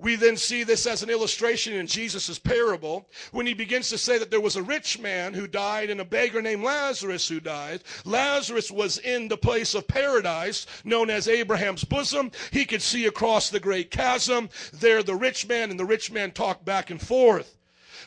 We 0.00 0.16
then 0.16 0.38
see 0.38 0.64
this 0.64 0.86
as 0.86 1.02
an 1.02 1.10
illustration 1.10 1.74
in 1.74 1.86
Jesus' 1.86 2.38
parable 2.38 3.06
when 3.32 3.46
he 3.46 3.52
begins 3.52 3.90
to 3.90 3.98
say 3.98 4.16
that 4.16 4.30
there 4.30 4.40
was 4.40 4.56
a 4.56 4.62
rich 4.62 4.98
man 4.98 5.34
who 5.34 5.46
died 5.46 5.90
and 5.90 6.00
a 6.00 6.06
beggar 6.06 6.40
named 6.40 6.64
Lazarus 6.64 7.28
who 7.28 7.38
died. 7.38 7.82
Lazarus 8.06 8.70
was 8.70 8.96
in 8.96 9.28
the 9.28 9.36
place 9.36 9.74
of 9.74 9.86
paradise 9.86 10.66
known 10.84 11.10
as 11.10 11.28
Abraham's 11.28 11.84
bosom. 11.84 12.30
He 12.50 12.64
could 12.64 12.80
see 12.80 13.04
across 13.04 13.50
the 13.50 13.60
great 13.60 13.90
chasm. 13.90 14.48
There, 14.72 15.02
the 15.02 15.16
rich 15.16 15.46
man 15.46 15.70
and 15.70 15.78
the 15.78 15.84
rich 15.84 16.10
man 16.10 16.32
talked 16.32 16.64
back 16.64 16.90
and 16.90 17.00
forth. 17.00 17.59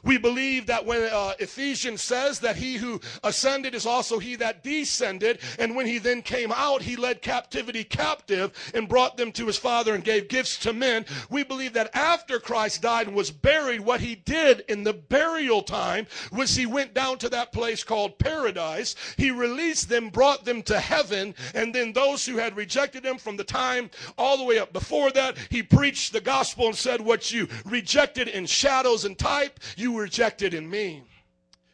We 0.04 0.18
believe 0.18 0.68
that 0.68 0.86
when 0.86 1.04
uh, 1.04 1.34
Ephesians 1.40 2.02
says 2.02 2.40
that 2.40 2.58
he 2.58 2.76
who 2.76 3.00
ascended 3.24 3.74
is 3.74 3.86
also 3.86 4.20
he 4.20 4.36
that 4.36 4.64
descended, 4.64 5.40
and 5.58 5.76
when 5.76 5.86
he 5.86 5.98
then 5.98 6.22
came 6.22 6.52
out, 6.52 6.82
he 6.82 6.96
led 6.96 7.22
captivity 7.22 7.84
captive 7.84 8.52
and 8.74 8.90
brought 8.90 9.16
them 9.16 9.32
to 9.34 9.48
his 9.48 9.58
Father 9.58 9.96
and 9.96 10.04
gave 10.04 10.28
gifts 10.28 10.58
to 10.60 10.74
men. 10.74 11.06
We 11.30 11.44
believe 11.44 11.74
that 11.74 11.96
after 11.96 12.40
Christ 12.40 12.82
died 12.82 13.08
and 13.08 13.16
was 13.16 13.32
buried, 13.32 13.82
what 13.82 14.02
he 14.02 14.16
did 14.16 14.66
in 14.68 14.84
the 14.84 14.94
burial 14.94 15.62
time 15.62 16.08
was 16.32 16.56
he 16.56 16.66
went 16.66 16.94
down 16.94 17.18
to 17.20 17.30
that 17.30 17.54
place 17.54 17.84
called 17.84 18.20
paradise. 18.20 18.96
He 19.18 19.32
released 19.32 19.88
them, 19.88 20.10
brought 20.10 20.44
them 20.44 20.62
to 20.64 20.80
heaven, 20.80 21.34
and 21.54 21.74
then 21.74 21.94
those 21.94 22.26
who 22.26 22.38
had 22.38 22.58
rejected 22.58 23.06
him 23.06 23.18
from 23.18 23.38
the 23.38 23.44
time 23.44 23.90
all 24.18 24.38
the 24.38 24.44
way 24.44 24.60
up 24.60 24.74
before 24.74 25.12
that, 25.12 25.38
he 25.50 25.64
preached 25.64 26.12
the 26.12 26.22
gospel 26.22 26.68
and 26.68 26.76
said, 26.76 27.00
What 27.00 27.32
you 27.32 27.48
rejected 27.66 28.28
in 28.28 28.46
shadows 28.46 29.06
and 29.06 29.18
type, 29.18 29.60
you 29.78 29.93
rejected 29.98 30.54
in 30.54 30.70
me. 30.70 31.04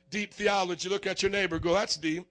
Deep 0.09 0.33
theology. 0.33 0.89
Look 0.89 1.05
at 1.07 1.21
your 1.21 1.31
neighbor, 1.31 1.59
go, 1.59 1.73
That's 1.73 1.97
deep. 1.97 2.25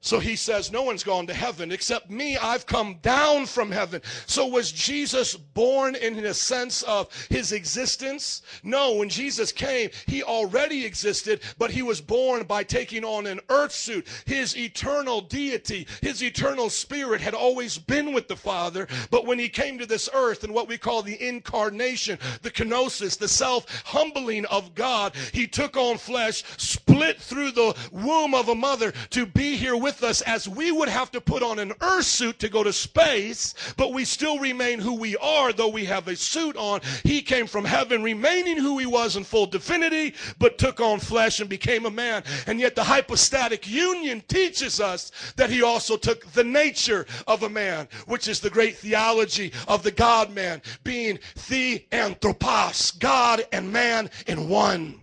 So 0.00 0.20
he 0.20 0.36
says, 0.36 0.70
No 0.70 0.82
one's 0.82 1.02
gone 1.02 1.26
to 1.26 1.34
heaven 1.34 1.72
except 1.72 2.08
me. 2.08 2.36
I've 2.36 2.66
come 2.66 2.98
down 3.02 3.46
from 3.46 3.72
heaven. 3.72 4.00
So 4.26 4.46
was 4.46 4.70
Jesus 4.70 5.34
born 5.34 5.96
in 5.96 6.24
a 6.24 6.32
sense 6.32 6.82
of 6.84 7.12
his 7.28 7.50
existence? 7.50 8.42
No, 8.62 8.94
when 8.94 9.08
Jesus 9.08 9.50
came, 9.50 9.90
he 10.06 10.22
already 10.22 10.84
existed, 10.84 11.40
but 11.58 11.72
he 11.72 11.82
was 11.82 12.00
born 12.00 12.44
by 12.44 12.62
taking 12.62 13.04
on 13.04 13.26
an 13.26 13.40
earth 13.48 13.72
suit. 13.72 14.06
His 14.24 14.56
eternal 14.56 15.20
deity, 15.20 15.86
his 16.00 16.22
eternal 16.22 16.70
spirit 16.70 17.20
had 17.20 17.34
always 17.34 17.76
been 17.76 18.12
with 18.12 18.28
the 18.28 18.36
Father, 18.36 18.86
but 19.10 19.26
when 19.26 19.38
he 19.38 19.48
came 19.48 19.78
to 19.78 19.86
this 19.86 20.08
earth 20.14 20.44
and 20.44 20.54
what 20.54 20.68
we 20.68 20.78
call 20.78 21.02
the 21.02 21.20
incarnation, 21.26 22.18
the 22.42 22.50
kenosis, 22.50 23.18
the 23.18 23.28
self 23.28 23.82
humbling 23.84 24.46
of 24.46 24.76
God, 24.76 25.14
he 25.32 25.48
took 25.48 25.76
on 25.76 25.98
flesh, 25.98 26.44
split 26.56 27.20
through 27.20 27.50
the 27.50 27.76
womb 27.90 28.32
of 28.32 28.48
a 28.48 28.54
mother 28.54 28.92
to 29.10 29.26
be 29.26 29.56
here 29.56 29.76
with 29.76 29.87
us 29.88 30.20
as 30.22 30.48
we 30.48 30.70
would 30.70 30.88
have 30.88 31.10
to 31.12 31.20
put 31.20 31.42
on 31.42 31.58
an 31.58 31.72
earth 31.80 32.04
suit 32.04 32.38
to 32.40 32.48
go 32.48 32.62
to 32.62 32.72
space, 32.72 33.54
but 33.76 33.92
we 33.92 34.04
still 34.04 34.38
remain 34.38 34.78
who 34.78 34.94
we 34.94 35.16
are, 35.16 35.52
though 35.52 35.68
we 35.68 35.84
have 35.86 36.08
a 36.08 36.16
suit 36.16 36.56
on. 36.56 36.80
He 37.04 37.22
came 37.22 37.46
from 37.46 37.64
heaven, 37.64 38.02
remaining 38.02 38.56
who 38.56 38.78
he 38.78 38.86
was 38.86 39.16
in 39.16 39.24
full 39.24 39.46
divinity, 39.46 40.14
but 40.38 40.58
took 40.58 40.80
on 40.80 41.00
flesh 41.00 41.40
and 41.40 41.48
became 41.48 41.86
a 41.86 41.90
man. 41.90 42.22
And 42.46 42.60
yet 42.60 42.74
the 42.74 42.84
hypostatic 42.84 43.68
union 43.68 44.22
teaches 44.28 44.80
us 44.80 45.10
that 45.36 45.50
he 45.50 45.62
also 45.62 45.96
took 45.96 46.26
the 46.32 46.44
nature 46.44 47.06
of 47.26 47.42
a 47.42 47.48
man, 47.48 47.88
which 48.06 48.28
is 48.28 48.40
the 48.40 48.50
great 48.50 48.76
theology 48.76 49.52
of 49.66 49.82
the 49.82 49.90
God 49.90 50.34
man, 50.34 50.62
being 50.84 51.18
theanthropos, 51.36 52.92
God 52.92 53.44
and 53.52 53.72
man 53.72 54.10
in 54.26 54.48
one. 54.48 55.00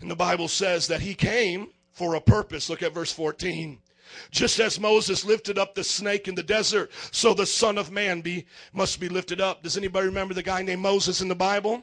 And 0.00 0.10
the 0.10 0.16
Bible 0.16 0.48
says 0.48 0.86
that 0.88 1.00
he 1.00 1.14
came 1.14 1.68
for 1.96 2.14
a 2.14 2.20
purpose. 2.20 2.68
Look 2.68 2.82
at 2.82 2.92
verse 2.92 3.10
14. 3.10 3.78
Just 4.30 4.60
as 4.60 4.78
Moses 4.78 5.24
lifted 5.24 5.58
up 5.58 5.74
the 5.74 5.82
snake 5.82 6.28
in 6.28 6.34
the 6.34 6.42
desert, 6.42 6.90
so 7.10 7.32
the 7.32 7.46
Son 7.46 7.78
of 7.78 7.90
Man 7.90 8.20
be, 8.20 8.44
must 8.72 9.00
be 9.00 9.08
lifted 9.08 9.40
up. 9.40 9.62
Does 9.62 9.78
anybody 9.78 10.06
remember 10.06 10.34
the 10.34 10.42
guy 10.42 10.62
named 10.62 10.82
Moses 10.82 11.22
in 11.22 11.28
the 11.28 11.34
Bible? 11.34 11.82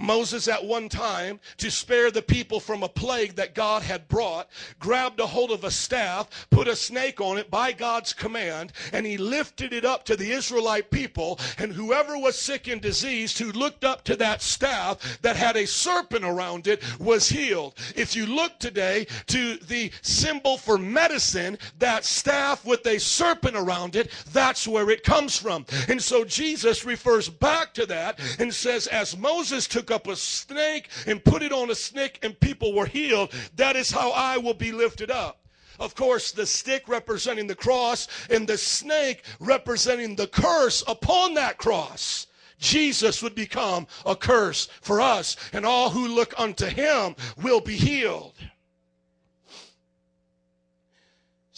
Moses, 0.00 0.48
at 0.48 0.64
one 0.64 0.88
time, 0.88 1.38
to 1.58 1.70
spare 1.70 2.10
the 2.10 2.22
people 2.22 2.58
from 2.58 2.82
a 2.82 2.88
plague 2.88 3.36
that 3.36 3.54
God 3.54 3.82
had 3.82 4.08
brought, 4.08 4.48
grabbed 4.78 5.20
a 5.20 5.26
hold 5.26 5.50
of 5.50 5.64
a 5.64 5.70
staff, 5.70 6.48
put 6.50 6.68
a 6.68 6.74
snake 6.74 7.20
on 7.20 7.36
it 7.36 7.50
by 7.50 7.72
God's 7.72 8.12
command, 8.12 8.72
and 8.92 9.04
he 9.04 9.18
lifted 9.18 9.72
it 9.72 9.84
up 9.84 10.04
to 10.06 10.16
the 10.16 10.32
Israelite 10.32 10.90
people. 10.90 11.38
And 11.58 11.72
whoever 11.72 12.18
was 12.18 12.38
sick 12.38 12.66
and 12.66 12.80
diseased 12.80 13.38
who 13.38 13.52
looked 13.52 13.84
up 13.84 14.02
to 14.04 14.16
that 14.16 14.40
staff 14.40 15.18
that 15.20 15.36
had 15.36 15.56
a 15.56 15.66
serpent 15.66 16.24
around 16.24 16.66
it 16.66 16.82
was 16.98 17.28
healed. 17.28 17.74
If 17.94 18.16
you 18.16 18.26
look 18.26 18.58
today 18.58 19.06
to 19.26 19.56
the 19.56 19.90
symbol 20.00 20.56
for 20.56 20.78
medicine, 20.78 21.58
that 21.78 22.04
staff 22.04 22.64
with 22.64 22.86
a 22.86 22.98
serpent 22.98 23.56
around 23.56 23.96
it, 23.96 24.10
that's 24.32 24.66
where 24.66 24.88
it 24.88 25.04
comes 25.04 25.36
from. 25.36 25.66
And 25.88 26.02
so 26.02 26.24
Jesus 26.24 26.84
refers 26.84 27.28
back 27.28 27.74
to 27.74 27.86
that 27.86 28.18
and 28.38 28.52
says, 28.54 28.86
as 28.86 29.16
Moses 29.16 29.68
took 29.68 29.89
up 29.92 30.06
a 30.06 30.16
snake 30.16 30.88
and 31.06 31.24
put 31.24 31.42
it 31.42 31.52
on 31.52 31.70
a 31.70 31.74
snake 31.74 32.18
and 32.22 32.38
people 32.40 32.72
were 32.72 32.86
healed, 32.86 33.32
that 33.56 33.76
is 33.76 33.90
how 33.90 34.10
I 34.12 34.38
will 34.38 34.54
be 34.54 34.72
lifted 34.72 35.10
up. 35.10 35.40
Of 35.78 35.94
course, 35.94 36.32
the 36.32 36.46
stick 36.46 36.88
representing 36.88 37.46
the 37.46 37.54
cross 37.54 38.06
and 38.28 38.46
the 38.46 38.58
snake 38.58 39.24
representing 39.38 40.14
the 40.14 40.26
curse 40.26 40.84
upon 40.86 41.34
that 41.34 41.56
cross. 41.56 42.26
Jesus 42.58 43.22
would 43.22 43.34
become 43.34 43.86
a 44.04 44.14
curse 44.14 44.68
for 44.82 45.00
us, 45.00 45.36
and 45.54 45.64
all 45.64 45.88
who 45.88 46.06
look 46.06 46.34
unto 46.36 46.66
him 46.66 47.16
will 47.38 47.60
be 47.60 47.74
healed 47.74 48.34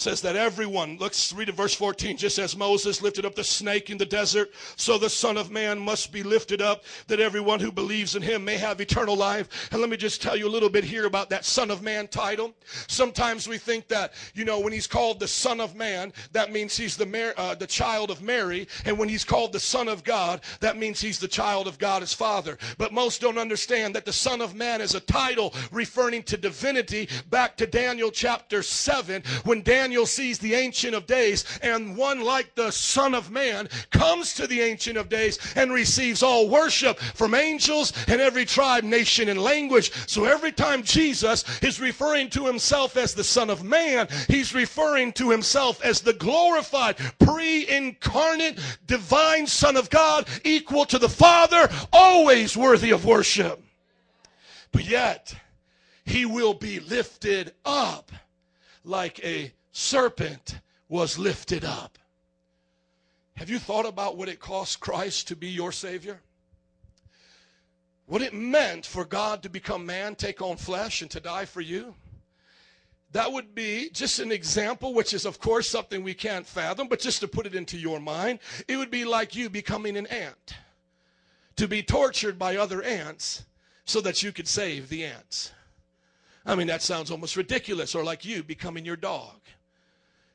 says 0.02 0.20
that 0.22 0.34
everyone, 0.34 0.96
let's 1.00 1.32
read 1.32 1.48
it, 1.48 1.54
verse 1.54 1.74
14, 1.74 2.16
just 2.16 2.38
as 2.38 2.56
Moses 2.56 3.00
lifted 3.02 3.24
up 3.24 3.36
the 3.36 3.44
snake 3.44 3.88
in 3.88 3.98
the 3.98 4.04
desert, 4.04 4.50
so 4.76 4.98
the 4.98 5.08
Son 5.08 5.36
of 5.36 5.50
Man 5.50 5.78
must 5.78 6.12
be 6.12 6.24
lifted 6.24 6.60
up, 6.60 6.82
that 7.06 7.20
everyone 7.20 7.60
who 7.60 7.70
believes 7.70 8.16
in 8.16 8.22
him 8.22 8.44
may 8.44 8.56
have 8.56 8.80
eternal 8.80 9.16
life. 9.16 9.68
And 9.70 9.80
let 9.80 9.88
me 9.88 9.96
just 9.96 10.20
tell 10.20 10.36
you 10.36 10.48
a 10.48 10.50
little 10.50 10.68
bit 10.68 10.82
here 10.82 11.06
about 11.06 11.30
that 11.30 11.44
Son 11.44 11.70
of 11.70 11.82
Man 11.82 12.08
title. 12.08 12.52
Sometimes 12.88 13.46
we 13.46 13.58
think 13.58 13.86
that, 13.88 14.12
you 14.34 14.44
know, 14.44 14.58
when 14.58 14.72
he's 14.72 14.88
called 14.88 15.20
the 15.20 15.28
Son 15.28 15.60
of 15.60 15.76
Man, 15.76 16.12
that 16.32 16.50
means 16.50 16.76
he's 16.76 16.96
the, 16.96 17.06
Mar- 17.06 17.34
uh, 17.36 17.54
the 17.54 17.66
child 17.66 18.10
of 18.10 18.22
Mary. 18.22 18.66
And 18.84 18.98
when 18.98 19.08
he's 19.08 19.24
called 19.24 19.52
the 19.52 19.60
Son 19.60 19.86
of 19.86 20.02
God, 20.02 20.40
that 20.58 20.76
means 20.76 21.00
he's 21.00 21.20
the 21.20 21.28
child 21.28 21.68
of 21.68 21.78
God 21.78 22.02
as 22.02 22.12
Father. 22.12 22.58
But 22.76 22.92
most 22.92 23.20
don't 23.20 23.38
understand 23.38 23.94
that 23.94 24.04
the 24.04 24.12
Son 24.12 24.40
of 24.40 24.56
Man 24.56 24.80
is 24.80 24.96
a 24.96 25.00
title 25.00 25.54
referring 25.70 26.24
to 26.24 26.36
divinity 26.36 27.08
back 27.30 27.56
to 27.58 27.66
Daniel 27.68 28.10
chapter 28.10 28.64
7, 28.64 29.22
when 29.44 29.62
Daniel 29.62 29.91
Daniel 29.92 30.06
sees 30.06 30.38
the 30.38 30.54
Ancient 30.54 30.94
of 30.94 31.06
Days, 31.06 31.44
and 31.60 31.98
one 31.98 32.22
like 32.22 32.54
the 32.54 32.70
Son 32.70 33.14
of 33.14 33.30
Man 33.30 33.68
comes 33.90 34.32
to 34.32 34.46
the 34.46 34.62
Ancient 34.62 34.96
of 34.96 35.10
Days 35.10 35.38
and 35.54 35.70
receives 35.70 36.22
all 36.22 36.48
worship 36.48 36.98
from 36.98 37.34
angels 37.34 37.92
and 38.08 38.18
every 38.18 38.46
tribe, 38.46 38.84
nation, 38.84 39.28
and 39.28 39.38
language. 39.38 39.92
So 40.08 40.24
every 40.24 40.50
time 40.50 40.82
Jesus 40.82 41.44
is 41.62 41.78
referring 41.78 42.30
to 42.30 42.46
himself 42.46 42.96
as 42.96 43.12
the 43.12 43.22
Son 43.22 43.50
of 43.50 43.64
Man, 43.64 44.08
he's 44.28 44.54
referring 44.54 45.12
to 45.12 45.28
himself 45.28 45.84
as 45.84 46.00
the 46.00 46.14
glorified, 46.14 46.96
pre 47.18 47.68
incarnate, 47.68 48.58
divine 48.86 49.46
Son 49.46 49.76
of 49.76 49.90
God, 49.90 50.26
equal 50.42 50.86
to 50.86 50.98
the 50.98 51.10
Father, 51.10 51.68
always 51.92 52.56
worthy 52.56 52.92
of 52.92 53.04
worship. 53.04 53.62
But 54.72 54.86
yet, 54.86 55.34
he 56.06 56.24
will 56.24 56.54
be 56.54 56.80
lifted 56.80 57.52
up 57.66 58.10
like 58.84 59.24
a 59.24 59.52
serpent 59.72 60.60
was 60.88 61.18
lifted 61.18 61.64
up. 61.64 61.98
Have 63.36 63.48
you 63.48 63.58
thought 63.58 63.86
about 63.86 64.16
what 64.16 64.28
it 64.28 64.38
cost 64.38 64.78
Christ 64.78 65.28
to 65.28 65.36
be 65.36 65.48
your 65.48 65.72
Savior? 65.72 66.20
What 68.06 68.22
it 68.22 68.34
meant 68.34 68.84
for 68.84 69.06
God 69.06 69.42
to 69.42 69.48
become 69.48 69.86
man, 69.86 70.14
take 70.14 70.42
on 70.42 70.56
flesh, 70.56 71.00
and 71.00 71.10
to 71.10 71.20
die 71.20 71.46
for 71.46 71.62
you? 71.62 71.94
That 73.12 73.32
would 73.32 73.54
be 73.54 73.90
just 73.90 74.18
an 74.18 74.32
example, 74.32 74.94
which 74.94 75.14
is, 75.14 75.24
of 75.24 75.38
course, 75.38 75.68
something 75.68 76.02
we 76.02 76.14
can't 76.14 76.46
fathom, 76.46 76.88
but 76.88 77.00
just 77.00 77.20
to 77.20 77.28
put 77.28 77.46
it 77.46 77.54
into 77.54 77.78
your 77.78 78.00
mind, 78.00 78.38
it 78.68 78.76
would 78.76 78.90
be 78.90 79.04
like 79.04 79.34
you 79.34 79.50
becoming 79.50 79.96
an 79.96 80.06
ant, 80.06 80.56
to 81.56 81.66
be 81.66 81.82
tortured 81.82 82.38
by 82.38 82.56
other 82.56 82.82
ants 82.82 83.44
so 83.84 84.00
that 84.02 84.22
you 84.22 84.32
could 84.32 84.48
save 84.48 84.88
the 84.88 85.04
ants. 85.04 85.52
I 86.44 86.54
mean, 86.54 86.66
that 86.66 86.82
sounds 86.82 87.10
almost 87.10 87.36
ridiculous, 87.36 87.94
or 87.94 88.02
like 88.02 88.24
you 88.24 88.42
becoming 88.42 88.84
your 88.84 88.96
dog 88.96 89.41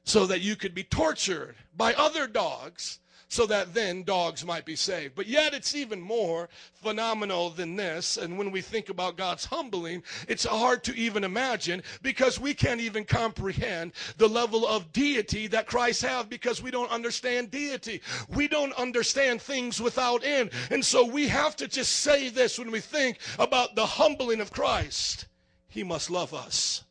so 0.07 0.25
that 0.25 0.39
you 0.39 0.55
could 0.55 0.73
be 0.73 0.83
tortured 0.83 1.53
by 1.75 1.93
other 1.93 2.27
dogs 2.27 2.99
so 3.27 3.45
that 3.45 3.73
then 3.73 4.03
dogs 4.03 4.45
might 4.45 4.63
be 4.63 4.77
saved. 4.77 5.15
But 5.15 5.27
yet 5.27 5.53
it's 5.53 5.75
even 5.75 5.99
more 5.99 6.47
phenomenal 6.75 7.49
than 7.49 7.75
this. 7.75 8.15
And 8.15 8.37
when 8.37 8.51
we 8.51 8.61
think 8.61 8.87
about 8.87 9.17
God's 9.17 9.43
humbling, 9.43 10.01
it's 10.29 10.45
hard 10.45 10.85
to 10.85 10.95
even 10.95 11.25
imagine 11.25 11.83
because 12.01 12.39
we 12.39 12.53
can't 12.53 12.79
even 12.79 13.03
comprehend 13.03 13.91
the 14.15 14.29
level 14.29 14.65
of 14.65 14.93
deity 14.93 15.47
that 15.47 15.67
Christ 15.67 16.03
have 16.03 16.29
because 16.29 16.61
we 16.61 16.71
don't 16.71 16.89
understand 16.89 17.51
deity. 17.51 18.01
We 18.29 18.47
don't 18.47 18.71
understand 18.73 19.41
things 19.41 19.81
without 19.81 20.23
end. 20.23 20.51
And 20.71 20.85
so 20.85 21.05
we 21.05 21.27
have 21.27 21.57
to 21.57 21.67
just 21.67 21.91
say 21.91 22.29
this 22.29 22.57
when 22.57 22.71
we 22.71 22.79
think 22.79 23.19
about 23.39 23.75
the 23.75 23.85
humbling 23.85 24.39
of 24.39 24.53
Christ. 24.53 25.27
He 25.67 25.83
must 25.83 26.09
love 26.09 26.33
us. 26.33 26.85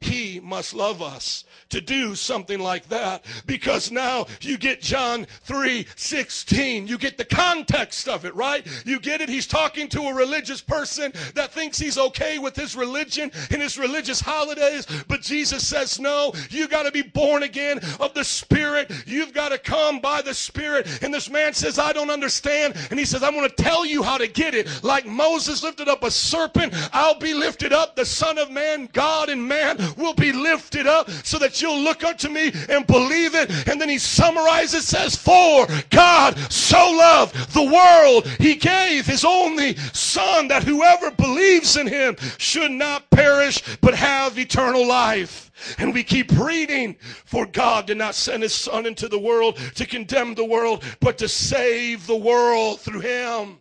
He 0.00 0.40
must 0.40 0.74
love 0.74 1.02
us 1.02 1.44
to 1.68 1.80
do 1.80 2.14
something 2.14 2.58
like 2.58 2.88
that 2.88 3.24
because 3.46 3.90
now 3.90 4.26
you 4.40 4.56
get 4.58 4.80
John 4.80 5.26
3 5.42 5.86
16. 5.94 6.86
You 6.86 6.98
get 6.98 7.18
the 7.18 7.24
context 7.24 8.08
of 8.08 8.24
it, 8.24 8.34
right? 8.34 8.66
You 8.86 8.98
get 8.98 9.20
it. 9.20 9.28
He's 9.28 9.46
talking 9.46 9.88
to 9.90 10.02
a 10.02 10.14
religious 10.14 10.60
person 10.60 11.12
that 11.34 11.52
thinks 11.52 11.78
he's 11.78 11.98
okay 11.98 12.38
with 12.38 12.56
his 12.56 12.74
religion 12.74 13.30
and 13.50 13.60
his 13.60 13.78
religious 13.78 14.20
holidays, 14.20 14.86
but 15.06 15.20
Jesus 15.20 15.66
says, 15.66 16.00
No, 16.00 16.32
you 16.48 16.66
got 16.66 16.84
to 16.84 16.90
be 16.90 17.02
born 17.02 17.42
again 17.42 17.78
of 18.00 18.14
the 18.14 18.24
Spirit. 18.24 18.90
You've 19.06 19.34
got 19.34 19.50
to 19.50 19.58
come 19.58 20.00
by 20.00 20.22
the 20.22 20.34
Spirit. 20.34 21.02
And 21.02 21.12
this 21.12 21.30
man 21.30 21.52
says, 21.52 21.78
I 21.78 21.92
don't 21.92 22.10
understand. 22.10 22.74
And 22.90 22.98
he 22.98 23.04
says, 23.04 23.22
I'm 23.22 23.34
going 23.34 23.48
to 23.48 23.54
tell 23.54 23.84
you 23.84 24.02
how 24.02 24.16
to 24.16 24.26
get 24.26 24.54
it. 24.54 24.82
Like 24.82 25.06
Moses 25.06 25.62
lifted 25.62 25.88
up 25.88 26.04
a 26.04 26.10
serpent, 26.10 26.74
I'll 26.92 27.18
be 27.18 27.34
lifted 27.34 27.72
up. 27.72 27.96
The 27.96 28.06
Son 28.06 28.38
of 28.38 28.50
Man, 28.50 28.88
God 28.92 29.28
and 29.28 29.46
man, 29.46 29.76
will 29.96 30.14
be 30.14 30.32
lifted 30.32 30.86
up 30.86 31.10
so 31.10 31.38
that 31.38 31.60
you'll 31.60 31.80
look 31.80 32.04
unto 32.04 32.28
me 32.28 32.52
and 32.68 32.86
believe 32.86 33.34
it. 33.34 33.50
And 33.68 33.80
then 33.80 33.88
he 33.88 33.98
summarizes, 33.98 34.86
says, 34.86 35.16
For 35.16 35.66
God 35.90 36.38
so 36.52 36.90
loved 36.90 37.52
the 37.52 37.62
world, 37.62 38.26
he 38.38 38.54
gave 38.54 39.06
his 39.06 39.24
only 39.24 39.76
Son 39.92 40.48
that 40.48 40.64
whoever 40.64 41.10
believes 41.10 41.76
in 41.76 41.86
him 41.86 42.16
should 42.38 42.70
not 42.70 43.10
perish 43.10 43.62
but 43.80 43.94
have 43.94 44.38
eternal 44.38 44.86
life. 44.86 45.50
And 45.78 45.92
we 45.92 46.02
keep 46.02 46.32
reading, 46.38 46.96
for 47.24 47.46
God 47.46 47.86
did 47.86 47.98
not 47.98 48.14
send 48.14 48.42
his 48.42 48.54
Son 48.54 48.86
into 48.86 49.08
the 49.08 49.18
world 49.18 49.56
to 49.74 49.86
condemn 49.86 50.34
the 50.34 50.44
world, 50.44 50.84
but 51.00 51.18
to 51.18 51.28
save 51.28 52.06
the 52.06 52.16
world 52.16 52.80
through 52.80 53.00
him. 53.00 53.58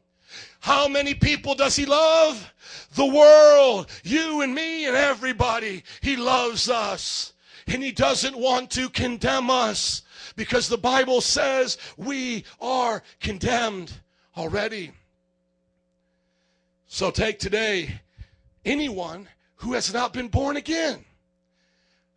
How 0.62 0.88
many 0.88 1.14
people 1.14 1.56
does 1.56 1.76
he 1.76 1.86
love? 1.86 2.54
The 2.96 3.06
world, 3.06 3.88
you 4.04 4.42
and 4.42 4.54
me 4.54 4.88
and 4.88 4.96
everybody. 4.96 5.84
He 6.02 6.16
loves 6.16 6.70
us. 6.70 7.34
And 7.68 7.84
he 7.84 7.92
doesn't 7.92 8.36
want 8.36 8.72
to 8.72 8.90
condemn 8.90 9.50
us 9.52 10.02
because 10.36 10.68
the 10.68 10.78
Bible 10.78 11.22
says 11.22 11.78
we 11.98 12.46
are 12.60 13.04
condemned 13.20 13.92
already. 14.36 14.92
So 16.88 17.12
take 17.12 17.38
today 17.38 18.02
anyone 18.66 19.28
who 19.58 19.74
has 19.74 19.94
not 19.94 20.14
been 20.14 20.30
born 20.30 20.58
again. 20.58 21.06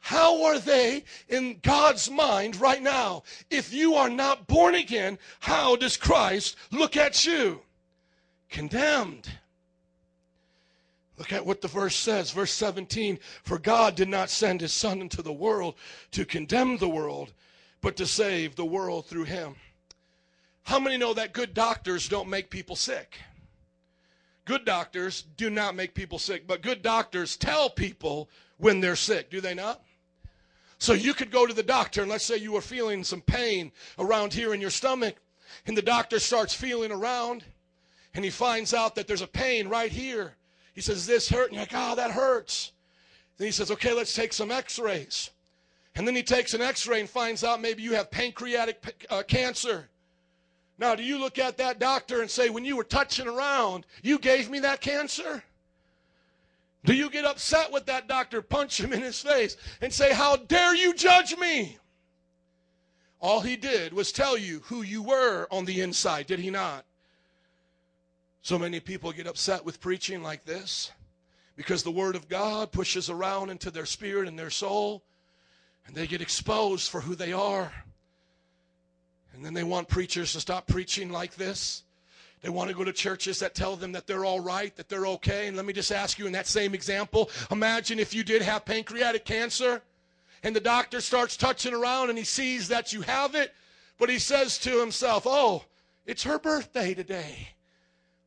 How 0.01 0.45
are 0.45 0.59
they 0.59 1.05
in 1.29 1.59
God's 1.63 2.11
mind 2.11 2.61
right 2.61 2.83
now? 2.83 3.23
If 3.51 3.73
you 3.73 3.95
are 3.95 4.11
not 4.11 4.47
born 4.47 4.75
again, 4.75 5.19
how 5.41 5.77
does 5.77 5.97
Christ 5.97 6.57
look 6.71 6.97
at 6.97 7.25
you? 7.27 7.61
Condemned. 8.49 9.29
Look 11.19 11.33
at 11.33 11.45
what 11.45 11.61
the 11.61 11.69
verse 11.69 11.95
says, 11.95 12.31
verse 12.31 12.53
17. 12.53 13.19
For 13.43 13.59
God 13.59 13.95
did 13.95 14.09
not 14.09 14.31
send 14.31 14.61
his 14.61 14.73
Son 14.73 15.01
into 15.01 15.23
the 15.23 15.33
world 15.33 15.75
to 16.13 16.25
condemn 16.25 16.79
the 16.79 16.89
world, 16.89 17.33
but 17.81 17.97
to 17.97 18.07
save 18.07 18.57
the 18.57 18.65
world 18.65 19.07
through 19.07 19.25
him. 19.25 19.57
How 20.65 20.79
many 20.79 20.97
know 20.97 21.13
that 21.15 21.33
good 21.33 21.55
doctors 21.55 22.09
don't 22.09 22.29
make 22.29 22.51
people 22.51 22.77
sick? 22.77 23.19
Good 24.45 24.65
doctors 24.65 25.23
do 25.37 25.51
not 25.51 25.77
make 25.77 25.95
people 25.95 26.19
sick, 26.19 26.47
but 26.47 26.63
good 26.63 26.83
doctors 26.83 27.37
tell 27.37 27.71
people 27.71 28.29
when 28.59 28.81
they're 28.81 28.97
sick, 28.97 29.31
do 29.31 29.41
they 29.41 29.55
not? 29.55 29.83
So 30.79 30.95
you 30.95 31.15
could 31.15 31.31
go 31.31 31.47
to 31.47 31.55
the 31.55 31.63
doctor, 31.63 32.03
and 32.03 32.11
let's 32.11 32.25
say 32.25 32.37
you 32.37 32.53
were 32.53 32.61
feeling 32.61 33.05
some 33.05 33.21
pain 33.21 33.71
around 33.99 34.33
here 34.33 34.53
in 34.53 34.61
your 34.61 34.71
stomach, 34.71 35.17
and 35.67 35.77
the 35.77 35.83
doctor 35.83 36.19
starts 36.19 36.55
feeling 36.55 36.91
around, 36.91 37.45
and 38.15 38.25
he 38.25 38.31
finds 38.31 38.75
out 38.75 38.97
that 38.97 39.07
there's 39.07 39.23
a 39.23 39.29
pain 39.29 39.69
right 39.69 39.93
here. 39.93 40.35
He 40.75 40.81
says, 40.81 41.07
this 41.07 41.29
hurt? 41.29 41.49
And 41.49 41.55
you're 41.55 41.63
like, 41.63 41.73
Oh, 41.75 41.95
that 41.95 42.11
hurts. 42.11 42.73
Then 43.37 43.47
he 43.47 43.53
says, 43.53 43.71
Okay, 43.71 43.93
let's 43.93 44.15
take 44.15 44.33
some 44.33 44.51
x 44.51 44.79
rays. 44.79 45.31
And 45.95 46.07
then 46.07 46.17
he 46.17 46.23
takes 46.23 46.55
an 46.55 46.63
x 46.63 46.87
ray 46.87 47.01
and 47.01 47.09
finds 47.09 47.45
out 47.45 47.61
maybe 47.61 47.83
you 47.83 47.95
have 47.95 48.11
pancreatic 48.11 49.07
uh, 49.11 49.23
cancer. 49.23 49.89
Now, 50.79 50.95
do 50.95 51.03
you 51.03 51.19
look 51.19 51.39
at 51.39 51.59
that 51.59 51.79
doctor 51.79 52.23
and 52.23 52.31
say, 52.31 52.49
When 52.51 52.65
you 52.65 52.77
were 52.77 52.85
touching 52.85 53.29
around, 53.29 53.87
you 54.03 54.19
gave 54.19 54.51
me 54.51 54.61
that 54.61 54.81
cancer? 54.81 55.43
Do 56.85 56.95
you 56.95 57.11
get 57.11 57.25
upset 57.25 57.71
with 57.71 57.87
that 57.87 58.09
doctor, 58.09 58.43
punch 58.43 58.81
him 58.81 58.93
in 58.93 59.03
his 59.03 59.21
face, 59.21 59.57
and 59.81 59.93
say, 59.93 60.13
How 60.13 60.37
dare 60.37 60.75
you 60.75 60.95
judge 60.95 61.37
me? 61.37 61.79
All 63.21 63.41
he 63.41 63.57
did 63.57 63.93
was 63.93 64.11
tell 64.11 64.37
you 64.37 64.61
who 64.65 64.83
you 64.83 65.03
were 65.03 65.47
on 65.51 65.65
the 65.65 65.81
inside, 65.81 66.27
did 66.27 66.41
he 66.41 66.51
not? 66.51 66.85
So 68.43 68.59
many 68.59 68.81
people 68.81 69.13
get 69.13 69.29
upset 69.29 69.65
with 69.65 69.81
preaching 69.81 70.21
like 70.21 70.45
this 70.45 70.91
because 71.55 71.85
the 71.85 71.93
Word 71.93 72.17
of 72.17 72.29
God 72.29 72.73
pushes 72.73 73.09
around 73.09 73.51
into 73.51 73.71
their 73.71 73.87
spirit 73.87 74.27
and 74.27 74.37
their 74.37 74.51
soul, 74.51 75.05
and 75.87 75.95
they 75.95 76.09
get 76.09 76.21
exposed 76.21 76.91
for 76.91 77.01
who 77.01 77.15
they 77.15 77.33
are. 77.33 77.73
And 79.33 79.45
then 79.45 79.55
they 79.55 79.63
want 79.63 79.89
preachers 79.89 80.33
to 80.33 80.41
stop 80.41 80.67
preaching 80.67 81.11
like 81.11 81.37
this. 81.37 81.85
They 82.43 82.49
want 82.49 82.69
to 82.69 82.77
go 82.77 82.83
to 82.83 82.93
churches 82.93 83.39
that 83.39 83.55
tell 83.55 83.77
them 83.77 83.93
that 83.93 84.09
they're 84.09 84.25
all 84.25 84.41
right, 84.41 84.75
that 84.75 84.89
they're 84.89 85.07
okay. 85.07 85.47
And 85.47 85.57
let 85.57 85.65
me 85.65 85.73
just 85.73 85.93
ask 85.93 86.19
you 86.19 86.27
in 86.27 86.33
that 86.33 86.49
same 86.49 86.75
example 86.75 87.31
imagine 87.53 88.01
if 88.01 88.13
you 88.13 88.25
did 88.25 88.43
have 88.43 88.65
pancreatic 88.65 89.25
cancer 89.25 89.81
and 90.43 90.57
the 90.57 90.61
doctor 90.61 91.01
starts 91.01 91.37
touching 91.37 91.73
around 91.73 92.09
and 92.09 92.19
he 92.19 92.25
sees 92.25 92.67
that 92.69 92.93
you 92.93 93.03
have 93.03 93.37
it, 93.37 93.55
but 93.99 94.09
he 94.09 94.19
says 94.19 94.59
to 94.59 94.81
himself, 94.81 95.23
Oh, 95.25 95.65
it's 96.05 96.25
her 96.25 96.41
birthday 96.41 96.93
today. 96.93 97.51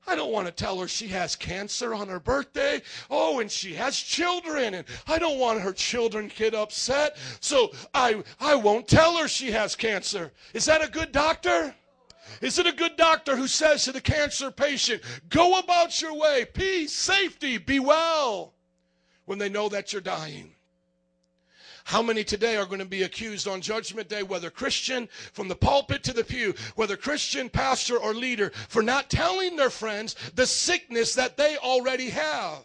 I 0.07 0.15
don't 0.15 0.31
want 0.31 0.47
to 0.47 0.51
tell 0.51 0.79
her 0.79 0.87
she 0.87 1.07
has 1.09 1.35
cancer 1.35 1.93
on 1.93 2.07
her 2.07 2.19
birthday. 2.19 2.81
Oh, 3.09 3.39
and 3.39 3.49
she 3.49 3.73
has 3.73 3.97
children, 3.97 4.75
and 4.75 4.85
I 5.07 5.19
don't 5.19 5.39
want 5.39 5.61
her 5.61 5.73
children 5.73 6.31
get 6.35 6.53
upset. 6.53 7.17
So 7.39 7.71
I, 7.93 8.23
I 8.39 8.55
won't 8.55 8.87
tell 8.87 9.17
her 9.17 9.27
she 9.27 9.51
has 9.51 9.75
cancer. 9.75 10.31
Is 10.53 10.65
that 10.65 10.83
a 10.83 10.89
good 10.89 11.11
doctor? 11.11 11.75
Is 12.41 12.59
it 12.59 12.65
a 12.65 12.71
good 12.71 12.97
doctor 12.97 13.35
who 13.35 13.47
says 13.47 13.83
to 13.83 13.91
the 13.91 14.01
cancer 14.01 14.51
patient, 14.51 15.01
go 15.29 15.59
about 15.59 16.01
your 16.01 16.13
way, 16.13 16.45
peace, 16.45 16.91
safety, 16.91 17.57
be 17.57 17.79
well, 17.79 18.53
when 19.25 19.37
they 19.37 19.49
know 19.49 19.69
that 19.69 19.93
you're 19.93 20.01
dying? 20.01 20.54
How 21.85 22.01
many 22.01 22.23
today 22.23 22.57
are 22.57 22.65
going 22.65 22.79
to 22.79 22.85
be 22.85 23.03
accused 23.03 23.47
on 23.47 23.61
Judgment 23.61 24.09
Day, 24.09 24.23
whether 24.23 24.49
Christian, 24.49 25.07
from 25.33 25.47
the 25.47 25.55
pulpit 25.55 26.01
to 26.05 26.13
the 26.13 26.23
pew, 26.23 26.55
whether 26.75 26.97
Christian, 26.97 27.47
pastor, 27.47 27.95
or 27.97 28.15
leader, 28.15 28.51
for 28.69 28.81
not 28.81 29.11
telling 29.11 29.55
their 29.55 29.69
friends 29.69 30.15
the 30.33 30.47
sickness 30.47 31.13
that 31.13 31.37
they 31.37 31.57
already 31.57 32.09
have? 32.09 32.63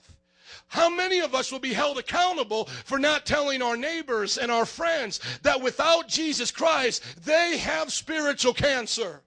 How 0.69 0.89
many 0.89 1.21
of 1.21 1.35
us 1.35 1.53
will 1.53 1.59
be 1.59 1.75
held 1.75 1.99
accountable 1.99 2.65
for 2.65 2.99
not 2.99 3.27
telling 3.27 3.61
our 3.61 3.77
neighbors 3.77 4.39
and 4.39 4.51
our 4.51 4.65
friends 4.65 5.21
that 5.43 5.61
without 5.61 6.09
Jesus 6.09 6.51
Christ, 6.51 7.05
they 7.27 7.59
have 7.59 7.93
spiritual 7.93 8.55
cancer? 8.55 9.21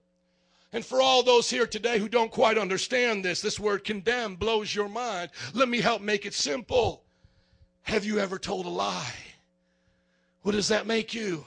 And 0.72 0.84
for 0.84 1.00
all 1.00 1.22
those 1.22 1.48
here 1.48 1.68
today 1.68 2.00
who 2.00 2.08
don't 2.08 2.32
quite 2.32 2.58
understand 2.58 3.24
this, 3.24 3.40
this 3.40 3.60
word 3.60 3.84
condemn 3.84 4.34
blows 4.34 4.74
your 4.74 4.88
mind. 4.88 5.30
Let 5.52 5.68
me 5.68 5.80
help 5.80 6.02
make 6.02 6.26
it 6.26 6.34
simple. 6.34 7.04
Have 7.82 8.04
you 8.04 8.18
ever 8.18 8.40
told 8.40 8.66
a 8.66 8.70
lie? 8.70 9.12
What 10.44 10.52
does 10.52 10.68
that 10.68 10.86
make 10.86 11.14
you? 11.14 11.46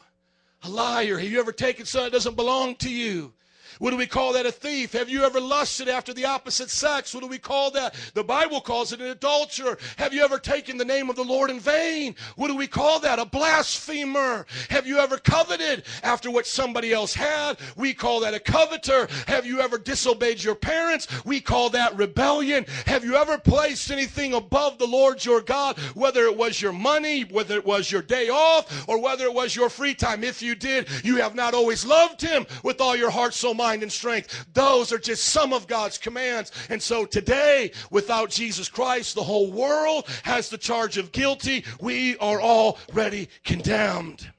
A 0.64 0.70
liar. 0.70 1.20
Have 1.20 1.30
you 1.30 1.40
ever 1.40 1.52
taken 1.52 1.86
something 1.86 2.06
that 2.06 2.14
doesn't 2.14 2.36
belong 2.36 2.76
to 2.78 2.90
you? 2.90 3.32
What 3.80 3.92
do 3.92 3.98
we 3.98 4.08
call 4.08 4.34
that? 4.34 4.46
A 4.46 4.52
thief. 4.52 4.94
Have 4.94 5.10
you 5.10 5.24
ever 5.24 5.40
lusted 5.40 5.88
after 5.88 6.14
the 6.14 6.26
opposite 6.26 6.70
sex? 6.70 7.14
What 7.14 7.22
do 7.22 7.28
we 7.28 7.38
call 7.38 7.72
that? 7.72 7.96
The 8.14 8.24
Bible 8.24 8.62
calls 8.62 8.94
it 8.94 9.02
an 9.02 9.08
adulterer. 9.08 9.78
Have 9.98 10.14
you 10.14 10.24
ever 10.24 10.40
taken 10.40 10.78
the 10.78 10.86
name 10.86 11.10
of 11.10 11.16
the 11.16 11.24
Lord 11.24 11.50
in 11.50 11.60
vain? 11.60 12.16
What 12.36 12.48
do 12.48 12.56
we 12.56 12.68
call 12.68 13.00
that? 13.02 13.20
A 13.20 13.26
blasphemer. 13.26 14.46
Have 14.70 14.88
you 14.88 15.00
ever 15.00 15.18
coveted 15.18 15.84
after 16.04 16.32
what 16.32 16.48
somebody 16.48 16.94
else 16.94 17.14
had? 17.14 17.58
We 17.76 17.94
call 17.94 18.22
that 18.22 18.34
a 18.34 18.40
coveter. 18.40 19.08
Have 19.28 19.46
you 19.46 19.60
ever 19.60 19.78
disobeyed 19.78 20.44
your 20.44 20.56
parents? 20.56 21.08
We 21.26 21.42
call 21.42 21.70
that 21.72 21.96
rebellion. 21.98 22.66
Have 22.86 23.04
you 23.04 23.16
ever 23.16 23.38
placed 23.38 23.92
anything 23.92 24.34
above 24.34 24.78
the 24.78 24.88
Lord 24.88 25.24
your 25.24 25.42
God, 25.42 25.78
whether 25.94 26.24
it 26.24 26.38
was 26.38 26.62
your 26.62 26.74
money, 26.74 27.24
whether 27.24 27.56
it 27.56 27.66
was 27.66 27.92
your 27.92 28.02
day 28.02 28.30
off, 28.30 28.88
or 28.88 29.02
whether 29.02 29.26
it 29.26 29.34
was 29.34 29.56
your 29.56 29.70
free 29.70 29.94
time? 29.94 30.24
If 30.24 30.42
you 30.42 30.56
did, 30.56 30.88
you 31.04 31.18
have 31.18 31.36
not 31.36 31.54
always 31.54 31.86
loved 31.86 32.22
him 32.22 32.46
with 32.64 32.82
all 32.82 32.96
your 32.96 33.10
heart, 33.10 33.34
soul, 33.34 33.54
mind, 33.54 33.67
and 33.76 33.92
strength. 33.92 34.46
Those 34.54 34.92
are 34.92 34.98
just 34.98 35.26
some 35.26 35.54
of 35.54 35.68
God's 35.68 35.98
commands. 35.98 36.52
And 36.70 36.82
so 36.82 37.06
today, 37.06 37.72
without 37.92 38.30
Jesus 38.30 38.70
Christ, 38.70 39.16
the 39.16 39.24
whole 39.24 39.52
world 39.52 40.08
has 40.24 40.50
the 40.50 40.58
charge 40.58 40.98
of 40.98 41.12
guilty. 41.12 41.64
We 41.80 42.18
are 42.18 42.42
already 42.42 43.30
condemned. 43.44 44.32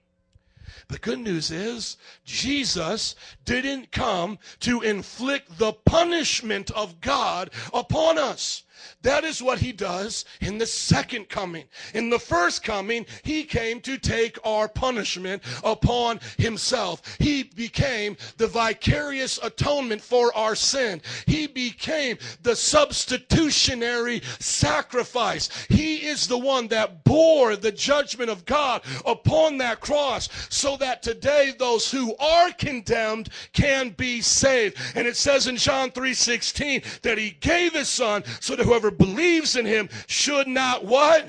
The 0.89 0.99
good 0.99 1.19
news 1.19 1.51
is 1.51 1.99
Jesus 2.25 3.15
didn't 3.45 3.93
come 3.93 4.39
to 4.61 4.81
inflict 4.81 5.59
the 5.59 5.75
punishment 5.75 6.71
of 6.71 7.03
God 7.03 7.51
upon 7.75 8.17
us. 8.17 8.63
That 9.03 9.25
is 9.25 9.43
what 9.43 9.59
he 9.59 9.73
does 9.73 10.25
in 10.41 10.59
the 10.59 10.67
second 10.67 11.29
coming. 11.29 11.65
In 11.95 12.11
the 12.11 12.19
first 12.19 12.63
coming, 12.63 13.07
he 13.23 13.45
came 13.45 13.81
to 13.83 13.99
take 13.99 14.39
our 14.45 14.69
punishment 14.69 15.43
upon 15.65 16.21
himself. 16.37 17.03
He 17.19 17.45
became 17.45 18.17
the 18.37 18.47
vicarious 18.47 19.39
atonement 19.43 20.03
for 20.03 20.35
our 20.37 20.55
sin. 20.55 21.01
He 21.27 21.47
became 21.47 22.19
the 22.43 22.57
substitutionary 22.57 24.23
sacrifice. 24.39 25.49
He 25.69 26.07
is 26.07 26.27
the 26.27 26.39
one 26.39 26.69
that 26.69 27.05
bore 27.05 27.57
the 27.57 27.73
judgment 27.73 28.31
of 28.31 28.45
God 28.45 28.83
upon 29.07 29.59
that 29.59 29.81
cross 29.81 30.29
so 30.51 30.77
that 30.77 31.03
today 31.03 31.55
those 31.59 31.91
who 31.91 32.17
are 32.17 32.53
condemned 32.53 33.31
can 33.53 33.91
be 33.91 34.21
saved. 34.21 34.77
And 34.95 35.07
it 35.07 35.17
says 35.17 35.47
in 35.47 35.57
John 35.57 35.91
3:16 35.91 37.03
that 37.03 37.19
he 37.19 37.31
gave 37.31 37.75
his 37.75 37.89
son 37.89 38.25
so 38.41 38.57
that 38.57 38.67
whoever 38.69 38.91
believes 38.91 39.57
in 39.57 39.65
him 39.65 39.89
should 40.07 40.47
not 40.47 40.85
what? 40.85 41.27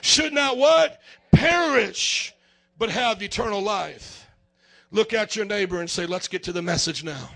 Should 0.00 0.32
not 0.32 0.56
what? 0.56 1.00
Perish, 1.30 2.34
but 2.76 2.90
have 2.90 3.22
eternal 3.22 3.60
life. 3.62 4.26
Look 4.90 5.12
at 5.12 5.36
your 5.36 5.44
neighbor 5.44 5.80
and 5.80 5.88
say, 5.88 6.06
let's 6.06 6.26
get 6.26 6.42
to 6.44 6.52
the 6.52 6.60
message 6.60 7.04
now. 7.04 7.30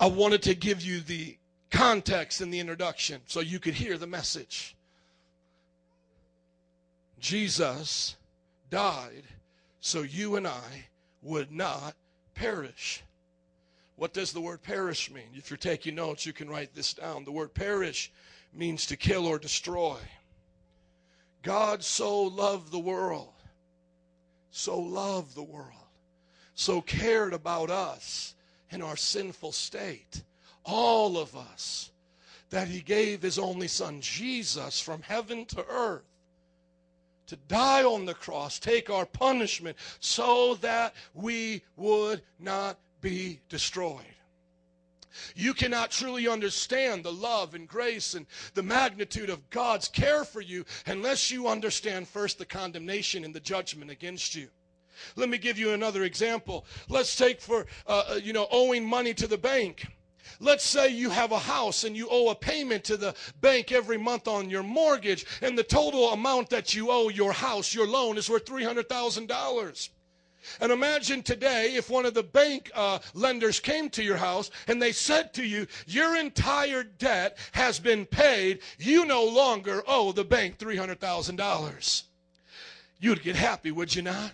I 0.00 0.06
wanted 0.06 0.42
to 0.42 0.54
give 0.54 0.82
you 0.82 1.00
the 1.00 1.36
context 1.70 2.40
in 2.40 2.50
the 2.50 2.58
introduction 2.58 3.20
so 3.26 3.38
you 3.40 3.60
could 3.60 3.74
hear 3.74 3.96
the 3.96 4.08
message. 4.08 4.76
Jesus 7.20 8.16
died 8.70 9.22
so 9.80 10.02
you 10.02 10.34
and 10.34 10.48
I 10.48 10.88
would 11.22 11.52
not 11.52 11.94
perish. 12.34 13.04
What 14.00 14.14
does 14.14 14.32
the 14.32 14.40
word 14.40 14.62
perish 14.62 15.10
mean? 15.10 15.28
If 15.34 15.50
you're 15.50 15.58
taking 15.58 15.96
notes, 15.96 16.24
you 16.24 16.32
can 16.32 16.48
write 16.48 16.74
this 16.74 16.94
down. 16.94 17.26
The 17.26 17.32
word 17.32 17.52
perish 17.52 18.10
means 18.50 18.86
to 18.86 18.96
kill 18.96 19.26
or 19.26 19.38
destroy. 19.38 19.98
God 21.42 21.84
so 21.84 22.22
loved 22.22 22.72
the 22.72 22.78
world, 22.78 23.34
so 24.50 24.78
loved 24.78 25.34
the 25.34 25.42
world, 25.42 25.90
so 26.54 26.80
cared 26.80 27.34
about 27.34 27.68
us 27.70 28.34
in 28.70 28.80
our 28.80 28.96
sinful 28.96 29.52
state, 29.52 30.22
all 30.64 31.18
of 31.18 31.36
us, 31.36 31.90
that 32.48 32.68
he 32.68 32.80
gave 32.80 33.20
his 33.20 33.38
only 33.38 33.68
son, 33.68 34.00
Jesus, 34.00 34.80
from 34.80 35.02
heaven 35.02 35.44
to 35.44 35.62
earth 35.68 36.04
to 37.26 37.36
die 37.48 37.84
on 37.84 38.06
the 38.06 38.14
cross, 38.14 38.58
take 38.58 38.88
our 38.88 39.04
punishment, 39.04 39.76
so 40.00 40.54
that 40.62 40.94
we 41.12 41.62
would 41.76 42.22
not 42.38 42.78
be 43.00 43.40
destroyed. 43.48 44.04
You 45.34 45.54
cannot 45.54 45.90
truly 45.90 46.28
understand 46.28 47.04
the 47.04 47.12
love 47.12 47.54
and 47.54 47.66
grace 47.66 48.14
and 48.14 48.26
the 48.54 48.62
magnitude 48.62 49.28
of 49.28 49.50
God's 49.50 49.88
care 49.88 50.24
for 50.24 50.40
you 50.40 50.64
unless 50.86 51.30
you 51.30 51.48
understand 51.48 52.08
first 52.08 52.38
the 52.38 52.46
condemnation 52.46 53.24
and 53.24 53.34
the 53.34 53.40
judgment 53.40 53.90
against 53.90 54.34
you. 54.34 54.48
Let 55.16 55.28
me 55.28 55.38
give 55.38 55.58
you 55.58 55.72
another 55.72 56.04
example. 56.04 56.66
Let's 56.88 57.16
take 57.16 57.40
for, 57.40 57.66
uh, 57.86 58.18
you 58.22 58.32
know, 58.32 58.46
owing 58.50 58.84
money 58.84 59.14
to 59.14 59.26
the 59.26 59.38
bank. 59.38 59.86
Let's 60.38 60.64
say 60.64 60.88
you 60.88 61.10
have 61.10 61.32
a 61.32 61.38
house 61.38 61.84
and 61.84 61.96
you 61.96 62.08
owe 62.10 62.28
a 62.28 62.34
payment 62.34 62.84
to 62.84 62.96
the 62.96 63.14
bank 63.40 63.72
every 63.72 63.98
month 63.98 64.28
on 64.28 64.48
your 64.48 64.62
mortgage, 64.62 65.26
and 65.42 65.58
the 65.58 65.64
total 65.64 66.12
amount 66.12 66.50
that 66.50 66.74
you 66.74 66.90
owe 66.90 67.08
your 67.08 67.32
house, 67.32 67.74
your 67.74 67.86
loan, 67.86 68.16
is 68.16 68.30
worth 68.30 68.44
$300,000. 68.44 69.88
And 70.60 70.72
imagine 70.72 71.22
today 71.22 71.74
if 71.74 71.90
one 71.90 72.06
of 72.06 72.14
the 72.14 72.22
bank 72.22 72.70
uh, 72.74 72.98
lenders 73.14 73.60
came 73.60 73.90
to 73.90 74.02
your 74.02 74.16
house 74.16 74.50
and 74.66 74.80
they 74.80 74.92
said 74.92 75.32
to 75.34 75.44
you, 75.44 75.66
Your 75.86 76.16
entire 76.16 76.82
debt 76.82 77.38
has 77.52 77.78
been 77.78 78.06
paid. 78.06 78.60
You 78.78 79.04
no 79.04 79.24
longer 79.24 79.82
owe 79.86 80.12
the 80.12 80.24
bank 80.24 80.58
$300,000. 80.58 82.02
You'd 82.98 83.22
get 83.22 83.36
happy, 83.36 83.70
would 83.70 83.94
you 83.94 84.02
not? 84.02 84.32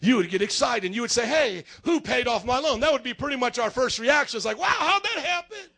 You 0.00 0.16
would 0.16 0.30
get 0.30 0.42
excited 0.42 0.84
and 0.84 0.94
you 0.94 1.00
would 1.02 1.10
say, 1.10 1.26
Hey, 1.26 1.64
who 1.82 2.00
paid 2.00 2.26
off 2.26 2.44
my 2.44 2.58
loan? 2.58 2.80
That 2.80 2.92
would 2.92 3.02
be 3.02 3.14
pretty 3.14 3.36
much 3.36 3.58
our 3.58 3.70
first 3.70 3.98
reaction. 3.98 4.36
It's 4.36 4.46
like, 4.46 4.58
Wow, 4.58 4.66
how'd 4.66 5.02
that 5.02 5.24
happen? 5.24 5.70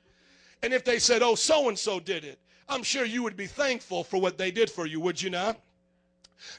And 0.62 0.72
if 0.72 0.84
they 0.84 0.98
said, 0.98 1.22
Oh, 1.22 1.34
so 1.34 1.68
and 1.68 1.78
so 1.78 2.00
did 2.00 2.24
it, 2.24 2.38
I'm 2.68 2.82
sure 2.82 3.04
you 3.04 3.22
would 3.22 3.36
be 3.36 3.46
thankful 3.46 4.04
for 4.04 4.20
what 4.20 4.38
they 4.38 4.50
did 4.50 4.70
for 4.70 4.86
you, 4.86 5.00
would 5.00 5.20
you 5.20 5.30
not? 5.30 5.60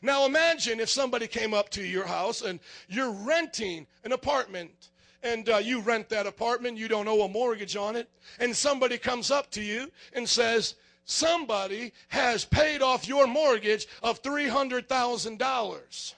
Now 0.01 0.25
imagine 0.25 0.79
if 0.79 0.89
somebody 0.89 1.27
came 1.27 1.53
up 1.53 1.69
to 1.71 1.83
your 1.83 2.05
house 2.05 2.41
and 2.41 2.59
you're 2.87 3.11
renting 3.11 3.87
an 4.03 4.11
apartment 4.11 4.89
and 5.23 5.49
uh, 5.49 5.57
you 5.57 5.81
rent 5.81 6.09
that 6.09 6.27
apartment, 6.27 6.77
you 6.77 6.87
don't 6.87 7.07
owe 7.07 7.23
a 7.23 7.29
mortgage 7.29 7.75
on 7.75 7.95
it, 7.95 8.09
and 8.39 8.55
somebody 8.55 8.97
comes 8.97 9.31
up 9.31 9.49
to 9.51 9.61
you 9.61 9.91
and 10.13 10.27
says, 10.29 10.75
Somebody 11.05 11.93
has 12.07 12.45
paid 12.45 12.81
off 12.81 13.07
your 13.07 13.27
mortgage 13.27 13.87
of 14.01 14.23
$300,000. 14.23 16.13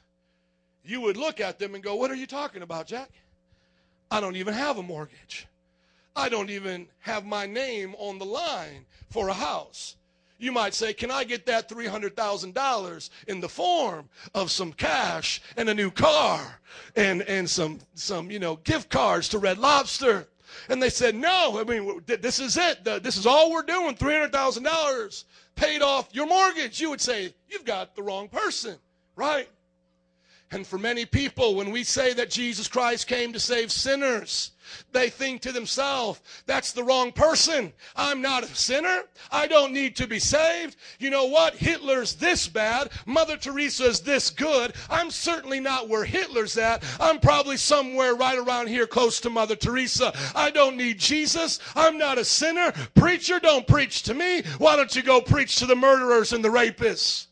You 0.83 1.01
would 1.01 1.17
look 1.17 1.41
at 1.41 1.59
them 1.59 1.75
and 1.75 1.83
go, 1.83 1.95
What 1.95 2.11
are 2.11 2.15
you 2.15 2.27
talking 2.27 2.61
about, 2.61 2.87
Jack? 2.87 3.09
I 4.09 4.21
don't 4.21 4.37
even 4.37 4.53
have 4.53 4.77
a 4.77 4.83
mortgage. 4.83 5.47
I 6.15 6.29
don't 6.29 6.49
even 6.49 6.87
have 6.99 7.25
my 7.25 7.45
name 7.45 7.95
on 7.99 8.17
the 8.17 8.25
line 8.25 8.85
for 9.09 9.27
a 9.27 9.33
house. 9.33 9.97
You 10.39 10.51
might 10.51 10.73
say, 10.73 10.93
Can 10.93 11.11
I 11.11 11.23
get 11.23 11.45
that 11.47 11.69
$300,000 11.69 13.09
in 13.27 13.39
the 13.39 13.49
form 13.49 14.09
of 14.33 14.51
some 14.51 14.73
cash 14.73 15.41
and 15.55 15.69
a 15.69 15.73
new 15.73 15.91
car 15.91 16.59
and, 16.95 17.21
and 17.23 17.49
some, 17.49 17.79
some, 17.95 18.29
you 18.29 18.39
know, 18.39 18.57
gift 18.57 18.89
cards 18.89 19.29
to 19.29 19.39
Red 19.39 19.57
Lobster? 19.57 20.27
And 20.69 20.81
they 20.81 20.89
said, 20.89 21.15
No, 21.15 21.59
I 21.59 21.63
mean, 21.63 22.01
this 22.05 22.39
is 22.39 22.57
it. 22.57 22.83
This 23.03 23.17
is 23.17 23.25
all 23.25 23.51
we're 23.51 23.63
doing 23.63 23.95
$300,000 23.95 25.23
paid 25.55 25.81
off 25.81 26.09
your 26.13 26.27
mortgage. 26.27 26.79
You 26.79 26.89
would 26.91 27.01
say, 27.01 27.33
You've 27.49 27.65
got 27.65 27.95
the 27.95 28.03
wrong 28.03 28.29
person, 28.29 28.77
right? 29.15 29.49
And 30.49 30.65
for 30.65 30.77
many 30.77 31.05
people, 31.05 31.55
when 31.55 31.71
we 31.71 31.83
say 31.83 32.13
that 32.13 32.29
Jesus 32.29 32.69
Christ 32.69 33.07
came 33.07 33.33
to 33.33 33.39
save 33.39 33.69
sinners, 33.69 34.51
they 34.93 35.09
think 35.09 35.41
to 35.41 35.51
themselves, 35.51 36.21
that's 36.45 36.71
the 36.71 36.83
wrong 36.83 37.11
person. 37.11 37.73
I'm 37.97 38.21
not 38.21 38.43
a 38.43 38.55
sinner. 38.55 39.03
I 39.29 39.47
don't 39.47 39.73
need 39.73 39.97
to 39.97 40.07
be 40.07 40.19
saved. 40.19 40.77
You 40.99 41.09
know 41.09 41.25
what? 41.25 41.55
Hitler's 41.55 42.15
this 42.15 42.47
bad. 42.47 42.91
Mother 43.05 43.35
Teresa's 43.35 43.99
this 43.99 44.29
good. 44.29 44.73
I'm 44.89 45.11
certainly 45.11 45.59
not 45.59 45.89
where 45.89 46.05
Hitler's 46.05 46.57
at. 46.57 46.81
I'm 46.99 47.19
probably 47.19 47.57
somewhere 47.57 48.15
right 48.15 48.37
around 48.37 48.67
here 48.67 48.87
close 48.87 49.19
to 49.21 49.29
Mother 49.29 49.55
Teresa. 49.55 50.13
I 50.33 50.49
don't 50.51 50.77
need 50.77 50.97
Jesus. 50.97 51.59
I'm 51.75 51.97
not 51.97 52.17
a 52.17 52.25
sinner. 52.25 52.71
Preacher, 52.95 53.39
don't 53.41 53.67
preach 53.67 54.03
to 54.03 54.13
me. 54.13 54.43
Why 54.59 54.77
don't 54.77 54.95
you 54.95 55.03
go 55.03 55.19
preach 55.19 55.57
to 55.57 55.65
the 55.65 55.75
murderers 55.75 56.31
and 56.31 56.43
the 56.43 56.49
rapists? 56.49 57.27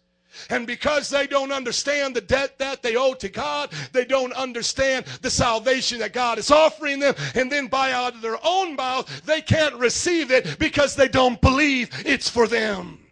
And 0.49 0.67
because 0.67 1.09
they 1.09 1.27
don't 1.27 1.51
understand 1.51 2.15
the 2.15 2.21
debt 2.21 2.57
that 2.59 2.81
they 2.81 2.95
owe 2.95 3.13
to 3.15 3.29
God, 3.29 3.71
they 3.91 4.05
don't 4.05 4.33
understand 4.33 5.05
the 5.21 5.29
salvation 5.29 5.99
that 5.99 6.13
God 6.13 6.37
is 6.37 6.51
offering 6.51 6.99
them. 6.99 7.15
And 7.33 7.51
then 7.51 7.67
by 7.67 7.91
out 7.91 8.15
of 8.15 8.21
their 8.21 8.39
own 8.45 8.75
mouth, 8.75 9.25
they 9.25 9.41
can't 9.41 9.75
receive 9.75 10.31
it 10.31 10.57
because 10.59 10.95
they 10.95 11.07
don't 11.07 11.41
believe 11.41 11.89
it's 12.05 12.29
for 12.29 12.47
them 12.47 13.04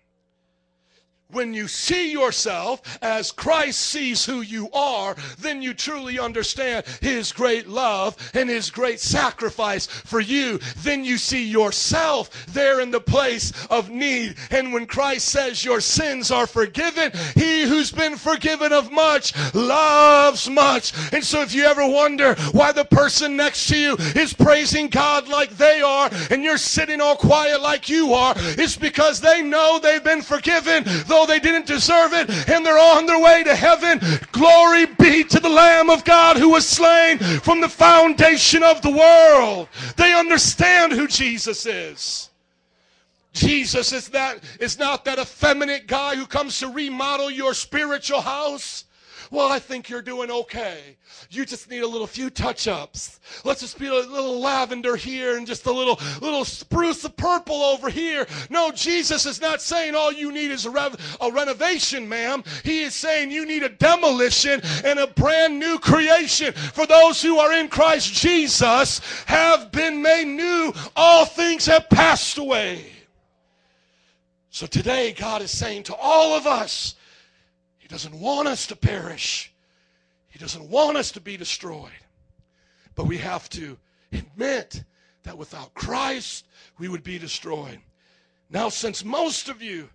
when 1.34 1.54
you 1.54 1.68
see 1.68 2.12
yourself 2.12 2.98
as 3.02 3.32
Christ 3.32 3.80
sees 3.80 4.26
who 4.26 4.42
you 4.42 4.70
are, 4.72 5.16
then 5.40 5.62
you 5.62 5.74
truly 5.74 6.20
understand 6.20 6.86
His 7.02 7.32
great 7.32 7.68
love 7.68 8.16
and 8.34 8.50
His 8.50 8.70
great 8.70 9.00
sacrifice 9.00 9.88
for 9.88 10.20
you. 10.20 10.60
Then 10.78 11.04
you 11.04 11.18
see 11.18 11.46
yourself 11.46 12.46
there 12.48 12.80
in 12.80 12.92
the 12.92 13.02
place 13.02 13.52
of 13.68 13.90
need. 13.90 14.36
And 14.52 14.74
when 14.74 14.86
Christ 14.86 15.30
says 15.30 15.66
your 15.66 15.82
sins 15.82 16.32
are 16.32 16.48
forgiven, 16.48 17.12
He 17.36 17.64
who's 17.64 17.92
been 17.92 18.16
forgiven 18.16 18.72
of 18.72 18.92
much 18.92 19.34
loves 19.54 20.50
much. 20.50 20.94
And 21.14 21.24
so 21.24 21.42
if 21.42 21.54
you 21.54 21.66
ever 21.66 21.88
wonder 21.88 22.36
why 22.52 22.72
the 22.72 22.86
person 22.86 23.36
next 23.36 23.68
to 23.68 23.78
you 23.78 23.96
is 24.16 24.34
praising 24.34 24.88
God 24.88 25.28
like 25.28 25.52
they 25.58 25.82
are 25.82 26.10
and 26.30 26.44
you're 26.44 26.58
sitting 26.58 27.02
all 27.02 27.16
quiet 27.16 27.62
like 27.62 27.90
you 27.90 28.14
are, 28.14 28.34
it's 28.38 28.76
because 28.76 29.20
they 29.20 29.42
know 29.42 29.80
they've 29.80 30.04
been 30.04 30.22
forgiven, 30.22 30.84
though 31.08 31.23
they 31.26 31.40
didn't 31.40 31.66
deserve 31.66 32.14
it, 32.14 32.30
and 32.50 32.66
they're 32.66 32.78
on 32.78 33.06
their 33.06 33.22
way 33.22 33.44
to 33.44 33.56
heaven. 33.56 34.00
Glory 34.32 34.86
be 34.86 35.24
to 35.24 35.40
the 35.40 35.50
Lamb 35.50 35.90
of 35.90 36.04
God 36.04 36.38
who 36.38 36.50
was 36.50 36.68
slain 36.68 37.18
from 37.18 37.62
the 37.62 37.70
foundation 37.70 38.64
of 38.64 38.82
the 38.82 38.92
world. 38.92 39.68
They 39.98 40.14
understand 40.14 40.94
who 40.94 41.08
Jesus 41.08 41.66
is. 41.66 42.30
Jesus 43.34 43.92
is 43.92 44.10
that 44.10 44.44
is 44.60 44.78
not 44.78 45.06
that 45.06 45.18
effeminate 45.18 45.88
guy 45.88 46.16
who 46.16 46.28
comes 46.28 46.60
to 46.60 46.68
remodel 46.68 47.32
your 47.32 47.54
spiritual 47.54 48.22
house. 48.22 48.86
Well, 49.34 49.52
I 49.52 49.58
think 49.58 49.90
you're 49.90 50.04
doing 50.04 50.30
okay. 50.30 50.96
You 51.32 51.44
just 51.44 51.68
need 51.68 51.82
a 51.82 51.88
little 51.88 52.06
few 52.06 52.30
touch 52.30 52.68
ups. 52.68 53.20
Let's 53.44 53.62
just 53.62 53.80
be 53.80 53.88
a 53.88 53.92
little 53.92 54.40
lavender 54.40 54.96
here 54.96 55.38
and 55.38 55.48
just 55.48 55.66
a 55.66 55.72
little, 55.72 56.00
little 56.22 56.46
spruce 56.46 57.04
of 57.04 57.18
purple 57.18 57.64
over 57.64 57.90
here. 57.90 58.28
No, 58.52 58.72
Jesus 58.72 59.26
is 59.26 59.42
not 59.42 59.60
saying 59.60 59.96
all 59.96 60.12
you 60.12 60.32
need 60.32 60.52
is 60.52 60.68
a, 60.68 60.70
rev- 60.70 61.18
a 61.20 61.32
renovation, 61.32 62.08
ma'am. 62.08 62.44
He 62.64 62.84
is 62.84 62.94
saying 62.94 63.32
you 63.32 63.48
need 63.48 63.64
a 63.64 63.70
demolition 63.70 64.62
and 64.86 65.00
a 65.00 65.08
brand 65.08 65.58
new 65.58 65.80
creation. 65.80 66.54
For 66.54 66.86
those 66.86 67.20
who 67.20 67.40
are 67.40 67.54
in 67.54 67.70
Christ 67.70 68.14
Jesus 68.14 69.00
have 69.26 69.72
been 69.72 70.00
made 70.00 70.28
new. 70.28 70.72
All 70.96 71.26
things 71.26 71.66
have 71.66 71.90
passed 71.90 72.38
away. 72.38 72.86
So 74.52 74.68
today, 74.68 75.12
God 75.12 75.42
is 75.42 75.50
saying 75.50 75.84
to 75.86 75.96
all 75.96 76.36
of 76.36 76.46
us, 76.46 76.94
doesn't 77.94 78.20
want 78.20 78.48
us 78.48 78.66
to 78.66 78.76
perish, 78.76 79.54
He 80.28 80.40
doesn't 80.40 80.68
want 80.68 80.98
us 80.98 81.12
to 81.12 81.22
be 81.22 81.38
destroyed. 81.38 81.92
But 82.96 83.06
we 83.06 83.20
have 83.20 83.48
to 83.50 83.78
admit 84.12 84.84
that 85.22 85.38
without 85.38 85.76
Christ, 85.76 86.48
we 86.80 86.88
would 86.88 87.04
be 87.04 87.20
destroyed. 87.20 87.80
Now, 88.50 88.70
since 88.70 89.06
most 89.06 89.48
of 89.48 89.62
you 89.62 89.90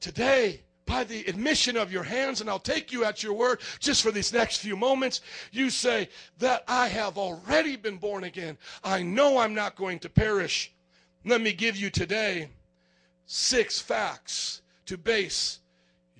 today, 0.00 0.62
by 0.86 1.04
the 1.04 1.22
admission 1.26 1.76
of 1.76 1.92
your 1.92 2.02
hands, 2.02 2.40
and 2.40 2.48
I'll 2.48 2.58
take 2.58 2.90
you 2.90 3.04
at 3.04 3.22
your 3.22 3.34
word 3.34 3.60
just 3.78 4.02
for 4.02 4.10
these 4.10 4.32
next 4.32 4.62
few 4.62 4.74
moments, 4.74 5.20
you 5.52 5.68
say 5.68 6.08
that 6.38 6.64
I 6.66 6.88
have 6.88 7.18
already 7.18 7.76
been 7.76 7.98
born 7.98 8.24
again. 8.24 8.56
I 8.82 9.02
know 9.02 9.36
I'm 9.36 9.52
not 9.52 9.76
going 9.76 9.98
to 9.98 10.08
perish. 10.08 10.72
Let 11.26 11.42
me 11.42 11.52
give 11.52 11.76
you 11.76 11.90
today 11.90 12.48
six 13.26 13.78
facts 13.78 14.62
to 14.86 14.96
base 14.96 15.58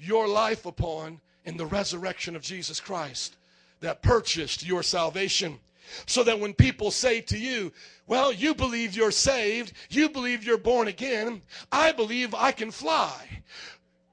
your 0.07 0.29
life 0.29 0.67
upon 0.67 1.21
in 1.45 1.57
the 1.57 1.67
resurrection 1.67 2.37
of 2.37 2.43
Jesus 2.43 2.81
Christ 2.81 3.37
that 3.81 4.03
purchased 4.03 4.67
your 4.67 4.83
salvation. 4.83 5.59
So 6.07 6.25
that 6.25 6.41
when 6.41 6.55
people 6.55 6.91
say 6.91 7.21
to 7.23 7.39
you, 7.39 7.71
well, 8.07 8.33
you 8.33 8.55
believe 8.55 8.97
you're 8.97 9.11
saved, 9.11 9.75
you 9.91 10.09
believe 10.09 10.43
you're 10.43 10.57
born 10.57 10.89
again, 10.89 11.43
I 11.71 11.93
believe 11.93 12.35
I 12.35 12.53
can 12.53 12.71
fly. 12.71 13.43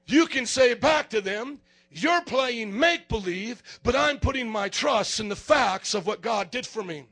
You 0.06 0.26
can 0.26 0.44
say 0.44 0.74
back 0.74 1.08
to 1.10 1.22
them, 1.22 1.60
you're 1.90 2.22
playing 2.22 2.78
make 2.78 3.08
believe, 3.08 3.62
but 3.82 3.96
I'm 3.96 4.18
putting 4.18 4.48
my 4.48 4.68
trust 4.68 5.18
in 5.18 5.28
the 5.28 5.36
facts 5.36 5.94
of 5.94 6.06
what 6.06 6.20
God 6.20 6.50
did 6.50 6.66
for 6.66 6.82
me. 6.82 7.06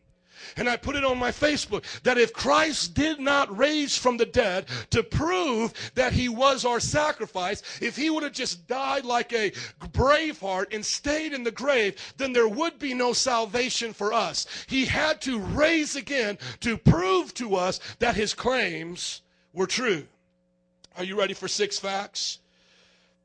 And 0.57 0.69
I 0.69 0.77
put 0.77 0.97
it 0.97 1.05
on 1.05 1.19
my 1.19 1.31
Facebook 1.31 1.85
that 2.03 2.19
if 2.19 2.33
Christ 2.33 2.95
did 2.95 3.21
not 3.21 3.57
raise 3.57 3.97
from 3.97 4.17
the 4.17 4.27
dead 4.27 4.67
to 4.91 5.03
prove 5.03 5.73
that 5.95 6.13
he 6.13 6.29
was 6.29 6.65
our 6.65 6.81
sacrifice, 6.81 7.63
if 7.81 7.97
he 7.97 8.11
would 8.11 8.23
have 8.23 8.33
just 8.33 8.67
died 8.67 9.05
like 9.05 9.33
a 9.33 9.53
braveheart 9.93 10.75
and 10.75 10.85
stayed 10.85 11.33
in 11.33 11.45
the 11.45 11.51
grave, 11.51 12.15
then 12.17 12.33
there 12.33 12.49
would 12.49 12.79
be 12.79 12.95
no 12.95 13.13
salvation 13.13 13.93
for 13.93 14.13
us. 14.13 14.47
He 14.67 14.87
had 14.87 15.21
to 15.23 15.39
raise 15.39 15.97
again 15.97 16.39
to 16.61 16.77
prove 16.77 17.33
to 17.35 17.57
us 17.57 17.81
that 18.01 18.17
his 18.17 18.35
claims 18.35 19.23
were 19.53 19.67
true. 19.67 20.07
Are 20.97 21.05
you 21.05 21.19
ready 21.19 21.35
for 21.35 21.49
six 21.49 21.79
facts? 21.79 22.40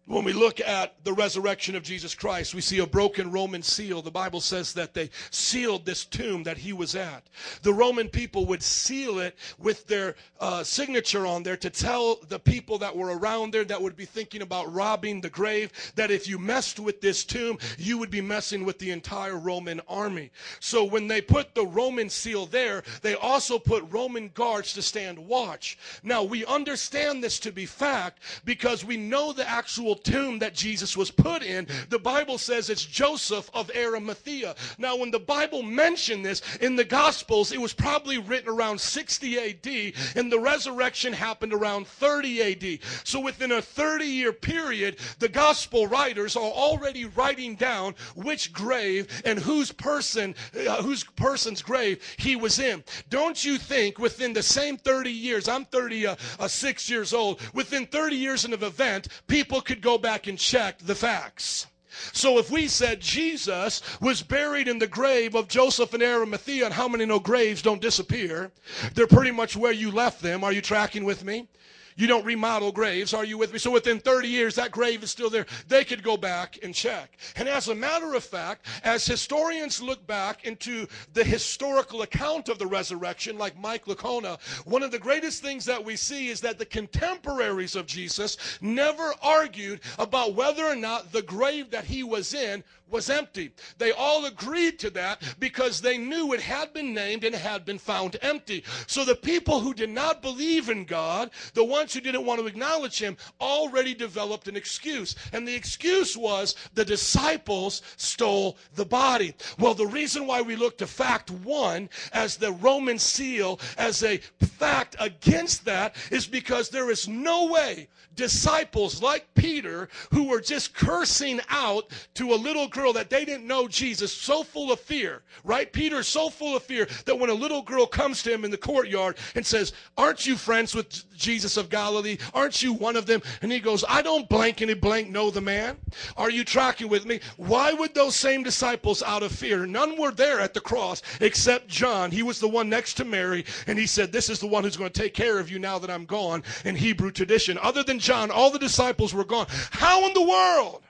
When 0.08 0.24
we 0.24 0.34
look 0.34 0.60
at 0.60 1.04
the 1.04 1.14
resurrection 1.14 1.76
of 1.76 1.82
Jesus 1.82 2.14
Christ, 2.14 2.54
we 2.54 2.62
see 2.62 2.78
a 2.78 2.86
broken 2.86 3.32
Roman 3.32 3.64
seal. 3.64 4.04
The 4.04 4.12
Bible 4.12 4.40
says 4.40 4.74
that 4.74 4.94
they 4.94 5.10
sealed 5.32 5.84
this 5.84 6.06
tomb 6.06 6.44
that 6.44 6.60
he 6.60 6.74
was 6.74 6.94
at. 6.94 7.24
The 7.64 7.74
Roman 7.74 8.10
people 8.10 8.46
would 8.46 8.62
seal 8.62 9.18
it 9.18 9.36
with 9.58 9.88
their 9.88 10.16
uh, 10.40 10.64
signature 10.64 11.26
on 11.26 11.42
there 11.42 11.58
to 11.58 11.72
tell 11.72 12.18
the 12.30 12.38
people 12.38 12.78
that 12.78 12.96
were 12.96 13.18
around 13.18 13.52
there 13.52 13.64
that 13.64 13.82
would 13.82 13.96
be 13.96 14.06
thinking 14.06 14.44
about 14.44 14.72
robbing 14.72 15.22
the 15.22 15.30
grave 15.30 15.72
that 15.96 16.12
if 16.12 16.28
you 16.28 16.38
messed 16.38 16.80
with 16.80 17.02
this 17.02 17.26
tomb, 17.26 17.58
you 17.80 17.98
would 17.98 18.12
be 18.12 18.22
messing 18.22 18.64
with 18.64 18.78
the 18.78 18.92
entire 18.92 19.40
Roman 19.40 19.82
army. 19.88 20.30
So 20.60 20.84
when 20.84 21.08
they 21.08 21.20
put 21.20 21.56
the 21.56 21.66
Roman 21.66 22.12
seal 22.12 22.46
there, 22.46 22.84
they 23.02 23.16
also 23.16 23.58
put 23.58 23.92
Roman 23.92 24.30
guards 24.36 24.74
to 24.74 24.84
stand 24.84 25.18
watch. 25.18 25.80
Now 26.04 26.22
we 26.22 26.46
understand 26.46 27.24
this 27.24 27.40
to 27.40 27.52
be 27.52 27.66
fact 27.66 28.20
because 28.46 28.86
we 28.86 28.98
know 28.98 29.34
the 29.34 29.50
actual 29.50 29.95
tomb 29.96 30.40
that 30.40 30.54
Jesus 30.54 30.96
was 30.96 31.12
put 31.12 31.44
in. 31.44 31.68
The 31.90 32.00
Bible 32.00 32.38
says 32.38 32.70
it's 32.70 32.86
Joseph 32.86 33.50
of 33.54 33.72
Arimathea. 33.76 34.56
Now, 34.78 34.96
when 34.96 35.12
the 35.12 35.20
Bible 35.20 35.64
mentioned 35.64 36.26
this 36.26 36.42
in 36.58 36.76
the 36.76 36.84
Gospels, 36.84 37.52
it 37.52 37.62
was 37.62 37.74
probably 37.74 38.18
written 38.18 38.50
around 38.50 38.80
60 38.80 39.40
AD, 39.40 39.94
and 40.16 40.32
the 40.32 40.40
resurrection 40.40 41.14
happened 41.14 41.54
around 41.54 41.88
30 41.88 42.42
AD. 42.42 42.80
So, 43.04 43.20
within 43.20 43.52
a 43.52 43.62
30 43.62 44.06
year 44.06 44.34
period, 44.34 44.98
the 45.20 45.30
Gospel 45.30 45.88
writers 45.88 46.36
are 46.36 46.42
already 46.42 47.06
writing 47.06 47.56
down 47.56 47.96
which 48.16 48.54
grave 48.54 49.22
and 49.26 49.40
whose 49.40 49.72
person, 49.72 50.36
uh, 50.68 50.82
whose 50.82 51.04
person's 51.04 51.62
grave 51.62 52.02
he 52.18 52.36
was 52.36 52.60
in. 52.60 52.84
Don't 53.10 53.44
you 53.44 53.58
think 53.58 54.00
within 54.00 54.34
the 54.34 54.44
same 54.44 54.78
30 54.78 55.12
years, 55.12 55.48
I'm 55.48 55.66
36 55.66 56.20
uh, 56.40 56.44
uh, 56.44 56.96
years 56.96 57.14
old, 57.14 57.42
within 57.54 57.86
30 57.86 58.16
years 58.16 58.46
of 58.46 58.54
an 58.54 58.64
event, 58.64 59.08
people 59.28 59.62
could 59.62 59.82
go 59.86 59.98
back 60.00 60.26
and 60.28 60.38
check 60.38 60.80
the 60.80 60.96
facts. 60.96 61.68
So 62.12 62.40
if 62.40 62.50
we 62.50 62.68
said 62.68 63.00
Jesus 63.00 63.82
was 64.02 64.22
buried 64.22 64.68
in 64.68 64.80
the 64.80 64.88
grave 64.88 65.36
of 65.36 65.48
Joseph 65.48 65.94
and 65.94 66.04
Arimathea, 66.04 66.66
and 66.66 66.74
how 66.74 66.88
many 66.88 67.06
know 67.06 67.20
graves 67.20 67.62
don't 67.62 67.82
disappear? 67.82 68.52
They're 68.96 69.08
pretty 69.08 69.32
much 69.32 69.56
where 69.56 69.72
you 69.72 69.92
left 69.92 70.22
them. 70.22 70.44
Are 70.44 70.52
you 70.52 70.62
tracking 70.62 71.06
with 71.06 71.24
me? 71.24 71.48
You 71.98 72.08
don't 72.08 72.26
remodel 72.26 72.74
graves, 72.74 73.14
are 73.14 73.24
you 73.24 73.38
with 73.38 73.54
me? 73.54 73.60
So 73.60 73.72
within 73.72 74.00
30 74.00 74.28
years, 74.28 74.56
that 74.56 74.72
grave 74.72 75.02
is 75.02 75.12
still 75.12 75.30
there. 75.30 75.46
They 75.70 75.86
could 75.86 76.04
go 76.04 76.18
back 76.18 76.60
and 76.62 76.76
check. 76.76 77.18
And 77.38 77.48
as 77.48 77.70
a 77.70 77.76
matter 77.76 78.16
of 78.16 78.24
fact, 78.24 78.66
as 78.84 79.06
historians 79.06 79.82
look 79.82 80.06
back 80.06 80.44
into 80.44 80.88
the 81.14 81.24
historical 81.24 82.02
account 82.02 82.50
of 82.50 82.60
the 82.60 82.68
resurrection, 82.68 83.38
like 83.38 83.58
Mike 83.58 83.86
Licona, 83.86 84.40
one 84.66 84.84
of 84.84 84.92
the 84.92 85.00
greatest 85.00 85.42
things 85.42 85.64
that 85.66 85.84
we 85.84 85.96
see 85.96 86.28
is 86.28 86.42
that 86.42 86.58
the 86.58 86.66
contemporaries 86.66 87.78
of 87.78 87.86
Jesus 87.86 88.38
never 88.60 89.14
argued 89.22 89.80
about 89.98 90.36
whether 90.36 90.66
or 90.66 90.76
not 90.76 91.14
the 91.14 91.22
grave 91.22 91.72
that 91.72 91.86
he 91.86 92.04
was 92.04 92.34
in 92.34 92.62
was 92.90 93.10
empty. 93.10 93.52
They 93.78 93.92
all 93.92 94.26
agreed 94.26 94.80
to 94.80 94.90
that 94.92 95.22
because 95.40 95.82
they 95.82 95.98
knew 95.98 96.34
it 96.34 96.42
had 96.42 96.74
been 96.74 96.94
named 96.94 97.24
and 97.24 97.36
had 97.36 97.66
been 97.66 97.80
found 97.80 98.18
empty. 98.22 98.64
So 98.88 99.04
the 99.04 99.16
people 99.16 99.60
who 99.60 99.74
did 99.74 99.90
not 99.90 100.22
believe 100.22 100.70
in 100.70 100.86
God, 100.86 101.32
the 101.54 101.64
ones 101.64 101.94
who 101.94 102.02
didn't 102.02 102.26
want 102.26 102.40
to 102.40 102.48
acknowledge 102.48 103.00
him, 103.00 103.18
already 103.42 103.94
developed 103.94 104.48
an 104.48 104.56
excuse. 104.56 105.16
And 105.34 105.48
the 105.48 105.56
excuse 105.56 106.16
was 106.16 106.56
the 106.74 106.86
disciples 106.86 107.82
stole 107.98 108.58
the 108.76 108.86
body. 108.86 109.34
Well, 109.58 109.74
the 109.74 109.88
reason 109.88 110.28
why 110.28 110.42
we 110.42 110.56
look 110.56 110.78
to 110.78 110.88
fact 110.88 111.32
one 111.32 111.90
as 112.14 112.38
the 112.38 112.52
Roman 112.52 113.00
seal, 113.00 113.60
as 113.78 114.04
a 114.04 114.18
fact 114.40 114.96
against 115.00 115.66
that, 115.66 115.96
is 116.12 116.28
because 116.28 116.70
there 116.70 116.92
is 116.92 117.08
no 117.08 117.48
way 117.48 117.88
disciples 118.16 119.02
like 119.02 119.34
Peter, 119.34 119.90
who 120.12 120.24
were 120.24 120.42
just 120.42 120.74
cursing 120.74 121.42
out 121.50 121.92
to 122.16 122.34
a 122.34 122.36
little 122.36 122.68
girl 122.76 122.94
that 122.94 123.10
they 123.10 123.26
didn't 123.26 123.48
know 123.48 123.68
Jesus, 123.68 124.12
so 124.12 124.44
full 124.44 124.72
of 124.72 124.80
fear, 124.80 125.24
right? 125.44 125.72
Peter's 125.72 126.08
so 126.08 126.30
full 126.30 126.56
of 126.56 126.64
fear 126.64 126.88
that 127.06 127.18
when 127.18 127.30
a 127.30 127.34
little 127.34 127.62
girl 127.62 127.88
comes 127.88 128.22
to 128.24 128.34
him 128.34 128.44
in 128.44 128.52
the 128.52 128.58
courtyard 128.58 129.18
and 129.34 129.46
says, 129.46 129.74
Aren't 129.98 130.28
you 130.28 130.36
friends 130.36 130.76
with 130.76 131.16
Jesus 131.16 131.58
of 131.58 131.70
Galilee? 131.70 132.18
Aren't 132.34 132.62
you 132.62 132.74
one 132.74 132.96
of 132.96 133.06
them? 133.06 133.22
And 133.42 133.52
he 133.52 133.60
goes, 133.60 133.86
I 133.88 134.02
don't 134.02 134.28
blank 134.30 134.62
any 134.62 134.74
blank 134.74 135.10
know 135.10 135.32
the 135.32 135.42
man. 135.42 135.78
Are 136.18 136.30
you 136.30 136.44
tracking 136.44 136.90
with 136.90 137.06
me? 137.06 137.22
Why 137.38 137.74
would 137.74 137.96
those 137.96 138.16
same 138.16 138.44
disciples, 138.44 139.02
out 139.04 139.24
of 139.24 139.32
fear, 139.32 139.66
none 139.66 139.98
were 139.98 140.12
there 140.12 140.40
at 140.40 140.54
the 140.54 140.60
cross 140.60 141.02
except 141.22 141.68
John? 141.68 142.12
He 142.12 142.24
was 142.24 142.40
the 142.40 142.50
one 142.50 142.70
next 142.70 142.96
to 142.96 143.06
Mary, 143.06 143.46
and 143.68 143.80
he 143.80 143.88
said, 143.88 144.12
This 144.12 144.30
is 144.30 144.40
the 144.40 144.48
one 144.48 144.64
who's 144.64 144.78
going 144.78 144.92
to 144.92 145.02
take 145.02 145.14
care 145.14 145.40
of 145.40 145.50
you 145.50 145.60
now 145.60 145.80
that 145.80 145.90
I'm 145.90 146.06
gone 146.06 146.44
in 146.66 146.76
Hebrew 146.76 147.12
tradition. 147.12 147.58
Other 147.62 147.84
than 147.84 148.00
John, 148.00 148.32
all 148.32 148.52
the 148.52 148.60
disciples 148.60 149.14
were 149.14 149.24
gone. 149.24 149.48
How 149.72 150.06
in 150.06 150.14
the 150.14 150.22
world? 150.22 150.85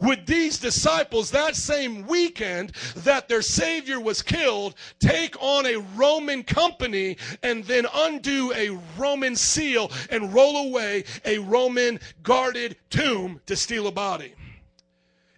Would 0.00 0.26
these 0.26 0.58
disciples 0.58 1.30
that 1.30 1.56
same 1.56 2.06
weekend 2.06 2.72
that 2.96 3.28
their 3.28 3.42
Savior 3.42 4.00
was 4.00 4.22
killed 4.22 4.74
take 4.98 5.40
on 5.40 5.66
a 5.66 5.76
Roman 5.96 6.42
company 6.42 7.16
and 7.42 7.64
then 7.64 7.86
undo 7.92 8.52
a 8.54 8.78
Roman 8.96 9.36
seal 9.36 9.90
and 10.10 10.32
roll 10.32 10.68
away 10.68 11.04
a 11.24 11.38
Roman 11.38 12.00
guarded 12.22 12.76
tomb 12.90 13.40
to 13.46 13.56
steal 13.56 13.86
a 13.86 13.92
body? 13.92 14.34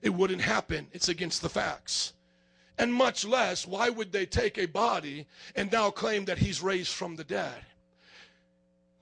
It 0.02 0.10
wouldn't 0.10 0.42
happen. 0.42 0.88
It's 0.92 1.08
against 1.08 1.42
the 1.42 1.48
facts. 1.48 2.12
And 2.78 2.94
much 2.94 3.26
less, 3.26 3.66
why 3.66 3.90
would 3.90 4.10
they 4.10 4.24
take 4.24 4.56
a 4.56 4.66
body 4.66 5.26
and 5.54 5.70
now 5.70 5.90
claim 5.90 6.24
that 6.24 6.38
he's 6.38 6.62
raised 6.62 6.92
from 6.92 7.16
the 7.16 7.24
dead? 7.24 7.66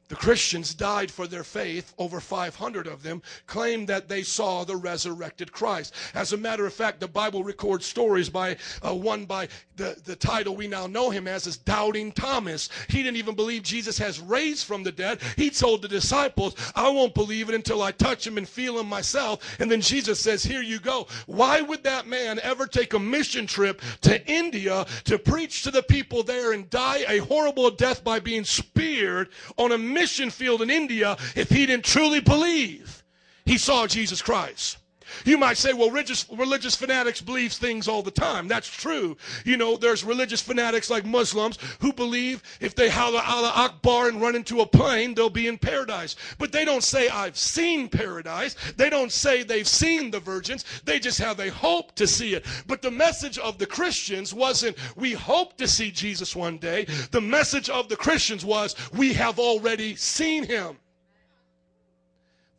The 0.09 0.17
Christians 0.17 0.75
died 0.75 1.11
for 1.11 1.27
their 1.27 1.45
faith. 1.45 1.93
Over 1.99 2.19
500 2.21 2.87
of 2.87 3.03
them 3.03 3.23
claimed 3.47 3.89
that 3.89 4.09
they 4.09 4.23
saw 4.23 4.65
the 4.65 4.77
resurrected 4.77 5.53
Christ. 5.53 5.95
As 6.15 6.33
a 6.33 6.37
matter 6.37 6.67
of 6.67 6.73
fact, 6.73 7.01
the 7.01 7.09
Bible 7.09 7.45
records 7.45 7.85
stories 7.85 8.31
by 8.31 8.57
uh, 8.83 8.95
one 8.95 9.27
by 9.27 9.49
the, 9.77 10.01
the 10.05 10.17
title 10.17 10.57
we 10.57 10.67
now 10.67 10.87
know 10.87 11.11
him 11.11 11.29
as 11.29 11.47
is 11.47 11.59
Doubting 11.59 12.13
Thomas. 12.13 12.71
He 12.89 13.03
didn't 13.03 13.19
even 13.19 13.35
believe 13.35 13.63
Jesus 13.63 13.99
has 13.99 14.19
raised 14.19 14.67
from 14.67 14.83
the 14.83 14.93
dead. 14.93 15.21
He 15.37 15.51
told 15.51 15.83
the 15.83 15.89
disciples, 15.89 16.57
I 16.75 16.89
won't 16.89 17.15
believe 17.15 17.49
it 17.49 17.55
until 17.55 17.83
I 17.83 17.93
touch 17.93 18.27
him 18.27 18.39
and 18.39 18.49
feel 18.49 18.79
him 18.79 18.89
myself. 18.89 19.57
And 19.61 19.71
then 19.71 19.81
Jesus 19.81 20.21
says, 20.21 20.43
Here 20.43 20.63
you 20.63 20.81
go. 20.81 21.07
Why 21.27 21.61
would 21.61 21.85
that 21.85 22.07
man 22.07 22.41
ever 22.43 22.67
take 22.67 22.95
a 22.95 22.99
mission 22.99 23.47
trip 23.47 23.83
to 24.03 24.27
India 24.27 24.87
to 25.05 25.19
preach 25.19 25.63
to 25.63 25.71
the 25.71 25.83
people 25.83 26.23
there 26.23 26.53
and 26.53 26.69
die 26.71 27.05
a 27.09 27.19
horrible 27.19 27.71
death 27.71 28.03
by 28.03 28.21
being 28.21 28.45
speared 28.45 29.29
on 29.57 29.73
a 29.73 29.79
mission 29.99 30.31
field 30.31 30.63
in 30.63 30.71
India 30.71 31.17
if 31.35 31.51
he 31.51 31.67
didn't 31.67 31.85
truly 31.85 32.21
believe 32.21 33.03
he 33.45 33.59
saw 33.59 33.87
Jesus 33.87 34.23
Christ? 34.23 34.79
You 35.25 35.39
might 35.39 35.57
say, 35.57 35.73
well, 35.73 35.91
religious, 35.91 36.29
religious 36.31 36.75
fanatics 36.75 37.21
believe 37.21 37.53
things 37.53 37.89
all 37.89 38.03
the 38.03 38.11
time. 38.11 38.49
That's 38.49 38.69
true. 38.69 39.17
You 39.45 39.57
know, 39.57 39.77
there's 39.77 40.05
religious 40.05 40.41
fanatics 40.41 40.91
like 40.91 41.05
Muslims 41.05 41.59
who 41.81 41.93
believe 41.93 42.43
if 42.61 42.75
they 42.75 42.89
holler 42.89 43.23
Allah 43.25 43.53
Akbar 43.55 44.09
and 44.09 44.21
run 44.21 44.37
into 44.37 44.61
a 44.61 44.67
plane, 44.67 45.15
they'll 45.15 45.31
be 45.31 45.49
in 45.49 45.59
paradise. 45.59 46.17
But 46.39 46.53
they 46.53 46.65
don't 46.65 46.83
say, 46.83 47.09
I've 47.09 47.37
seen 47.37 47.89
paradise. 47.89 48.57
They 48.77 48.91
don't 48.91 49.13
say 49.13 49.43
they've 49.43 49.69
seen 49.69 50.11
the 50.11 50.21
virgins. 50.21 50.65
They 50.85 50.99
just 50.99 51.19
have 51.19 51.41
a 51.41 51.51
hope 51.51 51.95
to 51.97 52.07
see 52.07 52.35
it. 52.35 52.45
But 52.67 52.83
the 52.83 52.91
message 52.91 53.39
of 53.39 53.59
the 53.59 53.67
Christians 53.67 54.33
wasn't, 54.35 54.77
we 54.97 55.13
hope 55.13 55.57
to 55.59 55.69
see 55.69 55.91
Jesus 55.91 56.35
one 56.37 56.59
day. 56.59 56.87
The 57.11 57.21
message 57.21 57.71
of 57.71 57.89
the 57.89 57.97
Christians 57.97 58.45
was, 58.45 58.75
we 58.93 59.13
have 59.15 59.39
already 59.39 59.97
seen 59.97 60.45
him. 60.45 60.79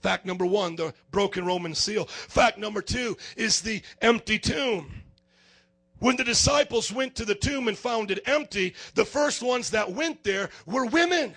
Fact 0.01 0.25
number 0.25 0.45
one, 0.45 0.75
the 0.75 0.93
broken 1.11 1.45
Roman 1.45 1.75
seal. 1.75 2.05
Fact 2.05 2.57
number 2.57 2.81
two 2.81 3.17
is 3.35 3.61
the 3.61 3.81
empty 4.01 4.39
tomb. 4.39 5.03
When 5.99 6.15
the 6.15 6.23
disciples 6.23 6.91
went 6.91 7.15
to 7.15 7.25
the 7.25 7.35
tomb 7.35 7.67
and 7.67 7.77
found 7.77 8.09
it 8.09 8.21
empty, 8.25 8.73
the 8.95 9.03
first 9.03 9.41
ones 9.41 9.69
that 9.71 9.91
went 9.91 10.23
there 10.23 10.49
were 10.65 10.85
women. 10.85 11.35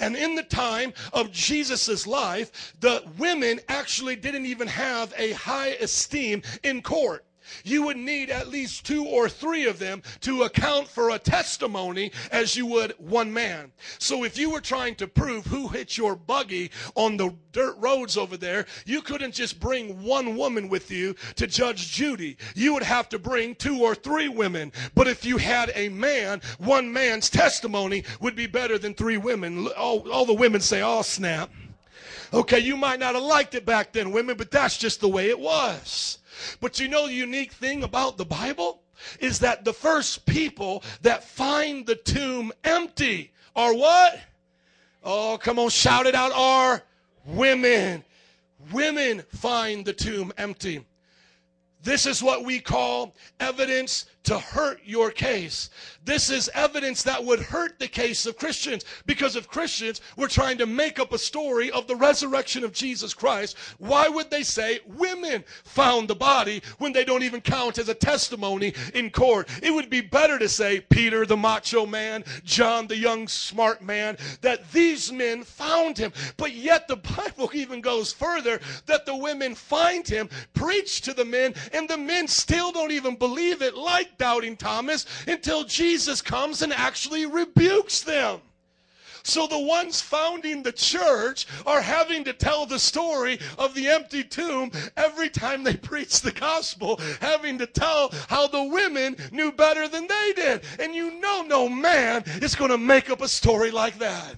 And 0.00 0.16
in 0.16 0.34
the 0.34 0.42
time 0.42 0.92
of 1.12 1.30
Jesus' 1.30 2.06
life, 2.06 2.74
the 2.80 3.04
women 3.18 3.60
actually 3.68 4.16
didn't 4.16 4.46
even 4.46 4.66
have 4.66 5.14
a 5.16 5.32
high 5.32 5.76
esteem 5.80 6.42
in 6.64 6.82
court. 6.82 7.24
You 7.64 7.84
would 7.84 7.96
need 7.96 8.30
at 8.30 8.48
least 8.48 8.84
two 8.86 9.04
or 9.04 9.28
three 9.28 9.66
of 9.66 9.78
them 9.78 10.02
to 10.20 10.42
account 10.42 10.88
for 10.88 11.10
a 11.10 11.18
testimony 11.18 12.12
as 12.30 12.56
you 12.56 12.66
would 12.66 12.94
one 12.98 13.32
man. 13.32 13.72
So 13.98 14.24
if 14.24 14.38
you 14.38 14.50
were 14.50 14.60
trying 14.60 14.94
to 14.96 15.06
prove 15.06 15.46
who 15.46 15.68
hit 15.68 15.96
your 15.96 16.16
buggy 16.16 16.70
on 16.94 17.16
the 17.16 17.34
dirt 17.52 17.76
roads 17.78 18.16
over 18.16 18.36
there, 18.36 18.66
you 18.86 19.02
couldn't 19.02 19.34
just 19.34 19.60
bring 19.60 20.02
one 20.02 20.36
woman 20.36 20.68
with 20.68 20.90
you 20.90 21.14
to 21.36 21.46
Judge 21.46 21.92
Judy. 21.92 22.36
You 22.54 22.74
would 22.74 22.82
have 22.82 23.08
to 23.10 23.18
bring 23.18 23.54
two 23.54 23.82
or 23.82 23.94
three 23.94 24.28
women. 24.28 24.72
But 24.94 25.08
if 25.08 25.24
you 25.24 25.38
had 25.38 25.72
a 25.74 25.88
man, 25.88 26.40
one 26.58 26.92
man's 26.92 27.30
testimony 27.30 28.04
would 28.20 28.36
be 28.36 28.46
better 28.46 28.78
than 28.78 28.94
three 28.94 29.18
women. 29.18 29.66
All, 29.68 30.10
all 30.10 30.24
the 30.24 30.32
women 30.32 30.60
say, 30.60 30.82
oh, 30.82 31.02
snap. 31.02 31.50
Okay, 32.32 32.58
you 32.58 32.76
might 32.76 33.00
not 33.00 33.14
have 33.14 33.24
liked 33.24 33.54
it 33.54 33.66
back 33.66 33.92
then, 33.92 34.12
women, 34.12 34.36
but 34.36 34.50
that's 34.50 34.78
just 34.78 35.00
the 35.00 35.08
way 35.08 35.28
it 35.28 35.38
was. 35.38 36.18
But 36.60 36.80
you 36.80 36.88
know 36.88 37.06
the 37.06 37.12
unique 37.12 37.52
thing 37.52 37.82
about 37.82 38.16
the 38.16 38.24
Bible 38.24 38.82
is 39.20 39.38
that 39.40 39.64
the 39.64 39.72
first 39.72 40.24
people 40.26 40.82
that 41.02 41.24
find 41.24 41.86
the 41.86 41.96
tomb 41.96 42.52
empty 42.64 43.32
are 43.54 43.74
what? 43.74 44.20
Oh, 45.04 45.38
come 45.40 45.58
on, 45.58 45.68
shout 45.68 46.06
it 46.06 46.14
out. 46.14 46.32
Are 46.32 46.82
women. 47.26 48.04
Women 48.72 49.22
find 49.34 49.84
the 49.84 49.92
tomb 49.92 50.32
empty. 50.38 50.84
This 51.82 52.06
is 52.06 52.22
what 52.22 52.44
we 52.44 52.60
call 52.60 53.14
evidence 53.40 54.06
to 54.24 54.38
hurt 54.38 54.80
your 54.84 55.10
case. 55.10 55.70
This 56.04 56.30
is 56.30 56.50
evidence 56.54 57.02
that 57.04 57.24
would 57.24 57.40
hurt 57.40 57.78
the 57.78 57.88
case 57.88 58.26
of 58.26 58.36
Christians 58.36 58.84
because 59.06 59.36
if 59.36 59.48
Christians 59.48 60.00
were 60.16 60.28
trying 60.28 60.58
to 60.58 60.66
make 60.66 60.98
up 60.98 61.12
a 61.12 61.18
story 61.18 61.70
of 61.70 61.86
the 61.86 61.96
resurrection 61.96 62.64
of 62.64 62.72
Jesus 62.72 63.14
Christ, 63.14 63.56
why 63.78 64.08
would 64.08 64.30
they 64.30 64.42
say 64.42 64.80
women 64.86 65.44
found 65.64 66.08
the 66.08 66.14
body 66.14 66.62
when 66.78 66.92
they 66.92 67.04
don't 67.04 67.22
even 67.22 67.40
count 67.40 67.78
as 67.78 67.88
a 67.88 67.94
testimony 67.94 68.74
in 68.94 69.10
court? 69.10 69.48
It 69.62 69.72
would 69.72 69.90
be 69.90 70.00
better 70.00 70.38
to 70.38 70.48
say 70.48 70.80
Peter 70.80 71.24
the 71.24 71.36
macho 71.36 71.86
man, 71.86 72.24
John 72.44 72.86
the 72.86 72.96
young 72.96 73.28
smart 73.28 73.82
man, 73.82 74.16
that 74.40 74.70
these 74.72 75.12
men 75.12 75.44
found 75.44 75.98
him. 75.98 76.12
But 76.36 76.52
yet 76.52 76.88
the 76.88 76.96
Bible 76.96 77.50
even 77.54 77.80
goes 77.80 78.12
further 78.12 78.60
that 78.86 79.06
the 79.06 79.16
women 79.16 79.54
find 79.54 80.06
him, 80.06 80.28
preach 80.54 81.00
to 81.02 81.14
the 81.14 81.24
men, 81.24 81.54
and 81.72 81.88
the 81.88 81.96
men 81.96 82.28
still 82.28 82.72
don't 82.72 82.92
even 82.92 83.16
believe 83.16 83.62
it 83.62 83.76
like 83.76 84.11
doubting 84.18 84.56
Thomas 84.56 85.06
until 85.26 85.64
Jesus 85.64 86.22
comes 86.22 86.62
and 86.62 86.72
actually 86.72 87.26
rebukes 87.26 88.02
them. 88.02 88.40
So 89.24 89.46
the 89.46 89.58
ones 89.58 90.00
founding 90.00 90.62
the 90.62 90.72
church 90.72 91.46
are 91.64 91.80
having 91.80 92.24
to 92.24 92.32
tell 92.32 92.66
the 92.66 92.78
story 92.78 93.38
of 93.58 93.74
the 93.74 93.88
empty 93.88 94.24
tomb 94.24 94.72
every 94.96 95.30
time 95.30 95.62
they 95.62 95.76
preach 95.90 96.20
the 96.20 96.32
gospel, 96.32 97.00
having 97.20 97.58
to 97.58 97.66
tell 97.66 98.12
how 98.28 98.46
the 98.46 98.64
women 98.64 99.16
knew 99.30 99.52
better 99.52 99.86
than 99.88 100.06
they 100.06 100.32
did. 100.34 100.62
And 100.80 100.94
you 100.94 101.20
know 101.20 101.42
no 101.42 101.68
man 101.68 102.24
is 102.40 102.54
going 102.54 102.70
to 102.70 102.78
make 102.78 103.10
up 103.10 103.20
a 103.20 103.28
story 103.28 103.70
like 103.70 103.98
that. 103.98 104.36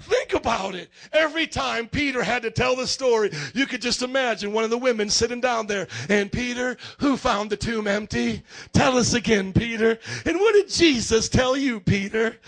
Think 0.00 0.32
about 0.34 0.74
it. 0.74 0.88
Every 1.12 1.46
time 1.46 1.86
Peter 1.86 2.22
had 2.22 2.42
to 2.42 2.50
tell 2.50 2.74
the 2.74 2.86
story, 2.86 3.30
you 3.54 3.66
could 3.66 3.82
just 3.82 4.02
imagine 4.02 4.52
one 4.52 4.64
of 4.64 4.70
the 4.70 4.78
women 4.78 5.10
sitting 5.10 5.40
down 5.40 5.66
there. 5.66 5.88
And 6.08 6.32
Peter, 6.32 6.76
who 6.98 7.16
found 7.16 7.50
the 7.50 7.56
tomb 7.56 7.86
empty? 7.86 8.42
Tell 8.72 8.96
us 8.96 9.12
again, 9.12 9.52
Peter. 9.52 9.98
And 10.24 10.38
what 10.38 10.54
did 10.54 10.70
Jesus 10.70 11.28
tell 11.28 11.56
you, 11.56 11.80
Peter? 11.80 12.38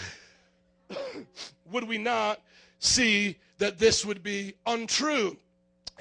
would 1.71 1.89
we 1.89 1.99
not 1.99 2.41
see 2.79 3.39
that 3.59 3.79
this 3.79 4.05
would 4.05 4.23
be 4.23 4.55
untrue? 4.67 5.37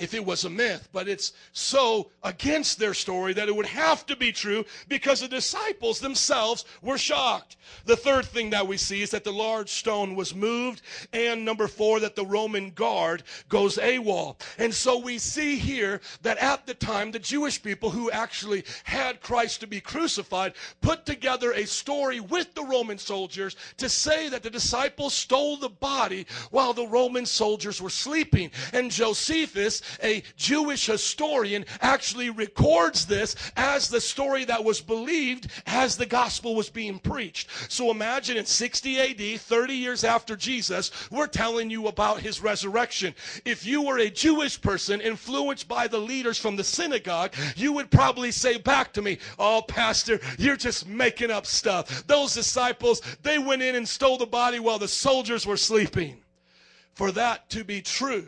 If 0.02 0.16
it 0.16 0.26
was 0.26 0.46
a 0.46 0.50
myth, 0.50 0.90
but 0.92 1.08
it's 1.08 1.34
so 1.54 2.10
against 2.24 2.80
their 2.80 2.96
story 2.96 3.34
that 3.34 3.48
it 3.48 3.56
would 3.56 3.68
have 3.68 4.04
to 4.08 4.16
be 4.16 4.32
true 4.32 4.66
because 4.88 5.22
the 5.22 5.28
disciples 5.28 6.00
themselves 6.00 6.66
were 6.82 6.98
shocked. 6.98 7.58
The 7.86 7.96
third 7.96 8.26
thing 8.26 8.50
that 8.50 8.68
we 8.68 8.78
see 8.78 9.04
is 9.04 9.12
that 9.12 9.24
the 9.24 9.32
large 9.32 9.70
stone 9.70 10.16
was 10.16 10.34
moved, 10.34 10.82
and 11.14 11.46
number 11.46 11.68
four, 11.68 12.00
that 12.00 12.16
the 12.16 12.26
Roman 12.26 12.72
guard 12.72 13.22
goes 13.48 13.78
AWOL. 13.78 14.42
And 14.58 14.74
so 14.74 14.98
we 14.98 15.20
see 15.20 15.58
here 15.58 16.02
that 16.24 16.40
at 16.40 16.66
the 16.66 16.74
time, 16.74 17.12
the 17.12 17.20
Jewish 17.20 17.62
people 17.62 17.92
who 17.92 18.10
actually 18.10 18.66
had 18.84 19.22
Christ 19.22 19.60
to 19.62 19.68
be 19.68 19.80
crucified 19.80 20.54
put 20.82 21.06
together 21.06 21.52
a 21.52 21.68
story 21.68 22.20
with 22.20 22.56
the 22.56 22.64
Roman 22.64 22.98
soldiers 22.98 23.56
to 23.78 23.88
say 23.88 24.30
that 24.30 24.42
the 24.42 24.50
disciples 24.50 25.14
stole 25.14 25.58
the 25.58 25.70
body 25.70 26.26
while 26.50 26.74
the 26.74 26.88
Roman 26.88 27.28
soldiers 27.28 27.80
were 27.80 27.90
sleeping. 27.92 28.50
And 28.74 28.90
Josephus 28.90 29.82
a 30.04 30.24
Jewish 30.36 30.86
historian, 30.86 31.66
actually 31.82 32.30
records 32.30 33.06
this 33.06 33.36
as 33.56 33.90
the 33.90 34.02
story 34.02 34.46
that 34.46 34.64
was 34.64 34.82
believed 34.82 35.48
as 35.66 35.96
the 35.96 36.06
gospel 36.06 36.56
was 36.56 36.70
being 36.70 37.00
preached. 37.00 37.50
So 37.70 37.92
imagine 37.92 38.38
in 38.38 38.46
60 38.46 39.00
AD, 39.00 39.42
30 39.42 39.74
years 39.74 40.04
after 40.04 40.36
Jesus, 40.36 40.92
we're 41.10 41.28
telling 41.28 41.70
you 41.70 41.88
about 41.88 42.22
his 42.22 42.42
resurrection. 42.42 43.14
If 43.46 43.66
you 43.66 43.82
were 43.82 44.00
a 44.00 44.10
Jewish 44.10 44.60
person 44.60 45.02
influenced 45.02 45.68
by 45.68 45.88
the 45.88 46.00
leaders 46.00 46.38
from 46.38 46.56
the 46.56 46.64
synagogue, 46.64 47.34
you 47.56 47.74
would 47.74 47.92
probably 47.92 48.32
say 48.32 48.58
back 48.58 48.94
to 48.94 49.02
me, 49.02 49.18
Oh, 49.40 49.64
Pastor, 49.68 50.20
you're 50.38 50.56
just 50.56 50.88
making 50.88 51.32
up 51.32 51.46
stuff. 51.46 52.06
Those 52.08 52.34
disciples, 52.34 53.02
they 53.24 53.40
went 53.40 53.62
in 53.62 53.76
and 53.76 53.88
stole 53.88 54.18
the 54.18 54.26
body 54.26 54.60
while 54.60 54.80
the 54.80 54.88
soldiers 54.88 55.46
were 55.46 55.58
sleeping. 55.58 56.18
For 56.94 57.12
that 57.14 57.50
to 57.52 57.64
be 57.64 57.82
true, 57.82 58.28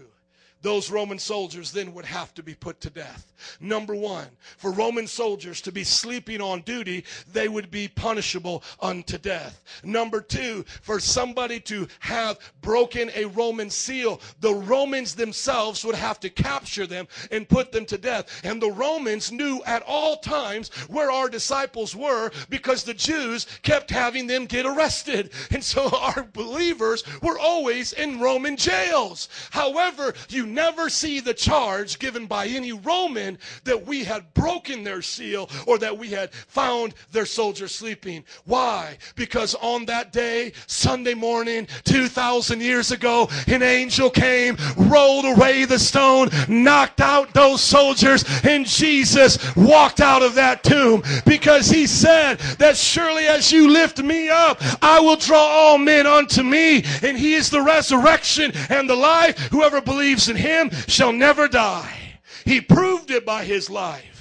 those 0.64 0.90
Roman 0.90 1.19
soldiers 1.19 1.72
then 1.72 1.94
would 1.94 2.06
have 2.06 2.34
to 2.34 2.41
be 2.41 2.56
put 2.56 2.81
to 2.81 2.90
death. 2.90 3.34
Number 3.60 3.94
one, 3.94 4.27
for 4.57 4.72
Roman 4.72 5.07
soldiers 5.07 5.61
to 5.61 5.72
be 5.72 5.84
sleeping 5.84 6.41
on 6.41 6.61
duty, 6.61 7.03
they 7.31 7.49
would 7.49 7.69
be 7.69 7.90
punishable 7.90 8.64
unto 8.81 9.18
death. 9.18 9.61
Number 9.84 10.22
two, 10.22 10.64
for 10.81 10.99
somebody 10.99 11.60
to 11.61 11.88
have 11.99 12.40
broken 12.61 13.11
a 13.14 13.26
Roman 13.26 13.69
seal, 13.69 14.22
the 14.40 14.53
Romans 14.53 15.14
themselves 15.14 15.84
would 15.84 15.95
have 15.95 16.19
to 16.22 16.30
capture 16.30 16.88
them 16.88 17.07
and 17.30 17.48
put 17.48 17.73
them 17.73 17.85
to 17.88 17.98
death. 17.98 18.41
And 18.45 18.61
the 18.61 18.72
Romans 18.72 19.31
knew 19.31 19.61
at 19.65 19.84
all 19.85 20.18
times 20.18 20.69
where 20.88 21.11
our 21.11 21.30
disciples 21.30 21.94
were 21.95 22.31
because 22.49 22.84
the 22.84 22.94
Jews 22.94 23.48
kept 23.64 23.90
having 23.90 24.27
them 24.27 24.45
get 24.45 24.65
arrested. 24.65 25.31
And 25.52 25.64
so 25.64 25.90
our 25.98 26.23
believers 26.23 27.03
were 27.22 27.38
always 27.38 27.91
in 27.91 28.22
Roman 28.22 28.56
jails. 28.56 29.27
However, 29.52 30.14
you 30.30 30.53
never 30.54 30.90
see 30.90 31.20
the 31.20 31.34
charge 31.34 32.00
given 32.00 32.26
by 32.26 32.48
any 32.48 32.72
Roman 32.72 33.38
that 33.64 33.86
we 33.86 34.04
had 34.04 34.34
broken 34.34 34.84
their 34.84 35.02
seal 35.02 35.50
or 35.68 35.78
that 35.80 35.98
we 35.98 36.10
had 36.10 36.32
found 36.34 36.94
their 37.12 37.26
soldiers 37.26 37.74
sleeping. 37.74 38.24
Why? 38.46 38.98
Because 39.16 39.56
on 39.56 39.86
that 39.86 40.14
day, 40.14 40.54
Sunday 40.68 41.14
morning, 41.14 41.68
2,000 41.86 42.62
years 42.62 42.92
ago, 42.92 43.30
an 43.48 43.64
angel 43.64 44.10
came, 44.10 44.58
rolled 44.78 45.26
away 45.26 45.66
the 45.66 45.80
stone, 45.80 46.30
knocked 46.48 47.02
out 47.02 47.34
those 47.34 47.62
soldiers, 47.62 48.24
and 48.44 48.66
Jesus 48.66 49.56
walked 49.56 50.00
out 50.00 50.22
of 50.22 50.36
that 50.36 50.64
tomb 50.64 51.04
because 51.26 51.70
he 51.70 51.88
said 51.88 52.40
that 52.60 52.78
surely 52.78 53.26
as 53.26 53.52
you 53.52 53.70
lift 53.70 54.02
me 54.02 54.30
up, 54.30 54.62
I 54.82 55.00
will 55.00 55.16
draw 55.16 55.38
all 55.38 55.78
men 55.78 56.06
unto 56.06 56.44
me, 56.44 56.84
and 57.02 57.18
he 57.18 57.34
is 57.34 57.50
the 57.50 57.62
resurrection 57.62 58.52
and 58.70 58.90
the 58.90 58.96
life. 58.96 59.38
Whoever 59.52 59.82
believes 59.82 60.30
in 60.30 60.36
him 60.36 60.43
shall 60.88 61.14
never 61.14 61.48
die. 61.48 62.20
He 62.45 62.61
proved 62.61 63.11
it 63.11 63.26
by 63.26 63.45
his 63.45 63.70
life. 63.70 64.14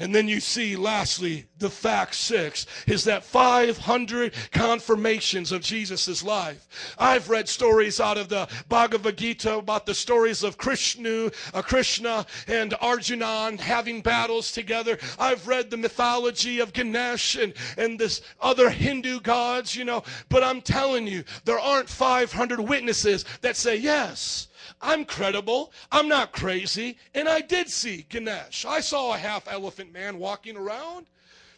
And 0.00 0.14
then 0.14 0.28
you 0.28 0.38
see, 0.38 0.76
lastly, 0.76 1.46
the 1.58 1.70
fact 1.70 2.14
six 2.14 2.66
is 2.86 3.02
that 3.04 3.24
500 3.24 4.32
confirmations 4.52 5.50
of 5.50 5.60
Jesus' 5.60 6.22
life. 6.22 6.94
I've 6.98 7.28
read 7.28 7.48
stories 7.48 7.98
out 7.98 8.16
of 8.16 8.28
the 8.28 8.48
Bhagavad 8.68 9.18
Gita 9.18 9.56
about 9.56 9.86
the 9.86 9.94
stories 9.94 10.44
of 10.44 10.56
Krishna, 10.56 11.32
uh, 11.52 11.62
Krishna 11.62 12.26
and 12.46 12.74
Arjuna 12.80 13.60
having 13.60 14.00
battles 14.00 14.52
together. 14.52 14.98
I've 15.18 15.48
read 15.48 15.68
the 15.68 15.76
mythology 15.76 16.60
of 16.60 16.72
Ganesh 16.72 17.34
and, 17.34 17.52
and 17.76 17.98
this 17.98 18.20
other 18.40 18.70
Hindu 18.70 19.18
gods, 19.20 19.74
you 19.74 19.84
know. 19.84 20.04
But 20.28 20.44
I'm 20.44 20.60
telling 20.60 21.08
you, 21.08 21.24
there 21.44 21.58
aren't 21.58 21.88
500 21.88 22.60
witnesses 22.60 23.24
that 23.40 23.56
say, 23.56 23.76
yes, 23.76 24.47
I'm 24.80 25.04
credible. 25.04 25.72
I'm 25.90 26.08
not 26.08 26.32
crazy. 26.32 26.98
And 27.14 27.28
I 27.28 27.40
did 27.40 27.68
see 27.68 28.06
Ganesh. 28.08 28.64
I 28.64 28.80
saw 28.80 29.12
a 29.14 29.18
half 29.18 29.48
elephant 29.48 29.92
man 29.92 30.18
walking 30.18 30.56
around. 30.56 31.06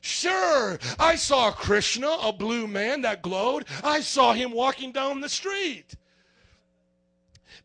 Sure, 0.03 0.79
I 0.99 1.17
saw 1.17 1.51
Krishna, 1.51 2.09
a 2.09 2.33
blue 2.33 2.67
man 2.67 3.03
that 3.03 3.21
glowed. 3.21 3.67
I 3.85 4.01
saw 4.01 4.33
him 4.33 4.51
walking 4.51 4.93
down 4.93 5.21
the 5.21 5.29
street. 5.29 5.95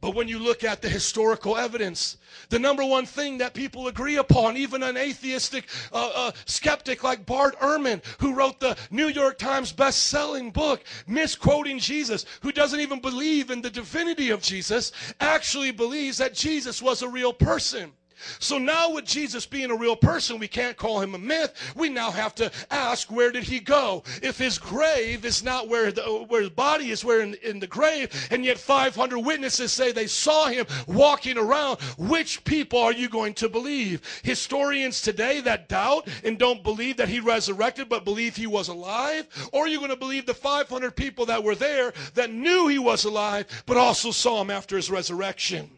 But 0.02 0.16
when 0.16 0.28
you 0.28 0.40
look 0.40 0.64
at 0.64 0.82
the 0.82 0.90
historical 0.90 1.58
evidence, 1.58 2.18
the 2.50 2.60
number 2.60 2.86
one 2.86 3.06
thing 3.06 3.38
that 3.40 3.54
people 3.54 3.88
agree 3.88 4.18
upon, 4.18 4.58
even 4.58 4.84
an 4.84 4.98
atheistic 4.98 5.68
uh, 5.92 6.12
uh, 6.14 6.32
skeptic 6.46 7.04
like 7.04 7.26
Bart 7.26 7.60
Ehrman, 7.60 8.04
who 8.20 8.34
wrote 8.34 8.60
the 8.60 8.78
New 8.92 9.08
York 9.08 9.38
Times 9.38 9.72
best-selling 9.72 10.52
book, 10.52 10.84
misquoting 11.08 11.80
Jesus, 11.80 12.26
who 12.42 12.52
doesn't 12.52 12.80
even 12.80 13.00
believe 13.00 13.50
in 13.52 13.62
the 13.62 13.70
divinity 13.70 14.30
of 14.30 14.42
Jesus, 14.42 14.92
actually 15.20 15.72
believes 15.72 16.18
that 16.18 16.34
Jesus 16.34 16.82
was 16.82 17.02
a 17.02 17.10
real 17.10 17.34
person. 17.34 17.92
So 18.40 18.58
now 18.58 18.92
with 18.92 19.06
Jesus 19.06 19.46
being 19.46 19.72
a 19.72 19.76
real 19.76 19.96
person, 19.96 20.40
we 20.40 20.48
can't 20.48 20.78
call 20.78 21.02
him 21.02 21.16
a 21.16 21.20
myth. 21.20 21.74
We 21.76 21.90
now 21.90 22.12
have 22.12 22.36
to 22.36 22.52
ask, 22.72 23.12
where 23.12 23.32
did 23.32 23.44
he 23.44 23.60
go? 23.60 24.04
If 24.22 24.38
his 24.38 24.58
grave 24.58 25.26
is 25.26 25.44
not 25.44 25.68
where, 25.68 25.92
the, 25.92 26.04
where 26.04 26.42
his 26.42 26.50
body 26.50 26.92
is, 26.92 27.04
where 27.04 27.22
in, 27.22 27.36
in 27.36 27.60
the 27.60 27.68
grave, 27.68 28.28
and 28.32 28.46
yet 28.46 28.58
500 28.58 29.20
witnesses 29.20 29.72
say 29.72 29.92
they 29.92 30.08
saw 30.08 30.48
him 30.48 30.66
walking 30.88 31.38
around, 31.38 31.80
which 31.98 32.44
people 32.44 32.80
are 32.80 32.94
you 32.94 33.10
going 33.10 33.34
to 33.36 33.50
believe? 33.50 34.02
Historians 34.24 35.02
today 35.02 35.42
that 35.42 35.70
doubt 35.70 36.08
and 36.24 36.38
don't 36.38 36.64
believe 36.64 36.98
that 36.98 37.10
he 37.10 37.20
resurrected, 37.20 37.90
but 37.90 38.06
believe 38.06 38.36
he 38.36 38.48
was 38.48 38.68
alive? 38.68 39.28
Or 39.52 39.66
are 39.66 39.68
you 39.68 39.80
going 39.80 39.92
to 39.92 39.96
believe 39.96 40.26
the 40.26 40.34
500 40.34 40.96
people 40.96 41.26
that 41.28 41.44
were 41.44 41.56
there 41.56 41.94
that 42.14 42.32
knew 42.32 42.68
he 42.68 42.80
was 42.80 43.06
alive, 43.06 43.64
but 43.66 43.78
also 43.78 44.12
saw 44.12 44.42
him 44.42 44.50
after 44.50 44.76
his 44.76 44.90
resurrection? 44.90 45.70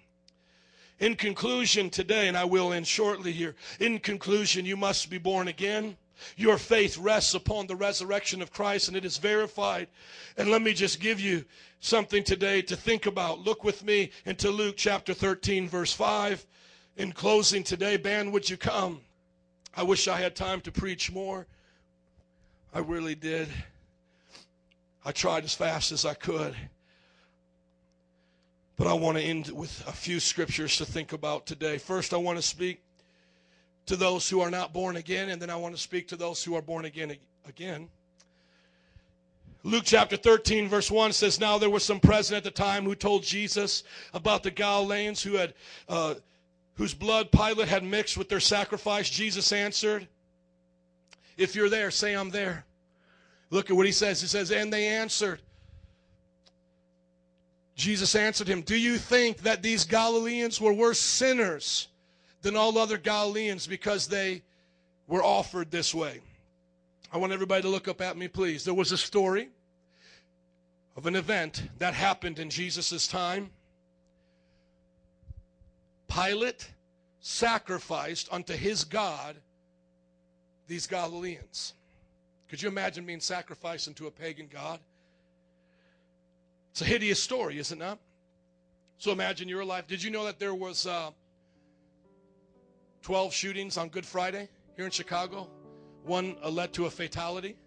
In 0.99 1.15
conclusion, 1.15 1.90
today, 1.90 2.28
and 2.28 2.36
I 2.36 2.45
will 2.45 2.74
end 2.74 2.88
shortly 2.88 3.32
here, 3.32 3.56
in 3.80 3.99
conclusion, 3.99 4.65
you 4.65 4.76
must 4.76 5.10
be 5.10 5.19
born 5.19 5.48
again. 5.48 5.95
Your 6.36 6.57
faith 6.57 6.98
rests 6.98 7.36
upon 7.36 7.68
the 7.68 7.76
resurrection 7.76 8.41
of 8.41 8.52
Christ 8.52 8.88
and 8.88 8.98
it 8.98 9.06
is 9.06 9.18
verified. 9.18 9.88
And 10.36 10.49
let 10.49 10.64
me 10.64 10.74
just 10.74 10.99
give 10.99 11.19
you 11.19 11.45
something 11.80 12.24
today 12.24 12.64
to 12.64 12.76
think 12.76 13.06
about. 13.06 13.40
Look 13.40 13.64
with 13.64 13.84
me 13.84 14.11
into 14.26 14.49
Luke 14.49 14.76
chapter 14.78 15.14
13, 15.14 15.69
verse 15.69 15.94
5. 15.94 16.45
In 16.98 17.11
closing 17.11 17.64
today, 17.64 17.98
band, 17.98 18.34
would 18.34 18.49
you 18.49 18.57
come? 18.57 19.02
I 19.76 19.84
wish 19.84 20.07
I 20.07 20.19
had 20.19 20.36
time 20.36 20.61
to 20.61 20.72
preach 20.72 21.11
more. 21.11 21.45
I 22.74 22.80
really 22.80 23.14
did. 23.14 23.48
I 25.06 25.11
tried 25.11 25.44
as 25.44 25.53
fast 25.53 25.91
as 25.91 26.03
I 26.03 26.15
could. 26.15 26.56
But 28.78 28.88
I 28.88 28.94
want 28.94 29.18
to 29.18 29.24
end 29.24 29.49
with 29.49 29.84
a 29.88 29.91
few 29.91 30.20
scriptures 30.20 30.78
to 30.78 30.86
think 30.86 31.12
about 31.12 31.48
today. 31.48 31.80
First, 31.80 32.14
I 32.14 32.18
want 32.18 32.38
to 32.38 32.44
speak 32.44 32.84
to 33.88 33.95
those 33.95 34.30
who 34.30 34.40
are 34.41 34.52
not 34.52 34.72
born 34.72 34.98
again, 34.98 35.30
and 35.30 35.41
then 35.41 35.49
I 35.49 35.56
want 35.56 35.76
to 35.76 35.82
speak 35.82 36.08
to 36.10 36.16
those 36.16 36.44
who 36.44 36.56
are 36.56 36.62
born 36.62 36.86
again 36.86 37.18
again. 37.48 37.90
Luke 39.64 39.84
chapter 39.86 40.16
13, 40.16 40.70
verse 40.70 40.91
1 40.91 41.12
says, 41.12 41.40
Now 41.40 41.58
there 41.58 41.70
was 41.72 41.84
some 41.84 41.99
present 41.99 42.38
at 42.38 42.44
the 42.44 42.52
time 42.52 42.84
who 42.84 42.94
told 42.94 43.24
Jesus 43.24 43.84
about 44.14 44.44
the 44.44 44.52
Galileans 44.52 45.24
who 45.24 45.34
had, 45.34 45.56
uh, 45.90 46.16
whose 46.76 46.94
blood 46.94 47.32
Pilate 47.32 47.68
had 47.68 47.84
mixed 47.84 48.16
with 48.16 48.30
their 48.30 48.40
sacrifice. 48.40 49.10
Jesus 49.10 49.52
answered, 49.52 50.08
If 51.36 51.56
you're 51.56 51.70
there, 51.70 51.90
say, 51.90 52.14
I'm 52.14 52.30
there. 52.30 52.66
Look 53.49 53.72
at 53.72 53.76
what 53.76 53.88
he 53.88 53.91
says. 53.91 54.22
He 54.22 54.28
says, 54.28 54.52
And 54.52 54.72
they 54.72 54.88
answered, 54.88 55.41
Jesus 57.78 58.16
answered 58.16 58.48
him, 58.48 58.62
Do 58.62 58.76
you 58.76 58.98
think 58.98 59.44
that 59.44 59.62
these 59.62 59.86
Galileans 59.86 60.60
were 60.60 60.74
worse 60.74 60.99
sinners 60.99 61.88
than 62.41 62.58
all 62.58 62.76
other 62.76 62.98
Galileans 62.98 63.68
because 63.68 64.08
they 64.08 64.41
were 65.06 65.24
offered 65.24 65.70
this 65.70 65.94
way? 65.94 66.20
I 67.14 67.18
want 67.18 67.34
everybody 67.34 67.62
to 67.62 67.70
look 67.70 67.88
up 67.88 68.02
at 68.02 68.18
me, 68.18 68.28
please. 68.28 68.66
There 68.66 68.74
was 68.74 68.91
a 68.91 68.98
story 68.98 69.49
of 70.95 71.06
an 71.06 71.16
event 71.16 71.70
that 71.78 71.94
happened 71.94 72.40
in 72.40 72.49
Jesus' 72.49 73.08
time. 73.08 73.52
Pilate 76.08 76.72
sacrificed 77.20 78.28
unto 78.32 78.54
his 78.54 78.84
God 78.86 79.36
these 80.68 80.88
Galileans. 80.88 81.74
Could 82.49 82.64
you 82.64 82.70
imagine 82.70 83.06
being 83.06 83.20
sacrificed 83.20 83.88
unto 83.88 84.08
a 84.08 84.12
pagan 84.12 84.49
God? 84.52 84.80
It's 86.78 86.84
a 86.84 86.86
hideous 86.86 87.20
story, 87.20 87.58
is 87.58 87.72
it 87.72 87.80
not? 87.80 87.98
So 88.99 89.12
imagine 89.12 89.49
your 89.49 89.66
life. 89.66 89.88
Did 89.88 90.04
you 90.04 90.12
know 90.12 90.24
that 90.26 90.38
there 90.38 90.54
was 90.54 90.86
uh, 90.86 91.10
12 93.02 93.34
shootings 93.34 93.78
on 93.78 93.90
Good 93.90 94.06
Friday 94.06 94.48
here 94.76 94.86
in 94.86 94.91
Chicago? 94.91 95.49
One 96.04 96.36
uh, 96.44 96.52
led 96.52 96.74
to 96.74 96.86
a 96.86 96.90
fatality. 96.91 97.58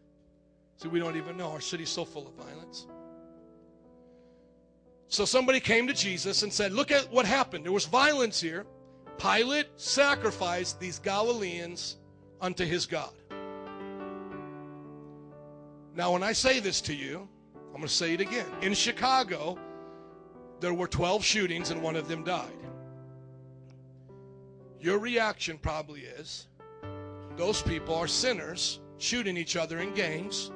See, 0.76 0.86
we 0.86 1.00
don't 1.00 1.16
even 1.16 1.36
know. 1.36 1.50
Our 1.50 1.60
city's 1.60 1.88
so 1.88 2.04
full 2.04 2.28
of 2.28 2.34
violence. 2.34 2.86
So 5.08 5.24
somebody 5.24 5.58
came 5.58 5.88
to 5.88 5.92
Jesus 5.92 6.44
and 6.44 6.52
said, 6.52 6.72
Look 6.72 6.92
at 6.92 7.10
what 7.10 7.26
happened. 7.26 7.64
There 7.64 7.72
was 7.72 7.86
violence 7.86 8.40
here. 8.40 8.64
Pilate 9.18 9.66
sacrificed 9.74 10.78
these 10.78 11.00
Galileans 11.00 11.96
unto 12.40 12.64
his 12.64 12.86
God. 12.86 13.10
Now, 15.96 16.12
when 16.12 16.22
I 16.22 16.32
say 16.32 16.60
this 16.60 16.80
to 16.82 16.94
you, 16.94 17.28
I'm 17.70 17.76
going 17.76 17.88
to 17.88 17.88
say 17.88 18.12
it 18.14 18.20
again. 18.20 18.46
In 18.62 18.74
Chicago, 18.74 19.58
there 20.60 20.74
were 20.74 20.88
12 20.88 21.24
shootings 21.24 21.70
and 21.70 21.82
one 21.82 21.96
of 21.96 22.08
them 22.08 22.24
died. 22.24 22.50
Your 24.80 24.98
reaction 24.98 25.58
probably 25.58 26.02
is 26.02 26.48
those 27.36 27.62
people 27.62 27.94
are 27.94 28.06
sinners 28.06 28.80
shooting 28.98 29.36
each 29.36 29.56
other 29.56 29.78
in 29.78 29.94
gangs, 29.94 30.50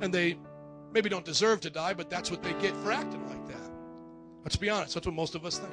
and 0.00 0.12
they 0.12 0.38
maybe 0.92 1.08
don't 1.08 1.24
deserve 1.24 1.60
to 1.60 1.70
die, 1.70 1.94
but 1.94 2.10
that's 2.10 2.30
what 2.30 2.42
they 2.42 2.52
get 2.54 2.76
for 2.78 2.92
acting 2.92 3.26
like 3.28 3.46
that. 3.48 3.70
Let's 4.42 4.56
be 4.56 4.68
honest, 4.68 4.94
that's 4.94 5.06
what 5.06 5.14
most 5.14 5.34
of 5.34 5.46
us 5.46 5.58
think. 5.58 5.72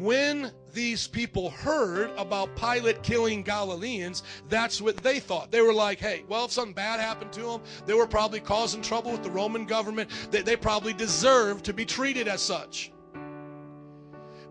When 0.00 0.50
these 0.72 1.06
people 1.06 1.50
heard 1.50 2.10
about 2.16 2.56
Pilate 2.56 3.02
killing 3.02 3.42
Galileans, 3.42 4.22
that's 4.48 4.80
what 4.80 4.96
they 4.96 5.20
thought. 5.20 5.50
They 5.50 5.60
were 5.60 5.74
like, 5.74 5.98
hey, 5.98 6.24
well, 6.26 6.46
if 6.46 6.52
something 6.52 6.72
bad 6.72 7.00
happened 7.00 7.34
to 7.34 7.42
them, 7.42 7.60
they 7.84 7.92
were 7.92 8.06
probably 8.06 8.40
causing 8.40 8.80
trouble 8.80 9.12
with 9.12 9.22
the 9.22 9.30
Roman 9.30 9.66
government. 9.66 10.10
They, 10.30 10.40
they 10.40 10.56
probably 10.56 10.94
deserved 10.94 11.66
to 11.66 11.74
be 11.74 11.84
treated 11.84 12.28
as 12.28 12.40
such. 12.40 12.92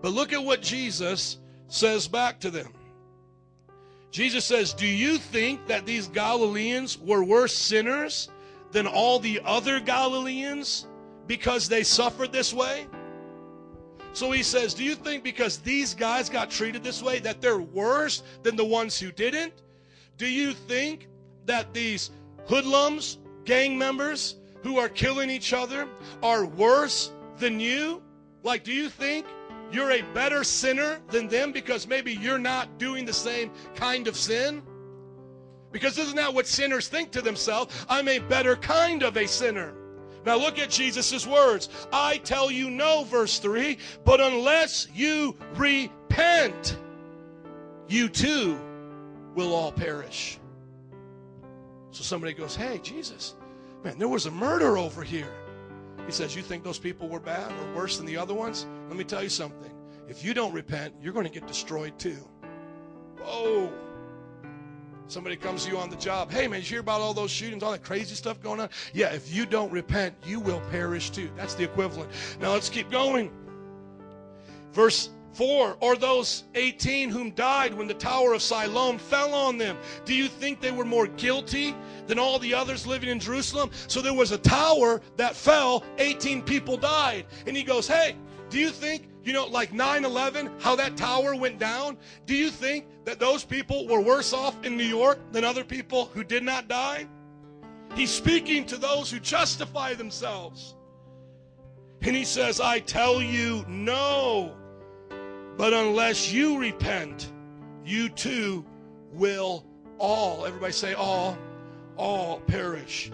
But 0.03 0.11
look 0.11 0.33
at 0.33 0.43
what 0.43 0.61
Jesus 0.61 1.39
says 1.67 2.07
back 2.07 2.39
to 2.41 2.51
them. 2.51 2.71
Jesus 4.11 4.45
says, 4.45 4.71
Do 4.71 4.85
you 4.85 5.17
think 5.17 5.65
that 5.65 5.87
these 5.87 6.07
Galileans 6.09 6.99
were 6.99 7.23
worse 7.23 7.57
sinners 7.57 8.29
than 8.71 8.85
all 8.85 9.17
the 9.17 9.41
other 9.43 9.79
Galileans 9.79 10.85
because 11.25 11.67
they 11.67 11.81
suffered 11.81 12.31
this 12.31 12.53
way? 12.53 12.85
So 14.13 14.31
he 14.31 14.43
says, 14.43 14.73
Do 14.73 14.83
you 14.83 14.95
think 14.95 15.23
because 15.23 15.57
these 15.57 15.93
guys 15.93 16.29
got 16.29 16.49
treated 16.49 16.83
this 16.83 17.01
way 17.01 17.19
that 17.19 17.41
they're 17.41 17.59
worse 17.59 18.23
than 18.43 18.55
the 18.55 18.65
ones 18.65 18.99
who 18.99 19.11
didn't? 19.11 19.53
Do 20.17 20.27
you 20.27 20.53
think 20.53 21.07
that 21.45 21.73
these 21.73 22.11
hoodlums, 22.45 23.19
gang 23.45 23.77
members 23.77 24.35
who 24.63 24.77
are 24.77 24.89
killing 24.89 25.29
each 25.29 25.53
other, 25.53 25.87
are 26.21 26.45
worse 26.45 27.11
than 27.37 27.59
you? 27.59 28.01
Like, 28.43 28.63
do 28.63 28.73
you 28.73 28.89
think 28.89 29.25
you're 29.71 29.91
a 29.91 30.01
better 30.13 30.43
sinner 30.43 30.99
than 31.09 31.27
them 31.27 31.51
because 31.51 31.87
maybe 31.87 32.13
you're 32.13 32.39
not 32.39 32.77
doing 32.77 33.05
the 33.05 33.13
same 33.13 33.51
kind 33.75 34.07
of 34.07 34.15
sin? 34.15 34.63
Because 35.71 35.97
isn't 35.97 36.15
that 36.15 36.33
what 36.33 36.47
sinners 36.47 36.87
think 36.87 37.11
to 37.11 37.21
themselves? 37.21 37.85
I'm 37.87 38.07
a 38.07 38.19
better 38.19 38.55
kind 38.55 39.03
of 39.03 39.17
a 39.17 39.27
sinner. 39.27 39.73
Now 40.29 40.37
look 40.37 40.59
at 40.59 40.69
Jesus' 40.69 41.25
words. 41.25 41.69
I 41.91 42.17
tell 42.17 42.51
you 42.51 42.69
no, 42.69 43.03
verse 43.03 43.39
3, 43.39 43.79
but 44.05 44.21
unless 44.21 44.87
you 44.93 45.35
repent, 45.55 46.77
you 47.87 48.07
too 48.09 48.59
will 49.33 49.55
all 49.55 49.71
perish. 49.71 50.37
So 51.89 52.03
somebody 52.03 52.33
goes, 52.33 52.55
Hey, 52.55 52.77
Jesus, 52.83 53.33
man, 53.83 53.97
there 53.97 54.07
was 54.07 54.27
a 54.27 54.31
murder 54.31 54.77
over 54.77 55.01
here. 55.01 55.33
He 56.05 56.11
says, 56.11 56.35
You 56.35 56.43
think 56.43 56.63
those 56.63 56.77
people 56.77 57.09
were 57.09 57.19
bad 57.19 57.51
or 57.51 57.75
worse 57.75 57.97
than 57.97 58.05
the 58.05 58.17
other 58.17 58.35
ones? 58.35 58.67
Let 58.87 58.97
me 58.97 59.05
tell 59.05 59.23
you 59.23 59.29
something. 59.29 59.71
If 60.07 60.23
you 60.23 60.35
don't 60.35 60.53
repent, 60.53 60.93
you're 61.01 61.13
going 61.13 61.25
to 61.25 61.31
get 61.31 61.47
destroyed 61.47 61.97
too. 61.97 62.23
Whoa. 63.17 63.73
Somebody 65.09 65.37
comes 65.37 65.65
to 65.65 65.71
you 65.71 65.77
on 65.79 65.89
the 65.89 65.95
job. 65.95 66.31
Hey, 66.31 66.47
man, 66.47 66.59
you 66.59 66.67
hear 66.67 66.81
about 66.81 67.01
all 67.01 67.15
those 67.15 67.31
shootings, 67.31 67.63
all 67.63 67.71
that 67.71 67.83
crazy 67.83 68.13
stuff 68.13 68.39
going 68.43 68.59
on? 68.59 68.69
Yeah, 68.93 69.11
if 69.11 69.33
you 69.33 69.47
don't 69.47 69.71
repent, 69.71 70.13
you 70.23 70.39
will 70.39 70.61
perish 70.69 71.09
too. 71.09 71.31
That's 71.35 71.55
the 71.55 71.63
equivalent. 71.63 72.11
Now 72.39 72.51
let's 72.51 72.69
keep 72.69 72.91
going. 72.91 73.31
Verse 74.71 75.09
4 75.33 75.77
Or 75.79 75.95
those 75.95 76.43
18 76.53 77.09
whom 77.09 77.31
died 77.31 77.73
when 77.73 77.87
the 77.87 77.95
tower 77.95 78.33
of 78.33 78.43
Siloam 78.43 78.99
fell 78.99 79.33
on 79.33 79.57
them. 79.57 79.79
Do 80.05 80.13
you 80.13 80.27
think 80.27 80.61
they 80.61 80.71
were 80.71 80.85
more 80.85 81.07
guilty 81.07 81.75
than 82.05 82.19
all 82.19 82.37
the 82.37 82.53
others 82.53 82.85
living 82.85 83.09
in 83.09 83.19
Jerusalem? 83.19 83.71
So 83.87 84.01
there 84.01 84.13
was 84.13 84.31
a 84.31 84.37
tower 84.37 85.01
that 85.17 85.35
fell, 85.35 85.83
18 85.97 86.43
people 86.43 86.77
died. 86.77 87.25
And 87.47 87.57
he 87.57 87.63
goes, 87.63 87.87
Hey, 87.87 88.15
do 88.51 88.59
you 88.59 88.69
think 88.69 89.08
you 89.23 89.33
know, 89.33 89.45
like 89.45 89.73
9 89.73 90.05
11, 90.05 90.49
how 90.59 90.75
that 90.75 90.95
tower 90.95 91.35
went 91.35 91.59
down? 91.59 91.97
Do 92.25 92.35
you 92.35 92.49
think 92.49 92.85
that 93.05 93.19
those 93.19 93.43
people 93.43 93.87
were 93.87 94.01
worse 94.01 94.33
off 94.33 94.63
in 94.63 94.77
New 94.77 94.83
York 94.83 95.19
than 95.31 95.43
other 95.43 95.63
people 95.63 96.05
who 96.13 96.23
did 96.23 96.43
not 96.43 96.67
die? 96.67 97.07
He's 97.95 98.11
speaking 98.11 98.65
to 98.67 98.77
those 98.77 99.11
who 99.11 99.19
justify 99.19 99.93
themselves. 99.93 100.75
And 102.01 102.15
he 102.15 102.23
says, 102.23 102.61
I 102.61 102.79
tell 102.79 103.21
you, 103.21 103.65
no. 103.67 104.55
But 105.57 105.73
unless 105.73 106.31
you 106.31 106.57
repent, 106.57 107.31
you 107.83 108.07
too 108.09 108.65
will 109.11 109.65
all, 109.97 110.45
everybody 110.45 110.71
say 110.71 110.93
all, 110.93 111.37
all 111.97 112.39
perish. 112.41 113.11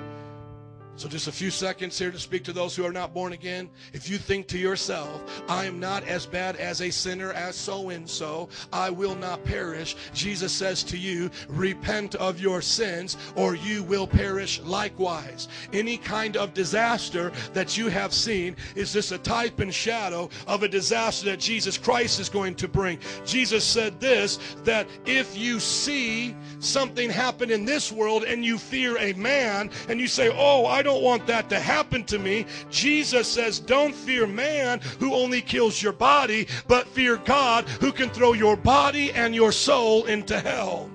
So, 0.97 1.09
just 1.09 1.27
a 1.27 1.31
few 1.31 1.51
seconds 1.51 1.99
here 1.99 2.09
to 2.09 2.19
speak 2.19 2.45
to 2.45 2.53
those 2.53 2.73
who 2.73 2.85
are 2.85 2.91
not 2.91 3.13
born 3.13 3.33
again. 3.33 3.69
If 3.91 4.09
you 4.09 4.17
think 4.17 4.47
to 4.47 4.57
yourself, 4.57 5.43
I 5.49 5.65
am 5.65 5.77
not 5.77 6.07
as 6.07 6.25
bad 6.25 6.55
as 6.55 6.81
a 6.81 6.89
sinner 6.89 7.33
as 7.33 7.57
so 7.57 7.89
and 7.89 8.09
so, 8.09 8.47
I 8.71 8.89
will 8.89 9.15
not 9.15 9.43
perish. 9.43 9.97
Jesus 10.13 10.53
says 10.53 10.83
to 10.83 10.97
you, 10.97 11.29
repent 11.49 12.15
of 12.15 12.39
your 12.39 12.61
sins 12.61 13.17
or 13.35 13.55
you 13.55 13.83
will 13.83 14.07
perish 14.07 14.61
likewise. 14.61 15.49
Any 15.73 15.97
kind 15.97 16.37
of 16.37 16.53
disaster 16.53 17.33
that 17.53 17.77
you 17.77 17.89
have 17.89 18.13
seen 18.13 18.55
is 18.75 18.93
just 18.93 19.11
a 19.11 19.17
type 19.17 19.59
and 19.59 19.73
shadow 19.73 20.29
of 20.47 20.63
a 20.63 20.67
disaster 20.67 21.25
that 21.25 21.41
Jesus 21.41 21.77
Christ 21.77 22.21
is 22.21 22.29
going 22.29 22.55
to 22.55 22.69
bring. 22.69 22.99
Jesus 23.25 23.65
said 23.65 23.99
this 23.99 24.39
that 24.63 24.87
if 25.05 25.37
you 25.37 25.59
see 25.59 26.33
something 26.59 27.09
happen 27.09 27.51
in 27.51 27.65
this 27.65 27.91
world 27.91 28.23
and 28.23 28.45
you 28.45 28.57
fear 28.57 28.97
a 28.97 29.11
man 29.13 29.69
and 29.89 29.99
you 29.99 30.07
say, 30.07 30.31
Oh, 30.33 30.65
I 30.65 30.84
don't 30.85 31.03
want 31.03 31.27
that 31.27 31.49
to 31.49 31.59
happen 31.59 32.05
to 32.05 32.17
me. 32.17 32.45
Jesus 32.69 33.27
says, 33.27 33.59
Don't 33.59 33.93
fear 33.93 34.25
man 34.25 34.79
who 34.99 35.13
only 35.13 35.41
kills 35.41 35.81
your 35.81 35.91
body, 35.91 36.47
but 36.67 36.87
fear 36.87 37.17
God 37.17 37.67
who 37.67 37.91
can 37.91 38.09
throw 38.09 38.31
your 38.31 38.55
body 38.55 39.11
and 39.11 39.35
your 39.35 39.51
soul 39.51 40.05
into 40.05 40.39
hell. 40.39 40.89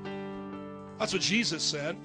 That's 0.99 1.12
what 1.12 1.21
Jesus 1.21 1.62
said. 1.62 1.97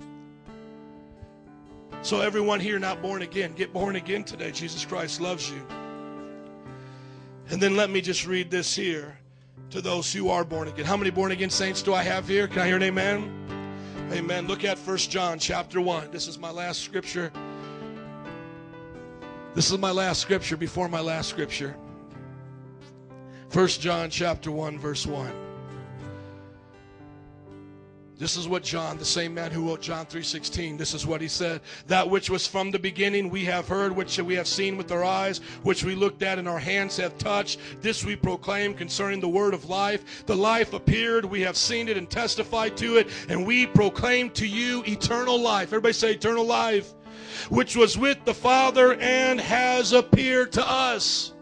So, 2.01 2.21
everyone 2.21 2.59
here 2.59 2.77
not 2.77 3.01
born 3.01 3.21
again, 3.21 3.53
get 3.53 3.73
born 3.73 3.95
again 3.95 4.23
today. 4.23 4.51
Jesus 4.51 4.85
Christ 4.85 5.21
loves 5.21 5.49
you. 5.49 5.65
And 7.49 7.61
then 7.61 7.75
let 7.75 7.89
me 7.89 8.01
just 8.01 8.27
read 8.27 8.51
this 8.51 8.75
here 8.75 9.17
to 9.69 9.81
those 9.81 10.11
who 10.11 10.29
are 10.29 10.43
born 10.43 10.67
again. 10.67 10.85
How 10.85 10.97
many 10.97 11.09
born 11.09 11.31
again 11.31 11.49
saints 11.49 11.81
do 11.81 11.93
I 11.93 12.03
have 12.03 12.27
here? 12.27 12.47
Can 12.47 12.59
I 12.59 12.67
hear 12.67 12.75
an 12.75 12.83
amen? 12.83 13.31
Amen. 14.11 14.47
Look 14.47 14.63
at 14.63 14.77
First 14.77 15.09
John 15.09 15.39
chapter 15.39 15.81
1. 15.81 16.11
This 16.11 16.27
is 16.27 16.37
my 16.37 16.51
last 16.51 16.81
scripture. 16.81 17.31
This 19.55 19.71
is 19.71 19.77
my 19.77 19.91
last 19.91 20.19
scripture 20.19 20.57
before 20.57 20.89
my 20.89 20.99
last 20.99 21.29
scripture. 21.29 21.77
First 23.47 23.79
John 23.79 24.09
chapter 24.09 24.51
1 24.51 24.77
verse 24.77 25.07
1. 25.07 25.31
This 28.17 28.35
is 28.35 28.49
what 28.49 28.63
John, 28.63 28.97
the 28.97 29.05
same 29.05 29.33
man 29.33 29.51
who 29.51 29.69
wrote 29.69 29.81
John 29.81 30.07
3:16, 30.07 30.77
this 30.77 30.93
is 30.93 31.05
what 31.05 31.21
he 31.21 31.29
said, 31.29 31.61
that 31.87 32.09
which 32.09 32.29
was 32.29 32.45
from 32.45 32.69
the 32.69 32.79
beginning 32.79 33.29
we 33.29 33.45
have 33.45 33.65
heard, 33.65 33.95
which 33.95 34.17
we 34.17 34.35
have 34.35 34.47
seen 34.47 34.75
with 34.75 34.91
our 34.91 35.05
eyes, 35.05 35.39
which 35.63 35.85
we 35.85 35.95
looked 35.95 36.21
at 36.21 36.37
and 36.37 36.49
our 36.49 36.59
hands 36.59 36.97
have 36.97 37.17
touched, 37.17 37.59
this 37.81 38.03
we 38.03 38.17
proclaim 38.17 38.73
concerning 38.73 39.21
the 39.21 39.29
word 39.29 39.53
of 39.53 39.69
life. 39.69 40.25
The 40.25 40.35
life 40.35 40.73
appeared, 40.73 41.23
we 41.23 41.39
have 41.41 41.55
seen 41.55 41.87
it 41.87 41.95
and 41.95 42.09
testified 42.09 42.75
to 42.77 42.97
it, 42.97 43.07
and 43.29 43.45
we 43.45 43.67
proclaim 43.67 44.31
to 44.31 44.45
you 44.45 44.83
eternal 44.85 45.39
life. 45.39 45.69
Everybody 45.69 45.93
say 45.93 46.11
eternal 46.11 46.45
life, 46.45 46.93
which 47.49 47.75
was 47.75 47.97
with 47.97 48.23
the 48.25 48.33
Father 48.33 48.95
and 48.95 49.39
has 49.39 49.93
appeared 49.93 50.51
to 50.53 50.69
us. 50.69 51.33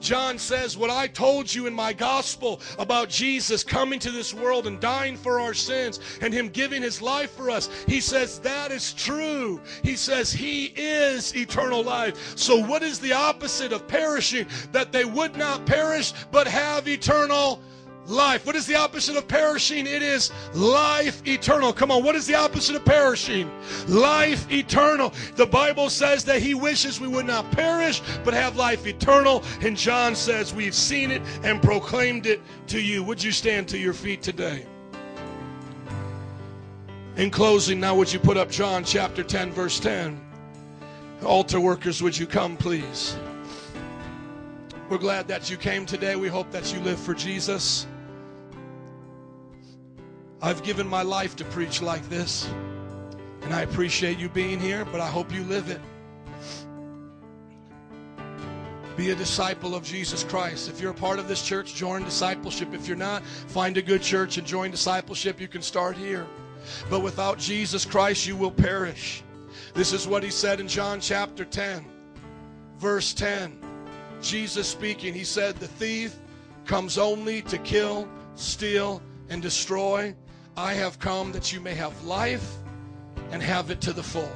John 0.00 0.38
says, 0.38 0.76
What 0.76 0.90
I 0.90 1.06
told 1.08 1.52
you 1.52 1.66
in 1.66 1.74
my 1.74 1.92
gospel 1.92 2.60
about 2.78 3.08
Jesus 3.08 3.64
coming 3.64 3.98
to 4.00 4.10
this 4.10 4.32
world 4.32 4.66
and 4.66 4.80
dying 4.80 5.16
for 5.16 5.40
our 5.40 5.54
sins 5.54 6.00
and 6.20 6.32
Him 6.32 6.48
giving 6.48 6.82
His 6.82 7.02
life 7.02 7.32
for 7.32 7.50
us, 7.50 7.68
He 7.86 8.00
says 8.00 8.38
that 8.40 8.70
is 8.70 8.92
true. 8.92 9.60
He 9.82 9.96
says 9.96 10.32
He 10.32 10.66
is 10.76 11.34
eternal 11.36 11.82
life. 11.82 12.36
So, 12.36 12.64
what 12.64 12.82
is 12.82 12.98
the 12.98 13.12
opposite 13.12 13.72
of 13.72 13.88
perishing? 13.88 14.46
That 14.72 14.92
they 14.92 15.04
would 15.04 15.36
not 15.36 15.66
perish 15.66 16.12
but 16.30 16.46
have 16.46 16.88
eternal 16.88 17.60
life. 18.08 18.46
What 18.46 18.56
is 18.56 18.66
the 18.66 18.76
opposite 18.76 19.16
of 19.16 19.28
perishing? 19.28 19.86
It 19.86 20.02
is 20.02 20.32
life 20.54 21.26
eternal. 21.26 21.72
Come 21.72 21.90
on, 21.90 22.02
what 22.02 22.16
is 22.16 22.26
the 22.26 22.34
opposite 22.34 22.76
of 22.76 22.84
perishing? 22.84 23.50
Life 23.86 24.50
eternal. 24.50 25.12
The 25.36 25.46
Bible 25.46 25.90
says 25.90 26.24
that 26.24 26.42
He 26.42 26.54
wishes 26.54 27.00
we 27.00 27.08
would 27.08 27.26
not 27.26 27.50
perish, 27.52 28.02
but 28.24 28.34
have 28.34 28.56
life 28.56 28.86
eternal. 28.86 29.44
And 29.60 29.76
John 29.76 30.14
says, 30.14 30.54
We've 30.54 30.74
seen 30.74 31.10
it 31.10 31.22
and 31.42 31.62
proclaimed 31.62 32.26
it 32.26 32.40
to 32.68 32.80
you. 32.80 33.02
Would 33.04 33.22
you 33.22 33.32
stand 33.32 33.68
to 33.68 33.78
your 33.78 33.94
feet 33.94 34.22
today? 34.22 34.66
In 37.16 37.30
closing, 37.30 37.80
now 37.80 37.96
would 37.96 38.12
you 38.12 38.20
put 38.20 38.36
up 38.36 38.50
John 38.50 38.84
chapter 38.84 39.24
10, 39.24 39.52
verse 39.52 39.80
10? 39.80 40.20
Altar 41.24 41.58
workers, 41.58 42.00
would 42.00 42.16
you 42.16 42.26
come, 42.26 42.56
please? 42.56 43.16
We're 44.88 44.98
glad 44.98 45.26
that 45.28 45.50
you 45.50 45.56
came 45.56 45.84
today. 45.84 46.14
We 46.14 46.28
hope 46.28 46.50
that 46.52 46.72
you 46.72 46.80
live 46.80 46.98
for 46.98 47.14
Jesus. 47.14 47.86
I've 50.40 50.62
given 50.62 50.86
my 50.86 51.02
life 51.02 51.34
to 51.36 51.44
preach 51.44 51.82
like 51.82 52.08
this, 52.08 52.48
and 53.42 53.52
I 53.52 53.62
appreciate 53.62 54.18
you 54.18 54.28
being 54.28 54.60
here, 54.60 54.84
but 54.84 55.00
I 55.00 55.08
hope 55.08 55.32
you 55.32 55.42
live 55.44 55.68
it. 55.68 55.80
Be 58.96 59.10
a 59.10 59.16
disciple 59.16 59.74
of 59.74 59.82
Jesus 59.82 60.22
Christ. 60.24 60.68
If 60.68 60.80
you're 60.80 60.92
a 60.92 60.94
part 60.94 61.18
of 61.18 61.28
this 61.28 61.42
church, 61.42 61.74
join 61.74 62.04
discipleship. 62.04 62.72
If 62.72 62.86
you're 62.86 62.96
not, 62.96 63.24
find 63.24 63.76
a 63.76 63.82
good 63.82 64.02
church 64.02 64.38
and 64.38 64.46
join 64.46 64.70
discipleship. 64.70 65.40
You 65.40 65.48
can 65.48 65.62
start 65.62 65.96
here. 65.96 66.26
But 66.90 67.00
without 67.00 67.38
Jesus 67.38 67.84
Christ, 67.84 68.26
you 68.26 68.36
will 68.36 68.50
perish. 68.50 69.22
This 69.74 69.92
is 69.92 70.06
what 70.06 70.22
he 70.22 70.30
said 70.30 70.60
in 70.60 70.68
John 70.68 71.00
chapter 71.00 71.44
10, 71.44 71.84
verse 72.78 73.12
10. 73.14 73.58
Jesus 74.20 74.68
speaking, 74.68 75.14
he 75.14 75.24
said, 75.24 75.56
The 75.56 75.68
thief 75.68 76.16
comes 76.64 76.98
only 76.98 77.42
to 77.42 77.58
kill, 77.58 78.08
steal, 78.34 79.00
and 79.28 79.40
destroy. 79.40 80.14
I 80.58 80.74
have 80.74 80.98
come 80.98 81.30
that 81.30 81.52
you 81.52 81.60
may 81.60 81.74
have 81.74 82.02
life 82.02 82.56
and 83.30 83.40
have 83.40 83.70
it 83.70 83.80
to 83.82 83.92
the 83.92 84.02
full. 84.02 84.32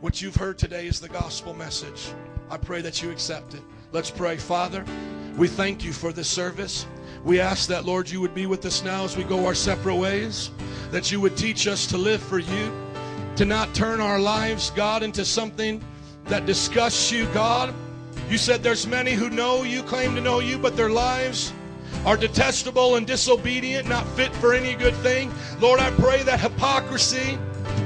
What 0.00 0.20
you've 0.20 0.34
heard 0.34 0.58
today 0.58 0.88
is 0.88 0.98
the 0.98 1.08
gospel 1.08 1.54
message. 1.54 2.12
I 2.50 2.56
pray 2.56 2.80
that 2.80 3.00
you 3.00 3.12
accept 3.12 3.54
it. 3.54 3.62
Let's 3.92 4.10
pray. 4.10 4.36
Father, 4.36 4.84
we 5.36 5.46
thank 5.46 5.84
you 5.84 5.92
for 5.92 6.12
this 6.12 6.26
service. 6.26 6.84
We 7.22 7.38
ask 7.38 7.68
that, 7.68 7.84
Lord, 7.84 8.10
you 8.10 8.20
would 8.20 8.34
be 8.34 8.46
with 8.46 8.66
us 8.66 8.82
now 8.82 9.04
as 9.04 9.16
we 9.16 9.22
go 9.22 9.46
our 9.46 9.54
separate 9.54 9.94
ways, 9.94 10.50
that 10.90 11.12
you 11.12 11.20
would 11.20 11.36
teach 11.36 11.68
us 11.68 11.86
to 11.86 11.96
live 11.96 12.20
for 12.20 12.40
you, 12.40 12.72
to 13.36 13.44
not 13.44 13.72
turn 13.76 14.00
our 14.00 14.18
lives, 14.18 14.70
God, 14.70 15.04
into 15.04 15.24
something 15.24 15.80
that 16.24 16.46
disgusts 16.46 17.12
you, 17.12 17.26
God. 17.26 17.72
You 18.28 18.38
said 18.38 18.64
there's 18.64 18.88
many 18.88 19.12
who 19.12 19.30
know 19.30 19.62
you, 19.62 19.84
claim 19.84 20.16
to 20.16 20.20
know 20.20 20.40
you, 20.40 20.58
but 20.58 20.76
their 20.76 20.90
lives 20.90 21.52
are 22.04 22.16
detestable 22.16 22.96
and 22.96 23.06
disobedient, 23.06 23.88
not 23.88 24.06
fit 24.08 24.34
for 24.36 24.54
any 24.54 24.74
good 24.74 24.94
thing. 24.96 25.32
Lord, 25.60 25.80
I 25.80 25.90
pray 25.92 26.22
that 26.24 26.40
hypocrisy 26.40 27.38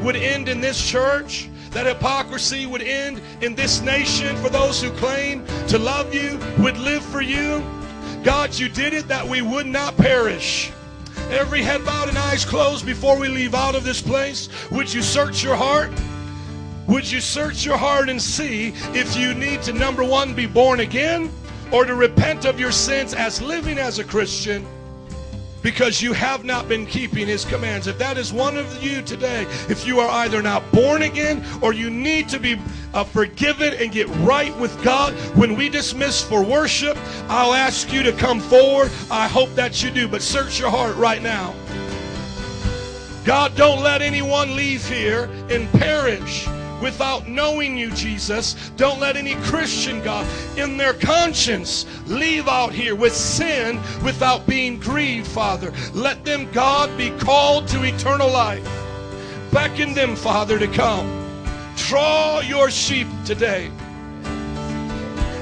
would 0.03 0.17
end 0.17 0.49
in 0.49 0.61
this 0.61 0.81
church 0.85 1.49
that 1.77 1.85
hypocrisy 1.85 2.65
would 2.65 2.81
end 2.81 3.21
in 3.43 3.55
this 3.55 3.83
nation 3.83 4.35
for 4.37 4.49
those 4.49 4.83
who 4.83 4.91
claim 4.93 5.45
to 5.69 5.79
love 5.79 6.15
you, 6.15 6.41
would 6.59 6.79
live 6.79 7.05
for 7.05 7.21
you. 7.21 7.63
God, 8.25 8.59
you 8.59 8.71
did 8.71 8.95
it 8.95 9.09
that 9.09 9.29
we 9.29 9.43
would 9.43 9.67
not 9.67 9.95
perish. 9.99 10.73
Every 11.29 11.61
head 11.61 11.85
bowed 11.85 12.09
and 12.09 12.17
eyes 12.17 12.47
closed 12.47 12.87
before 12.87 13.19
we 13.19 13.29
leave 13.29 13.55
out 13.55 13.75
of 13.75 13.85
this 13.85 14.01
place. 14.01 14.49
Would 14.71 14.91
you 14.91 15.03
search 15.03 15.45
your 15.45 15.55
heart? 15.55 15.93
Would 16.87 17.11
you 17.11 17.21
search 17.21 17.67
your 17.67 17.77
heart 17.77 18.09
and 18.09 18.23
see 18.23 18.69
if 18.95 19.15
you 19.15 19.35
need 19.35 19.61
to, 19.65 19.75
number 19.75 20.03
one, 20.03 20.35
be 20.35 20.47
born 20.47 20.81
again 20.81 21.31
or 21.73 21.85
to 21.85 21.95
repent 21.95 22.45
of 22.45 22.59
your 22.61 22.73
sins 22.73 23.15
as 23.15 23.41
living 23.43 23.79
as 23.79 23.99
a 23.99 24.05
Christian? 24.05 24.67
because 25.67 26.01
you 26.01 26.13
have 26.13 26.45
not 26.45 26.69
been 26.69 26.87
keeping 26.87 27.27
his 27.27 27.45
commands. 27.45 27.89
If 27.89 27.99
that 27.99 28.17
is 28.17 28.33
one 28.33 28.57
of 28.57 28.81
you 28.81 29.03
today, 29.03 29.49
if 29.69 29.85
you 29.85 29.99
are 29.99 30.09
either 30.09 30.41
not 30.41 30.63
born 30.71 31.03
again 31.03 31.45
or 31.61 31.73
you 31.73 31.91
need 31.91 32.29
to 32.29 32.39
be 32.39 32.57
uh, 32.95 33.03
forgiven 33.03 33.75
and 33.75 33.91
get 33.91 34.07
right 34.19 34.57
with 34.59 34.81
God, 34.85 35.13
when 35.37 35.57
we 35.57 35.69
dismiss 35.69 36.23
for 36.23 36.45
worship, 36.45 36.97
I'll 37.29 37.53
ask 37.53 37.93
you 37.93 38.05
to 38.05 38.13
come 38.13 38.39
forward. 38.39 38.93
I 39.11 39.27
hope 39.27 39.53
that 39.57 39.83
you 39.83 39.91
do, 39.91 40.07
but 40.07 40.23
search 40.23 40.61
your 40.61 40.71
heart 40.71 40.95
right 40.95 41.21
now. 41.21 41.53
God, 43.25 43.57
don't 43.57 43.83
let 43.83 44.03
anyone 44.03 44.55
leave 44.55 44.89
here 44.89 45.25
and 45.51 45.69
perish 45.73 46.47
without 46.81 47.29
knowing 47.29 47.77
you, 47.77 47.91
Jesus. 47.93 48.71
Don't 48.77 49.01
let 49.01 49.17
any 49.17 49.35
Christian, 49.37 50.03
God, 50.03 50.27
in 50.59 50.77
their 50.77 50.95
conscience 50.95 51.87
leave 52.07 52.49
out 52.49 52.73
here 52.73 52.95
with 52.95 53.15
sin 53.15 53.81
without 54.03 54.47
being 54.47 54.79
grieved, 54.79 55.27
Father. 55.27 55.73
Let 55.93 56.25
them, 56.25 56.51
God, 56.53 56.97
be 56.97 57.11
called 57.19 57.69
to 57.69 57.83
eternal 57.85 58.31
life. 58.31 58.65
Beckon 59.53 59.95
them, 59.95 60.17
Father, 60.17 60.59
to 60.59 60.69
come. 60.69 61.25
Draw 61.77 62.41
your 62.41 62.71
sheep 62.71 63.09
today. 63.25 63.71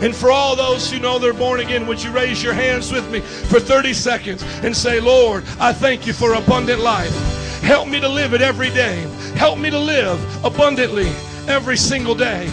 And 0.01 0.15
for 0.15 0.31
all 0.31 0.55
those 0.55 0.91
who 0.91 0.99
know 0.99 1.19
they're 1.19 1.33
born 1.33 1.61
again, 1.61 1.87
would 1.87 2.03
you 2.03 2.11
raise 2.11 2.43
your 2.43 2.53
hands 2.53 2.93
with 2.93 3.11
me 3.11 3.21
for 3.21 3.59
30 3.59 3.95
seconds 3.95 4.43
and 4.63 4.77
say, 4.77 5.01
Lord, 5.01 5.45
I 5.59 5.73
thank 5.73 6.07
you 6.07 6.13
for 6.13 6.35
abundant 6.35 6.81
life. 6.81 7.44
Help 7.65 7.89
me 7.89 7.99
to 7.99 8.09
live 8.09 8.35
it 8.35 8.43
every 8.43 8.69
day. 8.69 9.09
Help 9.37 9.59
me 9.59 9.71
to 9.71 9.79
live 9.79 10.45
abundantly 10.45 11.09
every 11.49 11.79
single 11.79 12.15
day. 12.15 12.47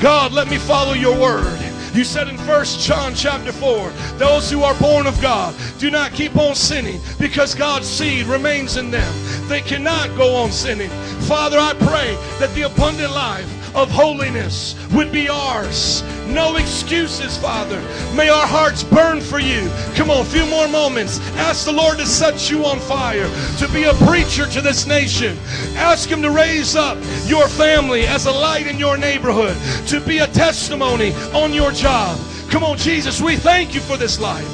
God, 0.00 0.32
let 0.32 0.48
me 0.48 0.58
follow 0.58 0.92
your 0.92 1.18
word. 1.20 1.58
You 1.92 2.04
said 2.04 2.28
in 2.28 2.38
1 2.38 2.64
John 2.64 3.14
chapter 3.16 3.50
4, 3.50 3.90
those 4.18 4.48
who 4.48 4.62
are 4.62 4.78
born 4.78 5.08
of 5.08 5.20
God 5.20 5.56
do 5.78 5.90
not 5.90 6.12
keep 6.12 6.36
on 6.36 6.54
sinning 6.54 7.00
because 7.18 7.54
God's 7.56 7.88
seed 7.88 8.26
remains 8.26 8.76
in 8.76 8.92
them. 8.92 9.12
They 9.48 9.60
cannot 9.60 10.16
go 10.16 10.36
on 10.36 10.52
sinning. 10.52 10.90
Father, 11.26 11.58
I 11.58 11.74
pray 11.74 12.14
that 12.38 12.54
the 12.54 12.62
abundant 12.62 13.12
life 13.12 13.61
of 13.74 13.90
holiness 13.90 14.74
would 14.92 15.10
be 15.12 15.28
ours. 15.28 16.02
No 16.28 16.56
excuses, 16.56 17.36
Father. 17.38 17.80
May 18.14 18.28
our 18.28 18.46
hearts 18.46 18.84
burn 18.84 19.20
for 19.20 19.38
you. 19.38 19.70
Come 19.94 20.10
on, 20.10 20.22
a 20.22 20.24
few 20.24 20.46
more 20.46 20.68
moments. 20.68 21.20
Ask 21.36 21.64
the 21.64 21.72
Lord 21.72 21.98
to 21.98 22.06
set 22.06 22.50
you 22.50 22.64
on 22.64 22.78
fire, 22.80 23.28
to 23.58 23.68
be 23.72 23.84
a 23.84 23.94
preacher 23.94 24.46
to 24.46 24.60
this 24.60 24.86
nation. 24.86 25.36
Ask 25.76 26.08
Him 26.08 26.22
to 26.22 26.30
raise 26.30 26.76
up 26.76 26.96
your 27.26 27.48
family 27.48 28.06
as 28.06 28.26
a 28.26 28.32
light 28.32 28.66
in 28.66 28.78
your 28.78 28.96
neighborhood, 28.96 29.56
to 29.88 30.00
be 30.00 30.18
a 30.18 30.26
testimony 30.28 31.12
on 31.32 31.52
your 31.52 31.72
job. 31.72 32.18
Come 32.50 32.64
on, 32.64 32.76
Jesus, 32.76 33.20
we 33.20 33.36
thank 33.36 33.74
you 33.74 33.80
for 33.80 33.96
this 33.96 34.20
life. 34.20 34.46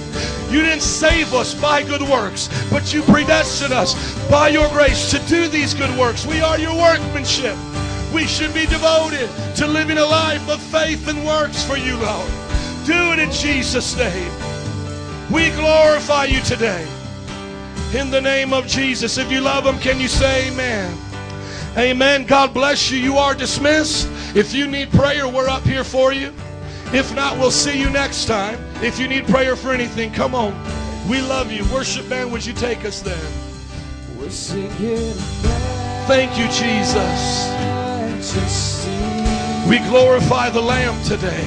You 0.51 0.63
didn't 0.63 0.83
save 0.83 1.35
us 1.35 1.53
by 1.55 1.83
good 1.83 2.03
works, 2.03 2.49
but 2.71 2.95
you 2.95 3.03
predestined 3.03 3.73
us 3.73 3.95
by 4.31 4.49
your 4.49 4.69
grace 4.69 5.11
to 5.11 5.19
do 5.29 5.47
these 5.49 5.75
good 5.75 5.95
works. 5.99 6.25
We 6.25 6.41
are 6.41 6.59
your 6.59 6.75
workmanship. 6.75 7.57
We 8.13 8.27
should 8.27 8.55
be 8.55 8.67
devoted 8.67 9.29
to 9.57 9.67
living 9.67 9.99
a 9.99 10.05
life 10.05 10.49
of 10.49 10.61
faith 10.61 11.09
and 11.09 11.25
works 11.27 11.63
for 11.63 11.77
you, 11.77 11.97
Lord. 11.97 12.31
Do 12.87 13.13
it 13.13 13.19
in 13.19 13.31
Jesus' 13.31 13.97
name. 13.97 14.33
We 15.31 15.51
glorify 15.51 16.25
you 16.25 16.41
today. 16.41 16.87
In 17.95 18.11
the 18.11 18.21
name 18.21 18.53
of 18.53 18.67
Jesus. 18.67 19.19
If 19.19 19.31
you 19.31 19.41
love 19.41 19.67
him, 19.67 19.79
can 19.79 20.01
you 20.01 20.09
say 20.09 20.49
amen? 20.49 20.97
Amen. 21.77 22.25
God 22.25 22.55
bless 22.55 22.91
you. 22.91 22.99
You 22.99 23.19
are 23.19 23.35
dismissed. 23.35 24.09
If 24.35 24.55
you 24.55 24.67
need 24.67 24.91
prayer, 24.91 25.29
we're 25.29 25.49
up 25.49 25.65
here 25.65 25.85
for 25.85 26.13
you. 26.13 26.33
If 26.93 27.15
not, 27.15 27.37
we'll 27.39 27.51
see 27.51 27.79
you 27.79 27.91
next 27.91 28.25
time. 28.25 28.59
If 28.83 28.99
you 28.99 29.07
need 29.07 29.27
prayer 29.27 29.55
for 29.55 29.73
anything, 29.73 30.13
come 30.13 30.35
on. 30.35 30.55
We 31.09 31.21
love 31.21 31.53
you. 31.53 31.63
Worship 31.73 32.09
band, 32.09 32.33
would 32.33 32.45
you 32.45 32.55
take 32.55 32.85
us 32.87 33.03
there? 33.03 33.17
We're 34.19 34.31
singing 34.31 35.15
Thank 36.09 36.39
you, 36.39 36.45
Jesus. 36.49 37.78
We 39.69 39.79
glorify 39.89 40.51
the 40.51 40.61
Lamb 40.61 41.03
today 41.03 41.45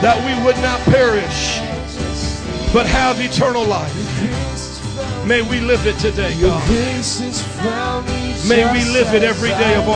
that 0.00 0.16
we 0.24 0.44
would 0.44 0.56
not 0.58 0.80
perish, 0.82 1.58
but 2.72 2.86
have 2.86 3.20
eternal 3.20 3.64
life. 3.64 3.92
May 5.26 5.42
we 5.42 5.60
live 5.60 5.86
it 5.86 5.98
today, 5.98 6.40
God. 6.40 6.62
May 8.48 8.64
we 8.72 8.84
live 8.92 9.12
it 9.12 9.24
every 9.24 9.50
day 9.50 9.74
of 9.74 9.82
I 9.82 9.86